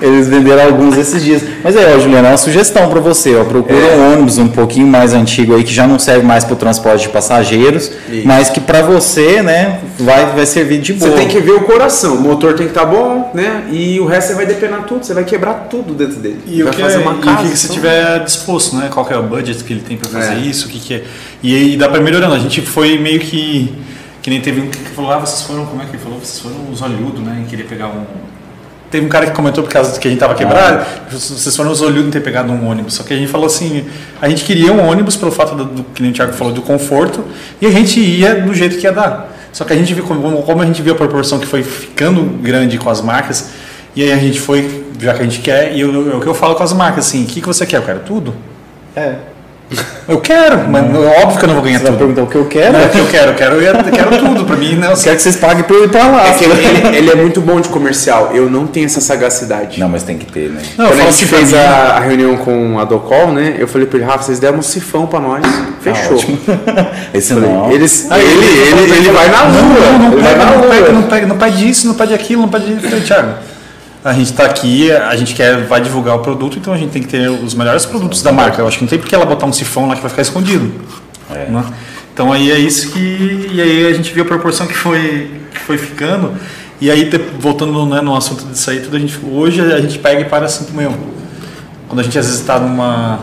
Eles 0.00 0.28
venderam 0.28 0.64
alguns 0.64 0.96
esses 0.96 1.22
dias. 1.22 1.42
Mas 1.62 1.76
aí, 1.76 1.94
ó, 1.94 1.98
Juliana, 1.98 2.28
uma 2.28 2.36
sugestão 2.36 2.88
para 2.88 3.00
você. 3.00 3.34
Ó, 3.36 3.44
procura 3.44 3.78
é. 3.78 3.96
um 3.96 4.12
ônibus 4.12 4.38
um 4.38 4.48
pouquinho 4.48 4.86
mais 4.86 5.12
antigo 5.12 5.54
aí, 5.54 5.64
que 5.64 5.72
já 5.72 5.86
não 5.86 5.98
serve 5.98 6.24
mais 6.24 6.44
para 6.44 6.54
o 6.54 6.56
transporte 6.56 7.02
de 7.02 7.08
passageiros, 7.08 7.90
Isso. 8.08 8.26
mas 8.26 8.48
que 8.50 8.60
para 8.60 8.82
você, 8.82 9.42
né, 9.42 9.80
vai, 9.98 10.26
vai 10.26 10.46
servir 10.46 10.80
de 10.80 10.92
boa. 10.92 11.10
Você 11.10 11.16
tem 11.16 11.28
que 11.28 11.40
ver 11.40 11.52
o 11.52 11.60
coração. 11.62 12.16
O 12.16 12.20
motor 12.20 12.54
tem 12.54 12.66
que 12.66 12.72
estar 12.72 12.86
tá 12.86 12.92
bom, 12.92 13.30
né? 13.34 13.64
E 13.70 13.98
o 14.00 14.06
resto 14.06 14.28
você 14.28 14.34
vai 14.34 14.46
depenar 14.46 14.84
tudo. 14.84 15.04
Você 15.04 15.14
vai 15.14 15.24
quebrar 15.24 15.68
tudo 15.70 15.94
dentro 15.94 16.16
dele. 16.16 16.40
E 16.46 16.62
vai 16.62 16.72
o 16.72 16.74
que, 16.74 16.82
fazer 16.82 16.96
é, 16.96 16.98
uma 16.98 17.18
casa, 17.18 17.42
e 17.42 17.46
o 17.46 17.50
que 17.50 17.56
você 17.56 17.68
tiver 17.68 18.24
disposto, 18.24 18.76
né? 18.76 18.88
Qual 18.92 19.06
é 19.10 19.16
o 19.16 19.22
budget 19.22 19.62
que 19.64 19.72
ele 19.72 19.82
tem 19.86 19.96
para 19.96 20.10
fazer 20.10 20.34
é. 20.34 20.38
isso, 20.38 20.66
o 20.66 20.70
que, 20.70 20.78
que 20.78 20.94
é. 20.94 21.04
E 21.42 21.54
aí 21.54 21.76
dá 21.76 21.88
para 21.88 22.00
melhorando. 22.00 22.34
A 22.34 22.38
gente 22.38 22.60
foi 22.60 22.98
meio 22.98 23.20
que. 23.20 23.72
Que 24.22 24.30
nem 24.30 24.40
teve 24.40 24.60
um 24.60 24.68
que 24.68 24.76
falou, 24.90 25.12
ah, 25.12 25.18
vocês 25.18 25.42
foram, 25.42 25.64
como 25.66 25.80
é 25.80 25.84
que 25.84 25.92
ele 25.92 26.02
falou? 26.02 26.18
Vocês 26.18 26.40
foram 26.40 26.68
os 26.68 26.82
olhudos, 26.82 27.22
né? 27.22 27.44
E 27.44 27.48
queria 27.48 27.64
pegar 27.64 27.86
um 27.86 28.04
Teve 28.90 29.04
um 29.04 29.08
cara 29.08 29.26
que 29.26 29.32
comentou 29.32 29.64
por 29.64 29.72
causa 29.72 29.98
que 29.98 30.06
a 30.06 30.10
gente 30.10 30.18
estava 30.18 30.34
quebrado, 30.34 30.82
ah. 30.82 31.08
vocês 31.10 31.54
foram 31.56 31.70
os 31.72 31.80
olhudos 31.80 32.06
em 32.06 32.10
ter 32.10 32.20
pegado 32.20 32.52
um 32.52 32.68
ônibus. 32.68 32.94
Só 32.94 33.02
que 33.02 33.12
a 33.12 33.16
gente 33.16 33.28
falou 33.28 33.46
assim, 33.46 33.84
a 34.20 34.28
gente 34.28 34.44
queria 34.44 34.72
um 34.72 34.86
ônibus 34.86 35.16
pelo 35.16 35.32
fato 35.32 35.56
do, 35.56 35.64
do 35.64 35.84
que 35.84 36.02
o 36.02 36.12
Thiago 36.12 36.32
falou, 36.32 36.52
do 36.52 36.62
conforto, 36.62 37.24
e 37.60 37.66
a 37.66 37.70
gente 37.70 37.98
ia 37.98 38.42
do 38.42 38.54
jeito 38.54 38.78
que 38.78 38.86
ia 38.86 38.92
dar. 38.92 39.32
Só 39.52 39.64
que 39.64 39.72
a 39.72 39.76
gente 39.76 39.92
viu, 39.92 40.04
como, 40.04 40.42
como 40.42 40.62
a 40.62 40.66
gente 40.66 40.82
viu 40.82 40.92
a 40.92 40.96
proporção 40.96 41.38
que 41.38 41.46
foi 41.46 41.62
ficando 41.62 42.22
grande 42.42 42.78
com 42.78 42.88
as 42.88 43.00
marcas, 43.00 43.50
e 43.94 44.02
aí 44.02 44.12
a 44.12 44.18
gente 44.18 44.38
foi, 44.38 44.84
já 45.00 45.14
que 45.14 45.22
a 45.22 45.24
gente 45.24 45.40
quer, 45.40 45.74
e 45.74 45.80
eu, 45.80 46.18
o 46.18 46.20
que 46.20 46.26
eu 46.26 46.34
falo 46.34 46.54
com 46.54 46.62
as 46.62 46.72
marcas, 46.72 47.06
assim, 47.06 47.24
o 47.24 47.26
que, 47.26 47.40
que 47.40 47.46
você 47.46 47.66
quer? 47.66 47.78
Eu 47.78 47.82
quero 47.82 48.00
tudo. 48.00 48.34
É. 48.94 49.16
Eu 50.08 50.20
quero, 50.20 50.68
mas 50.68 50.84
é 50.84 51.22
óbvio 51.22 51.38
que 51.38 51.44
eu 51.44 51.48
não 51.48 51.54
vou 51.56 51.64
ganhar 51.64 51.80
Você 51.80 51.86
tudo. 51.86 51.98
perguntar 51.98 52.22
o 52.22 52.26
que 52.28 52.36
eu 52.36 52.44
quero? 52.46 52.72
Não, 52.72 52.80
é 52.80 52.86
o 52.86 52.88
que 52.88 52.98
eu 52.98 53.06
quero, 53.06 53.30
eu 53.32 53.34
quero, 53.34 53.56
eu 53.56 53.92
quero 53.92 54.18
tudo. 54.18 54.44
Pra 54.44 54.56
mim, 54.56 54.76
não. 54.76 54.94
Quero 54.94 55.16
que 55.16 55.22
vocês 55.22 55.36
paguem 55.36 55.64
pra 55.64 55.76
eu 55.76 55.84
ir 55.84 55.88
pra 55.88 56.06
lá. 56.06 56.28
É 56.28 56.44
ele, 56.44 56.96
ele, 56.96 57.10
é 57.10 57.14
muito 57.16 57.40
bom 57.40 57.60
de 57.60 57.68
comercial. 57.68 58.30
Eu 58.32 58.48
não 58.48 58.68
tenho 58.68 58.86
essa 58.86 59.00
sagacidade. 59.00 59.80
Não, 59.80 59.88
mas 59.88 60.04
tem 60.04 60.16
que 60.16 60.26
ter, 60.26 60.50
né? 60.50 60.62
Não, 60.78 60.86
Quando 60.86 61.00
a 61.00 61.04
gente 61.10 61.26
fez 61.26 61.52
a, 61.52 61.96
a, 61.96 62.00
reunião 62.00 62.36
com 62.36 62.78
a 62.78 62.84
Docol, 62.84 63.32
né? 63.32 63.56
Eu 63.58 63.66
falei 63.66 63.88
pra 63.88 63.98
ele, 63.98 64.06
Rafa, 64.06 64.22
vocês 64.22 64.38
deram 64.38 64.58
um 64.58 64.62
sifão 64.62 65.06
pra 65.06 65.18
nós. 65.18 65.44
Fechou. 65.80 66.20
Ah, 66.48 66.92
Esse 67.12 67.34
falei, 67.34 67.50
não. 67.50 67.72
Eles, 67.72 68.06
ah, 68.08 68.18
ele, 68.20 68.46
ele, 68.46 68.82
ele, 68.82 68.96
ele, 68.98 69.10
vai 69.10 69.28
na 69.28 69.42
lua. 69.42 69.58
Não, 69.58 69.98
não, 69.98 70.68
vai. 70.68 70.92
Não 70.92 71.02
pede, 71.02 71.26
não 71.26 71.36
pede 71.36 71.68
isso, 71.68 71.88
não 71.88 71.94
pede 71.94 72.14
aquilo, 72.14 72.42
não 72.42 72.48
pede. 72.48 72.76
Thiago 73.04 73.45
a 74.06 74.12
gente 74.12 74.30
está 74.30 74.44
aqui, 74.44 74.92
a 74.92 75.16
gente 75.16 75.34
quer, 75.34 75.64
vai 75.64 75.80
divulgar 75.80 76.14
o 76.14 76.20
produto, 76.20 76.56
então 76.56 76.72
a 76.72 76.76
gente 76.76 76.90
tem 76.90 77.02
que 77.02 77.08
ter 77.08 77.28
os 77.28 77.54
melhores 77.54 77.84
produtos 77.84 78.22
da 78.22 78.30
marca. 78.30 78.62
Eu 78.62 78.68
acho 78.68 78.78
que 78.78 78.84
não 78.84 78.88
tem 78.88 79.00
porque 79.00 79.12
ela 79.12 79.26
botar 79.26 79.46
um 79.46 79.52
sifão 79.52 79.88
lá 79.88 79.96
que 79.96 80.00
vai 80.00 80.08
ficar 80.08 80.22
escondido. 80.22 80.72
É. 81.28 81.50
Né? 81.50 81.64
Então 82.14 82.32
aí 82.32 82.52
é 82.52 82.58
isso 82.58 82.92
que. 82.92 83.50
E 83.52 83.60
aí 83.60 83.84
a 83.88 83.92
gente 83.92 84.12
viu 84.12 84.22
a 84.22 84.26
proporção 84.26 84.64
que 84.68 84.74
foi, 84.74 85.40
que 85.52 85.58
foi 85.58 85.76
ficando. 85.76 86.34
E 86.80 86.88
aí, 86.88 87.10
voltando 87.40 87.84
né, 87.86 88.00
no 88.00 88.14
assunto 88.14 88.44
disso 88.44 88.70
aí, 88.70 88.78
tudo 88.78 88.96
a 88.96 89.00
gente, 89.00 89.18
hoje 89.28 89.60
a 89.60 89.80
gente 89.80 89.98
pega 89.98 90.20
e 90.20 90.24
para 90.24 90.44
assim, 90.44 90.66
meu. 90.72 90.94
Quando 91.88 91.98
a 91.98 92.02
gente 92.04 92.16
às 92.16 92.26
vezes 92.26 92.40
está 92.40 92.60
numa 92.60 93.18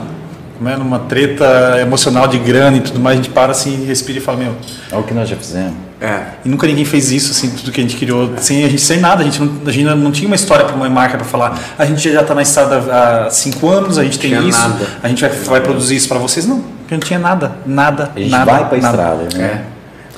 né, 0.59 0.75
numa 0.77 0.99
treta 0.99 1.80
emocional 1.81 2.27
de 2.27 2.38
grana 2.38 2.77
e 2.77 2.81
tudo 2.81 2.99
mais, 2.99 3.19
a 3.19 3.21
gente 3.21 3.31
para 3.31 3.51
assim, 3.51 3.85
respira 3.85 4.19
e 4.19 4.21
fala, 4.21 4.38
meu. 4.38 4.55
É 4.91 4.95
o 4.95 5.03
que 5.03 5.13
nós 5.13 5.27
já 5.30 5.35
fizemos. 5.35 5.73
É. 5.99 6.21
E 6.43 6.49
nunca 6.49 6.67
ninguém 6.67 6.84
fez 6.84 7.11
isso, 7.11 7.31
assim, 7.31 7.49
tudo 7.51 7.71
que 7.71 7.80
a 7.80 7.84
gente 7.84 7.95
criou, 7.95 8.34
sem 8.38 8.65
a 8.65 8.67
gente 8.67 8.81
sem 8.81 8.99
nada. 8.99 9.21
A 9.21 9.23
gente 9.23 9.41
não, 9.41 9.61
a 9.65 9.71
gente 9.71 9.85
não 9.85 10.11
tinha 10.11 10.27
uma 10.27 10.35
história 10.35 10.65
para 10.65 10.75
uma 10.75 10.89
marca 10.89 11.17
para 11.17 11.25
falar. 11.25 11.57
A 11.77 11.85
gente 11.85 12.11
já 12.11 12.21
está 12.21 12.35
na 12.35 12.41
estrada 12.41 12.77
há 12.77 13.30
cinco 13.30 13.69
anos, 13.69 13.97
a 13.97 14.03
gente 14.03 14.19
tem 14.19 14.34
isso, 14.47 14.59
nada. 14.59 14.85
a 15.01 15.07
gente 15.07 15.21
vai, 15.21 15.30
vai 15.30 15.61
produzir 15.61 15.95
isso 15.95 16.09
para 16.09 16.19
vocês. 16.19 16.45
Não, 16.45 16.57
a 16.57 16.59
gente 16.59 16.91
não 16.91 16.99
tinha 16.99 17.19
nada, 17.19 17.53
nada, 17.65 18.11
a 18.13 18.19
gente 18.19 18.31
nada. 18.31 18.51
vai 18.51 18.65
para 18.67 18.75
a 18.75 18.80
estrada, 18.80 19.38
né? 19.38 19.43
É. 19.69 19.72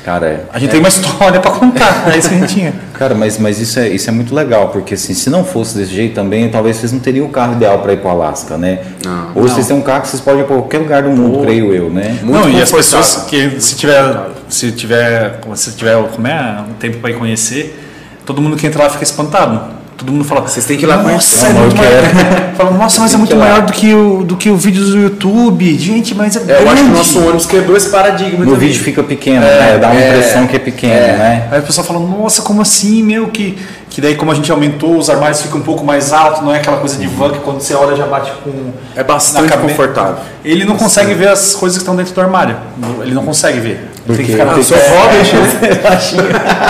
Cara, 0.06 0.28
é, 0.28 0.44
a 0.54 0.60
gente 0.60 0.70
é, 0.70 0.72
tem 0.74 0.80
uma 0.80 0.88
história 0.88 1.40
para 1.40 1.50
contar, 1.50 2.04
é 2.14 2.16
isso 2.20 2.30
que 2.30 2.36
a 2.36 2.38
gente 2.38 2.54
tinha. 2.54 2.74
Cara, 2.94 3.16
mas, 3.16 3.40
mas 3.40 3.60
isso, 3.60 3.80
é, 3.80 3.90
isso 3.90 4.08
é 4.08 4.14
muito 4.14 4.36
legal, 4.36 4.70
porque 4.70 4.94
assim, 4.94 5.16
se 5.16 5.32
não 5.32 5.44
fosse 5.44 5.76
desse 5.76 5.96
jeito 5.96 6.14
também, 6.14 6.48
talvez 6.48 6.78
vocês 6.78 6.92
não 6.92 7.00
teriam 7.00 7.26
o 7.26 7.30
carro 7.30 7.54
ideal 7.54 7.80
para 7.80 7.94
ir 7.94 7.98
para 7.98 8.10
o 8.10 8.12
Alasca, 8.12 8.56
né? 8.56 8.82
Não, 9.04 9.32
Ou 9.34 9.42
não. 9.42 9.48
vocês 9.48 9.66
têm 9.66 9.76
um 9.76 9.82
carro 9.82 10.04
que 10.04 10.10
vocês 10.10 10.22
podem 10.22 10.42
ir 10.42 10.44
para 10.44 10.58
qualquer 10.58 10.78
lugar 10.78 11.02
do 11.02 11.10
mundo, 11.10 11.42
creio 11.42 11.74
eu, 11.74 11.90
né? 11.90 12.20
Muito 12.22 12.38
não, 12.38 12.48
e 12.48 12.62
as 12.62 12.72
pessoas 12.72 13.26
que 13.28 13.60
se 13.60 13.76
tiver, 13.76 14.30
se 14.48 14.72
tiver, 14.74 15.40
se 15.56 15.72
tiver 15.72 16.00
como 16.10 16.28
é, 16.28 16.64
um 16.70 16.74
tempo 16.74 17.00
para 17.00 17.10
ir 17.10 17.18
conhecer, 17.18 17.84
todo 18.28 18.40
mundo 18.40 18.56
que 18.56 18.68
entra 18.68 18.84
lá 18.84 18.90
fica 18.92 19.04
espantado 19.04 19.74
todo 19.98 20.12
mundo 20.12 20.24
fala, 20.24 20.42
vocês 20.42 20.66
têm 20.66 20.78
que 20.78 20.84
ir 20.84 20.88
lá. 20.88 20.98
Nossa, 20.98 21.48
é 21.48 21.54
muito 21.54 21.76
maior. 21.76 22.04
fala, 22.58 22.72
nossa, 22.72 23.02
mas 23.02 23.14
é 23.14 23.18
muito 23.18 23.36
maior 23.36 23.62
do 23.62 23.74
que, 23.74 23.94
o, 23.94 24.24
do 24.24 24.36
que 24.36 24.50
o 24.50 24.58
vídeo 24.58 24.84
do 24.84 24.98
YouTube. 24.98 25.78
Gente, 25.78 26.14
mas 26.14 26.36
é, 26.36 26.52
é 26.52 26.64
Eu 26.64 26.70
acho 26.70 26.84
que 26.84 26.90
o 26.90 26.94
nosso 26.94 27.20
ônibus 27.20 27.46
quebrou 27.46 27.78
esse 27.78 27.90
paradigma. 27.90 28.46
No 28.46 28.54
também. 28.54 28.68
vídeo 28.70 28.84
fica 28.84 29.04
pequeno, 29.04 29.46
é, 29.46 29.60
né? 29.60 29.78
Dá 29.78 29.88
uma 29.88 30.00
é, 30.00 30.10
impressão 30.10 30.48
que 30.48 30.56
é 30.56 30.60
pequeno, 30.60 30.94
é. 30.94 31.18
né? 31.18 31.48
Aí 31.52 31.60
o 31.60 31.64
pessoal 31.64 31.86
fala, 31.86 32.00
nossa, 32.00 32.42
como 32.42 32.62
assim, 32.62 33.04
meu, 33.04 33.28
que 33.28 33.58
que 33.96 34.02
daí 34.02 34.16
como 34.16 34.30
a 34.30 34.36
gente 34.36 34.52
aumentou, 34.52 34.98
os 34.98 35.10
armários 35.10 35.42
ficam 35.42 35.58
um 35.58 35.64
pouco 35.64 35.86
mais 35.86 36.12
altos, 36.12 36.42
não 36.42 36.54
é 36.54 36.58
aquela 36.58 36.76
coisa 36.76 36.98
de 36.98 37.08
van 37.08 37.32
que 37.32 37.40
quando 37.40 37.62
você 37.62 37.74
olha 37.74 37.96
já 37.96 38.06
bate 38.06 38.30
com... 38.44 38.74
É 38.94 39.02
bastante 39.02 39.58
confortável. 39.58 40.18
Ele 40.44 40.66
não 40.66 40.76
consegue 40.76 41.14
ver 41.14 41.30
as 41.30 41.56
coisas 41.56 41.78
que 41.78 41.82
estão 41.82 41.96
dentro 41.96 42.14
do 42.14 42.20
armário, 42.20 42.58
ele 43.02 43.14
não 43.14 43.24
consegue 43.24 43.58
ver. 43.62 43.95
Porque 44.06 44.24
tem 44.24 44.26
que 44.26 44.32
ficar 44.34 44.46
na, 44.46 44.54
deixa, 44.54 45.36
né? 45.42 45.48
tem 45.60 45.70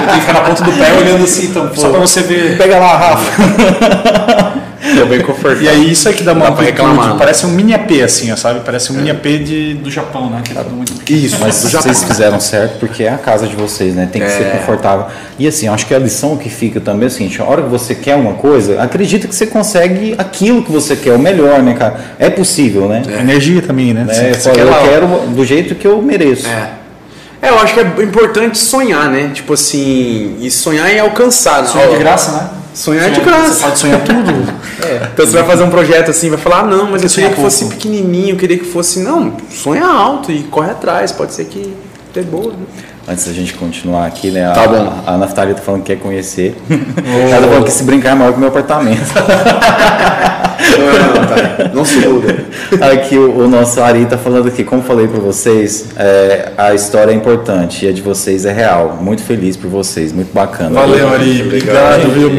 que 0.07 0.19
ficar 0.21 0.33
na 0.33 0.41
ponta 0.41 0.63
do 0.63 0.71
pé 0.71 0.93
olhando 0.93 1.23
assim, 1.23 1.47
então, 1.47 1.69
só 1.75 1.89
para 1.89 1.99
você 1.99 2.21
ver. 2.21 2.57
Pega 2.57 2.79
lá, 2.79 2.97
Rafa. 2.97 4.55
É 4.85 5.03
bem 5.03 5.21
confortável. 5.21 5.63
E 5.63 5.67
aí 5.67 5.91
isso 5.91 6.07
é 6.07 6.13
que 6.13 6.23
dá 6.23 6.33
uma 6.33 6.49
reclamar. 6.55 7.17
Parece 7.17 7.45
um 7.45 7.49
mini 7.49 7.73
AP, 7.73 7.91
assim, 8.03 8.33
sabe? 8.35 8.61
Parece 8.63 8.91
um 8.91 8.95
é. 8.95 8.97
mini 8.99 9.11
AP 9.11 9.23
de, 9.43 9.73
do 9.73 9.89
Japão, 9.89 10.29
né? 10.29 10.41
Que 10.43 10.57
é 10.57 10.63
muito... 10.63 10.93
Isso, 11.11 11.37
mas 11.39 11.55
vocês 11.55 12.03
fizeram 12.03 12.39
certo 12.39 12.79
porque 12.79 13.03
é 13.03 13.09
a 13.09 13.17
casa 13.17 13.47
de 13.47 13.55
vocês, 13.55 13.95
né? 13.95 14.07
Tem 14.11 14.21
que 14.21 14.27
é. 14.27 14.31
ser 14.31 14.51
confortável. 14.51 15.07
E 15.39 15.47
assim, 15.47 15.67
acho 15.67 15.85
que 15.85 15.93
a 15.93 15.99
lição 15.99 16.37
que 16.37 16.49
fica 16.49 16.79
também 16.79 17.05
é 17.05 17.07
o 17.07 17.11
seguinte: 17.11 17.41
a 17.41 17.45
hora 17.45 17.63
que 17.63 17.69
você 17.69 17.95
quer 17.95 18.15
uma 18.15 18.33
coisa, 18.33 18.81
acredita 18.81 19.27
que 19.27 19.35
você 19.35 19.47
consegue 19.47 20.15
aquilo 20.17 20.63
que 20.63 20.71
você 20.71 20.95
quer, 20.95 21.13
o 21.13 21.19
melhor, 21.19 21.61
né, 21.61 21.73
cara? 21.73 21.99
É 22.19 22.29
possível, 22.29 22.87
né? 22.87 23.01
É. 23.07 23.19
Energia 23.19 23.61
também, 23.61 23.93
né? 23.93 24.03
né? 24.03 24.13
Você, 24.13 24.33
você 24.33 24.49
eu 24.49 24.73
quero 24.83 25.07
do 25.35 25.43
jeito 25.43 25.75
que 25.75 25.87
eu 25.87 26.01
mereço. 26.01 26.47
É. 26.47 26.84
É, 27.45 27.49
eu 27.49 27.59
acho 27.59 27.73
que 27.73 27.79
é 27.79 28.03
importante 28.03 28.57
sonhar, 28.57 29.09
né? 29.09 29.31
Tipo 29.33 29.53
assim, 29.53 30.37
e 30.39 30.49
sonhar 30.49 30.91
e 30.91 30.99
alcançar. 30.99 31.61
Né? 31.61 31.67
Sonhar 31.67 31.89
de 31.89 31.97
graça, 31.97 32.31
né? 32.31 32.49
Sonhar 32.73 33.09
de 33.11 33.21
graça. 33.21 33.53
Você 33.53 33.63
pode 33.63 33.79
sonhar 33.79 34.03
tudo. 34.03 34.31
é. 34.83 35.09
Então 35.13 35.25
você 35.25 35.33
vai 35.33 35.43
fazer 35.43 35.63
um 35.63 35.69
projeto 35.69 36.11
assim, 36.11 36.29
vai 36.29 36.39
falar, 36.39 36.59
ah, 36.59 36.63
não, 36.63 36.91
mas 36.91 37.03
eu 37.03 37.09
queria 37.09 37.29
que 37.29 37.41
fosse 37.41 37.65
pequenininho, 37.65 38.31
eu 38.31 38.37
queria 38.37 38.57
que 38.57 38.65
fosse. 38.65 38.99
Não, 38.99 39.33
sonha 39.49 39.85
alto 39.85 40.31
e 40.31 40.43
corre 40.43 40.71
atrás, 40.71 41.11
pode 41.11 41.33
ser 41.33 41.45
que 41.45 41.73
dê 42.13 42.21
boa. 42.21 42.51
Né? 42.51 42.65
Antes 43.07 43.27
da 43.27 43.33
gente 43.33 43.53
continuar 43.53 44.07
aqui, 44.07 44.31
né? 44.31 44.51
Tá 44.51 44.63
a, 44.63 44.67
bom. 44.67 45.03
A, 45.05 45.13
a 45.13 45.17
Naftalia 45.17 45.53
tá 45.53 45.61
falando 45.61 45.83
que 45.83 45.95
quer 45.95 46.01
conhecer. 46.01 46.55
Oh. 46.67 46.73
Ela 47.31 47.41
tá 47.41 47.47
falando 47.47 47.65
que 47.65 47.71
se 47.71 47.83
brincar 47.83 48.11
é 48.11 48.15
maior 48.15 48.31
que 48.31 48.37
o 48.37 48.39
meu 48.39 48.49
apartamento. 48.49 48.99
não, 50.71 51.21
não, 51.21 51.27
tá. 51.27 51.71
não 51.73 51.85
se 51.85 51.99
muda. 51.99 52.45
Aqui 52.91 53.17
o, 53.17 53.39
o, 53.39 53.47
nosso 53.47 53.81
Ari 53.81 54.05
tá 54.05 54.17
falando 54.17 54.47
aqui, 54.47 54.63
como 54.63 54.81
falei 54.81 55.07
para 55.07 55.19
vocês, 55.19 55.87
é, 55.97 56.51
a 56.57 56.73
história 56.73 57.11
é 57.11 57.15
importante 57.15 57.85
e 57.85 57.89
a 57.89 57.91
de 57.91 58.01
vocês 58.01 58.45
é 58.45 58.51
real. 58.51 58.97
Muito 59.01 59.23
feliz 59.23 59.55
por 59.55 59.69
vocês, 59.69 60.11
muito 60.11 60.33
bacana. 60.33 60.79
Valeu, 60.79 61.09
Ari. 61.09 61.43
Obrigado, 61.43 62.11
viu, 62.11 62.29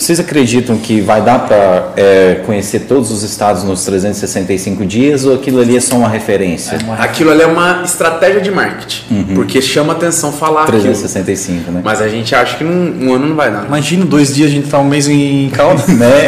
vocês 0.00 0.18
acreditam 0.18 0.78
que 0.78 1.00
vai 1.00 1.20
dar 1.20 1.40
para 1.40 1.92
é, 1.94 2.42
conhecer 2.46 2.80
todos 2.80 3.10
os 3.10 3.22
estados 3.22 3.64
nos 3.64 3.84
365 3.84 4.84
dias 4.86 5.26
ou 5.26 5.34
aquilo 5.34 5.60
ali 5.60 5.76
é 5.76 5.80
só 5.80 5.96
uma 5.96 6.08
referência? 6.08 6.76
É 6.76 6.82
uma... 6.82 6.94
Aquilo 6.94 7.30
ali 7.30 7.42
é 7.42 7.46
uma 7.46 7.82
estratégia 7.84 8.40
de 8.40 8.50
marketing, 8.50 9.04
uhum. 9.10 9.34
porque 9.34 9.60
chama 9.60 9.92
atenção 9.92 10.32
falar 10.32 10.64
365, 10.64 11.60
aquilo. 11.60 11.76
né? 11.76 11.82
Mas 11.84 12.00
a 12.00 12.08
gente 12.08 12.34
acha 12.34 12.56
que 12.56 12.64
num, 12.64 13.08
um 13.08 13.14
ano 13.14 13.28
não 13.28 13.36
vai 13.36 13.52
dar. 13.52 13.66
Imagina, 13.66 14.06
dois 14.06 14.34
dias 14.34 14.50
a 14.50 14.54
gente 14.54 14.68
tá 14.68 14.78
um 14.78 14.84
mês 14.84 15.06
em 15.06 15.50
calda. 15.50 15.82
né? 15.92 16.26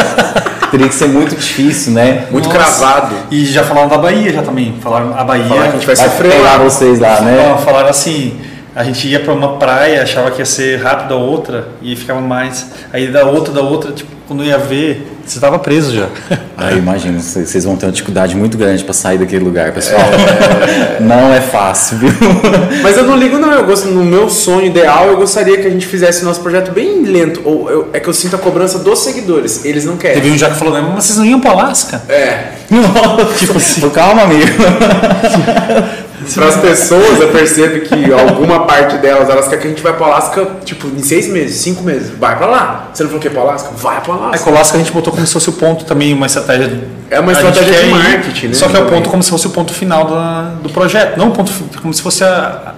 Teria 0.71 0.89
que 0.89 0.95
ser 0.95 1.09
muito 1.09 1.35
difícil, 1.35 1.93
né? 1.93 2.27
Muito 2.31 2.49
Nossa. 2.49 2.59
cravado. 2.59 3.15
E 3.31 3.45
já 3.45 3.65
falaram 3.65 3.89
da 3.89 3.99
Bahia 3.99 4.33
já 4.33 4.43
também. 4.43 4.75
Falaram 4.81 5.15
a 5.19 5.25
Bahia. 5.25 5.45
Falaram 5.45 5.71
que 5.71 5.77
a 5.77 5.79
gente 5.79 5.87
vai, 5.87 5.97
vai 5.97 6.09
sofrer. 6.09 6.59
vocês 6.63 6.99
lá, 6.99 7.21
né? 7.21 7.57
Falaram 7.65 7.89
assim 7.89 8.35
a 8.75 8.83
gente 8.83 9.07
ia 9.07 9.21
para 9.21 9.33
uma 9.33 9.57
praia, 9.59 10.03
achava 10.03 10.31
que 10.31 10.39
ia 10.39 10.47
ser 10.47 10.81
rápido 10.81 11.15
a 11.15 11.17
outra 11.17 11.69
e 11.83 11.95
ficava 11.95 12.21
mais. 12.21 12.67
Aí 12.93 13.09
da 13.09 13.25
outra, 13.25 13.53
da 13.53 13.61
outra, 13.61 13.93
tipo, 13.93 14.11
quando 14.27 14.43
ia 14.45 14.57
ver, 14.57 15.07
você 15.27 15.37
estava 15.37 15.59
preso 15.59 15.95
já. 15.95 16.09
Ah, 16.65 16.71
imagino, 16.71 17.19
vocês 17.19 17.65
vão 17.65 17.77
ter 17.77 17.87
uma 17.87 17.93
dificuldade 17.93 18.37
muito 18.37 18.57
grande 18.57 18.85
para 18.85 18.95
sair 18.95 19.19
daquele 19.19 19.43
lugar, 19.43 19.73
pessoal. 19.73 20.01
É... 20.01 21.01
Não 21.03 21.35
é 21.35 21.41
fácil, 21.41 21.99
viu? 21.99 22.11
Mas 22.85 22.97
eu 22.97 23.03
não 23.05 23.17
ligo, 23.17 23.37
não. 23.37 23.51
Eu 23.51 23.67
gosto, 23.67 23.89
no 23.89 24.05
meu 24.05 24.31
sonho 24.31 24.67
ideal, 24.67 25.09
eu 25.09 25.17
gostaria 25.17 25.59
que 25.59 25.67
a 25.67 25.71
gente 25.71 25.87
fizesse 25.87 26.25
nosso 26.25 26.41
projeto 26.41 26.71
bem 26.71 27.03
lento. 27.03 27.41
Ou 27.45 27.69
eu, 27.69 27.91
é 27.93 27.99
que 27.99 28.09
eu 28.09 28.15
sinto 28.15 28.37
a 28.37 28.39
cobrança 28.39 28.79
dos 28.79 29.01
seguidores. 29.01 29.65
Eles 29.65 29.85
não 29.85 29.97
querem. 29.97 30.21
Teve 30.21 30.33
um 30.33 30.39
já 30.39 30.51
que 30.51 30.57
falou, 30.57 30.81
mas 30.81 31.05
vocês 31.05 31.19
não 31.19 31.25
iam 31.25 31.41
para 31.41 31.51
Alasca? 31.51 32.01
É. 32.09 32.53
tipo 33.39 33.57
assim. 33.57 33.91
Calma, 33.91 34.23
amigo. 34.23 34.47
para 36.35 36.47
as 36.47 36.57
pessoas, 36.57 37.21
eu 37.21 37.29
percebo 37.29 37.81
que 37.81 38.13
alguma 38.13 38.67
parte 38.67 38.97
delas, 38.99 39.29
elas 39.29 39.47
querem 39.47 39.61
que 39.61 39.67
a 39.67 39.71
gente 39.71 39.83
vá 39.83 39.93
para 39.93 40.07
Alasca, 40.07 40.47
tipo, 40.65 40.87
em 40.89 41.03
seis 41.03 41.29
meses, 41.29 41.57
cinco 41.61 41.83
meses. 41.83 42.11
Vai 42.19 42.37
para 42.37 42.47
lá. 42.47 42.91
Você 42.93 43.03
não 43.03 43.11
falou 43.11 43.21
que 43.21 43.29
é 43.29 43.31
para 43.31 43.41
Alasca? 43.41 43.71
Vai 43.77 44.01
para 44.01 44.15
Alasca. 44.15 44.37
É 44.37 44.39
que 44.39 44.49
o 44.49 44.53
Alasca 44.53 44.77
a 44.77 44.79
gente 44.79 44.93
botou 44.93 45.13
como 45.13 45.27
se 45.27 45.33
fosse 45.33 45.51
o 45.51 45.53
ponto 45.53 45.85
também, 45.85 46.13
uma 46.13 46.27
estratégia. 46.27 46.81
É 47.11 47.21
uma 47.21 47.33
estratégia 47.33 47.85
de 47.85 47.91
marketing, 47.91 48.47
né? 48.49 48.55
Só 48.55 48.69
que 48.69 48.77
é 48.77 48.81
o 48.81 48.87
ponto 48.87 49.11
como 49.11 49.23
se 49.23 49.31
fosse 49.31 49.47
o 49.47 49.51
ponto 49.51 49.73
final 49.73 50.05
do, 50.05 50.63
do 50.63 50.71
projeto, 50.71 51.17
não 51.17 51.29
o 51.29 51.33
ponto, 51.33 51.53
como 51.81 51.93
se 51.93 52.03
fosse 52.03 52.25
a. 52.25 52.75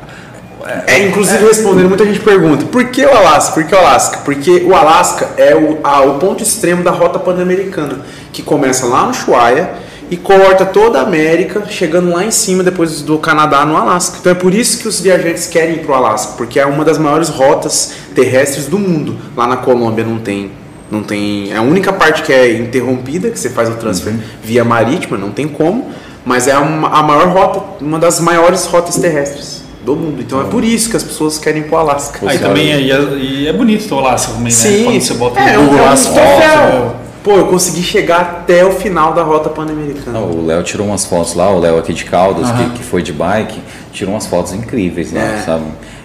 É, 0.86 1.06
inclusive 1.06 1.44
é, 1.44 1.48
respondendo, 1.48 1.88
muita 1.88 2.06
gente 2.06 2.20
pergunta, 2.20 2.64
por 2.64 2.86
que 2.86 3.04
o 3.04 3.10
Alasca? 3.10 3.52
Por 3.52 3.64
que 3.64 3.74
o 3.74 3.78
Alasca? 3.78 4.18
Porque 4.24 4.62
o 4.66 4.74
Alasca 4.74 5.28
é 5.36 5.54
o, 5.54 5.78
a, 5.84 6.00
o 6.00 6.18
ponto 6.18 6.42
extremo 6.42 6.82
da 6.82 6.90
rota 6.90 7.18
pan-americana, 7.18 7.98
que 8.32 8.42
começa 8.42 8.86
lá 8.86 9.04
no 9.04 9.10
Ushuaia 9.10 9.84
e 10.14 10.16
corta 10.16 10.64
toda 10.64 11.00
a 11.00 11.02
América, 11.02 11.64
chegando 11.68 12.12
lá 12.12 12.24
em 12.24 12.30
cima 12.30 12.62
depois 12.62 13.02
do 13.02 13.18
Canadá 13.18 13.64
no 13.64 13.76
Alasca. 13.76 14.18
Então 14.20 14.30
é 14.30 14.34
por 14.34 14.54
isso 14.54 14.78
que 14.78 14.86
os 14.86 15.00
viajantes 15.00 15.48
querem 15.48 15.74
ir 15.74 15.78
para 15.80 15.90
o 15.90 15.94
Alasca, 15.96 16.34
porque 16.36 16.60
é 16.60 16.64
uma 16.64 16.84
das 16.84 16.98
maiores 16.98 17.28
rotas 17.28 17.94
terrestres 18.14 18.66
do 18.66 18.78
mundo. 18.78 19.16
Lá 19.36 19.48
na 19.48 19.56
Colômbia 19.56 20.04
não 20.04 20.20
tem, 20.20 20.52
não 20.88 21.02
tem, 21.02 21.52
é 21.52 21.56
a 21.56 21.62
única 21.62 21.92
parte 21.92 22.22
que 22.22 22.32
é 22.32 22.56
interrompida, 22.56 23.28
que 23.28 23.36
você 23.36 23.50
faz 23.50 23.68
o 23.68 23.72
transfer 23.72 24.12
uhum. 24.12 24.20
via 24.40 24.62
marítima, 24.62 25.18
não 25.18 25.32
tem 25.32 25.48
como, 25.48 25.90
mas 26.24 26.46
é 26.46 26.56
uma, 26.56 26.90
a 26.90 27.02
maior 27.02 27.26
rota, 27.30 27.60
uma 27.80 27.98
das 27.98 28.20
maiores 28.20 28.66
rotas 28.66 28.94
terrestres 28.94 29.64
do 29.84 29.96
mundo. 29.96 30.22
Então 30.22 30.40
é 30.40 30.44
por 30.44 30.62
isso 30.62 30.90
que 30.90 30.96
as 30.96 31.02
pessoas 31.02 31.38
querem 31.38 31.62
ir 31.62 31.64
pro 31.64 31.76
Alasca. 31.76 32.20
Aí 32.24 32.38
também 32.38 32.72
é, 32.72 32.80
e 32.80 33.48
é, 33.48 33.52
bonito 33.52 33.92
o 33.92 33.98
Alasca 33.98 34.34
também, 34.34 34.52
Sim, 34.52 34.78
né? 34.78 34.84
Quando 34.84 35.00
você 35.00 35.14
bota 35.14 35.40
no 35.40 35.48
é, 35.48 35.56
Google 35.56 35.78
é 35.80 35.82
um, 35.82 35.88
as 35.88 36.06
fotos 36.06 37.03
pô, 37.24 37.32
eu 37.32 37.46
consegui 37.46 37.82
chegar 37.82 38.20
até 38.20 38.64
o 38.64 38.70
final 38.70 39.14
da 39.14 39.22
rota 39.22 39.48
pan-americana. 39.48 40.18
O 40.20 40.44
Léo 40.44 40.62
tirou 40.62 40.86
umas 40.86 41.06
fotos 41.06 41.34
lá, 41.34 41.50
o 41.50 41.58
Léo 41.58 41.78
aqui 41.78 41.94
de 41.94 42.04
Caldas, 42.04 42.50
que, 42.52 42.70
que 42.74 42.84
foi 42.84 43.02
de 43.02 43.12
bike. 43.12 43.60
tirou 43.92 44.12
umas 44.14 44.26
fotos 44.26 44.52
incríveis 44.52 45.10
lá, 45.10 45.22
é. 45.22 45.38
sabe? 45.38 45.64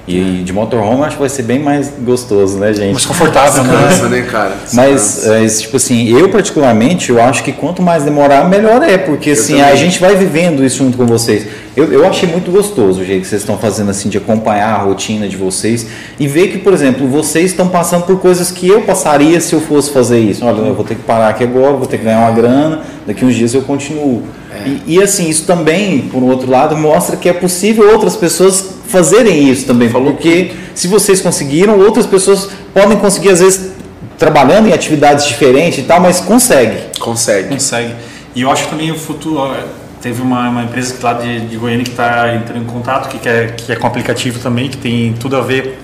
E 0.10 0.44
de 0.44 0.52
motorhome 0.52 1.04
acho 1.04 1.16
que 1.16 1.20
vai 1.22 1.30
ser 1.30 1.44
bem 1.44 1.60
mais 1.60 1.92
gostoso, 2.02 2.58
né, 2.58 2.74
gente? 2.74 2.94
Mais 2.94 3.06
confortável, 3.06 3.64
né? 3.64 4.10
né, 4.10 4.22
cara? 4.24 4.58
Mas, 4.74 5.28
é, 5.28 5.46
tipo 5.46 5.78
assim, 5.78 6.10
eu 6.10 6.30
particularmente, 6.30 7.12
eu 7.12 7.22
acho 7.22 7.44
que 7.44 7.52
quanto 7.52 7.82
mais 7.82 8.04
demorar, 8.04 8.48
melhor 8.50 8.82
é, 8.82 8.98
porque 8.98 9.32
assim, 9.32 9.58
também. 9.58 9.72
a 9.72 9.76
gente 9.76 10.00
vai 10.00 10.16
vivendo 10.16 10.66
isso 10.66 10.80
junto 10.80 10.98
com 10.98 11.06
vocês. 11.06 11.46
Eu, 11.76 11.94
eu 11.94 12.08
achei 12.08 12.28
muito 12.28 12.52
gostoso 12.52 13.02
o 13.02 13.06
jeito 13.06 13.22
que 13.22 13.28
vocês 13.28 13.42
estão 13.42 13.58
fazendo, 13.58 13.92
assim, 13.92 14.10
de 14.10 14.18
acompanhar 14.18 14.74
a 14.74 14.84
rotina 14.84 15.28
de 15.28 15.38
vocês 15.38 15.86
e 16.20 16.28
ver 16.28 16.48
que, 16.48 16.58
por 16.58 16.74
exemplo, 16.74 17.08
vocês 17.08 17.52
estão 17.52 17.68
passando 17.68 18.04
por 18.06 18.20
coisas 18.20 18.50
que 18.52 18.68
eu 18.68 18.82
passaria 18.82 19.40
se 19.40 19.54
eu 19.54 19.62
fosse 19.62 19.92
fazer 19.92 20.20
isso. 20.20 20.44
Olha, 20.44 20.58
eu 20.58 20.74
vou 20.74 20.84
ter 20.84 20.96
que 20.96 21.04
parar 21.04 21.30
aqui 21.30 21.44
agora, 21.44 21.74
vou 21.74 21.86
ter 21.86 22.00
que 22.00 22.04
ganhar 22.04 22.20
uma 22.20 22.32
grana, 22.32 22.82
daqui 23.06 23.24
uns 23.24 23.36
dias 23.36 23.54
eu 23.54 23.62
continuo. 23.62 24.24
É. 24.52 24.68
E, 24.68 24.96
e 24.96 25.04
assim, 25.04 25.30
isso 25.30 25.46
também, 25.46 26.02
por 26.12 26.24
outro 26.24 26.50
lado, 26.50 26.76
mostra 26.76 27.16
que 27.16 27.30
é 27.30 27.34
possível 27.34 27.92
outras 27.94 28.16
pessoas 28.16 28.79
fazerem 28.90 29.50
isso 29.50 29.66
também, 29.66 29.88
Falou 29.88 30.14
porque 30.14 30.46
que... 30.46 30.56
se 30.74 30.88
vocês 30.88 31.22
conseguiram, 31.22 31.80
outras 31.80 32.06
pessoas 32.06 32.50
podem 32.74 32.98
conseguir 32.98 33.30
às 33.30 33.40
vezes 33.40 33.72
trabalhando 34.18 34.68
em 34.68 34.74
atividades 34.74 35.26
diferentes 35.26 35.80
e 35.80 35.84
tal, 35.84 36.02
mas 36.02 36.20
consegue. 36.20 36.78
Consegue. 37.00 37.50
Consegue. 37.50 37.94
E 38.36 38.42
eu 38.42 38.52
acho 38.52 38.66
que 38.66 38.70
também 38.72 38.92
o 38.92 38.96
futuro 38.96 39.56
teve 40.02 40.22
uma, 40.22 40.50
uma 40.50 40.64
empresa 40.64 40.96
lá 41.02 41.14
de, 41.14 41.42
de 41.42 41.58
Goiânia 41.58 41.84
que 41.84 41.92
está 41.92 42.34
entrando 42.36 42.62
em 42.62 42.66
contato, 42.66 43.10
que, 43.10 43.28
é, 43.28 43.48
que 43.48 43.72
é 43.72 43.76
com 43.76 43.88
aplicativo 43.88 44.40
também, 44.40 44.70
que 44.70 44.78
tem 44.78 45.14
tudo 45.14 45.38
a 45.38 45.42
ver 45.42 45.78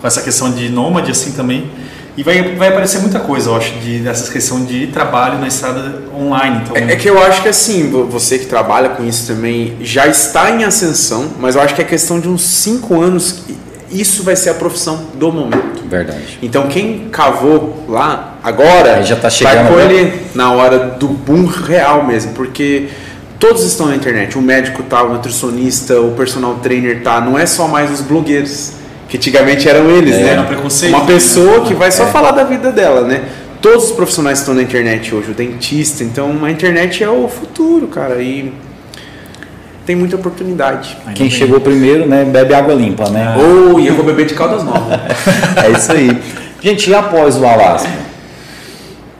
com 0.00 0.06
essa 0.06 0.22
questão 0.22 0.50
de 0.50 0.68
nômade 0.68 1.10
assim 1.10 1.32
também. 1.32 1.70
E 2.16 2.22
vai, 2.22 2.54
vai 2.54 2.68
aparecer 2.68 3.00
muita 3.00 3.18
coisa, 3.18 3.50
eu 3.50 3.56
acho, 3.56 3.72
de, 3.80 3.98
dessa 3.98 4.32
questão 4.32 4.64
de 4.64 4.86
trabalho 4.88 5.38
na 5.38 5.48
estrada 5.48 6.02
online. 6.16 6.62
Então... 6.62 6.76
É, 6.76 6.92
é, 6.92 6.96
que 6.96 7.08
eu 7.08 7.20
acho 7.20 7.42
que 7.42 7.48
assim, 7.48 7.90
você 8.08 8.38
que 8.38 8.46
trabalha 8.46 8.90
com 8.90 9.04
isso 9.04 9.26
também 9.26 9.76
já 9.80 10.06
está 10.06 10.50
em 10.50 10.62
ascensão, 10.62 11.28
mas 11.40 11.56
eu 11.56 11.60
acho 11.62 11.74
que 11.74 11.82
é 11.82 11.84
questão 11.84 12.20
de 12.20 12.28
uns 12.28 12.42
5 12.42 13.00
anos, 13.00 13.42
isso 13.90 14.22
vai 14.22 14.36
ser 14.36 14.50
a 14.50 14.54
profissão 14.54 15.06
do 15.14 15.32
momento. 15.32 15.82
Verdade. 15.88 16.38
Então 16.40 16.68
quem 16.68 17.08
cavou 17.10 17.84
lá 17.88 18.38
agora 18.44 19.02
já 19.02 19.16
tá 19.16 19.28
chegando, 19.28 19.70
vai 19.70 19.86
colher 19.86 20.30
na 20.34 20.52
hora 20.52 20.78
do 20.78 21.08
boom 21.08 21.46
real 21.46 22.04
mesmo, 22.04 22.32
porque 22.32 22.88
todos 23.40 23.64
estão 23.64 23.86
na 23.86 23.96
internet. 23.96 24.38
O 24.38 24.42
médico 24.42 24.84
tá, 24.84 25.02
o 25.02 25.12
nutricionista, 25.12 26.00
o 26.00 26.12
personal 26.12 26.54
trainer 26.62 27.02
tá, 27.02 27.20
não 27.20 27.36
é 27.36 27.44
só 27.44 27.66
mais 27.66 27.90
os 27.90 28.00
blogueiros 28.00 28.83
que 29.08 29.16
antigamente 29.16 29.68
eram 29.68 29.90
eles, 29.90 30.14
é, 30.14 30.22
né? 30.22 30.28
Era 30.30 30.42
preconceito, 30.44 30.94
Uma 30.94 31.04
pessoa 31.04 31.60
né? 31.60 31.64
que 31.66 31.74
vai 31.74 31.90
só 31.90 32.04
é. 32.04 32.06
falar 32.06 32.32
da 32.32 32.44
vida 32.44 32.72
dela, 32.72 33.02
né? 33.02 33.22
Todos 33.60 33.84
os 33.84 33.92
profissionais 33.92 34.40
estão 34.40 34.54
na 34.54 34.62
internet 34.62 35.14
hoje, 35.14 35.30
o 35.30 35.34
dentista, 35.34 36.04
então 36.04 36.44
a 36.44 36.50
internet 36.50 37.02
é 37.02 37.08
o 37.08 37.26
futuro, 37.28 37.86
cara, 37.86 38.20
e 38.20 38.52
tem 39.86 39.96
muita 39.96 40.16
oportunidade. 40.16 40.96
Quem 41.14 41.30
chegou 41.30 41.60
primeiro, 41.60 42.06
né, 42.06 42.24
bebe 42.24 42.54
água 42.54 42.74
limpa, 42.74 43.08
né? 43.10 43.34
Ou 43.38 43.76
oh, 43.76 43.80
e 43.80 43.86
eu 43.86 43.94
vou 43.94 44.04
beber 44.04 44.26
de 44.26 44.34
caldas 44.34 44.64
novas. 44.64 44.98
é 45.64 45.70
isso 45.70 45.92
aí. 45.92 46.10
Gente, 46.60 46.90
e 46.90 46.94
após 46.94 47.36
o 47.36 47.46
Alasca? 47.46 47.88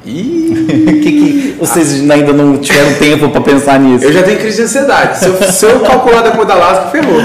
E 0.06 0.44
que, 1.02 1.12
que 1.12 1.56
vocês 1.58 2.10
ainda 2.10 2.32
não 2.32 2.58
tiveram 2.58 2.94
tempo 2.94 3.28
para 3.30 3.40
pensar 3.40 3.78
nisso? 3.78 4.04
Eu 4.04 4.12
já 4.12 4.22
tenho 4.22 4.38
crise 4.38 4.56
de 4.56 4.62
ansiedade. 4.62 5.18
Se 5.18 5.26
eu, 5.26 5.42
se 5.42 5.66
eu 5.66 5.80
calcular 5.80 6.22
depois 6.22 6.46
da 6.46 6.54
Alasca, 6.54 6.90
ferrou. 6.90 7.20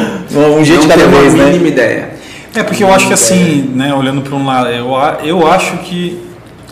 Um 0.58 0.64
jeito 0.64 0.82
de 0.82 0.88
cada 0.88 1.08
vez, 1.08 1.34
né? 1.34 1.46
mínima 1.46 1.68
ideia. 1.68 2.19
É 2.56 2.64
porque 2.64 2.84
eu 2.84 2.92
acho 2.92 3.08
que 3.08 3.14
assim, 3.14 3.72
né, 3.76 3.94
olhando 3.94 4.22
para 4.22 4.36
um 4.36 4.46
lado, 4.46 4.70
eu, 4.70 4.92
eu 5.24 5.48
acho 5.48 5.78
que 5.80 6.20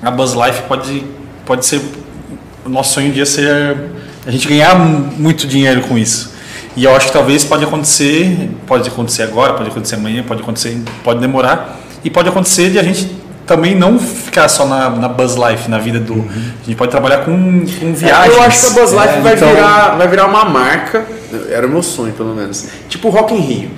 a 0.02 0.10
Buzz 0.10 0.34
Life 0.34 0.64
pode, 0.68 1.04
pode 1.45 1.66
ser. 1.66 1.82
O 2.66 2.70
nosso 2.70 2.95
sonho 2.95 3.10
um 3.10 3.12
dia 3.12 3.26
ser 3.26 3.78
a 4.26 4.32
gente 4.32 4.48
ganhar 4.48 4.76
muito 4.76 5.48
dinheiro 5.48 5.82
com 5.82 5.98
isso. 5.98 6.34
E 6.76 6.84
eu 6.84 6.95
acho 6.95 7.08
que 7.08 7.14
talvez 7.14 7.44
pode 7.44 7.64
acontecer, 7.64 8.52
pode 8.68 8.88
acontecer 8.88 9.24
agora, 9.24 9.54
pode 9.54 9.70
acontecer 9.70 9.95
amanhã, 9.95 10.22
pode 10.22 10.41
acontecer, 10.41 10.78
pode 11.04 11.20
demorar. 11.20 11.80
E 12.04 12.10
pode 12.10 12.30
acontecer 12.30 12.70
de 12.70 12.78
a 12.78 12.84
gente 12.84 13.10
também 13.48 13.74
não 13.74 13.98
ficar 13.98 14.48
só 14.49 14.66
na, 14.66 14.90
na 14.90 15.08
Buzz 15.08 15.36
Life, 15.36 15.70
na 15.70 15.80
vida 15.80 15.99
do. 15.99 16.14
Uhum. 16.14 16.28
A 16.28 16.66
gente 16.66 16.76
pode 16.76 16.91
trabalhar 16.91 17.20
com, 17.20 17.32
com 17.80 17.94
viagens. 17.94 18.36
É, 18.36 18.38
eu 18.38 18.44
acho 18.44 18.60
que 18.60 18.68
a 18.68 18.82
Buzz 18.82 18.91
Life 18.91 19.08
é, 19.08 19.22
vai, 19.22 19.34
então... 19.36 19.49
virar, 19.49 19.95
vai 19.95 20.08
virar 20.08 20.26
uma 20.28 20.45
marca. 20.45 21.06
Era 21.49 21.66
o 21.66 21.70
meu 21.70 21.82
sonho, 21.82 22.14
pelo 22.14 22.36
menos. 22.36 22.68
Tipo 22.90 23.10
Rock 23.10 23.34
in 23.34 23.40
Rio. 23.40 23.72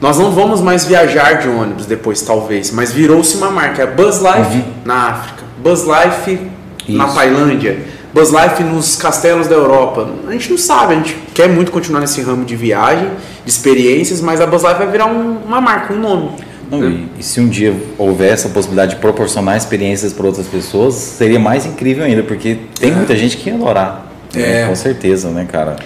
Nós 0.00 0.18
não 0.18 0.30
vamos 0.30 0.60
mais 0.60 0.84
viajar 0.84 1.34
de 1.34 1.48
ônibus 1.48 1.86
depois, 1.86 2.20
talvez, 2.22 2.70
mas 2.70 2.92
virou-se 2.92 3.36
uma 3.36 3.50
marca. 3.50 3.82
É 3.82 3.86
Buzz 3.86 4.18
Life 4.18 4.56
uhum. 4.56 4.64
na 4.84 5.08
África, 5.08 5.44
Buzz 5.62 5.84
Life 5.84 6.40
Isso. 6.86 6.98
na 6.98 7.08
Tailândia, 7.08 7.78
Buzz 8.12 8.30
Life 8.30 8.62
nos 8.62 8.96
castelos 8.96 9.48
da 9.48 9.54
Europa. 9.54 10.08
A 10.28 10.32
gente 10.32 10.50
não 10.50 10.58
sabe, 10.58 10.94
a 10.94 10.96
gente 10.96 11.16
quer 11.32 11.48
muito 11.48 11.72
continuar 11.72 12.00
nesse 12.00 12.20
ramo 12.20 12.44
de 12.44 12.54
viagem, 12.54 13.08
de 13.44 13.50
experiências, 13.50 14.20
mas 14.20 14.40
a 14.40 14.46
Buzz 14.46 14.62
Life 14.62 14.76
vai 14.76 14.90
virar 14.90 15.06
um, 15.06 15.38
uma 15.46 15.60
marca, 15.60 15.92
um 15.92 15.98
nome. 15.98 16.30
Não, 16.70 16.80
né? 16.80 17.06
e, 17.16 17.20
e, 17.20 17.22
se 17.22 17.40
um 17.40 17.48
dia 17.48 17.74
houver 17.98 18.32
essa 18.32 18.48
possibilidade 18.48 18.94
de 18.94 19.00
proporcionar 19.00 19.56
experiências 19.56 20.12
para 20.12 20.26
outras 20.26 20.46
pessoas, 20.46 20.94
seria 20.94 21.38
mais 21.38 21.66
incrível 21.66 22.04
ainda, 22.04 22.22
porque 22.22 22.58
tem 22.78 22.90
é. 22.90 22.94
muita 22.94 23.16
gente 23.16 23.36
que 23.36 23.50
ia 23.50 23.56
adorar. 23.56 24.06
Né? 24.34 24.42
É. 24.42 24.62
Né? 24.62 24.68
Com 24.68 24.74
certeza, 24.74 25.30
né, 25.30 25.46
cara? 25.50 25.76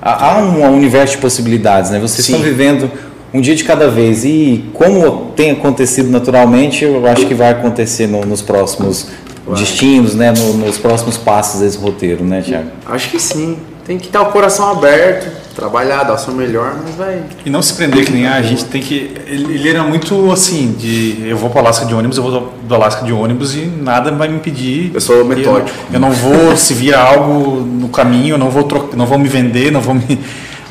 Há, 0.00 0.32
há 0.32 0.38
um 0.38 0.74
universo 0.74 1.16
de 1.16 1.20
possibilidades, 1.20 1.90
né? 1.90 1.98
Vocês 2.00 2.26
Sim. 2.26 2.32
estão 2.32 2.44
vivendo 2.44 2.90
um 3.32 3.40
dia 3.40 3.54
de 3.54 3.64
cada 3.64 3.88
vez. 3.88 4.24
E 4.24 4.64
como 4.72 5.32
tem 5.36 5.50
acontecido 5.50 6.10
naturalmente, 6.10 6.84
eu 6.84 7.06
acho 7.06 7.26
que 7.26 7.34
vai 7.34 7.50
acontecer 7.50 8.06
no, 8.06 8.24
nos 8.24 8.42
próximos 8.42 9.08
vai. 9.46 9.58
destinos, 9.58 10.14
né? 10.14 10.32
No, 10.36 10.54
nos 10.54 10.78
próximos 10.78 11.16
passos 11.16 11.60
desse 11.60 11.78
roteiro, 11.78 12.24
né, 12.24 12.42
Tiago? 12.42 12.70
Acho 12.86 13.10
que 13.10 13.20
sim. 13.20 13.56
Tem 13.84 13.98
que 13.98 14.06
ter 14.06 14.18
o 14.18 14.26
coração 14.26 14.70
aberto, 14.70 15.28
trabalhar, 15.56 16.04
dar 16.04 16.14
o 16.14 16.18
seu 16.18 16.32
melhor, 16.32 16.76
mas 16.84 16.94
vai. 16.94 17.20
E 17.44 17.50
não 17.50 17.60
se 17.60 17.74
prender 17.74 18.04
que 18.04 18.12
nem 18.12 18.28
a 18.28 18.40
gente 18.40 18.64
tem 18.66 18.80
que. 18.80 19.12
Ele, 19.26 19.54
ele 19.54 19.68
era 19.68 19.82
muito 19.82 20.30
assim, 20.30 20.70
de 20.78 21.24
eu 21.26 21.36
vou 21.36 21.50
para 21.50 21.62
Alasca 21.62 21.84
de 21.84 21.92
ônibus, 21.92 22.16
eu 22.16 22.22
vou 22.22 22.52
do 22.62 22.74
Alasca 22.76 23.04
de 23.04 23.12
ônibus 23.12 23.56
e 23.56 23.62
nada 23.62 24.12
vai 24.12 24.28
me 24.28 24.36
impedir. 24.36 24.92
Eu 24.94 25.00
sou 25.00 25.24
metódico. 25.24 25.76
Eu, 25.88 25.94
eu 25.94 26.00
não 26.00 26.12
vou, 26.12 26.56
se 26.56 26.74
vir 26.74 26.94
algo 26.94 27.60
no 27.60 27.88
caminho, 27.88 28.34
eu 28.34 28.38
não 28.38 28.50
vou, 28.50 28.62
trocar, 28.62 28.96
não 28.96 29.04
vou 29.04 29.18
me 29.18 29.28
vender, 29.28 29.72
não 29.72 29.80
vou 29.80 29.94
me 29.94 30.20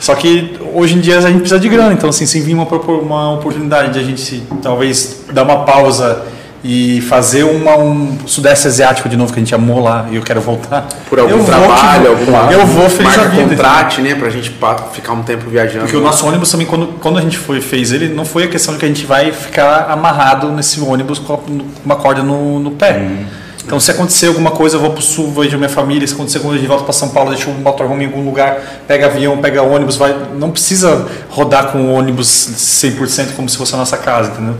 só 0.01 0.15
que 0.15 0.57
hoje 0.73 0.95
em 0.95 0.99
dia 0.99 1.19
a 1.19 1.21
gente 1.21 1.41
precisa 1.41 1.59
de 1.59 1.69
grana, 1.69 1.93
então 1.93 2.09
assim, 2.09 2.25
se 2.25 2.41
vir 2.41 2.55
uma, 2.55 2.63
uma 2.65 3.33
oportunidade 3.33 3.93
de 3.93 3.99
a 3.99 4.03
gente 4.03 4.41
talvez 4.59 5.25
dar 5.31 5.43
uma 5.43 5.63
pausa 5.63 6.23
e 6.63 7.01
fazer 7.01 7.43
uma, 7.43 7.77
um 7.77 8.17
Sudeste 8.25 8.67
Asiático 8.67 9.07
de 9.07 9.15
novo, 9.15 9.31
que 9.31 9.39
a 9.39 9.43
gente 9.43 9.53
amou 9.53 9.79
lá 9.79 10.07
e 10.11 10.15
eu 10.15 10.23
quero 10.23 10.41
voltar. 10.41 10.87
Por 11.07 11.19
algum 11.19 11.37
eu 11.37 11.45
trabalho, 11.45 12.15
vou, 12.15 12.35
alguma 12.35 12.51
Eu 12.51 12.65
vou 12.65 12.89
feliz 12.89 13.15
marca 13.15 13.29
vida. 13.29 13.49
contrate, 13.49 14.01
né, 14.01 14.15
pra 14.15 14.31
gente 14.31 14.51
ficar 14.91 15.13
um 15.13 15.21
tempo 15.21 15.47
viajando. 15.47 15.85
Porque 15.85 15.97
o 15.97 16.01
nosso 16.01 16.25
ônibus 16.25 16.49
também, 16.49 16.65
quando, 16.65 16.87
quando 16.99 17.19
a 17.19 17.21
gente 17.21 17.37
foi, 17.37 17.61
fez 17.61 17.91
ele, 17.91 18.09
não 18.09 18.25
foi 18.25 18.45
a 18.45 18.47
questão 18.47 18.73
de 18.73 18.79
que 18.79 18.85
a 18.85 18.89
gente 18.89 19.05
vai 19.05 19.31
ficar 19.31 19.87
amarrado 19.87 20.51
nesse 20.51 20.81
ônibus 20.81 21.19
com 21.19 21.39
uma 21.85 21.95
corda 21.95 22.23
no, 22.23 22.59
no 22.59 22.71
pé. 22.71 22.97
Hum. 22.97 23.25
Então, 23.63 23.79
se 23.79 23.91
acontecer 23.91 24.27
alguma 24.27 24.51
coisa, 24.51 24.75
eu 24.75 24.81
vou 24.81 24.91
para 24.91 24.99
o 24.99 25.03
sul, 25.03 25.31
vejo 25.31 25.57
minha 25.57 25.69
família. 25.69 26.07
Se 26.07 26.13
acontecer 26.13 26.37
alguma 26.37 26.53
coisa, 26.53 26.65
eu 26.65 26.69
volto 26.69 26.83
para 26.83 26.93
São 26.93 27.09
Paulo, 27.09 27.29
deixo 27.29 27.49
um 27.49 27.53
motorhome 27.55 28.03
em 28.03 28.07
algum 28.07 28.23
lugar, 28.25 28.83
pega 28.87 29.05
avião, 29.05 29.37
pega 29.37 29.61
ônibus. 29.61 29.97
Vai, 29.97 30.15
não 30.35 30.51
precisa 30.51 31.07
rodar 31.29 31.71
com 31.71 31.93
ônibus 31.93 32.27
100% 32.27 33.35
como 33.35 33.47
se 33.47 33.57
fosse 33.57 33.73
a 33.75 33.77
nossa 33.77 33.97
casa, 33.97 34.31
entendeu? 34.31 34.55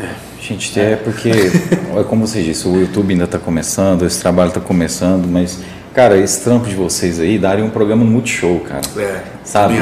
É, 0.00 0.08
gente, 0.40 0.78
é 0.78 0.96
porque, 0.96 1.30
é 1.96 2.04
como 2.04 2.26
você 2.26 2.42
disse, 2.42 2.66
o 2.68 2.76
YouTube 2.76 3.12
ainda 3.12 3.24
está 3.24 3.38
começando, 3.38 4.06
esse 4.06 4.20
trabalho 4.20 4.48
está 4.48 4.60
começando, 4.60 5.26
mas 5.26 5.58
Cara, 5.94 6.16
esse 6.16 6.40
trampo 6.40 6.68
de 6.68 6.74
vocês 6.74 7.20
aí 7.20 7.38
daria 7.38 7.64
um 7.64 7.70
programa 7.70 8.04
no 8.04 8.10
Multishow, 8.10 8.58
cara. 8.68 8.82
É. 8.98 9.20
Sabe? 9.44 9.76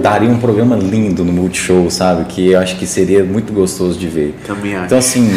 Daria 0.00 0.30
um 0.30 0.38
programa 0.38 0.76
lindo 0.76 1.24
no 1.24 1.32
Multishow, 1.32 1.90
sabe? 1.90 2.26
Que 2.26 2.52
eu 2.52 2.60
acho 2.60 2.76
que 2.76 2.86
seria 2.86 3.24
muito 3.24 3.52
gostoso 3.52 3.98
de 3.98 4.06
ver. 4.06 4.36
Também 4.46 4.76
acho. 4.76 4.86
Então, 4.86 4.98
assim, 4.98 5.28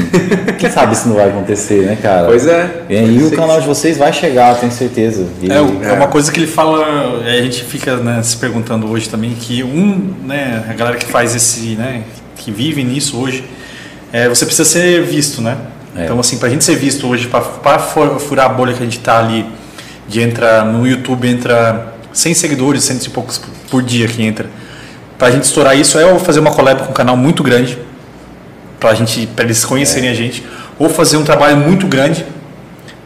quem 0.59 0.69
sabe 0.69 0.93
isso 0.93 1.07
não 1.07 1.15
vai 1.15 1.29
acontecer, 1.29 1.81
né, 1.81 1.97
cara? 1.99 2.27
Pois 2.27 2.45
é. 2.45 2.83
E 2.87 2.95
aí 2.95 3.23
o 3.23 3.31
canal 3.31 3.59
de 3.59 3.65
vocês 3.65 3.97
vai 3.97 4.13
chegar, 4.13 4.53
tenho 4.59 4.71
certeza. 4.71 5.25
E, 5.41 5.51
é, 5.51 5.55
é, 5.55 5.93
uma 5.93 6.07
coisa 6.07 6.31
que 6.31 6.39
ele 6.39 6.45
fala, 6.45 7.23
a 7.25 7.41
gente 7.41 7.63
fica 7.63 7.97
né, 7.97 8.21
se 8.21 8.37
perguntando 8.37 8.87
hoje 8.87 9.09
também, 9.09 9.31
que 9.31 9.63
um, 9.63 10.13
né, 10.23 10.63
a 10.69 10.73
galera 10.73 10.97
que 10.97 11.07
faz 11.07 11.33
esse, 11.33 11.69
né, 11.69 12.03
que 12.35 12.51
vive 12.51 12.83
nisso 12.83 13.19
hoje, 13.19 13.43
é, 14.13 14.29
você 14.29 14.45
precisa 14.45 14.69
ser 14.69 15.01
visto, 15.01 15.41
né? 15.41 15.57
É. 15.95 16.03
Então, 16.03 16.19
assim, 16.19 16.37
pra 16.37 16.49
gente 16.49 16.63
ser 16.63 16.75
visto 16.75 17.07
hoje, 17.07 17.27
para 17.27 17.79
furar 17.79 18.45
a 18.45 18.49
bolha 18.49 18.73
que 18.73 18.83
a 18.83 18.85
gente 18.85 18.99
tá 18.99 19.17
ali 19.17 19.57
de 20.09 20.21
entrar 20.21 20.65
no 20.65 20.85
YouTube, 20.85 21.27
entra 21.29 21.93
100 22.11 22.33
seguidores, 22.33 22.83
100 22.83 23.05
e 23.05 23.09
poucos 23.09 23.39
por 23.69 23.83
dia 23.83 24.07
que 24.07 24.21
entra. 24.21 24.49
Pra 25.17 25.29
gente 25.29 25.43
estourar 25.43 25.77
isso 25.77 25.97
é 25.99 26.05
ou 26.05 26.19
fazer 26.19 26.39
uma 26.39 26.51
collab 26.51 26.83
com 26.83 26.89
um 26.89 26.93
canal 26.93 27.15
muito 27.15 27.43
grande, 27.43 27.77
pra 28.79 28.93
gente, 28.95 29.27
pra 29.27 29.45
eles 29.45 29.63
conhecerem 29.63 30.09
é. 30.09 30.11
a 30.11 30.15
gente, 30.15 30.43
ou 30.79 30.89
fazer 30.89 31.17
um 31.17 31.23
trabalho 31.23 31.57
muito 31.57 31.87
grande 31.87 32.25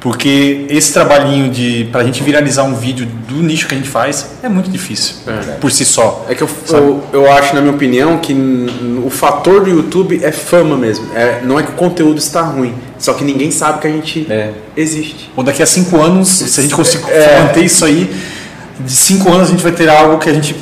porque 0.04 0.66
esse 0.70 0.92
trabalhinho 0.92 1.50
de 1.50 1.88
pra 1.90 2.04
gente 2.04 2.22
viralizar 2.22 2.64
um 2.64 2.76
vídeo 2.76 3.08
do 3.30 3.36
nicho 3.36 3.70
que 3.70 3.74
a 3.74 3.78
gente 3.78 3.88
faz 3.88 4.32
é 4.44 4.50
muito 4.50 4.70
difícil 4.70 5.16
é. 5.26 5.54
por 5.54 5.72
si 5.72 5.86
só. 5.86 6.26
É 6.28 6.36
que 6.36 6.44
eu, 6.44 6.50
eu, 6.72 7.04
eu, 7.14 7.32
acho, 7.32 7.56
na 7.56 7.62
minha 7.62 7.74
opinião, 7.74 8.18
que 8.18 8.36
o 9.02 9.10
fator 9.10 9.64
do 9.64 9.70
YouTube 9.70 10.20
é 10.22 10.34
fama 10.34 10.76
mesmo. 10.76 11.08
É, 11.16 11.40
não 11.42 11.58
é 11.58 11.64
que 11.64 11.70
o 11.70 11.76
conteúdo 11.76 12.18
está 12.18 12.42
ruim, 12.42 12.74
só 13.00 13.14
que 13.14 13.24
ninguém 13.24 13.50
sabe 13.50 13.80
que 13.80 13.88
a 13.88 13.90
gente 13.90 14.28
é. 14.30 14.52
existe. 14.76 15.32
Ou 15.38 15.44
daqui 15.44 15.64
a 15.64 15.66
cinco 15.66 15.96
anos, 16.02 16.28
se 16.28 16.60
a 16.60 16.64
gente 16.64 16.76
conseguir 16.76 17.10
é. 17.10 17.40
manter 17.40 17.64
isso 17.64 17.86
aí, 17.86 18.14
de 18.82 18.92
cinco 18.92 19.32
anos 19.32 19.48
a 19.48 19.52
gente 19.52 19.64
vai 19.64 19.72
ter 19.72 19.88
algo 19.88 20.20
que 20.20 20.30
a 20.30 20.34
gente 20.34 20.54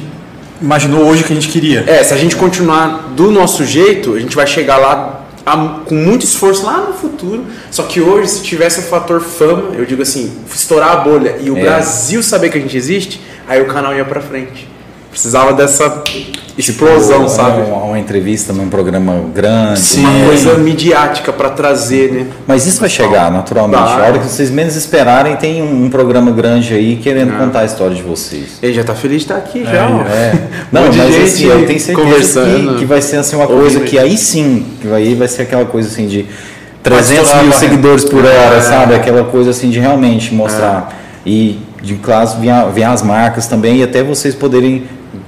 imaginou 0.62 1.04
hoje 1.04 1.24
que 1.24 1.34
a 1.34 1.36
gente 1.36 1.50
queria. 1.50 1.84
É, 1.88 2.04
se 2.04 2.14
a 2.14 2.18
gente 2.18 2.36
continuar 2.36 3.12
do 3.16 3.32
nosso 3.32 3.66
jeito, 3.66 4.14
a 4.14 4.20
gente 4.20 4.36
vai 4.36 4.46
chegar 4.46 4.78
lá 4.78 5.21
com 5.86 5.96
muito 5.96 6.24
esforço 6.24 6.66
lá 6.66 6.78
no 6.78 6.94
futuro. 6.94 7.46
Só 7.70 7.84
que 7.84 8.00
hoje, 8.00 8.30
se 8.30 8.44
tivesse 8.44 8.80
o 8.80 8.84
fator 8.84 9.22
fama, 9.22 9.76
eu 9.76 9.86
digo 9.86 10.02
assim, 10.02 10.32
estourar 10.54 10.92
a 10.92 10.96
bolha 10.98 11.38
e 11.42 11.50
o 11.50 11.58
é. 11.58 11.62
Brasil 11.62 12.24
saber 12.24 12.50
que 12.50 12.58
a 12.58 12.62
gente 12.62 12.78
existe, 12.78 13.22
aí 13.48 13.62
o 13.62 13.68
canal 13.68 13.94
ia 13.94 14.06
para 14.06 14.22
frente. 14.22 14.71
Precisava 15.12 15.52
dessa 15.52 16.04
explosão, 16.58 17.26
tipo, 17.26 17.30
sabe? 17.30 17.62
Uma, 17.64 17.84
uma, 17.84 18.00
entrevista 18.00 18.54
num 18.54 18.70
programa 18.70 19.26
grande. 19.36 19.80
Sim. 19.80 20.06
Uma 20.06 20.26
coisa 20.26 20.58
midiática 20.58 21.34
para 21.34 21.50
trazer, 21.50 22.12
né? 22.14 22.28
Mas 22.48 22.66
isso 22.66 22.80
vai 22.80 22.90
chegar 22.90 23.30
naturalmente. 23.30 23.82
A 23.82 23.98
hora 23.98 24.20
que 24.20 24.26
vocês 24.26 24.50
menos 24.50 24.78
esperarem, 24.78 25.36
tem 25.36 25.62
um, 25.62 25.86
um 25.86 25.90
programa 25.90 26.32
grande 26.32 26.74
aí 26.74 26.96
querendo 26.96 27.34
é. 27.34 27.38
contar 27.38 27.60
a 27.60 27.66
história 27.66 27.94
de 27.94 28.02
vocês. 28.02 28.60
Ele 28.64 28.74
já 28.74 28.86
tá 28.86 28.96
feliz 28.96 29.18
de 29.18 29.24
estar 29.24 29.36
aqui, 29.36 29.66
já. 29.66 29.72
É. 29.72 30.34
Não, 30.72 30.84
mas 30.84 31.16
assim, 31.24 31.46
eu 31.46 31.66
tenho 31.66 31.80
certeza 31.80 32.46
que, 32.46 32.76
que 32.80 32.86
vai 32.86 33.02
ser 33.02 33.18
assim 33.18 33.36
uma 33.36 33.48
coisa 33.48 33.82
que 33.82 34.00
aí 34.00 34.18
sim, 34.18 34.66
que 34.82 34.88
aí 34.94 35.14
vai 35.14 35.28
ser 35.28 35.42
aquela 35.42 35.66
coisa 35.66 35.90
assim 35.90 36.08
de 36.08 36.26
300 36.82 37.34
mil 37.44 37.52
seguidores 37.52 38.06
por 38.06 38.24
hora, 38.24 38.56
é. 38.56 38.62
sabe? 38.62 38.96
Aquela 38.96 39.26
coisa 39.26 39.50
assim 39.50 39.70
de 39.70 39.80
realmente 39.80 40.34
mostrar. 40.34 40.94
É. 41.26 41.30
E 41.30 41.60
de 41.82 41.96
classe 41.96 42.38
vem 42.74 42.84
as 42.84 43.02
marcas 43.02 43.48
também 43.48 43.78
e 43.78 43.84
até 43.84 44.04
vocês 44.04 44.36
poderem 44.36 44.84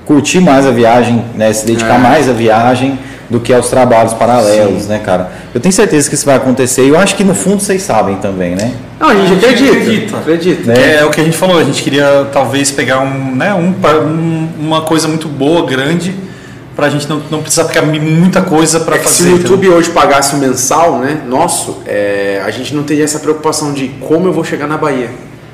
curtir 0.05 0.39
mais 0.39 0.65
a 0.65 0.71
viagem, 0.71 1.23
né, 1.35 1.51
se 1.53 1.65
dedicar 1.65 1.95
é. 1.95 1.97
mais 1.97 2.29
à 2.29 2.33
viagem 2.33 2.99
do 3.29 3.39
que 3.39 3.53
aos 3.53 3.69
trabalhos 3.69 4.13
paralelos, 4.13 4.83
Sim. 4.83 4.89
né, 4.89 4.99
cara? 4.99 5.31
Eu 5.53 5.59
tenho 5.59 5.73
certeza 5.73 6.07
que 6.07 6.15
isso 6.15 6.25
vai 6.25 6.35
acontecer 6.35 6.85
e 6.85 6.89
eu 6.89 6.97
acho 6.97 7.15
que 7.15 7.23
no 7.23 7.33
fundo 7.33 7.61
vocês 7.61 7.81
sabem 7.81 8.17
também, 8.17 8.55
né? 8.55 8.73
Não, 8.99 9.09
a 9.09 9.15
gente 9.15 9.33
acredita. 9.33 9.71
acredita. 9.71 10.17
acredita. 10.17 10.73
Né? 10.73 10.75
É, 10.77 10.99
é, 10.99 11.05
o 11.05 11.09
que 11.09 11.19
a 11.19 11.23
gente 11.23 11.37
falou, 11.37 11.57
a 11.57 11.63
gente 11.63 11.81
queria 11.81 12.27
talvez 12.31 12.69
pegar 12.69 12.99
um, 12.99 13.35
né, 13.35 13.53
um, 13.53 13.73
um 14.07 14.49
uma 14.59 14.81
coisa 14.81 15.07
muito 15.07 15.27
boa, 15.27 15.65
grande, 15.65 16.13
para 16.75 16.87
a 16.87 16.89
gente 16.89 17.07
não, 17.07 17.21
não 17.29 17.41
precisar 17.41 17.65
ficar 17.65 17.81
muita 17.81 18.41
coisa 18.41 18.79
para 18.79 18.95
é 18.95 18.99
fazer. 18.99 19.23
Se 19.23 19.29
o 19.29 19.37
YouTube 19.37 19.67
então. 19.67 19.77
hoje 19.77 19.89
pagasse 19.89 20.35
o 20.35 20.37
mensal, 20.37 20.99
né, 20.99 21.21
nosso, 21.27 21.81
é, 21.85 22.41
a 22.45 22.51
gente 22.51 22.73
não 22.73 22.83
teria 22.83 23.03
essa 23.03 23.19
preocupação 23.19 23.73
de 23.73 23.89
como 23.99 24.27
eu 24.27 24.33
vou 24.33 24.43
chegar 24.43 24.67
na 24.67 24.77
Bahia. 24.77 25.09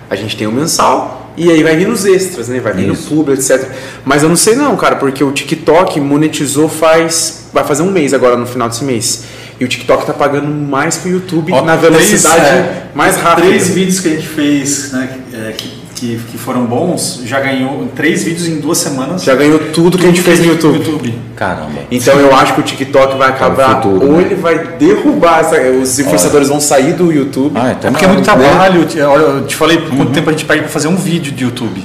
A 0.09 0.15
gente 0.15 0.35
tem 0.35 0.47
o 0.47 0.51
mensal, 0.51 1.28
e 1.39 1.49
aí 1.49 1.63
vai 1.63 1.77
vir 1.77 1.87
nos 1.87 2.05
extras, 2.05 2.49
né? 2.49 2.59
Vai 2.59 2.73
vir 2.73 2.91
Isso. 2.91 3.09
no 3.09 3.15
publi, 3.15 3.33
etc. 3.33 3.65
Mas 4.03 4.23
eu 4.23 4.29
não 4.29 4.35
sei 4.35 4.55
não, 4.55 4.75
cara, 4.75 4.97
porque 4.97 5.23
o 5.23 5.31
TikTok 5.31 5.97
monetizou 6.01 6.67
faz. 6.67 7.47
Vai 7.53 7.63
fazer 7.63 7.81
um 7.81 7.91
mês 7.91 8.13
agora 8.13 8.35
no 8.35 8.45
final 8.45 8.67
desse 8.67 8.83
mês. 8.83 9.23
E 9.57 9.63
o 9.63 9.67
TikTok 9.67 10.05
tá 10.05 10.13
pagando 10.13 10.47
mais 10.47 10.97
que 10.97 11.07
o 11.07 11.11
YouTube 11.13 11.53
Ó, 11.53 11.61
na 11.61 11.77
velocidade 11.77 12.35
três, 12.35 12.53
é, 12.53 12.83
mais 12.93 13.15
rápida. 13.15 13.47
Três 13.47 13.69
vídeos 13.69 13.99
que 14.01 14.09
a 14.09 14.11
gente 14.11 14.27
fez, 14.27 14.91
né? 14.91 15.17
É, 15.33 15.51
que 15.53 15.78
que, 15.99 16.17
que 16.31 16.37
foram 16.37 16.65
bons, 16.65 17.21
já 17.25 17.41
ganhou 17.41 17.87
três 17.93 18.23
vídeos 18.23 18.47
em 18.47 18.59
duas 18.59 18.77
semanas. 18.77 19.23
Já 19.23 19.35
ganhou 19.35 19.59
tudo, 19.59 19.91
tudo 19.91 19.97
que 19.97 20.05
a 20.05 20.07
gente 20.07 20.21
fez 20.21 20.39
no 20.39 20.45
YouTube. 20.45 20.77
YouTube. 20.77 21.19
Caramba. 21.35 21.81
Então 21.91 22.17
eu 22.17 22.33
acho 22.33 22.53
que 22.53 22.61
o 22.61 22.63
TikTok 22.63 23.17
vai 23.17 23.29
acabar, 23.29 23.81
futuro, 23.81 24.05
ou 24.05 24.17
né? 24.17 24.23
ele 24.23 24.35
vai 24.35 24.57
derrubar, 24.77 25.41
essa, 25.41 25.59
os 25.61 25.99
influenciadores 25.99 26.47
Olha. 26.47 26.57
vão 26.57 26.61
sair 26.61 26.93
do 26.93 27.11
YouTube. 27.11 27.51
Ah, 27.55 27.75
então 27.77 27.89
é 27.89 27.91
porque 27.91 28.05
é 28.05 28.07
muito 28.07 28.23
trabalho. 28.23 28.81
Né? 28.81 29.05
Olha, 29.05 29.21
eu 29.23 29.45
te 29.45 29.55
falei 29.55 29.77
uhum. 29.77 29.97
quanto 29.97 30.11
tempo 30.13 30.29
a 30.29 30.31
gente 30.31 30.45
perde 30.45 30.63
para 30.63 30.71
fazer 30.71 30.87
um 30.87 30.95
vídeo 30.95 31.33
de 31.33 31.43
YouTube. 31.43 31.83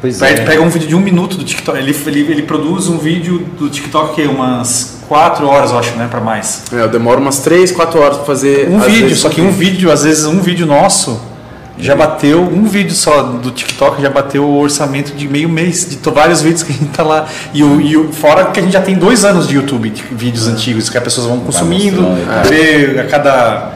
Pois 0.00 0.18
pega, 0.18 0.42
é. 0.42 0.44
pega 0.44 0.62
um 0.62 0.68
vídeo 0.68 0.88
de 0.88 0.94
um 0.94 1.00
minuto 1.00 1.36
do 1.36 1.44
TikTok, 1.44 1.78
ele, 1.78 1.96
ele, 2.06 2.20
ele 2.32 2.42
produz 2.42 2.88
um 2.88 2.98
vídeo 2.98 3.46
do 3.58 3.70
TikTok 3.70 4.14
que 4.14 4.22
é 4.22 4.28
umas 4.28 4.98
quatro 5.08 5.46
horas, 5.46 5.70
eu 5.70 5.78
acho, 5.78 5.92
né, 5.96 6.06
para 6.10 6.20
mais. 6.20 6.64
É, 6.72 6.82
eu 6.82 6.88
demoro 6.88 7.20
umas 7.20 7.38
três, 7.38 7.72
quatro 7.72 8.00
horas 8.00 8.16
para 8.18 8.26
fazer 8.26 8.68
um 8.68 8.80
vídeo, 8.80 9.16
só 9.16 9.28
que 9.28 9.40
um 9.40 9.50
vídeo, 9.50 9.90
às 9.90 10.02
vezes 10.02 10.26
um 10.26 10.40
vídeo 10.40 10.66
nosso 10.66 11.35
já 11.78 11.94
bateu 11.94 12.40
um 12.40 12.64
vídeo 12.64 12.94
só 12.94 13.22
do 13.22 13.50
TikTok 13.50 14.00
já 14.00 14.08
bateu 14.08 14.44
o 14.44 14.58
orçamento 14.58 15.12
de 15.14 15.28
meio 15.28 15.48
mês 15.48 15.86
de 15.88 16.10
vários 16.10 16.40
vídeos 16.40 16.62
que 16.62 16.72
a 16.72 16.74
gente 16.74 16.90
tá 16.90 17.02
lá. 17.02 17.26
E 17.52 17.62
o, 17.62 17.80
e 17.80 17.96
o 17.96 18.12
fora 18.12 18.46
que 18.46 18.60
a 18.60 18.62
gente 18.62 18.72
já 18.72 18.82
tem 18.82 18.94
dois 18.94 19.24
anos 19.24 19.46
de 19.46 19.56
YouTube 19.56 19.90
de 19.90 20.02
vídeos 20.10 20.48
é. 20.48 20.52
antigos 20.52 20.88
que 20.88 20.96
as 20.96 21.04
pessoas 21.04 21.26
vão 21.26 21.40
consumindo. 21.40 22.02
ver 22.48 23.00
a 23.00 23.04
cada 23.04 23.72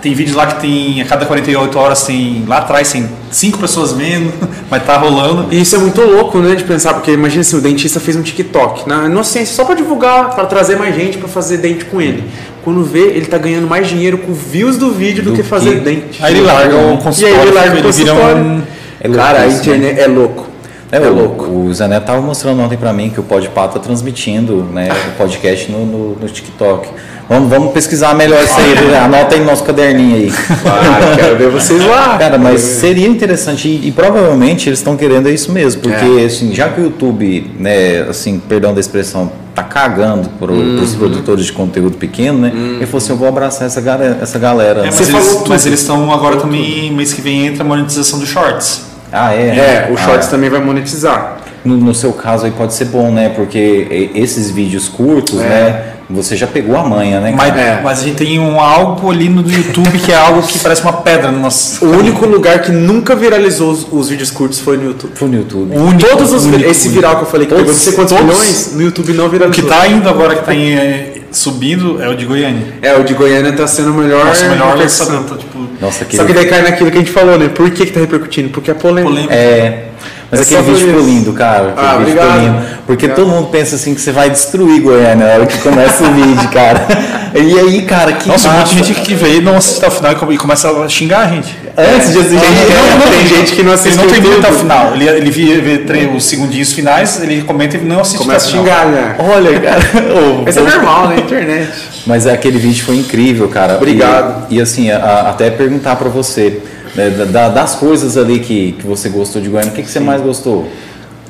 tem 0.00 0.14
vídeos 0.14 0.36
lá 0.36 0.46
que 0.46 0.60
tem 0.60 1.00
a 1.00 1.04
cada 1.04 1.26
48 1.26 1.76
horas 1.78 2.04
tem 2.04 2.44
lá 2.46 2.58
atrás 2.58 2.92
tem 2.92 3.08
cinco 3.30 3.58
pessoas 3.58 3.92
vendo 3.92 4.32
mas 4.70 4.84
tá 4.84 4.96
rolando. 4.96 5.52
E 5.52 5.60
isso 5.60 5.74
é 5.74 5.78
muito 5.78 6.00
louco 6.00 6.38
né 6.38 6.54
de 6.54 6.64
pensar 6.64 6.94
porque 6.94 7.10
imagina 7.12 7.42
se 7.42 7.56
assim, 7.56 7.58
o 7.58 7.68
dentista 7.68 7.98
fez 7.98 8.16
um 8.16 8.22
TikTok 8.22 8.88
na 8.88 9.06
inocência 9.06 9.54
só 9.54 9.64
para 9.64 9.74
divulgar 9.74 10.34
para 10.34 10.46
trazer 10.46 10.76
mais 10.76 10.94
gente 10.94 11.18
para 11.18 11.28
fazer 11.28 11.58
dente 11.58 11.84
com 11.86 12.00
ele 12.00 12.22
quando 12.66 12.82
vê, 12.82 13.10
ele 13.10 13.26
tá 13.26 13.38
ganhando 13.38 13.68
mais 13.68 13.86
dinheiro 13.86 14.18
com 14.18 14.34
views 14.34 14.76
do 14.76 14.90
vídeo 14.90 15.22
do, 15.22 15.30
do 15.30 15.36
que 15.36 15.44
fazer 15.44 15.74
que... 15.74 15.80
dente. 15.82 16.18
Aí 16.20 16.34
ele 16.34 16.40
larga 16.44 16.76
o 16.76 16.98
consultório. 16.98 17.36
E 17.36 17.38
aí 17.38 17.46
ele 17.46 17.54
larga 17.54 17.78
o 17.78 17.82
consultório. 17.84 18.42
Um... 18.42 18.62
É 19.00 19.08
Cara, 19.08 19.42
a 19.42 19.46
internet 19.46 19.94
né? 19.94 20.02
é 20.02 20.06
louco. 20.08 20.48
É, 20.90 20.96
é 20.96 21.08
louco. 21.08 21.44
O 21.44 21.72
Zané 21.72 22.00
tava 22.00 22.20
mostrando 22.20 22.60
ontem 22.60 22.76
para 22.76 22.92
mim 22.92 23.08
que 23.08 23.20
o 23.20 23.22
Podpah 23.22 23.68
tá 23.68 23.78
transmitindo 23.78 24.64
né, 24.64 24.88
o 24.90 25.16
podcast 25.16 25.70
no, 25.70 25.86
no, 25.86 26.16
no, 26.16 26.28
TikTok. 26.28 26.88
Vamos, 27.28 27.48
vamos 27.48 27.72
pesquisar 27.72 28.16
melhor 28.16 28.42
isso 28.42 28.58
aí. 28.58 28.96
Anota 28.96 29.36
aí 29.36 29.40
no 29.42 29.46
nosso 29.46 29.62
caderninho 29.62 30.16
aí. 30.16 30.32
Claro, 30.60 31.16
quero 31.16 31.36
ver 31.36 31.50
vocês 31.50 31.84
lá. 31.84 32.18
Cara, 32.18 32.36
mas 32.36 32.62
seria 32.62 33.06
interessante 33.06 33.68
e, 33.68 33.86
e 33.86 33.92
provavelmente 33.92 34.68
eles 34.68 34.80
estão 34.80 34.96
querendo 34.96 35.28
isso 35.28 35.52
mesmo, 35.52 35.82
porque 35.82 36.20
é. 36.20 36.24
assim, 36.24 36.52
já 36.52 36.68
que 36.68 36.80
o 36.80 36.84
YouTube, 36.86 37.48
né, 37.60 38.00
assim, 38.08 38.40
perdão 38.40 38.74
da 38.74 38.80
expressão, 38.80 39.30
tá 39.56 39.64
cagando 39.64 40.28
para 40.38 40.52
uhum. 40.52 40.82
os 40.82 40.94
produtores 40.94 41.46
de 41.46 41.52
conteúdo 41.52 41.96
pequeno, 41.96 42.38
né? 42.38 42.52
Uhum. 42.54 42.76
Ele 42.76 42.86
falou 42.86 42.98
assim, 42.98 43.12
eu 43.12 43.16
vou 43.16 43.26
abraçar 43.26 43.66
essa 43.66 43.80
galera. 43.80 44.18
Essa 44.20 44.38
galera. 44.38 44.80
É, 44.80 44.84
mas, 44.84 45.08
eles, 45.08 45.44
mas, 45.48 45.66
eles, 45.66 45.80
estão 45.80 46.12
agora 46.12 46.36
também, 46.36 46.92
mês 46.92 47.14
que 47.14 47.22
vem 47.22 47.46
entra 47.46 47.64
a 47.64 47.66
monetização 47.66 48.18
dos 48.18 48.28
shorts. 48.28 48.82
Ah, 49.10 49.34
é? 49.34 49.88
É, 49.88 49.90
o 49.90 49.96
shorts 49.96 50.28
ah, 50.28 50.30
também 50.30 50.50
vai 50.50 50.60
monetizar. 50.60 51.38
No, 51.64 51.76
no, 51.76 51.94
seu 51.94 52.12
caso 52.12 52.44
aí 52.44 52.52
pode 52.52 52.74
ser 52.74 52.84
bom, 52.86 53.10
né? 53.10 53.30
Porque 53.30 54.10
esses 54.14 54.50
vídeos 54.50 54.88
curtos, 54.88 55.40
é. 55.40 55.48
né? 55.48 55.84
Você 56.08 56.36
já 56.36 56.46
pegou 56.46 56.76
a 56.76 56.84
manha, 56.84 57.20
né? 57.20 57.34
Mas, 57.36 57.56
é. 57.56 57.80
mas, 57.82 58.00
a 58.00 58.04
gente 58.04 58.16
tem 58.16 58.38
um 58.38 58.60
algo 58.60 59.10
ali 59.10 59.28
no 59.28 59.42
YouTube 59.42 59.98
que 59.98 60.12
é 60.12 60.16
algo 60.16 60.40
que 60.42 60.58
parece 60.60 60.82
uma 60.82 60.92
pedra 60.92 61.32
no 61.32 61.40
nosso. 61.40 61.84
O 61.84 61.98
único 61.98 62.24
lugar 62.26 62.62
que 62.62 62.70
nunca 62.70 63.16
viralizou 63.16 63.72
os, 63.72 63.86
os 63.90 64.08
vídeos 64.08 64.30
curtos 64.30 64.60
foi 64.60 64.76
no 64.76 64.84
YouTube. 64.84 65.12
Foi 65.16 65.28
no 65.28 65.36
YouTube. 65.36 65.76
Único, 65.76 66.08
Todos 66.08 66.32
os 66.32 66.44
único, 66.44 66.70
esse 66.70 66.88
viral 66.90 67.16
que 67.16 67.22
eu 67.22 67.26
falei 67.26 67.46
que 67.46 67.54
todos, 67.54 67.64
pegou 67.64 67.74
não 67.74 67.80
sei 67.80 67.92
quantos 67.94 68.16
todos, 68.16 68.38
milhões, 68.38 68.72
no 68.74 68.82
YouTube 68.82 69.12
não 69.14 69.28
viralizou. 69.28 69.64
O 69.64 69.68
que 69.68 69.74
tá 69.74 69.88
indo 69.88 70.08
agora, 70.08 70.36
que 70.36 70.44
tá 70.44 70.54
em, 70.54 70.74
é, 70.74 71.14
subindo, 71.32 72.00
é 72.00 72.08
o 72.08 72.14
de 72.14 72.24
Goiânia. 72.24 72.66
É, 72.82 72.94
o 72.96 73.02
de 73.02 73.14
Goiânia 73.14 73.52
tá 73.52 73.66
sendo 73.66 73.90
o 73.90 73.94
melhor. 73.94 74.26
Nossa, 74.26 74.48
melhor 74.48 74.76
lançamento. 74.76 75.34
Tá, 75.34 75.36
tipo... 75.36 75.58
Nossa, 75.80 76.04
que 76.04 76.16
Só 76.16 76.24
que 76.24 76.32
daí 76.32 76.46
cai 76.46 76.62
naquilo 76.62 76.90
que 76.90 76.98
a 76.98 77.00
gente 77.00 77.12
falou, 77.12 77.36
né? 77.36 77.48
Por 77.48 77.68
que, 77.70 77.84
que 77.84 77.92
tá 77.92 77.98
repercutindo? 77.98 78.48
Porque 78.50 78.70
é 78.70 78.74
polêmica. 78.74 79.10
polêmica. 79.10 79.34
É. 79.34 79.88
Mas 80.30 80.40
é 80.40 80.42
aquele 80.42 80.62
vídeo 80.62 80.88
ficou 80.88 81.06
lindo, 81.06 81.32
cara. 81.32 81.68
Aquele 81.68 81.86
ah, 81.86 81.90
vídeo 81.90 82.02
obrigado. 82.02 82.26
ficou 82.26 82.40
lindo. 82.40 82.66
Porque 82.86 83.06
obrigado. 83.06 83.16
todo 83.16 83.28
mundo 83.28 83.48
pensa 83.48 83.76
assim 83.76 83.94
que 83.94 84.00
você 84.00 84.12
vai 84.12 84.30
destruir 84.30 84.80
Goiânia 84.80 85.26
na 85.26 85.32
hora 85.32 85.46
que 85.46 85.58
começa 85.58 86.04
o 86.04 86.12
vídeo, 86.12 86.48
cara. 86.50 86.86
E 87.34 87.58
aí, 87.58 87.82
cara, 87.82 88.14
que. 88.14 88.26
Nossa, 88.28 88.48
massa. 88.48 88.72
um 88.72 88.76
monte 88.76 88.80
de 88.80 88.94
gente 88.94 89.02
que 89.02 89.14
veio 89.14 89.42
não 89.42 89.56
assiste 89.56 89.78
até 89.78 89.88
o 89.88 89.90
final 89.90 90.32
e 90.32 90.38
começa 90.38 90.70
a 90.70 90.88
xingar 90.88 91.26
a 91.26 91.28
gente. 91.28 91.54
Antes 91.76 92.12
de 92.12 92.18
assistir. 92.18 92.40
Tem, 92.40 92.48
tem, 92.48 93.18
tem 93.18 93.36
gente 93.36 93.52
que 93.54 93.62
não 93.62 93.72
assiste. 93.72 93.98
Ele 93.98 94.06
não 94.06 94.22
tem 94.22 94.38
até 94.38 94.50
o 94.50 94.52
final. 94.54 94.94
Ele, 94.94 95.06
ele 95.06 95.30
vê, 95.30 95.60
vê 95.60 96.06
os 96.16 96.24
segundinhos 96.24 96.72
finais, 96.72 97.22
ele 97.22 97.42
comenta 97.42 97.76
e 97.76 97.80
não 97.80 98.00
assiste 98.00 98.18
Começa 98.18 98.48
a 98.48 98.50
xingar, 98.50 98.86
né? 98.86 99.16
Olha, 99.18 99.60
cara. 99.60 99.80
Oh, 100.16 100.48
Isso 100.48 100.58
é 100.58 100.62
normal 100.62 101.08
na 101.08 101.16
internet. 101.16 101.70
Mas 102.06 102.26
aquele 102.26 102.58
vídeo 102.58 102.84
foi 102.84 102.96
incrível, 102.96 103.48
cara. 103.48 103.76
Obrigado. 103.76 104.46
E, 104.48 104.56
e 104.56 104.60
assim, 104.60 104.90
a, 104.90 105.28
até 105.28 105.50
perguntar 105.50 105.96
para 105.96 106.08
você. 106.08 106.62
Né, 106.96 107.10
da, 107.10 107.50
das 107.50 107.74
coisas 107.74 108.16
ali 108.16 108.40
que, 108.40 108.72
que 108.72 108.86
você 108.86 109.08
gostou 109.08 109.42
de 109.42 109.48
Goiânia, 109.48 109.70
o 109.70 109.74
que, 109.74 109.82
que 109.82 109.90
você 109.90 110.00
mais 110.00 110.22
gostou? 110.22 110.66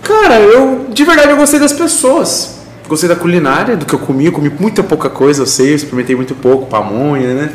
Cara, 0.03 0.39
eu 0.39 0.87
de 0.93 1.05
verdade 1.05 1.31
eu 1.31 1.37
gostei 1.37 1.59
das 1.59 1.73
pessoas. 1.73 2.57
Gostei 2.89 3.09
da 3.09 3.17
culinária, 3.17 3.77
do 3.77 3.85
que 3.85 3.93
eu 3.93 3.99
comi. 3.99 4.27
Eu 4.27 4.33
comi 4.33 4.51
muita 4.61 4.83
pouca 4.83 5.11
coisa, 5.11 5.43
eu 5.43 5.47
sei, 5.47 5.73
eu 5.73 5.77
experimentei 5.77 6.15
muito 6.15 6.35
pouco, 6.37 6.67
pamonha, 6.67 7.35
né? 7.35 7.51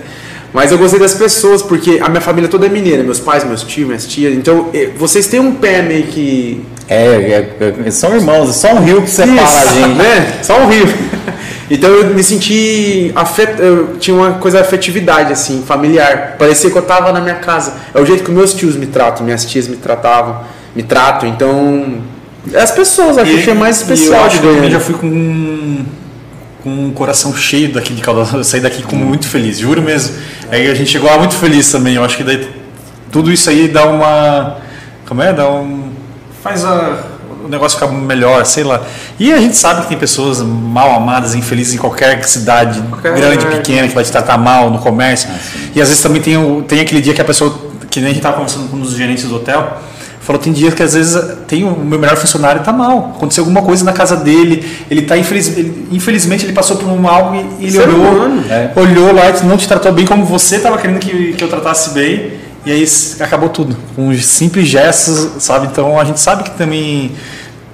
Mas 0.54 0.72
eu 0.72 0.78
gostei 0.78 1.00
das 1.00 1.14
pessoas, 1.14 1.62
porque 1.62 2.00
a 2.02 2.10
minha 2.10 2.20
família 2.20 2.50
toda 2.50 2.66
é 2.66 2.70
mineira, 2.70 3.04
meus 3.04 3.20
pais, 3.20 3.46
meus 3.46 3.64
tios, 3.64 3.88
minhas 3.88 4.06
tias. 4.06 4.34
Então, 4.34 4.70
eh, 4.74 4.90
vocês 4.98 5.28
têm 5.28 5.40
um 5.40 5.56
pé 5.56 5.82
meio 5.82 6.04
que. 6.08 6.66
É, 6.90 7.06
é, 7.06 7.74
é 7.86 7.92
são 7.92 8.14
irmãos, 8.14 8.50
é 8.50 8.54
só 8.54 8.74
um 8.74 8.84
rio 8.84 9.02
que 9.02 9.10
separa 9.10 9.42
Isso, 9.42 9.70
a 9.70 9.74
gente. 9.74 9.96
Né? 9.96 10.40
Só 10.44 10.60
um 10.60 10.68
rio. 10.68 10.86
Então 11.74 11.90
eu 11.90 12.14
me 12.14 12.22
senti 12.22 13.14
afet... 13.16 13.58
eu 13.58 13.96
tinha 13.98 14.14
uma 14.14 14.34
coisa 14.34 14.58
de 14.58 14.66
afetividade 14.66 15.32
assim, 15.32 15.64
familiar. 15.66 16.36
Parecia 16.38 16.70
que 16.70 16.78
eu 16.78 16.82
estava 16.82 17.14
na 17.14 17.22
minha 17.22 17.36
casa. 17.36 17.76
É 17.94 18.00
o 18.02 18.06
jeito 18.06 18.26
que 18.26 18.32
meus 18.32 18.54
tios 18.54 18.76
me 18.76 18.88
tratam, 18.88 19.24
minhas 19.24 19.46
tias 19.46 19.70
me 19.70 19.78
tratavam, 19.78 20.42
me 20.76 20.84
tratam. 20.84 21.30
Então 21.30 22.02
as 22.54 22.72
pessoas, 22.72 23.18
acho 23.18 23.38
que 23.38 23.50
é 23.50 23.54
mais 23.54 23.78
especial. 23.78 24.20
eu 24.20 24.26
acho 24.26 24.42
que 24.42 24.46
eu 24.46 24.70
já 24.70 24.80
fui 24.82 24.96
com 24.96 25.86
com 26.62 26.90
o 26.90 26.92
coração 26.92 27.34
cheio 27.36 27.72
daqui 27.72 27.94
de 27.94 28.02
Caldas. 28.02 28.34
Eu 28.34 28.44
saí 28.44 28.60
daqui 28.60 28.84
com 28.84 28.98
muito 28.98 29.28
feliz, 29.28 29.58
juro 29.58 29.82
mesmo. 29.82 30.16
Aí 30.52 30.70
a 30.70 30.76
gente 30.76 30.92
chegou 30.92 31.10
lá 31.10 31.18
muito 31.18 31.36
feliz 31.36 31.72
também. 31.72 31.96
Eu 31.96 32.04
acho 32.04 32.18
que 32.18 32.24
daí 32.24 32.50
tudo 33.10 33.32
isso 33.32 33.50
aí 33.50 33.70
dá 33.70 33.86
uma 33.86 34.58
como 35.08 35.22
é? 35.22 35.32
Dá 35.32 35.50
um 35.50 35.90
faz 36.44 36.66
a 36.66 37.11
negócio 37.52 37.80
ficar 37.80 37.92
melhor, 37.92 38.46
sei 38.46 38.64
lá. 38.64 38.82
E 39.20 39.32
a 39.32 39.38
gente 39.38 39.56
sabe 39.56 39.82
que 39.82 39.90
tem 39.90 39.98
pessoas 39.98 40.42
mal 40.42 40.96
amadas, 40.96 41.36
infelizes 41.36 41.74
em 41.74 41.78
qualquer 41.78 42.24
cidade, 42.24 42.82
qualquer 42.90 43.14
grande, 43.14 43.46
pequena, 43.46 43.88
que 43.88 43.94
vai 43.94 44.04
te 44.04 44.12
tratar 44.12 44.38
mal 44.38 44.70
no 44.70 44.80
comércio. 44.80 45.30
Ah, 45.32 45.38
e 45.76 45.82
às 45.82 45.90
vezes 45.90 46.02
também 46.02 46.22
tem, 46.22 46.38
o, 46.38 46.64
tem 46.64 46.80
aquele 46.80 47.02
dia 47.02 47.14
que 47.14 47.22
a 47.22 47.26
pessoa, 47.26 47.56
que 47.90 48.00
nem 48.00 48.08
a 48.08 48.14
gente 48.14 48.20
estava 48.20 48.38
conversando 48.38 48.70
com 48.70 48.78
um 48.78 48.82
dos 48.82 48.94
gerentes 48.94 49.26
do 49.26 49.36
hotel, 49.36 49.82
Falou, 50.22 50.40
tem 50.40 50.54
dias 50.54 50.76
que 50.76 50.84
às 50.84 50.94
vezes 50.94 51.20
tem 51.48 51.64
o 51.64 51.76
meu 51.76 51.98
melhor 51.98 52.16
funcionário 52.16 52.60
está 52.60 52.72
mal. 52.72 53.14
Aconteceu 53.16 53.42
alguma 53.42 53.64
coisa 53.64 53.84
na 53.84 53.92
casa 53.92 54.16
dele, 54.16 54.64
ele 54.90 55.02
está 55.02 55.18
infeliz, 55.18 55.58
ele, 55.58 55.88
infelizmente 55.92 56.46
ele 56.46 56.54
passou 56.54 56.78
por 56.78 56.88
um 56.88 57.08
algo 57.08 57.36
e 57.60 57.66
ele 57.66 57.80
olhou, 57.80 58.28
é. 58.48 58.72
olhou 58.76 59.14
lá 59.16 59.32
e 59.32 59.44
não 59.44 59.58
te 59.58 59.68
tratou 59.68 59.92
bem 59.92 60.06
como 60.06 60.24
você 60.24 60.58
estava 60.58 60.78
querendo 60.78 61.00
que, 61.00 61.34
que 61.34 61.44
eu 61.44 61.48
tratasse 61.48 61.90
bem. 61.90 62.34
E 62.64 62.72
aí 62.72 62.86
acabou 63.20 63.50
tudo, 63.50 63.76
com 63.96 64.14
simples 64.14 64.68
gestos, 64.68 65.44
sabe? 65.44 65.66
Então 65.72 66.00
a 66.00 66.04
gente 66.04 66.20
sabe 66.20 66.44
que 66.44 66.52
também 66.52 67.14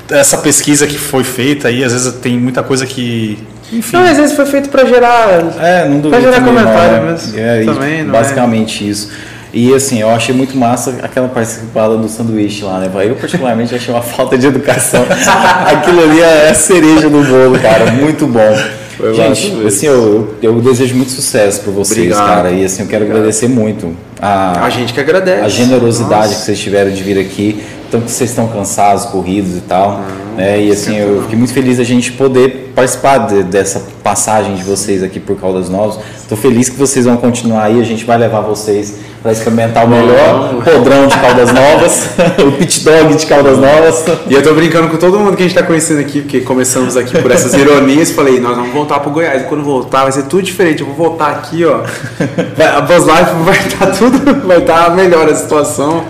essa 0.09 0.38
pesquisa 0.38 0.88
que 0.88 0.97
foi 0.97 1.23
feita 1.23 1.67
aí, 1.67 1.84
às 1.84 1.93
vezes 1.93 2.13
tem 2.15 2.38
muita 2.38 2.63
coisa 2.63 2.85
que 2.85 3.38
enfim. 3.71 3.97
Não, 3.97 4.05
às 4.05 4.17
vezes 4.17 4.35
foi 4.35 4.45
feito 4.45 4.69
para 4.69 4.85
gerar, 4.85 5.27
é, 5.59 5.88
não 5.88 6.09
pra 6.09 6.21
gerar 6.21 6.41
comentário, 6.41 6.97
não, 6.97 7.11
mas 7.11 7.35
é, 7.35 7.63
também, 7.65 8.03
não 8.03 8.15
é. 8.15 8.17
basicamente 8.19 8.85
é. 8.85 8.88
isso. 8.88 9.11
E 9.53 9.73
assim, 9.73 9.99
eu 9.99 10.09
achei 10.09 10.35
muito 10.35 10.57
massa 10.57 10.95
aquela 11.01 11.27
participada 11.27 11.97
do 11.97 12.07
sanduíche 12.07 12.63
lá, 12.63 12.79
né? 12.79 12.89
Eu 13.05 13.15
particularmente 13.15 13.73
achei 13.73 13.93
uma 13.93 14.03
falta 14.03 14.38
de 14.38 14.45
educação. 14.45 15.05
Aquilo 15.65 16.03
ali 16.03 16.21
é 16.21 16.49
a 16.49 16.53
cereja 16.53 17.09
do 17.09 17.23
bolo, 17.23 17.57
cara. 17.59 17.91
Muito 17.91 18.27
bom. 18.27 18.55
Foi 18.97 19.13
Gente, 19.13 19.65
assim, 19.65 19.85
eu, 19.85 20.35
eu 20.41 20.59
desejo 20.59 20.95
muito 20.95 21.11
sucesso 21.11 21.61
para 21.61 21.71
vocês, 21.71 22.11
Obrigado. 22.11 22.27
cara. 22.27 22.51
E 22.51 22.65
assim, 22.65 22.81
eu 22.81 22.88
quero 22.88 23.03
Obrigado. 23.03 23.17
agradecer 23.19 23.47
muito 23.47 23.95
a, 24.19 24.65
a 24.65 24.69
gente 24.69 24.91
que 24.91 24.99
agradece. 24.99 25.43
A 25.43 25.49
generosidade 25.49 26.27
Nossa. 26.27 26.35
que 26.35 26.41
vocês 26.41 26.59
tiveram 26.59 26.91
de 26.91 27.03
vir 27.03 27.19
aqui. 27.19 27.63
Tanto 27.89 28.05
que 28.05 28.11
vocês 28.11 28.30
estão 28.30 28.47
cansados, 28.47 29.05
corridos 29.05 29.57
e 29.57 29.61
tal. 29.61 30.01
né? 30.35 30.61
E 30.61 30.72
assim, 30.72 30.97
eu 30.97 31.22
fiquei 31.23 31.38
muito 31.38 31.53
feliz 31.53 31.77
da 31.77 31.84
gente 31.84 32.11
poder 32.11 32.73
participar 32.76 33.19
de, 33.19 33.43
dessa 33.43 33.81
passagem 34.03 34.55
de 34.55 34.64
vocês 34.64 35.01
aqui 35.01 35.19
por 35.19 35.39
Caldas 35.39 35.69
Novas. 35.69 35.99
Estou 36.22 36.38
feliz 36.38 36.69
que 36.69 36.76
vocês 36.76 37.05
vão 37.05 37.18
continuar 37.18 37.64
aí. 37.64 37.80
A 37.80 37.84
gente 37.84 38.03
vai 38.05 38.18
levar 38.18 38.41
vocês 38.41 38.95
para 39.23 39.31
experimentar 39.31 39.85
o 39.85 39.89
melhor 39.89 40.61
podrão 40.64 41.07
de 41.07 41.18
Caldas 41.18 41.51
Novas, 41.51 42.09
o 42.45 42.51
pit 42.51 42.84
dog 42.84 43.15
de 43.15 43.26
Caldas 43.26 43.57
Novas. 43.57 44.05
E 44.30 44.34
eu 44.34 44.39
estou 44.39 44.53
brincando 44.53 44.89
com 44.89 44.97
todo 44.97 45.18
mundo 45.18 45.35
que 45.35 45.43
a 45.43 45.47
gente 45.47 45.55
está 45.55 45.64
conhecendo 45.65 46.01
aqui, 46.01 46.22
porque 46.22 46.41
começamos 46.41 46.95
aqui 46.97 47.19
por 47.22 47.31
essas 47.31 47.53
ironias. 47.53 48.11
Falei, 48.11 48.39
nós 48.39 48.55
vamos 48.55 48.73
voltar 48.73 48.99
para 48.99 49.09
o 49.09 49.14
Goiás. 49.14 49.41
E 49.41 49.45
quando 49.45 49.64
voltar, 49.64 50.03
vai 50.03 50.11
ser 50.11 50.23
tudo 50.23 50.43
diferente. 50.43 50.81
Eu 50.81 50.88
vou 50.88 50.95
voltar 50.95 51.31
aqui, 51.31 51.65
ó. 51.65 51.80
a 52.77 52.81
Buzz 52.81 53.05
Life 53.05 53.31
vai 53.43 53.57
estar 53.57 53.85
tá 53.88 53.91
tudo, 53.93 54.47
vai 54.47 54.59
estar 54.59 54.85
tá 54.85 54.89
melhor 54.91 55.27
a 55.27 55.34
situação. 55.35 56.03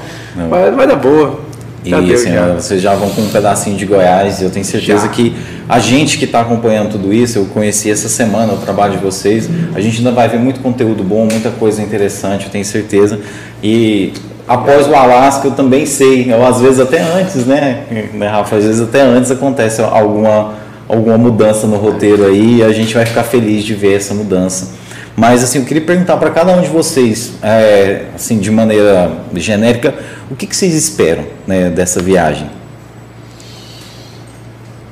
Vai, 0.50 0.70
vai 0.72 0.86
dar 0.86 0.96
boa. 0.96 1.47
E 1.90 2.14
assim, 2.14 2.34
já. 2.34 2.54
vocês 2.54 2.82
já 2.82 2.96
vão 2.96 3.10
com 3.10 3.22
um 3.22 3.30
pedacinho 3.30 3.78
de 3.78 3.86
Goiás. 3.86 4.42
Eu 4.42 4.50
tenho 4.50 4.66
certeza 4.66 5.08
já. 5.08 5.08
que 5.10 5.36
a 5.68 5.80
gente 5.80 6.18
que 6.18 6.26
está 6.26 6.42
acompanhando 6.42 6.92
tudo 6.92 7.14
isso, 7.14 7.38
eu 7.38 7.46
conheci 7.46 7.92
essa 7.92 8.10
semana 8.10 8.54
o 8.54 8.58
trabalho 8.58 8.94
de 8.94 9.04
vocês. 9.04 9.50
A 9.76 9.82
gente 9.82 9.98
ainda 9.98 10.12
vai 10.12 10.28
ver 10.30 10.40
muito 10.40 10.60
conteúdo 10.60 11.04
bom, 11.04 11.28
muita 11.30 11.50
coisa 11.52 11.82
interessante, 11.82 12.46
eu 12.46 12.52
tenho 12.52 12.66
certeza. 12.66 13.20
E 13.62 14.14
após 14.48 14.88
o 14.88 14.96
Alasca, 14.96 15.48
eu 15.48 15.52
também 15.52 15.86
sei, 15.86 16.32
eu, 16.32 16.46
às 16.46 16.62
vezes 16.62 16.80
até 16.80 17.02
antes, 17.02 17.46
né, 17.46 17.84
né, 18.14 18.28
Rafa? 18.28 18.56
Às 18.56 18.64
vezes 18.64 18.82
até 18.82 19.02
antes 19.02 19.30
acontece 19.30 19.82
alguma, 19.82 20.54
alguma 20.88 21.18
mudança 21.18 21.68
no 21.68 21.76
roteiro 21.76 22.26
aí 22.26 22.58
e 22.60 22.64
a 22.64 22.72
gente 22.72 22.94
vai 22.94 23.06
ficar 23.06 23.24
feliz 23.24 23.64
de 23.64 23.74
ver 23.74 23.96
essa 23.96 24.14
mudança. 24.14 24.78
Mas 25.18 25.44
assim, 25.44 25.58
eu 25.60 25.66
queria 25.66 25.82
perguntar 25.82 26.16
para 26.18 26.30
cada 26.30 26.56
um 26.56 26.62
de 26.62 26.68
vocês, 26.68 27.34
é, 27.42 28.04
assim, 28.14 28.38
de 28.38 28.52
maneira 28.52 29.12
genérica, 29.34 29.96
o 30.30 30.36
que, 30.36 30.46
que 30.46 30.56
vocês 30.56 30.74
esperam 30.74 31.26
né, 31.46 31.70
dessa 31.70 32.02
viagem? 32.02 32.50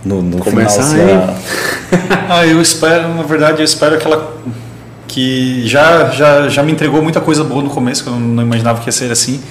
No, 0.03 0.21
no 0.21 0.37
Começar 0.37 0.83
final, 0.83 1.29
aí. 1.29 1.97
ah, 2.29 2.45
eu 2.45 2.61
espero, 2.61 3.13
na 3.15 3.23
verdade, 3.23 3.59
eu 3.59 3.65
espero 3.65 3.97
que 3.97 4.05
ela 4.05 4.35
que 5.07 5.65
já, 5.65 6.09
já, 6.09 6.49
já 6.49 6.61
me 6.61 6.71
entregou 6.71 7.01
muita 7.01 7.21
coisa 7.21 7.43
boa 7.43 7.63
no 7.63 7.69
começo, 7.69 8.03
que 8.03 8.09
eu 8.09 8.19
não 8.19 8.43
imaginava 8.43 8.81
que 8.81 8.87
ia 8.87 8.91
ser 8.91 9.11
assim. 9.11 9.41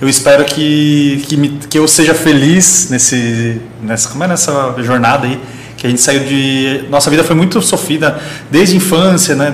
Eu 0.00 0.08
espero 0.08 0.44
que, 0.44 1.22
que, 1.28 1.36
me, 1.36 1.48
que 1.70 1.78
eu 1.78 1.86
seja 1.86 2.12
feliz 2.12 2.88
nesse, 2.90 3.60
nessa, 3.80 4.08
como 4.08 4.24
é 4.24 4.26
nessa 4.26 4.74
jornada 4.78 5.26
aí 5.26 5.40
que 5.76 5.86
a 5.86 5.90
gente 5.90 6.02
saiu 6.02 6.20
de 6.20 6.84
nossa 6.90 7.10
vida 7.10 7.24
foi 7.24 7.34
muito 7.34 7.60
sofrida 7.60 8.20
desde 8.48 8.74
a 8.74 8.76
infância 8.76 9.34
né 9.34 9.52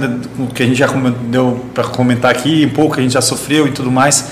que 0.54 0.62
a 0.62 0.66
gente 0.66 0.78
já 0.78 0.86
deu 1.30 1.64
para 1.72 1.84
comentar 1.84 2.30
aqui 2.30 2.66
um 2.66 2.74
pouco 2.74 2.94
que 2.94 3.00
a 3.00 3.02
gente 3.02 3.12
já 3.12 3.22
sofreu 3.22 3.66
e 3.66 3.70
tudo 3.70 3.90
mais 3.90 4.26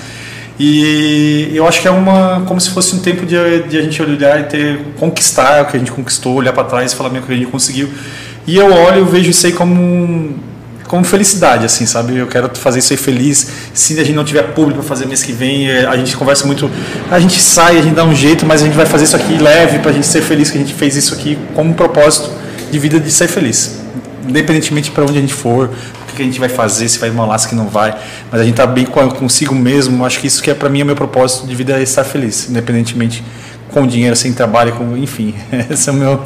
e 0.58 1.50
eu 1.54 1.66
acho 1.66 1.80
que 1.82 1.88
é 1.88 1.90
uma 1.90 2.42
como 2.46 2.60
se 2.60 2.70
fosse 2.70 2.94
um 2.94 2.98
tempo 2.98 3.26
de, 3.26 3.36
de 3.64 3.78
a 3.78 3.82
gente 3.82 4.00
olhar 4.00 4.40
e 4.40 4.44
ter 4.44 4.80
conquistar 4.98 5.62
o 5.62 5.66
que 5.66 5.76
a 5.76 5.78
gente 5.78 5.92
conquistou 5.92 6.34
olhar 6.34 6.52
para 6.52 6.64
trás 6.64 6.92
e 6.92 6.96
falar 6.96 7.10
o 7.10 7.22
que 7.22 7.32
a 7.32 7.36
gente 7.36 7.50
conseguiu 7.50 7.90
e 8.46 8.56
eu 8.56 8.72
olho 8.72 9.02
e 9.02 9.04
vejo 9.04 9.30
isso 9.30 9.46
aí 9.46 9.52
como 9.52 10.34
como 10.86 11.04
felicidade, 11.04 11.64
assim, 11.66 11.84
sabe? 11.84 12.16
Eu 12.16 12.26
quero 12.26 12.50
fazer 12.54 12.78
isso 12.78 12.92
aí 12.92 12.96
feliz. 12.96 13.48
Se 13.74 13.98
a 13.98 14.04
gente 14.04 14.14
não 14.14 14.24
tiver 14.24 14.42
público 14.54 14.80
para 14.80 14.88
fazer 14.88 15.06
mês 15.06 15.22
que 15.22 15.32
vem, 15.32 15.68
é, 15.68 15.84
a 15.84 15.96
gente 15.96 16.16
conversa 16.16 16.46
muito. 16.46 16.70
A 17.10 17.18
gente 17.18 17.40
sai, 17.40 17.78
a 17.78 17.82
gente 17.82 17.94
dá 17.94 18.04
um 18.04 18.14
jeito, 18.14 18.46
mas 18.46 18.62
a 18.62 18.64
gente 18.64 18.76
vai 18.76 18.86
fazer 18.86 19.04
isso 19.04 19.16
aqui 19.16 19.36
leve 19.36 19.80
para 19.80 19.90
a 19.90 19.94
gente 19.94 20.06
ser 20.06 20.22
feliz 20.22 20.50
que 20.50 20.58
a 20.58 20.60
gente 20.60 20.74
fez 20.74 20.96
isso 20.96 21.14
aqui 21.14 21.36
como 21.54 21.70
um 21.70 21.72
propósito 21.72 22.30
de 22.70 22.78
vida 22.78 23.00
de 23.00 23.10
ser 23.10 23.28
feliz. 23.28 23.80
Independentemente 24.28 24.90
para 24.90 25.04
onde 25.04 25.18
a 25.18 25.20
gente 25.20 25.34
for, 25.34 25.70
que 26.16 26.22
a 26.22 26.24
gente 26.24 26.40
vai 26.40 26.48
fazer, 26.48 26.88
se 26.88 26.98
vai 26.98 27.10
molar, 27.10 27.38
se 27.38 27.54
não 27.54 27.68
vai. 27.68 27.96
Mas 28.30 28.40
a 28.40 28.44
gente 28.44 28.54
tá 28.56 28.66
bem 28.66 28.84
consigo 28.84 29.54
mesmo. 29.54 30.04
Acho 30.04 30.20
que 30.20 30.26
isso 30.26 30.42
que 30.42 30.50
é 30.50 30.54
para 30.54 30.68
mim 30.68 30.80
é 30.80 30.82
o 30.82 30.86
meu 30.86 30.96
propósito 30.96 31.46
de 31.46 31.54
vida 31.54 31.78
é 31.78 31.82
estar 31.82 32.04
feliz, 32.04 32.48
independentemente 32.50 33.22
com 33.68 33.86
dinheiro, 33.86 34.16
sem 34.16 34.32
trabalho, 34.32 34.72
com, 34.72 34.96
enfim. 34.96 35.34
Esse 35.70 35.90
é 35.90 35.92
o 35.92 35.96
meu, 35.96 36.20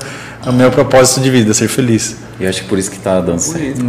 é 0.47 0.49
o 0.49 0.53
meu 0.53 0.71
propósito 0.71 1.21
de 1.21 1.31
vida, 1.31 1.53
ser 1.53 1.69
feliz. 1.69 2.17
E 2.39 2.47
acho 2.47 2.63
que 2.63 2.69
por 2.69 2.79
isso 2.79 2.91
que 2.91 2.97
está 2.97 3.21
dando 3.21 3.41
certo. 3.41 3.85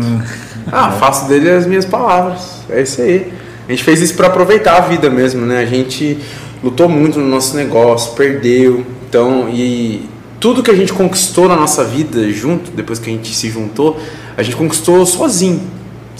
Ah, 0.72 0.92
faço 0.92 1.28
dele 1.28 1.50
as 1.50 1.66
minhas 1.66 1.86
palavras. 1.86 2.42
É 2.70 2.82
isso 2.82 3.02
aí. 3.02 3.32
A 3.68 3.72
gente 3.72 3.84
fez 3.84 4.02
isso 4.02 4.16
para 4.16 4.28
aproveitar 4.28 4.78
a 4.78 4.82
vida 4.82 5.10
mesmo, 5.10 5.46
né? 5.46 5.60
A 5.60 5.66
gente 5.66 6.20
lutou 6.64 6.90
muito 6.90 7.20
no 7.20 7.28
nosso 7.28 7.56
negócio, 7.56 8.14
perdeu. 8.14 8.86
Então, 9.08 9.50
e 9.50 10.10
tudo 10.40 10.64
que 10.64 10.72
a 10.72 10.76
gente 10.76 10.92
conquistou 10.94 11.48
na 11.48 11.56
nossa 11.56 11.84
vida 11.84 12.30
junto, 12.32 12.72
depois 12.72 13.00
que 13.00 13.10
a 13.10 13.14
gente 13.14 13.34
se 13.34 13.50
juntou, 13.50 14.00
a 14.36 14.44
gente 14.44 14.56
conquistou 14.56 15.06
sozinho. 15.06 15.62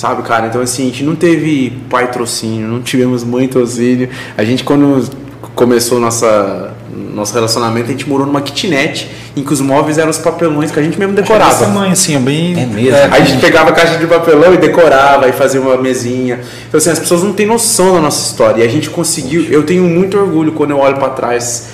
Sabe, 0.02 0.24
cara? 0.24 0.48
Então, 0.48 0.62
assim, 0.62 0.82
a 0.82 0.86
gente 0.86 1.04
não 1.04 1.16
teve 1.16 1.80
pai 1.88 2.10
trocínio, 2.10 2.68
não 2.68 2.82
tivemos 2.82 3.24
mãe 3.24 3.48
trocínio. 3.48 4.10
A 4.36 4.44
gente, 4.44 4.64
quando 4.64 5.08
começou 5.54 6.00
nossa, 6.00 6.74
nosso 7.14 7.32
relacionamento, 7.36 7.86
a 7.86 7.92
gente 7.92 8.10
morou 8.10 8.26
numa 8.26 8.42
kitnet 8.42 9.12
em 9.38 9.44
que 9.44 9.54
os 9.54 9.62
móveis 9.62 10.00
eram 10.00 10.10
os 10.10 10.18
papelões 10.18 10.72
que 10.72 10.80
a 10.80 10.82
gente 10.82 10.98
mesmo 10.98 11.14
decorava. 11.14 11.52
Essa 11.52 11.68
mãe, 11.68 11.92
assim, 11.92 12.16
é 12.16 12.20
bem. 12.20 12.60
É 12.60 12.66
mesmo. 12.66 12.98
É, 12.98 13.10
a 13.12 13.20
gente 13.20 13.40
pegava 13.40 13.70
a 13.70 13.74
caixa 13.74 14.00
de 14.00 14.08
papelão 14.08 14.56
e 14.56 14.58
decorava 14.58 15.30
e 15.30 15.34
fazia 15.34 15.62
uma 15.62 15.78
mesinha. 15.78 16.40
Então, 16.68 16.80
assim, 16.80 16.90
as 16.90 16.98
pessoas 16.98 17.22
não 17.22 17.34
têm 17.34 17.46
noção 17.46 17.94
da 17.94 18.02
nossa 18.02 18.28
história. 18.28 18.64
E 18.64 18.66
a 18.66 18.72
gente 18.72 18.90
conseguiu. 18.90 19.44
Eu 19.52 19.62
tenho 19.68 19.84
muito 19.84 20.18
orgulho 20.18 20.54
quando 20.54 20.72
eu 20.72 20.80
olho 20.80 20.98
para 20.98 21.10
trás 21.10 21.68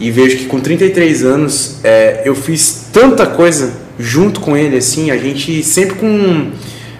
e 0.00 0.10
vejo 0.10 0.36
que 0.36 0.46
com 0.46 0.58
33 0.58 1.22
anos 1.22 1.76
é, 1.84 2.22
eu 2.24 2.34
fiz 2.34 2.88
tanta 2.92 3.24
coisa 3.24 3.72
junto 3.96 4.40
com 4.40 4.56
ele, 4.56 4.76
assim, 4.76 5.12
a 5.12 5.16
gente 5.16 5.62
sempre 5.62 5.94
com 5.94 6.50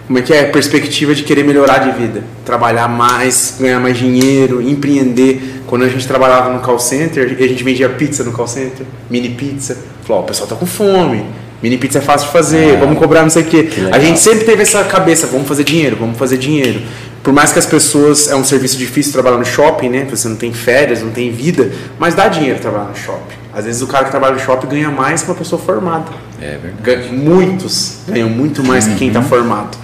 como 0.09 0.19
é 0.19 0.23
que 0.23 0.33
é? 0.33 0.45
Perspectiva 0.45 1.15
de 1.15 1.23
querer 1.23 1.45
melhorar 1.45 1.81
de 1.81 1.91
vida, 1.91 2.25
trabalhar 2.43 2.89
mais, 2.89 3.57
ganhar 3.61 3.79
mais 3.79 3.99
dinheiro, 3.99 4.63
empreender. 4.63 5.61
Quando 5.67 5.85
a 5.85 5.89
gente 5.89 6.09
trabalhava 6.09 6.51
no 6.51 6.61
call 6.61 6.79
center, 6.79 7.27
a 7.27 7.47
gente 7.47 7.63
vendia 7.63 7.91
pizza 7.91 8.25
no 8.25 8.33
call 8.33 8.49
center, 8.49 8.87
mini 9.11 9.29
pizza. 9.29 9.77
Falou, 10.05 10.23
oh, 10.23 10.25
o 10.25 10.27
pessoal 10.27 10.49
tá 10.49 10.57
com 10.57 10.65
fome, 10.65 11.27
mini 11.63 11.77
pizza 11.77 11.99
é 11.99 12.01
fácil 12.01 12.29
de 12.29 12.33
fazer, 12.33 12.71
é, 12.71 12.77
vamos 12.79 12.99
cobrar 12.99 13.21
não 13.21 13.29
sei 13.29 13.43
o 13.43 13.47
quê. 13.47 13.69
A 13.93 13.99
gente 13.99 14.19
sempre 14.19 14.47
teve 14.47 14.63
essa 14.63 14.83
cabeça, 14.85 15.27
vamos 15.27 15.47
fazer 15.47 15.65
dinheiro, 15.65 15.95
vamos 16.01 16.17
fazer 16.17 16.39
dinheiro. 16.39 16.81
Por 17.23 17.35
mais 17.35 17.53
que 17.53 17.59
as 17.59 17.67
pessoas, 17.67 18.31
é 18.31 18.35
um 18.35 18.45
serviço 18.45 18.79
difícil 18.79 19.13
trabalhar 19.13 19.37
no 19.37 19.45
shopping, 19.45 19.91
né? 19.91 20.07
Você 20.09 20.27
não 20.27 20.37
tem 20.37 20.55
férias, 20.55 21.03
não 21.03 21.11
tem 21.11 21.31
vida, 21.31 21.71
mas 21.99 22.15
dá 22.15 22.29
dinheiro 22.29 22.59
trabalhar 22.59 22.89
no 22.89 22.97
shopping. 22.97 23.37
Às 23.53 23.67
vezes 23.67 23.83
o 23.83 23.87
cara 23.87 24.07
que 24.07 24.11
trabalha 24.11 24.37
no 24.37 24.41
shopping 24.41 24.69
ganha 24.69 24.91
mais 24.91 25.23
que 25.23 25.29
uma 25.29 25.37
pessoa 25.37 25.61
formada. 25.61 26.07
É 26.41 26.57
verdade. 26.57 27.13
Muitos 27.13 27.99
ganham 28.09 28.31
muito 28.31 28.65
mais 28.65 28.87
uhum. 28.87 28.93
que 28.93 28.99
quem 29.01 29.09
está 29.09 29.21
formado. 29.21 29.77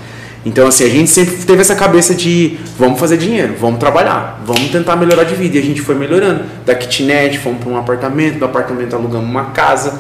Então, 0.45 0.67
assim, 0.67 0.85
a 0.85 0.89
gente 0.89 1.11
sempre 1.11 1.37
teve 1.37 1.63
essa 1.63 1.75
cabeça 1.75 2.15
de 2.15 2.59
vamos 2.79 3.01
fazer 3.01 3.17
dinheiro, 3.17 3.55
vamos 3.59 3.81
trabalhar, 3.81 4.43
vamos 4.45 4.71
tentar 4.71 4.95
melhorar 4.95 5.25
de 5.25 5.35
vida. 5.35 5.57
E 5.57 5.59
a 5.59 5.63
gente 5.63 5.81
foi 5.81 5.95
melhorando. 5.95 6.45
Da 6.67 6.75
kitnet, 6.75 7.39
fomos 7.39 7.61
para 7.61 7.71
um 7.71 7.79
apartamento, 7.79 8.39
do 8.39 8.45
apartamento 8.45 8.95
alugamos 8.95 9.29
uma 9.29 9.47
casa. 9.47 9.99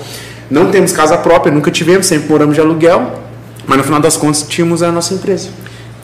Não 0.50 0.70
temos 0.70 0.92
casa 0.92 1.16
própria, 1.16 1.52
nunca 1.52 1.70
tivemos, 1.70 2.06
sempre 2.06 2.28
moramos 2.28 2.54
de 2.54 2.60
aluguel, 2.60 3.22
mas 3.66 3.78
no 3.78 3.84
final 3.84 4.00
das 4.00 4.16
contas 4.16 4.42
tínhamos 4.42 4.82
a 4.82 4.92
nossa 4.92 5.14
empresa. 5.14 5.48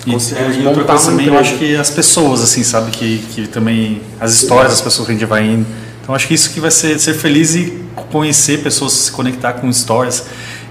E, 0.07 0.13
é, 0.15 0.63
e 0.63 0.67
outra 0.67 0.85
coisa 0.85 1.11
também, 1.11 1.27
eu 1.27 1.39
acho 1.39 1.59
que 1.59 1.77
as 1.77 1.91
pessoas, 1.91 2.43
assim, 2.43 2.63
sabe, 2.63 2.91
que, 2.91 3.19
que 3.35 3.47
também, 3.47 4.01
as 4.19 4.33
histórias 4.33 4.71
das 4.71 4.81
pessoas 4.81 5.07
que 5.07 5.13
a 5.13 5.15
gente 5.15 5.27
vai 5.27 5.45
indo. 5.45 5.67
Então, 6.03 6.15
acho 6.15 6.27
que 6.27 6.33
isso 6.33 6.51
que 6.51 6.61
vai 6.61 6.71
ser, 6.71 6.99
ser 6.99 7.13
feliz 7.13 7.55
e 7.55 7.79
conhecer 8.11 8.63
pessoas, 8.63 8.95
se 8.95 9.13
conectar 9.13 9.53
com 9.53 9.69
histórias 9.69 10.25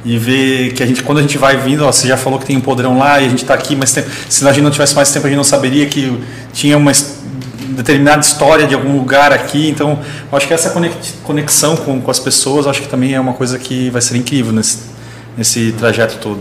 e 0.04 0.18
ver 0.18 0.74
que 0.74 0.82
a 0.82 0.86
gente, 0.86 1.04
quando 1.04 1.18
a 1.18 1.22
gente 1.22 1.38
vai 1.38 1.58
vindo, 1.58 1.86
ó, 1.86 1.92
você 1.92 2.08
já 2.08 2.16
falou 2.16 2.40
que 2.40 2.46
tem 2.46 2.56
um 2.56 2.62
podrão 2.62 2.98
lá 2.98 3.20
e 3.20 3.26
a 3.26 3.30
gente 3.30 3.44
está 3.44 3.54
aqui, 3.54 3.76
mas 3.76 3.90
se 3.90 4.48
a 4.48 4.54
gente 4.54 4.64
não 4.64 4.72
tivesse 4.72 4.96
mais 4.96 5.12
tempo, 5.12 5.26
a 5.26 5.30
gente 5.30 5.38
não 5.38 5.44
saberia 5.44 5.86
que 5.88 6.18
tinha 6.54 6.78
uma 6.78 6.92
determinada 7.76 8.22
história 8.22 8.66
de 8.66 8.74
algum 8.74 8.98
lugar 8.98 9.32
aqui. 9.32 9.70
Então, 9.70 10.00
acho 10.32 10.48
que 10.48 10.54
essa 10.54 10.74
conexão 11.24 11.76
com, 11.76 12.00
com 12.00 12.12
as 12.12 12.20
pessoas, 12.20 12.68
acho 12.68 12.82
que 12.82 12.88
também 12.88 13.14
é 13.14 13.20
uma 13.20 13.34
coisa 13.34 13.60
que 13.60 13.90
vai 13.90 14.02
ser 14.02 14.16
incrível 14.18 14.54
nesse, 14.54 14.80
nesse 15.38 15.74
trajeto 15.74 16.18
todo. 16.20 16.40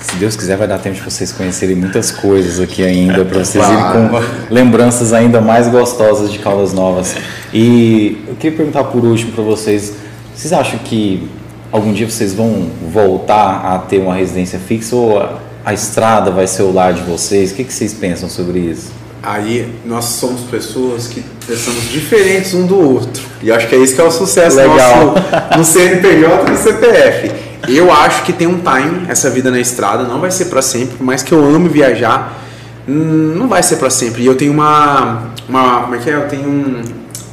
se 0.00 0.16
Deus 0.16 0.36
quiser, 0.36 0.56
vai 0.56 0.66
dar 0.66 0.78
tempo 0.78 0.96
de 0.96 1.02
vocês 1.02 1.32
conhecerem 1.32 1.76
muitas 1.76 2.10
coisas 2.10 2.60
aqui 2.60 2.82
ainda, 2.82 3.24
para 3.24 3.44
vocês 3.44 3.64
irem 3.64 3.84
com 3.92 4.54
lembranças 4.54 5.12
ainda 5.12 5.40
mais 5.40 5.68
gostosas 5.68 6.32
de 6.32 6.38
Caldas 6.38 6.72
Novas. 6.72 7.14
E 7.52 8.24
eu 8.26 8.34
queria 8.36 8.56
perguntar 8.56 8.84
por 8.84 9.04
último 9.04 9.32
para 9.32 9.44
vocês: 9.44 9.94
vocês 10.40 10.54
acham 10.54 10.78
que 10.78 11.28
algum 11.70 11.92
dia 11.92 12.08
vocês 12.08 12.32
vão 12.32 12.70
voltar 12.90 13.60
a 13.62 13.78
ter 13.78 13.98
uma 13.98 14.14
residência 14.14 14.58
fixa 14.58 14.96
ou 14.96 15.22
a 15.62 15.74
estrada 15.74 16.30
vai 16.30 16.46
ser 16.46 16.62
o 16.62 16.72
lar 16.72 16.94
de 16.94 17.02
vocês? 17.02 17.52
O 17.52 17.54
que, 17.56 17.64
que 17.64 17.72
vocês 17.72 17.92
pensam 17.92 18.26
sobre 18.26 18.58
isso? 18.58 18.90
Aí 19.22 19.70
nós 19.84 20.06
somos 20.06 20.40
pessoas 20.44 21.08
que 21.08 21.22
pensamos 21.46 21.90
diferentes 21.90 22.54
um 22.54 22.66
do 22.66 22.78
outro. 22.78 23.22
E 23.42 23.52
acho 23.52 23.68
que 23.68 23.74
é 23.74 23.78
isso 23.80 23.94
que 23.94 24.00
é 24.00 24.04
o 24.04 24.10
sucesso 24.10 24.56
Legal. 24.56 25.14
nosso 25.14 25.58
no 25.58 25.62
CNPJ 25.62 26.46
e 26.46 26.50
no 26.50 26.56
CPF. 26.56 27.32
Eu 27.68 27.92
acho 27.92 28.22
que 28.22 28.32
tem 28.32 28.46
um 28.46 28.60
time 28.60 29.10
essa 29.10 29.28
vida 29.28 29.50
na 29.50 29.60
estrada, 29.60 30.04
não 30.04 30.20
vai 30.20 30.30
ser 30.30 30.46
para 30.46 30.62
sempre, 30.62 30.96
mas 31.00 31.22
que 31.22 31.32
eu 31.32 31.44
amo 31.44 31.68
viajar, 31.68 32.40
hum, 32.88 33.34
não 33.36 33.46
vai 33.46 33.62
ser 33.62 33.76
para 33.76 33.90
sempre. 33.90 34.22
E 34.22 34.26
eu 34.26 34.34
tenho 34.34 34.54
uma, 34.54 35.32
uma 35.46 35.82
como 35.82 35.96
é 35.96 35.98
que 35.98 36.08
é? 36.08 36.14
Eu 36.14 36.28
tenho 36.28 36.48
um, 36.48 36.82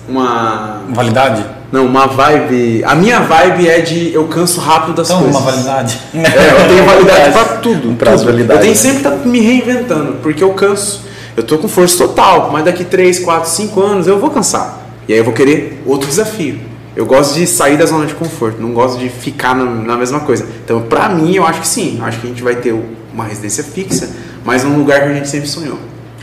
uma 0.10 0.82
validade. 0.90 1.57
Não, 1.72 1.86
uma 1.86 2.08
vibe. 2.08 2.84
A 2.86 2.96
minha 2.96 3.20
vibe 3.20 3.68
é 3.68 3.82
de 3.82 4.14
eu 4.14 4.26
canso 4.28 4.60
rápido 4.60 4.96
das 4.96 5.10
então, 5.10 5.22
coisas. 5.22 5.42
uma 5.42 5.52
validade. 5.52 6.00
É, 6.14 6.64
eu 6.64 6.68
tenho 6.68 6.86
validade 6.88 7.32
para 7.32 7.46
tudo. 7.58 7.90
Um 7.90 7.96
prazo 7.96 8.24
tudo. 8.24 8.32
validade. 8.32 8.60
Eu 8.60 8.64
tenho 8.64 8.76
sempre 8.76 9.02
que 9.02 9.08
estar 9.08 9.18
tá 9.18 9.26
me 9.28 9.40
reinventando, 9.40 10.14
porque 10.22 10.44
eu 10.44 10.54
canso. 10.54 11.06
Eu 11.36 11.44
tô 11.44 11.58
com 11.58 11.68
força 11.68 11.98
total, 11.98 12.50
mas 12.52 12.66
daqui 12.66 12.84
3, 12.84 13.20
4, 13.20 13.50
5 13.50 13.82
anos 13.82 14.08
eu 14.08 14.18
vou 14.18 14.30
cansar. 14.30 14.82
E 15.08 15.14
aí 15.14 15.20
eu 15.20 15.26
vou 15.26 15.34
querer 15.34 15.84
outro 15.86 16.08
desafio. 16.08 16.60
Eu 16.96 17.06
gosto 17.06 17.36
de 17.36 17.46
sair 17.46 17.78
da 17.78 17.86
zona 17.86 18.08
de 18.08 18.16
conforto, 18.16 18.60
não 18.60 18.74
gosto 18.74 18.98
de 18.98 19.08
ficar 19.08 19.56
na, 19.56 19.66
na 19.66 19.96
mesma 19.96 20.22
coisa. 20.22 20.48
Então, 20.66 20.82
pra 20.82 21.08
mim, 21.10 21.36
eu 21.36 21.46
acho 21.46 21.62
que 21.62 21.68
sim. 21.68 22.00
Acho 22.02 22.20
que 22.20 22.26
a 22.26 22.30
gente 22.30 22.42
vai 22.42 22.56
ter 22.56 22.74
uma 23.14 23.24
residência 23.24 23.64
fixa, 23.64 24.10
mas 24.44 24.64
num 24.64 24.78
lugar 24.78 25.02
que 25.02 25.10
a 25.10 25.14
gente 25.14 25.30
sempre 25.30 25.48
sonhou. 25.48 25.78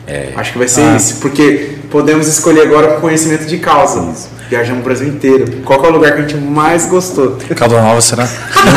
É. 0.07 0.29
Acho 0.37 0.53
que 0.53 0.59
vai 0.59 0.69
ser 0.69 0.83
ah. 0.83 0.97
isso, 0.97 1.17
porque 1.21 1.79
podemos 1.91 2.27
escolher 2.29 2.63
agora 2.63 2.89
com 2.89 3.01
conhecimento 3.01 3.47
de 3.47 3.59
causa. 3.59 4.11
Isso. 4.11 4.35
Viajamos 4.49 4.83
o 4.83 4.85
Brasil 4.85 5.09
inteiro. 5.09 5.63
Qual 5.65 5.83
é 5.83 5.89
o 5.89 5.93
lugar 5.93 6.13
que 6.13 6.19
a 6.19 6.21
gente 6.23 6.37
mais 6.37 6.87
gostou? 6.87 7.39
Calda 7.57 7.81
Nova, 7.81 8.01
será? 8.01 8.29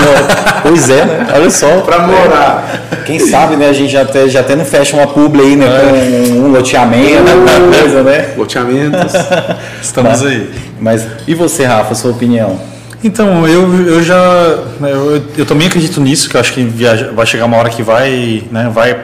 pois 0.64 0.90
é, 0.90 1.04
né? 1.06 1.28
Olha 1.36 1.50
só. 1.50 1.82
Pra 1.82 2.08
morar. 2.08 2.88
Quem 3.06 3.20
sabe, 3.20 3.58
né? 3.58 3.70
A 3.70 3.74
gente 3.74 3.92
já 3.92 4.04
até, 4.04 4.30
já 4.30 4.40
até 4.40 4.56
não 4.56 4.64
fecha 4.64 4.96
uma 4.96 5.08
publi 5.08 5.42
aí, 5.42 5.56
né? 5.58 5.66
É. 5.66 6.30
Com 6.30 6.36
um 6.36 6.52
loteamento, 6.52 7.30
alguma 7.30 7.78
coisa, 7.78 8.02
né? 8.02 8.34
Loteamentos. 8.38 9.14
Estamos 9.84 10.12
mas, 10.12 10.26
aí. 10.26 10.50
Mas 10.80 11.08
e 11.28 11.36
você, 11.36 11.66
Rafa, 11.66 11.94
sua 11.94 12.12
opinião? 12.12 12.60
Então, 13.04 13.46
eu, 13.48 13.88
eu 13.88 14.02
já. 14.02 14.16
Eu, 14.82 15.22
eu 15.38 15.46
também 15.46 15.68
acredito 15.68 16.00
nisso, 16.00 16.30
que 16.30 16.38
eu 16.38 16.42
acho 16.42 16.54
que 16.54 16.64
viaja, 16.64 17.12
vai 17.14 17.26
chegar 17.26 17.46
uma 17.46 17.58
hora 17.58 17.70
que 17.70 17.84
vai, 17.84 18.44
né, 18.50 18.72
vai 18.74 18.98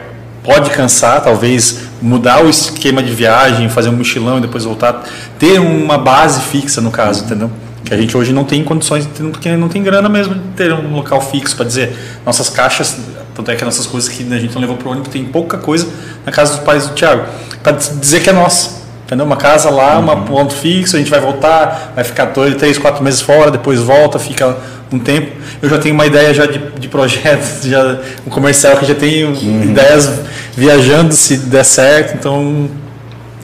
pode 0.43 0.69
cansar, 0.71 1.21
talvez 1.23 1.93
mudar 2.03 2.43
o 2.43 2.49
esquema 2.49 3.01
de 3.01 3.11
viagem, 3.13 3.69
fazer 3.69 3.88
um 3.88 3.93
mochilão 3.93 4.38
e 4.38 4.41
depois 4.41 4.65
voltar, 4.65 5.03
ter 5.39 5.59
uma 5.59 5.97
base 5.97 6.41
fixa 6.41 6.81
no 6.81 6.91
caso, 6.91 7.21
uhum. 7.21 7.25
entendeu? 7.25 7.51
Que 7.85 7.93
a 7.93 7.97
gente 7.97 8.15
hoje 8.15 8.34
não 8.34 8.43
tem 8.43 8.63
condições, 8.63 9.07
porque 9.07 9.55
não 9.55 9.69
tem 9.69 9.81
grana 9.81 10.09
mesmo 10.09 10.35
de 10.35 10.41
ter 10.55 10.73
um 10.73 10.93
local 10.93 11.21
fixo 11.21 11.55
para 11.55 11.65
dizer. 11.65 11.95
Nossas 12.25 12.49
caixas, 12.49 12.97
tanto 13.34 13.49
é 13.49 13.55
que 13.55 13.63
nossas 13.63 13.88
coisas 13.88 14.09
que 14.09 14.21
a 14.31 14.38
gente 14.38 14.53
não 14.53 14.61
levou 14.61 14.75
para 14.75 14.88
o 14.88 14.91
ônibus, 14.91 15.09
tem 15.09 15.23
pouca 15.23 15.57
coisa 15.57 15.88
na 16.25 16.31
casa 16.31 16.55
dos 16.55 16.63
pais 16.63 16.88
do 16.88 16.93
Tiago, 16.93 17.25
para 17.61 17.71
dizer 17.73 18.21
que 18.21 18.30
é 18.30 18.34
nossa. 18.34 18.82
Entendeu? 19.14 19.27
Uma 19.27 19.38
casa 19.38 19.69
lá, 19.69 19.99
uhum. 19.99 20.11
um 20.11 20.23
ponto 20.23 20.53
fixo, 20.56 20.95
a 20.95 20.99
gente 20.99 21.11
vai 21.11 21.19
voltar, 21.19 21.94
vai 21.94 22.03
ficar 22.03 22.26
dois, 22.26 22.56
três, 22.56 22.80
quatro 22.80 23.03
meses 23.03 23.22
fora, 23.22 23.52
depois 23.52 23.80
volta, 23.80 24.18
fica 24.18 24.57
um 24.91 24.98
tempo. 24.98 25.31
Eu 25.61 25.69
já 25.69 25.77
tenho 25.77 25.94
uma 25.94 26.07
ideia 26.07 26.34
já 26.34 26.48
de, 26.48 26.57
de 26.57 26.88
projetos, 26.88 27.61
já, 27.69 27.99
um 28.26 28.31
comercial 28.31 28.76
que 28.77 28.88
já 28.88 28.95
tenho 28.95 29.30
uhum. 29.30 29.64
ideias 29.65 30.11
viajando 30.57 31.14
se 31.14 31.38
der 31.38 31.64
certo, 31.64 32.15
então 32.15 32.68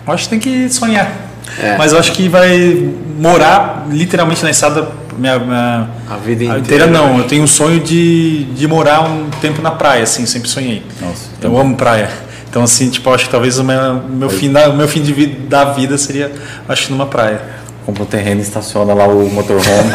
acho 0.08 0.24
que 0.24 0.30
tem 0.32 0.40
que 0.40 0.70
sonhar. 0.70 1.12
É. 1.62 1.78
Mas 1.78 1.94
eu 1.94 2.00
acho 2.00 2.14
que 2.14 2.28
vai 2.28 2.92
morar 3.20 3.86
literalmente 3.92 4.42
na 4.42 4.50
estrada 4.50 4.88
minha, 5.16 5.38
minha 5.38 5.88
a 6.10 6.18
vida 6.18 6.46
inteira, 6.46 6.60
inteira 6.60 6.88
não. 6.88 7.20
Eu 7.20 7.26
tenho 7.26 7.44
um 7.44 7.48
sonho 7.48 7.80
de, 7.80 8.46
de 8.46 8.68
morar 8.68 9.02
um 9.02 9.30
tempo 9.40 9.62
na 9.62 9.70
praia, 9.70 10.02
assim, 10.02 10.26
sempre 10.26 10.50
sonhei. 10.50 10.84
Nossa, 11.00 11.28
eu 11.44 11.56
amo 11.56 11.76
praia. 11.76 12.10
Então, 12.50 12.64
assim, 12.64 12.90
tipo, 12.90 13.10
acho 13.14 13.26
que 13.26 13.32
talvez 13.32 13.60
o 13.60 13.64
meu, 13.64 13.96
meu, 14.10 14.30
fim, 14.30 14.52
da, 14.52 14.70
o 14.70 14.76
meu 14.76 14.88
fim 14.88 15.02
de 15.02 15.14
vida, 15.14 15.36
da 15.48 15.66
vida 15.66 15.98
seria, 15.98 16.32
acho, 16.68 16.92
numa 16.92 17.06
praia. 17.06 17.42
Compra 17.86 18.04
um 18.04 18.06
terreno 18.06 18.40
e 18.40 18.44
estaciona 18.44 18.94
lá 18.94 19.08
o 19.08 19.30
motorhome. 19.30 19.92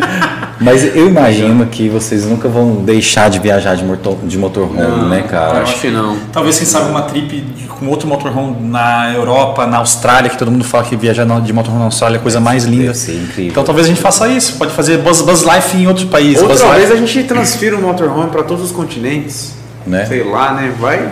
Mas 0.60 0.84
eu 0.96 1.06
imagino 1.06 1.66
que 1.66 1.88
vocês 1.88 2.26
nunca 2.26 2.48
vão 2.48 2.82
deixar 2.82 3.30
de 3.30 3.38
viajar 3.38 3.76
de, 3.76 3.84
motor, 3.84 4.16
de 4.24 4.36
motorhome, 4.36 4.80
não, 4.80 5.08
né, 5.08 5.22
cara? 5.22 5.60
Acho 5.60 5.80
que 5.80 5.88
não. 5.88 6.18
Talvez, 6.32 6.58
quem 6.58 6.66
sabe, 6.66 6.90
uma 6.90 7.02
trip 7.02 7.44
com 7.78 7.86
outro 7.86 8.08
motorhome 8.08 8.56
na 8.68 9.12
Europa, 9.14 9.66
na 9.66 9.78
Austrália, 9.78 10.28
que 10.28 10.36
todo 10.36 10.50
mundo 10.50 10.64
fala 10.64 10.82
que 10.82 10.96
viajar 10.96 11.24
de 11.40 11.52
motorhome 11.52 11.78
na 11.78 11.86
Austrália 11.86 12.16
é 12.16 12.18
a 12.18 12.22
coisa 12.22 12.40
mais 12.40 12.64
linda. 12.64 12.86
Deve 12.86 12.98
ser 12.98 13.14
incrível. 13.14 13.52
Então 13.52 13.62
talvez 13.62 13.86
a 13.86 13.90
gente 13.90 14.00
faça 14.00 14.26
isso. 14.28 14.56
Pode 14.58 14.72
fazer 14.72 14.98
Buzz, 14.98 15.22
Buzz 15.22 15.42
Life 15.42 15.76
em 15.76 15.86
outros 15.86 16.06
países. 16.06 16.42
Outra 16.42 16.72
vez 16.72 16.90
a 16.90 16.96
gente 16.96 17.22
transfira 17.22 17.76
o 17.76 17.80
motorhome 17.80 18.30
para 18.30 18.42
todos 18.42 18.64
os 18.64 18.72
continentes. 18.72 19.52
Né? 19.86 20.06
Sei 20.06 20.24
lá, 20.24 20.54
né? 20.54 20.74
Vai 20.78 21.08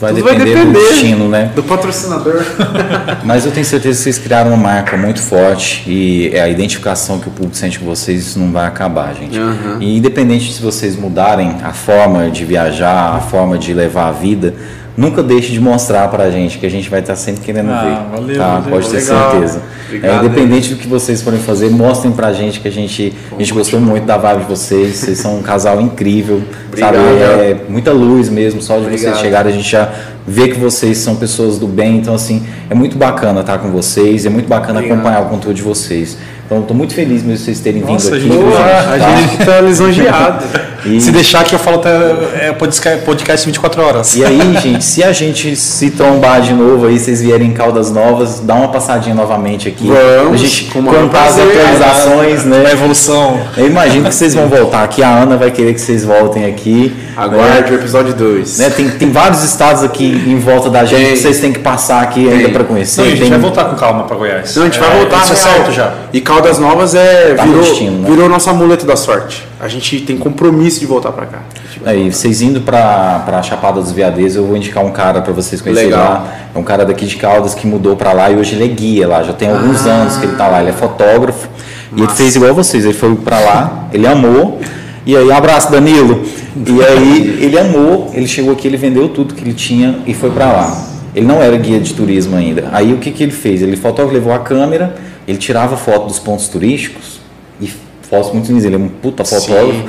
vai 0.00 0.12
Tudo 0.12 0.24
depender, 0.24 0.44
vai 0.44 0.64
depender 0.64 0.78
do 0.78 0.88
destino, 0.88 1.28
né? 1.28 1.52
Do 1.54 1.62
patrocinador. 1.62 2.44
Mas 3.24 3.44
eu 3.44 3.52
tenho 3.52 3.66
certeza 3.66 3.98
que 3.98 4.04
vocês 4.04 4.18
criaram 4.18 4.50
uma 4.50 4.56
marca 4.56 4.96
muito 4.96 5.20
forte 5.20 5.82
e 5.86 6.30
é 6.32 6.40
a 6.40 6.48
identificação 6.48 7.18
que 7.18 7.28
o 7.28 7.30
público 7.30 7.56
sente 7.56 7.78
com 7.78 7.84
vocês 7.84 8.26
isso 8.26 8.38
não 8.38 8.50
vai 8.50 8.66
acabar, 8.66 9.14
gente. 9.14 9.38
Uhum. 9.38 9.80
E 9.80 9.96
independente 9.96 10.52
se 10.52 10.62
vocês 10.62 10.96
mudarem 10.96 11.56
a 11.62 11.72
forma 11.72 12.30
de 12.30 12.44
viajar, 12.44 13.14
a 13.14 13.20
forma 13.20 13.58
de 13.58 13.72
levar 13.72 14.08
a 14.08 14.12
vida, 14.12 14.54
nunca 14.96 15.22
deixe 15.22 15.52
de 15.52 15.60
mostrar 15.60 16.08
para 16.08 16.24
a 16.24 16.30
gente, 16.30 16.58
que 16.58 16.66
a 16.66 16.70
gente 16.70 16.88
vai 16.88 17.00
estar 17.00 17.16
sempre 17.16 17.42
querendo 17.42 17.70
ah, 17.70 17.82
ver. 17.82 18.16
Valeu, 18.16 18.36
tá? 18.36 18.54
valeu, 18.60 18.70
Pode 18.70 18.88
ter 18.88 18.96
legal. 18.98 19.30
certeza. 19.30 19.62
Obrigado, 19.86 20.10
é, 20.12 20.26
independente 20.26 20.74
do 20.74 20.76
que 20.76 20.88
vocês 20.88 21.22
forem 21.22 21.40
fazer, 21.40 21.70
mostrem 21.70 22.12
para 22.12 22.28
a 22.28 22.32
gente 22.32 22.60
que 22.60 22.68
a 22.68 22.70
gente, 22.70 23.12
a 23.32 23.38
gente 23.38 23.52
gostou 23.52 23.80
muito 23.80 24.04
da 24.04 24.16
vibe 24.16 24.40
de 24.40 24.48
vocês. 24.48 24.96
Vocês 24.96 25.18
são 25.18 25.38
um 25.38 25.42
casal 25.42 25.80
incrível, 25.80 26.42
Obrigado. 26.68 26.94
sabe? 26.94 27.06
É 27.06 27.56
muita 27.68 27.92
luz 27.92 28.28
mesmo, 28.28 28.62
só 28.62 28.74
de 28.78 28.86
Obrigado. 28.86 29.12
vocês 29.12 29.18
chegarem 29.18 29.52
a 29.52 29.56
gente 29.56 29.70
já 29.70 29.92
vê 30.26 30.48
que 30.48 30.58
vocês 30.58 30.98
são 30.98 31.16
pessoas 31.16 31.58
do 31.58 31.66
bem. 31.66 31.98
Então, 31.98 32.14
assim, 32.14 32.44
é 32.70 32.74
muito 32.74 32.96
bacana 32.96 33.40
estar 33.40 33.58
com 33.58 33.70
vocês, 33.70 34.24
é 34.24 34.30
muito 34.30 34.48
bacana 34.48 34.80
acompanhar 34.80 35.22
o 35.22 35.26
conteúdo 35.26 35.56
de 35.56 35.62
vocês. 35.62 36.16
Então, 36.46 36.60
estou 36.60 36.76
muito 36.76 36.94
feliz 36.94 37.22
mesmo 37.22 37.44
vocês 37.44 37.60
terem 37.60 37.82
Nossa, 37.82 38.16
vindo 38.18 38.34
aqui. 38.34 38.34
Gente, 38.34 38.44
gente, 38.44 38.56
a 38.56 38.98
tá? 38.98 39.16
gente 39.16 39.40
está 39.40 39.60
lisonjeado. 39.60 40.44
E... 40.84 41.00
Se 41.00 41.10
deixar 41.10 41.44
que 41.44 41.54
eu 41.54 41.58
falo 41.58 41.78
até 41.78 42.48
é 42.48 42.52
podcast 42.52 43.46
24 43.46 43.82
horas. 43.82 44.16
E 44.16 44.24
aí, 44.24 44.56
gente, 44.60 44.84
se 44.84 45.02
a 45.02 45.12
gente 45.12 45.56
se 45.56 45.90
trombar 45.90 46.42
de 46.42 46.52
novo 46.52 46.86
aí, 46.86 46.98
vocês 46.98 47.22
vierem 47.22 47.48
em 47.48 47.52
Caldas 47.52 47.90
Novas, 47.90 48.40
dá 48.40 48.54
uma 48.54 48.68
passadinha 48.68 49.14
novamente 49.14 49.66
aqui. 49.66 49.88
Vamos, 49.88 50.34
a 50.34 50.36
gente 50.44 50.66
contar 50.66 51.24
as 51.24 51.38
atualizações, 51.38 52.44
né? 52.44 52.66
A 52.66 52.72
evolução. 52.72 53.40
Eu 53.56 53.66
imagino 53.66 54.08
que 54.08 54.14
vocês 54.14 54.34
vão 54.34 54.48
voltar 54.48 54.84
aqui. 54.84 55.02
A 55.02 55.08
Ana 55.08 55.36
vai 55.36 55.50
querer 55.50 55.72
que 55.72 55.80
vocês 55.80 56.04
voltem 56.04 56.44
aqui. 56.44 56.94
Aguarde 57.16 57.70
né? 57.70 57.76
o 57.76 57.80
episódio 57.80 58.12
2. 58.12 58.58
Né? 58.58 58.70
Tem, 58.70 58.90
tem 58.90 59.10
vários 59.10 59.42
estados 59.42 59.82
aqui 59.82 60.04
em 60.04 60.38
volta 60.38 60.68
da 60.68 60.84
gente 60.84 61.00
tem. 61.00 61.12
que 61.12 61.18
vocês 61.18 61.40
têm 61.40 61.52
que 61.52 61.60
passar 61.60 62.02
aqui 62.02 62.24
tem. 62.24 62.32
ainda 62.32 62.48
para 62.50 62.64
conhecer. 62.64 63.00
Não, 63.00 63.06
a 63.06 63.10
gente 63.10 63.20
tem... 63.20 63.30
vai 63.30 63.38
voltar 63.38 63.64
com 63.64 63.76
calma 63.76 64.04
para 64.04 64.16
Goiás. 64.16 64.54
Não, 64.56 64.64
a 64.64 64.66
gente 64.66 64.78
é, 64.78 64.82
vai 64.82 64.98
voltar. 64.98 65.22
Isso 65.22 65.32
é 65.32 65.36
certo 65.36 65.72
já. 65.72 65.94
E 66.12 66.20
Caldas 66.20 66.43
Novas 66.58 66.94
é, 66.94 67.34
tá 67.34 67.44
virou, 67.44 67.60
destino, 67.60 67.98
né? 67.98 68.10
virou 68.10 68.28
nosso 68.28 68.48
amuleto 68.50 68.86
da 68.86 68.96
sorte. 68.96 69.46
A 69.60 69.68
gente 69.68 70.00
tem 70.00 70.16
compromisso 70.16 70.80
de 70.80 70.86
voltar 70.86 71.12
para 71.12 71.26
cá. 71.26 71.38
Aí, 71.84 72.12
vocês 72.12 72.40
indo 72.40 72.60
para 72.60 73.24
a 73.26 73.42
Chapada 73.42 73.80
dos 73.80 73.92
Veadeiros, 73.92 74.36
eu 74.36 74.46
vou 74.46 74.56
indicar 74.56 74.84
um 74.84 74.90
cara 74.90 75.20
para 75.20 75.32
vocês 75.32 75.60
conhecerem 75.60 75.90
Legal. 75.90 76.04
lá. 76.04 76.34
É 76.54 76.58
um 76.58 76.62
cara 76.62 76.84
daqui 76.84 77.06
de 77.06 77.16
Caldas 77.16 77.54
que 77.54 77.66
mudou 77.66 77.96
para 77.96 78.12
lá 78.12 78.30
e 78.30 78.36
hoje 78.36 78.54
ele 78.54 78.64
é 78.64 78.68
guia 78.68 79.08
lá. 79.08 79.22
Já 79.22 79.32
tem 79.32 79.50
alguns 79.50 79.86
ah. 79.86 79.90
anos 79.90 80.16
que 80.16 80.24
ele 80.24 80.32
está 80.32 80.48
lá. 80.48 80.60
Ele 80.60 80.70
é 80.70 80.72
fotógrafo. 80.72 81.48
Nossa. 81.90 82.02
E 82.02 82.06
ele 82.06 82.12
fez 82.12 82.36
igual 82.36 82.54
vocês. 82.54 82.84
Ele 82.84 82.94
foi 82.94 83.14
para 83.16 83.38
lá, 83.40 83.88
ele 83.92 84.06
amou. 84.06 84.60
E 85.06 85.16
aí, 85.16 85.28
um 85.28 85.36
abraço, 85.36 85.70
Danilo. 85.70 86.22
E 86.66 86.82
aí, 86.82 87.38
ele 87.42 87.58
amou. 87.58 88.10
Ele 88.14 88.26
chegou 88.26 88.52
aqui, 88.52 88.66
ele 88.66 88.76
vendeu 88.76 89.08
tudo 89.08 89.34
que 89.34 89.42
ele 89.42 89.52
tinha 89.52 89.98
e 90.06 90.14
foi 90.14 90.30
para 90.30 90.46
lá. 90.46 90.86
Ele 91.14 91.26
não 91.26 91.40
era 91.42 91.56
guia 91.56 91.78
de 91.78 91.92
turismo 91.92 92.36
ainda. 92.36 92.68
Aí, 92.72 92.92
o 92.92 92.96
que, 92.96 93.10
que 93.10 93.22
ele 93.22 93.32
fez? 93.32 93.62
Ele 93.62 93.76
fotógrafo, 93.76 94.14
levou 94.14 94.32
a 94.32 94.38
câmera, 94.38 94.94
ele 95.26 95.38
tirava 95.38 95.76
foto 95.76 96.06
dos 96.06 96.18
pontos 96.18 96.48
turísticos 96.48 97.20
e 97.60 97.72
fotos 98.02 98.32
muito 98.32 98.48
lindas. 98.48 98.64
Ele 98.64 98.74
é 98.74 98.78
um 98.78 98.88
puta 98.88 99.24
fotógrafo. 99.24 99.72
Sim. 99.72 99.88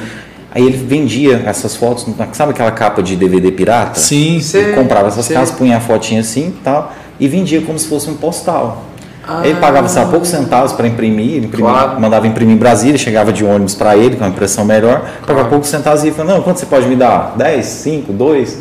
Aí 0.55 0.65
ele 0.65 0.77
vendia 0.77 1.43
essas 1.45 1.75
fotos, 1.75 2.05
sabe 2.31 2.51
aquela 2.51 2.71
capa 2.71 3.03
de 3.03 3.17
DVD 3.17 3.51
pirata? 3.51 3.99
Sim, 3.99 4.39
sim. 4.39 4.59
Ele 4.59 4.73
comprava 4.73 5.09
essas 5.09 5.27
casas, 5.27 5.53
punha 5.53 5.75
a 5.75 5.81
fotinha 5.81 6.21
assim 6.21 6.47
e 6.47 6.61
tal, 6.63 6.93
e 7.19 7.27
vendia 7.27 7.61
como 7.61 7.77
se 7.77 7.89
fosse 7.89 8.09
um 8.09 8.15
postal. 8.15 8.85
Ah. 9.27 9.41
Ele 9.43 9.59
pagava, 9.59 9.91
lá, 9.93 10.05
poucos 10.05 10.29
centavos 10.29 10.71
para 10.71 10.87
imprimir, 10.87 11.43
imprimir 11.43 11.69
claro. 11.71 11.99
mandava 11.99 12.25
imprimir 12.25 12.55
em 12.55 12.57
Brasília, 12.57 12.97
chegava 12.97 13.33
de 13.33 13.43
ônibus 13.43 13.75
para 13.75 13.97
ele, 13.97 14.15
com 14.15 14.23
uma 14.23 14.29
impressão 14.29 14.63
melhor, 14.63 15.01
pagava 15.01 15.25
claro. 15.33 15.49
poucos 15.49 15.67
centavos 15.67 16.03
e 16.03 16.07
ele 16.07 16.15
falou, 16.15 16.35
não, 16.35 16.41
quanto 16.41 16.59
você 16.59 16.65
pode 16.67 16.87
me 16.87 16.95
dar? 16.95 17.33
10, 17.35 17.65
5, 17.65 18.13
2? 18.13 18.59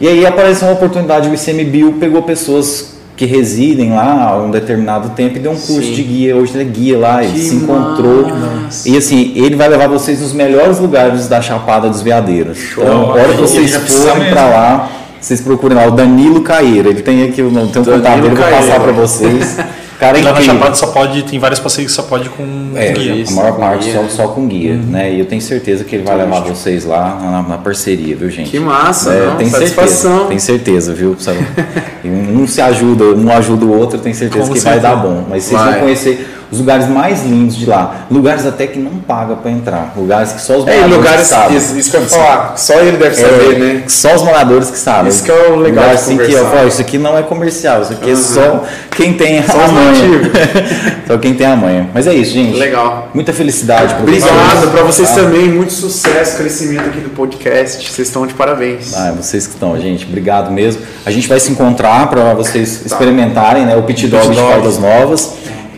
E 0.00 0.08
aí 0.08 0.26
apareceu 0.26 0.68
uma 0.68 0.74
oportunidade, 0.74 1.30
o 1.30 1.34
ICMBio 1.34 1.94
pegou 1.94 2.22
pessoas 2.24 2.95
que 3.16 3.24
residem 3.24 3.92
lá 3.92 4.28
há 4.28 4.36
um 4.36 4.50
determinado 4.50 5.10
tempo 5.10 5.36
e 5.36 5.40
deu 5.40 5.52
um 5.52 5.56
curso 5.56 5.82
Sim. 5.82 5.92
de 5.92 6.02
guia. 6.02 6.36
Hoje 6.36 6.52
ele 6.54 6.62
é 6.62 6.72
guia 6.72 6.98
lá, 6.98 7.24
ele 7.24 7.32
que 7.32 7.40
se 7.40 7.54
encontrou. 7.56 8.28
Massa. 8.28 8.88
E 8.88 8.96
assim, 8.96 9.32
ele 9.34 9.56
vai 9.56 9.68
levar 9.68 9.88
vocês 9.88 10.20
nos 10.20 10.34
melhores 10.34 10.78
lugares 10.78 11.26
da 11.26 11.40
Chapada 11.40 11.88
dos 11.88 12.02
Veadeiros. 12.02 12.58
Show. 12.58 12.84
Então, 12.84 13.08
hora 13.08 13.32
que 13.32 13.40
vocês 13.40 13.74
forem 13.74 14.28
para 14.28 14.46
lá, 14.46 14.90
vocês 15.18 15.40
procurem 15.40 15.76
lá 15.76 15.86
o 15.86 15.92
Danilo 15.92 16.42
Caeira. 16.42 16.90
Ele 16.90 17.02
tem 17.02 17.24
aqui, 17.24 17.42
não 17.42 17.68
tem 17.68 17.80
um 17.80 17.84
contato 17.84 18.20
dele, 18.20 18.34
vou 18.34 18.46
passar 18.46 18.80
para 18.80 18.92
vocês. 18.92 19.56
Cara, 19.98 20.22
lá 20.22 20.32
na 20.32 20.40
Chapada 20.40 20.74
só 20.74 20.88
pode, 20.88 21.22
tem 21.22 21.38
vários 21.38 21.60
passeios 21.60 21.90
que 21.90 21.96
só 21.96 22.02
pode 22.02 22.28
com 22.28 22.72
é, 22.74 22.92
guia. 22.92 23.24
A 23.28 23.32
maior 23.32 23.56
parte 23.56 23.92
só, 23.92 24.08
só 24.08 24.28
com 24.28 24.46
guia, 24.46 24.72
uhum. 24.72 24.82
né? 24.90 25.12
E 25.12 25.20
eu 25.20 25.26
tenho 25.26 25.40
certeza 25.40 25.84
que 25.84 25.96
ele 25.96 26.04
vai 26.04 26.16
levar 26.16 26.40
vocês 26.40 26.84
lá 26.84 27.18
na, 27.20 27.42
na 27.42 27.58
parceria, 27.58 28.14
viu, 28.14 28.30
gente? 28.30 28.50
Que 28.50 28.58
massa, 28.58 29.12
é, 29.12 29.26
não, 29.26 29.36
tem 29.36 29.48
certeza, 29.48 30.24
tem 30.28 30.38
certeza, 30.38 30.94
viu? 30.94 31.16
um 32.04 32.46
se 32.46 32.60
ajuda, 32.60 33.04
um 33.04 33.30
ajuda 33.30 33.64
o 33.64 33.76
outro, 33.76 33.98
tem 33.98 34.12
certeza 34.12 34.52
que 34.52 34.60
vai 34.60 34.80
dar 34.80 34.96
bom. 34.96 35.24
Mas 35.28 35.44
vocês 35.44 35.60
vai. 35.60 35.72
vão 35.72 35.80
conhecer 35.80 36.35
os 36.50 36.58
lugares 36.58 36.88
mais 36.88 37.24
lindos 37.24 37.56
de 37.56 37.66
lá. 37.66 38.06
Lugares 38.10 38.46
até 38.46 38.66
que 38.66 38.78
não 38.78 38.92
paga 38.98 39.34
para 39.34 39.50
entrar. 39.50 39.92
Lugares 39.96 40.32
que 40.32 40.40
só 40.40 40.58
os 40.58 40.64
moradores 40.64 40.92
é, 40.92 40.96
lugares, 40.96 41.26
sabem. 41.26 41.56
Isso, 41.56 41.76
isso 41.76 41.90
que 41.90 41.96
eu 41.96 42.02
ia 42.02 42.08
falar. 42.08 42.56
Só 42.56 42.74
ele 42.80 42.96
deve 42.96 43.14
saber, 43.16 43.54
é, 43.54 43.58
né? 43.58 43.82
Só 43.88 44.14
os 44.14 44.22
moradores 44.22 44.70
que 44.70 44.78
sabem. 44.78 45.08
Isso 45.08 45.24
que 45.24 45.30
é 45.30 45.34
o 45.34 45.56
legal 45.56 45.84
Lugar, 45.84 45.94
assim, 45.94 46.16
que, 46.16 46.36
ó, 46.36 46.64
Isso 46.66 46.80
aqui 46.80 46.98
não 46.98 47.18
é 47.18 47.22
comercial. 47.22 47.82
Isso 47.82 47.92
aqui 47.92 48.06
uhum. 48.06 48.12
é 48.12 48.16
só 48.16 48.64
quem 48.90 49.14
tem 49.14 49.42
só 49.42 49.60
a 49.60 49.68
manha. 49.68 50.20
só 51.06 51.18
quem 51.18 51.34
tem 51.34 51.46
a 51.46 51.56
manha. 51.56 51.90
Mas 51.92 52.06
é 52.06 52.14
isso, 52.14 52.32
gente. 52.32 52.58
Legal. 52.58 53.08
Muita 53.12 53.32
felicidade 53.32 53.94
para 53.94 54.04
vocês. 54.04 54.24
Obrigado 54.24 54.70
para 54.70 54.82
vocês 54.82 55.08
tá? 55.08 55.14
também. 55.16 55.48
Muito 55.48 55.72
sucesso, 55.72 56.36
crescimento 56.36 56.86
aqui 56.86 57.00
do 57.00 57.10
podcast. 57.10 57.90
Vocês 57.90 58.08
estão 58.08 58.26
de 58.26 58.34
parabéns. 58.34 58.94
Ah, 58.94 59.12
vocês 59.16 59.46
que 59.46 59.54
estão, 59.54 59.78
gente. 59.80 60.04
Obrigado 60.04 60.50
mesmo. 60.52 60.82
A 61.04 61.10
gente 61.10 61.28
vai 61.28 61.40
se 61.40 61.50
encontrar 61.50 62.08
para 62.08 62.34
vocês 62.34 62.78
tá. 62.78 62.86
experimentarem 62.86 63.66
né, 63.66 63.76
o 63.76 63.82
Pit 63.82 64.06
Dog 64.06 64.28
de 64.28 64.36
Caldas 64.36 64.78
Novas. 64.78 65.34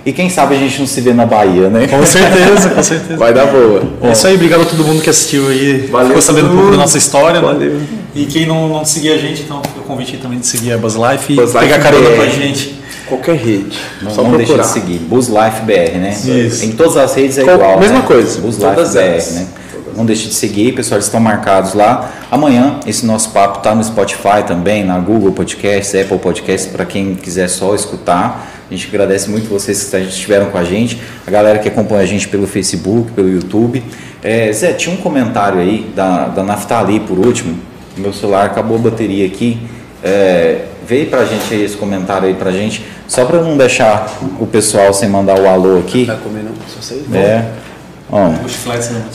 E 0.09 0.13
quem 0.13 0.31
sabe 0.31 0.55
a 0.55 0.59
gente 0.59 0.79
não 0.79 0.87
se 0.87 1.03
vê 1.03 1.13
na 1.13 1.27
Bahia, 1.27 1.69
né? 1.69 1.87
Com 1.87 2.03
certeza, 2.07 2.71
com 2.71 2.83
certeza. 2.83 3.19
Vai 3.19 3.35
dar 3.35 3.45
boa. 3.45 3.83
É 4.01 4.13
isso 4.13 4.27
aí, 4.27 4.37
obrigado 4.37 4.63
a 4.63 4.65
todo 4.65 4.83
mundo 4.83 5.03
que 5.03 5.11
assistiu 5.11 5.49
aí. 5.49 5.87
Valeu. 5.93 6.07
Ficou 6.07 6.23
sabendo 6.23 6.51
um 6.51 6.57
pouco 6.57 6.71
da 6.71 6.79
nossa 6.79 6.97
história. 6.97 7.43
Né? 7.43 7.47
Valeu. 7.47 7.75
Né? 7.75 7.87
E 8.15 8.25
quem 8.25 8.47
não, 8.47 8.71
não 8.71 8.87
seguir 8.87 9.13
a 9.13 9.19
gente, 9.19 9.43
então 9.43 9.61
o 9.77 9.83
convite 9.83 10.17
também 10.17 10.39
de 10.39 10.47
seguir 10.47 10.73
a 10.73 10.79
Buzz 10.79 10.95
Life 10.95 11.35
Buzz 11.35 11.55
e 11.55 11.59
pegar 11.59 11.79
carona 11.81 12.09
com 12.09 12.23
a 12.23 12.27
gente. 12.27 12.81
Qualquer 13.07 13.37
rede. 13.37 13.79
Não, 14.01 14.11
Só 14.11 14.23
não 14.23 14.39
deixa 14.39 14.57
de 14.57 14.67
seguir. 14.67 14.99
Buzz 15.01 15.29
Life 15.29 15.61
BR, 15.67 15.99
né? 15.99 16.17
Isso. 16.25 16.65
Em 16.65 16.73
todas 16.73 16.97
as 16.97 17.15
redes 17.15 17.37
é 17.37 17.45
Qual, 17.45 17.57
igual. 17.57 17.79
Mesma 17.79 17.99
né? 17.99 18.05
coisa. 18.07 18.41
Buzz 18.41 18.57
Life 18.57 18.75
BR, 18.75 18.99
elas. 18.99 19.33
né? 19.33 19.47
Não 19.95 20.07
deixe 20.07 20.29
de 20.29 20.35
seguir, 20.35 20.73
pessoal, 20.73 20.97
eles 20.97 21.05
estão 21.05 21.21
marcados 21.21 21.75
lá. 21.75 22.11
Amanhã 22.31 22.81
esse 22.87 23.05
nosso 23.05 23.29
papo 23.29 23.59
está 23.59 23.75
no 23.75 23.85
Spotify 23.85 24.43
também, 24.47 24.85
na 24.87 24.99
Google 24.99 25.33
Podcast, 25.33 25.99
Apple 25.99 26.17
Podcast, 26.19 26.71
para 26.71 26.87
quem 26.87 27.15
quiser 27.15 27.49
só 27.49 27.75
escutar. 27.75 28.55
A 28.71 28.75
gente 28.75 28.87
agradece 28.89 29.31
muito 29.31 29.49
vocês 29.49 29.85
que 29.85 29.97
estiveram 29.97 30.47
com 30.51 30.59
a 30.59 30.65
gente, 30.65 31.01
a 31.27 31.31
galera 31.31 31.59
que 31.59 31.69
acompanha 31.69 32.03
a 32.03 32.07
gente 32.07 32.29
pelo 32.29 32.47
Facebook, 32.47 33.13
pelo 33.13 33.29
YouTube. 33.29 33.83
É, 34.23 34.53
Zé, 34.53 34.75
tinha 34.75 34.95
um 34.95 34.99
comentário 34.99 35.59
aí 35.59 35.91
da, 35.97 36.29
da 36.29 36.43
Naftali 36.43 37.01
por 37.01 37.19
último. 37.19 37.59
Meu 37.97 38.13
celular 38.13 38.47
acabou 38.47 38.77
a 38.77 38.81
bateria 38.81 39.27
aqui. 39.27 39.59
É, 40.05 40.67
veio 40.87 41.07
pra 41.09 41.25
gente 41.25 41.53
aí 41.53 41.65
esse 41.65 41.77
comentário 41.77 42.29
aí 42.29 42.35
pra 42.35 42.51
gente, 42.51 42.85
só 43.07 43.25
para 43.25 43.41
não 43.41 43.57
deixar 43.57 44.07
o 44.39 44.47
pessoal 44.47 44.93
sem 44.93 45.09
mandar 45.09 45.39
o 45.41 45.49
alô 45.49 45.79
aqui. 45.79 46.07
Tá 46.07 46.17
comendo, 46.17 46.51
só 46.69 46.81
sei. 46.81 47.05
É. 47.15 47.45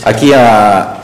Aqui 0.03 0.33
a, 0.33 0.97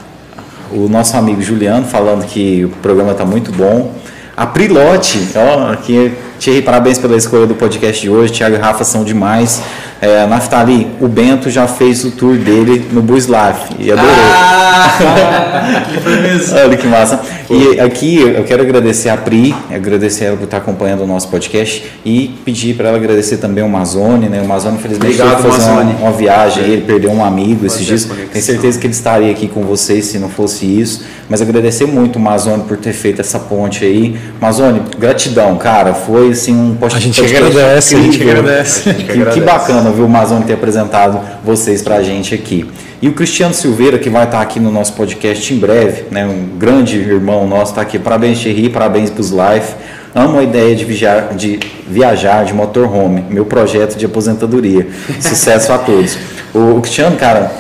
o 0.72 0.88
nosso 0.88 1.16
amigo 1.18 1.42
Juliano 1.42 1.86
falando 1.86 2.26
que 2.26 2.66
o 2.66 2.70
programa 2.70 3.14
tá 3.14 3.26
muito 3.26 3.52
bom. 3.52 3.94
A 4.36 4.46
Prilote, 4.46 5.30
ó, 5.36 5.72
aqui 5.72 6.14
Thierry, 6.40 6.62
parabéns 6.62 6.98
pela 6.98 7.18
escolha 7.18 7.46
do 7.46 7.54
podcast 7.54 8.02
de 8.02 8.10
hoje. 8.10 8.32
Tiago 8.32 8.56
e 8.56 8.58
Rafa 8.58 8.86
são 8.86 9.04
demais. 9.04 9.62
É, 10.02 10.26
Naftali, 10.26 10.88
o 11.02 11.10
Bento 11.10 11.50
já 11.50 11.68
fez 11.68 12.06
o 12.06 12.12
tour 12.12 12.38
dele 12.38 12.88
no 12.94 13.02
Buslav 13.02 13.58
e 13.78 13.92
adorou. 13.92 14.10
Ah, 14.10 15.84
que. 15.90 16.56
Olha 16.56 16.78
que 16.78 16.88
massa. 16.88 17.20
E 17.50 17.78
aqui 17.82 18.22
eu 18.22 18.46
quero 18.46 18.62
agradecer 18.62 19.10
a 19.10 19.18
Pri, 19.18 19.54
agradecer 19.70 20.26
ela 20.26 20.38
por 20.38 20.46
estar 20.46 20.58
acompanhando 20.58 21.02
o 21.02 21.08
nosso 21.08 21.28
podcast 21.28 21.84
e 22.06 22.34
pedir 22.46 22.76
para 22.76 22.88
ela 22.88 22.98
agradecer 22.98 23.38
também 23.38 23.62
o 23.62 23.68
Mazone, 23.68 24.30
né? 24.30 24.42
O 24.42 24.48
Mazone, 24.48 24.78
infelizmente, 24.78 25.20
Obrigado, 25.20 25.42
foi 25.42 25.52
fazer 25.52 25.72
uma, 25.72 25.82
uma, 25.82 26.12
viagem, 26.12 26.64
ele 26.64 26.84
perdeu 26.84 27.12
um 27.12 27.26
amigo 27.26 27.66
esses 27.66 27.86
dias. 27.86 28.06
Tenho 28.32 28.46
certeza 28.46 28.80
que 28.80 28.88
ele 28.88 28.94
estaria 28.94 29.32
aqui 29.32 29.50
com 29.50 29.64
vocês 29.64 30.06
se 30.06 30.18
não 30.18 30.30
fosse 30.30 30.66
isso. 30.66 31.04
Mas 31.28 31.42
agradecer 31.42 31.86
muito 31.86 32.16
o 32.16 32.20
Mazone 32.20 32.64
por 32.64 32.78
ter 32.78 32.94
feito 32.94 33.20
essa 33.20 33.40
ponte 33.40 33.84
aí. 33.84 34.18
Mazone, 34.40 34.82
gratidão, 34.98 35.58
cara. 35.58 35.94
Foi 35.94 36.29
assim 36.32 36.54
um 36.54 36.76
podcast. 36.76 37.22
A 37.22 37.24
gente 37.24 37.48
agradece, 37.48 37.96
incrível. 37.96 38.10
a 38.10 38.12
gente 38.12 38.30
agradece. 38.30 38.94
Que, 38.94 39.26
que 39.26 39.42
bacana, 39.42 39.92
viu, 39.92 40.06
o 40.06 40.10
Mazone 40.10 40.46
ter 40.46 40.54
apresentado 40.54 41.20
vocês 41.44 41.82
pra 41.82 42.02
gente 42.02 42.34
aqui. 42.34 42.66
E 43.02 43.08
o 43.08 43.14
Cristiano 43.14 43.54
Silveira, 43.54 43.98
que 43.98 44.10
vai 44.10 44.26
estar 44.26 44.42
aqui 44.42 44.60
no 44.60 44.72
nosso 44.72 44.94
podcast 44.94 45.54
em 45.54 45.58
breve, 45.58 46.06
né? 46.12 46.26
Um 46.26 46.58
grande 46.58 46.98
irmão 46.98 47.48
nosso 47.48 47.72
está 47.72 47.82
aqui. 47.82 47.98
Parabéns, 47.98 48.40
Thierry, 48.40 48.70
parabéns 48.70 49.10
para 49.10 49.22
os 49.22 49.30
Life. 49.30 49.74
Amo 50.14 50.40
a 50.40 50.44
ideia 50.44 50.76
de 50.76 50.84
viajar, 50.84 51.34
de 51.34 51.60
viajar 51.88 52.44
de 52.44 52.54
motorhome, 52.54 53.24
meu 53.30 53.46
projeto 53.46 53.96
de 53.96 54.06
aposentadoria. 54.06 54.88
Sucesso 55.22 55.72
a 55.72 55.78
todos. 55.78 56.18
O, 56.54 56.78
o 56.78 56.82
Cristiano, 56.82 57.16
cara, 57.16 57.52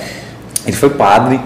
ele 0.65 0.75
foi 0.75 0.89
padre, 0.89 1.39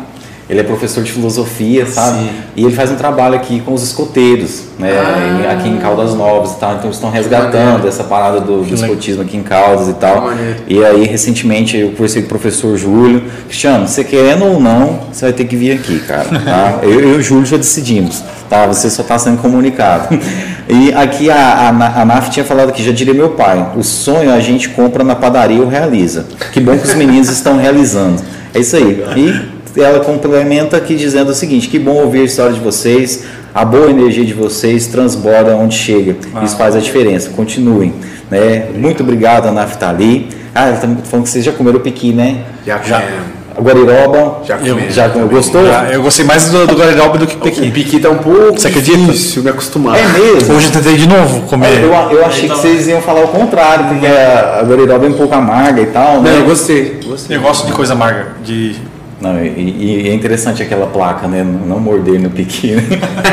ele 0.54 0.62
é 0.62 0.64
professor 0.64 1.04
de 1.04 1.12
filosofia, 1.12 1.86
sabe? 1.88 2.20
Sim. 2.20 2.30
E 2.56 2.64
ele 2.64 2.76
faz 2.76 2.92
um 2.92 2.96
trabalho 2.96 3.34
aqui 3.34 3.60
com 3.60 3.74
os 3.74 3.82
escoteiros, 3.82 4.66
né? 4.78 4.92
Ah. 4.92 5.54
Aqui 5.54 5.68
em 5.68 5.78
Caldas 5.78 6.14
Novas 6.14 6.52
e 6.52 6.60
tal. 6.60 6.74
Então 6.74 6.86
eles 6.86 6.96
estão 6.96 7.10
resgatando 7.10 7.88
essa 7.88 8.04
parada 8.04 8.40
do, 8.40 8.62
do 8.62 8.74
escotismo 8.74 9.24
aqui 9.24 9.36
em 9.36 9.42
Caldas 9.42 9.88
e 9.90 9.94
tal. 9.94 10.30
E 10.68 10.84
aí, 10.86 11.06
recentemente, 11.06 11.76
eu 11.76 11.90
conversei 11.90 12.22
com 12.22 12.28
o 12.28 12.30
professor 12.30 12.78
Júlio. 12.78 13.24
Cristiano, 13.48 13.88
você 13.88 14.04
querendo 14.04 14.46
ou 14.46 14.60
não, 14.60 15.00
você 15.12 15.26
vai 15.26 15.34
ter 15.34 15.46
que 15.46 15.56
vir 15.56 15.72
aqui, 15.72 16.00
cara. 16.02 16.26
Tá? 16.26 16.80
eu, 16.84 17.00
eu 17.00 17.14
e 17.14 17.16
o 17.16 17.22
Júlio 17.22 17.48
já 17.48 17.58
decidimos, 17.58 18.24
tá? 18.48 18.68
Você 18.68 18.92
só 18.92 19.02
está 19.02 19.18
sendo 19.18 19.42
comunicado. 19.42 20.16
E 20.70 20.94
aqui 20.94 21.32
a, 21.32 21.36
a, 21.36 22.02
a 22.02 22.06
NAF 22.06 22.30
tinha 22.30 22.46
falado 22.46 22.72
que 22.72 22.84
já 22.84 22.92
diria 22.92 23.14
meu 23.14 23.30
pai, 23.30 23.72
o 23.76 23.84
sonho 23.84 24.32
a 24.32 24.40
gente 24.40 24.70
compra 24.70 25.04
na 25.04 25.16
padaria 25.16 25.60
ou 25.60 25.68
realiza. 25.68 26.28
Que 26.52 26.60
bom 26.60 26.78
que 26.78 26.86
os 26.86 26.94
meninos 26.94 27.30
estão 27.30 27.58
realizando. 27.58 28.22
É 28.54 28.60
isso 28.60 28.76
aí. 28.76 29.04
E 29.18 29.53
ela 29.76 30.00
complementa 30.02 30.78
aqui 30.78 30.96
dizendo 30.96 31.30
o 31.32 31.36
seguinte: 31.36 31.68
que 31.68 31.80
bom 31.80 31.96
ouvir 31.96 32.22
a 32.22 32.24
história 32.24 32.54
de 32.54 32.60
vocês, 32.60 33.24
a 33.54 33.66
boa 33.66 33.90
energia 33.90 34.26
de 34.26 34.34
vocês 34.34 34.88
transborda 34.88 35.56
onde 35.56 35.76
chega. 35.76 36.16
Ah, 36.34 36.44
Isso 36.44 36.58
faz 36.58 36.76
a 36.76 36.80
diferença. 36.80 37.30
Continuem. 37.30 37.94
Né? 38.30 38.68
Muito 38.76 39.04
obrigado, 39.04 39.52
Naftali. 39.52 40.30
Ah, 40.54 40.68
ela 40.68 40.76
está 40.76 40.88
falando 41.04 41.26
que 41.26 41.30
vocês 41.30 41.44
já 41.44 41.52
comeram 41.52 41.80
piqui, 41.80 42.12
né? 42.14 42.44
Já. 42.66 42.82
já. 42.82 43.02
Guariroba, 43.56 44.42
já, 44.46 44.58
eu, 44.58 44.90
já 44.90 45.08
gostou? 45.08 45.64
Já, 45.66 45.84
eu 45.92 46.02
gostei 46.02 46.26
mais 46.26 46.50
do, 46.50 46.66
do 46.66 46.76
Guariroba 46.76 47.20
do 47.20 47.28
que 47.28 47.38
Pequi. 47.38 47.68
O 47.68 47.72
Pequi 47.72 48.00
tá 48.00 48.10
um 48.10 48.18
pouco 48.18 48.60
Você 48.60 48.68
acredita? 48.68 48.98
difícil 48.98 49.44
me 49.44 49.52
acostumar. 49.52 49.96
É 49.96 50.08
mesmo? 50.08 50.56
Hoje 50.56 50.68
eu 50.68 50.72
tentei 50.72 50.96
de 50.96 51.08
novo 51.08 51.42
comer. 51.42 51.84
Eu, 51.84 51.94
eu 51.94 52.26
achei 52.26 52.46
então, 52.46 52.58
que 52.58 52.62
vocês 52.64 52.88
iam 52.88 53.00
falar 53.02 53.22
o 53.22 53.28
contrário, 53.28 53.90
porque 53.90 54.08
a 54.08 54.64
Guariroba 54.66 55.06
é 55.06 55.10
um 55.10 55.14
pouco 55.14 55.36
amarga 55.36 55.82
e 55.82 55.86
tal. 55.86 56.22
Né? 56.22 56.32
Não, 56.32 56.40
eu 56.40 56.46
gostei, 56.46 57.00
gostei. 57.06 57.38
Eu 57.38 57.42
gosto 57.42 57.68
de 57.68 57.74
coisa 57.74 57.94
amarga, 57.94 58.30
de 58.44 58.76
não, 59.24 59.42
e, 59.42 60.04
e, 60.06 60.10
é 60.10 60.14
interessante 60.14 60.62
aquela 60.62 60.86
placa, 60.86 61.30
né? 61.30 61.46
Não 61.66 61.80
morder 61.80 62.20
no 62.20 62.30
piqui, 62.30 62.72
né? 62.72 62.84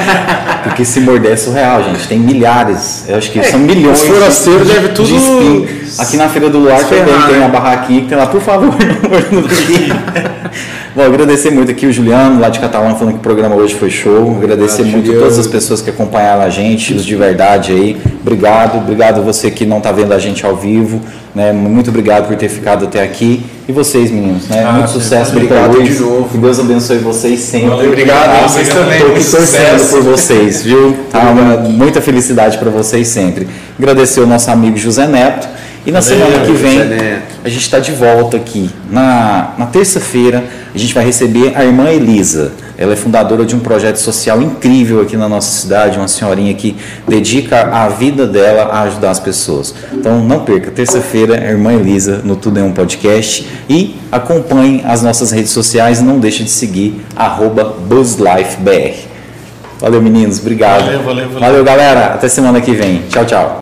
Porque 0.62 0.84
se 0.84 1.00
morder 1.00 1.32
é 1.32 1.36
surreal, 1.36 1.82
gente. 1.82 2.06
Tem 2.06 2.16
milhares, 2.16 3.06
eu 3.08 3.16
acho 3.16 3.32
que 3.32 3.40
é, 3.40 3.42
são 3.42 3.58
milhões. 3.58 4.00
Os 4.00 4.06
forasteiros 4.06 4.68
de, 4.68 4.88
tudo. 4.90 5.08
De 5.08 5.80
Aqui 5.98 6.16
na 6.16 6.28
Feira 6.28 6.48
do 6.48 6.58
Luar 6.58 6.78
também 6.84 7.04
tem 7.28 7.38
né? 7.38 7.44
a 7.44 7.48
barraquinha 7.48 8.02
que 8.02 8.08
tem 8.08 8.16
lá, 8.16 8.26
por 8.26 8.40
favor, 8.40 8.70
não 9.32 9.42
no 9.42 9.48
piqui. 9.48 9.88
Bom, 10.94 11.02
agradecer 11.02 11.50
muito 11.50 11.72
aqui 11.72 11.86
o 11.86 11.92
Juliano, 11.92 12.40
lá 12.40 12.48
de 12.48 12.60
Catalão, 12.60 12.96
falando 12.96 13.14
que 13.14 13.20
o 13.20 13.22
programa 13.22 13.56
hoje 13.56 13.74
foi 13.74 13.90
show. 13.90 14.36
Agradecer 14.40 14.82
muito 14.82 15.06
Juliano. 15.06 15.22
todas 15.22 15.38
as 15.40 15.46
pessoas 15.48 15.82
que 15.82 15.90
acompanharam 15.90 16.42
a 16.42 16.50
gente, 16.50 16.94
os 16.94 17.04
de 17.04 17.16
verdade 17.16 17.72
aí. 17.72 18.00
Obrigado, 18.22 18.78
obrigado 18.78 19.22
você 19.22 19.50
que 19.50 19.64
não 19.64 19.78
está 19.78 19.90
vendo 19.92 20.12
a 20.12 20.18
gente 20.18 20.44
ao 20.44 20.56
vivo. 20.56 21.00
Né? 21.34 21.52
Muito 21.52 21.90
obrigado 21.90 22.26
por 22.26 22.36
ter 22.36 22.48
ficado 22.48 22.84
até 22.84 23.02
aqui. 23.02 23.44
E 23.68 23.72
vocês, 23.72 24.10
meninos, 24.10 24.48
né? 24.48 24.64
Ah, 24.66 24.72
muito 24.72 24.90
sucesso 24.90 25.30
obrigado 25.32 25.82
de 25.82 25.94
novo. 26.00 26.28
Que 26.28 26.38
Deus 26.38 26.58
abençoe 26.58 26.98
vocês 26.98 27.40
sempre. 27.40 27.68
Valeu, 27.68 27.88
obrigado, 27.88 28.48
vocês 28.48 28.68
também. 28.68 28.96
Estou 28.96 29.14
aqui 29.14 29.30
torcendo 29.30 29.90
por 29.90 30.02
vocês, 30.02 30.62
viu? 30.62 30.96
Tá, 31.10 31.30
uma, 31.30 31.56
muita 31.56 32.00
felicidade 32.00 32.58
para 32.58 32.70
vocês 32.70 33.08
sempre. 33.08 33.48
Agradecer 33.78 34.20
o 34.20 34.26
nosso 34.26 34.50
amigo 34.50 34.76
José 34.76 35.06
Neto 35.06 35.48
e 35.84 35.90
na 35.90 36.00
Valeu, 36.00 36.18
semana 36.18 36.44
que 36.44 36.52
vem 36.52 36.78
a 37.44 37.48
gente 37.48 37.62
está 37.62 37.78
de 37.78 37.92
volta 37.92 38.36
aqui. 38.36 38.70
Na, 38.90 39.54
na 39.58 39.66
terça-feira 39.66 40.44
a 40.74 40.78
gente 40.78 40.92
vai 40.94 41.04
receber 41.04 41.52
a 41.56 41.64
irmã 41.64 41.90
Elisa. 41.90 42.52
Ela 42.80 42.94
é 42.94 42.96
fundadora 42.96 43.44
de 43.44 43.54
um 43.54 43.60
projeto 43.60 43.98
social 43.98 44.40
incrível 44.40 45.02
aqui 45.02 45.14
na 45.14 45.28
nossa 45.28 45.50
cidade, 45.60 45.98
uma 45.98 46.08
senhorinha 46.08 46.54
que 46.54 46.74
dedica 47.06 47.68
a 47.70 47.90
vida 47.90 48.26
dela 48.26 48.70
a 48.72 48.80
ajudar 48.84 49.10
as 49.10 49.20
pessoas. 49.20 49.74
Então 49.92 50.24
não 50.24 50.40
perca, 50.40 50.70
terça-feira, 50.70 51.38
a 51.38 51.50
irmã 51.50 51.74
Elisa 51.74 52.22
no 52.24 52.36
Tudo 52.36 52.58
em 52.58 52.62
um 52.62 52.72
Podcast 52.72 53.46
e 53.68 53.96
acompanhe 54.10 54.82
as 54.86 55.02
nossas 55.02 55.30
redes 55.30 55.50
sociais 55.50 56.00
e 56.00 56.02
não 56.02 56.18
deixe 56.18 56.42
de 56.42 56.50
seguir 56.50 57.04
BuzzLifeBR. 57.86 59.10
Valeu, 59.78 60.00
meninos. 60.00 60.38
Obrigado. 60.38 60.84
Valeu, 60.86 61.02
valeu, 61.02 61.24
valeu. 61.26 61.40
Valeu, 61.40 61.64
galera. 61.64 62.14
Até 62.14 62.28
semana 62.28 62.62
que 62.62 62.72
vem. 62.72 63.02
Tchau, 63.10 63.26
tchau. 63.26 63.58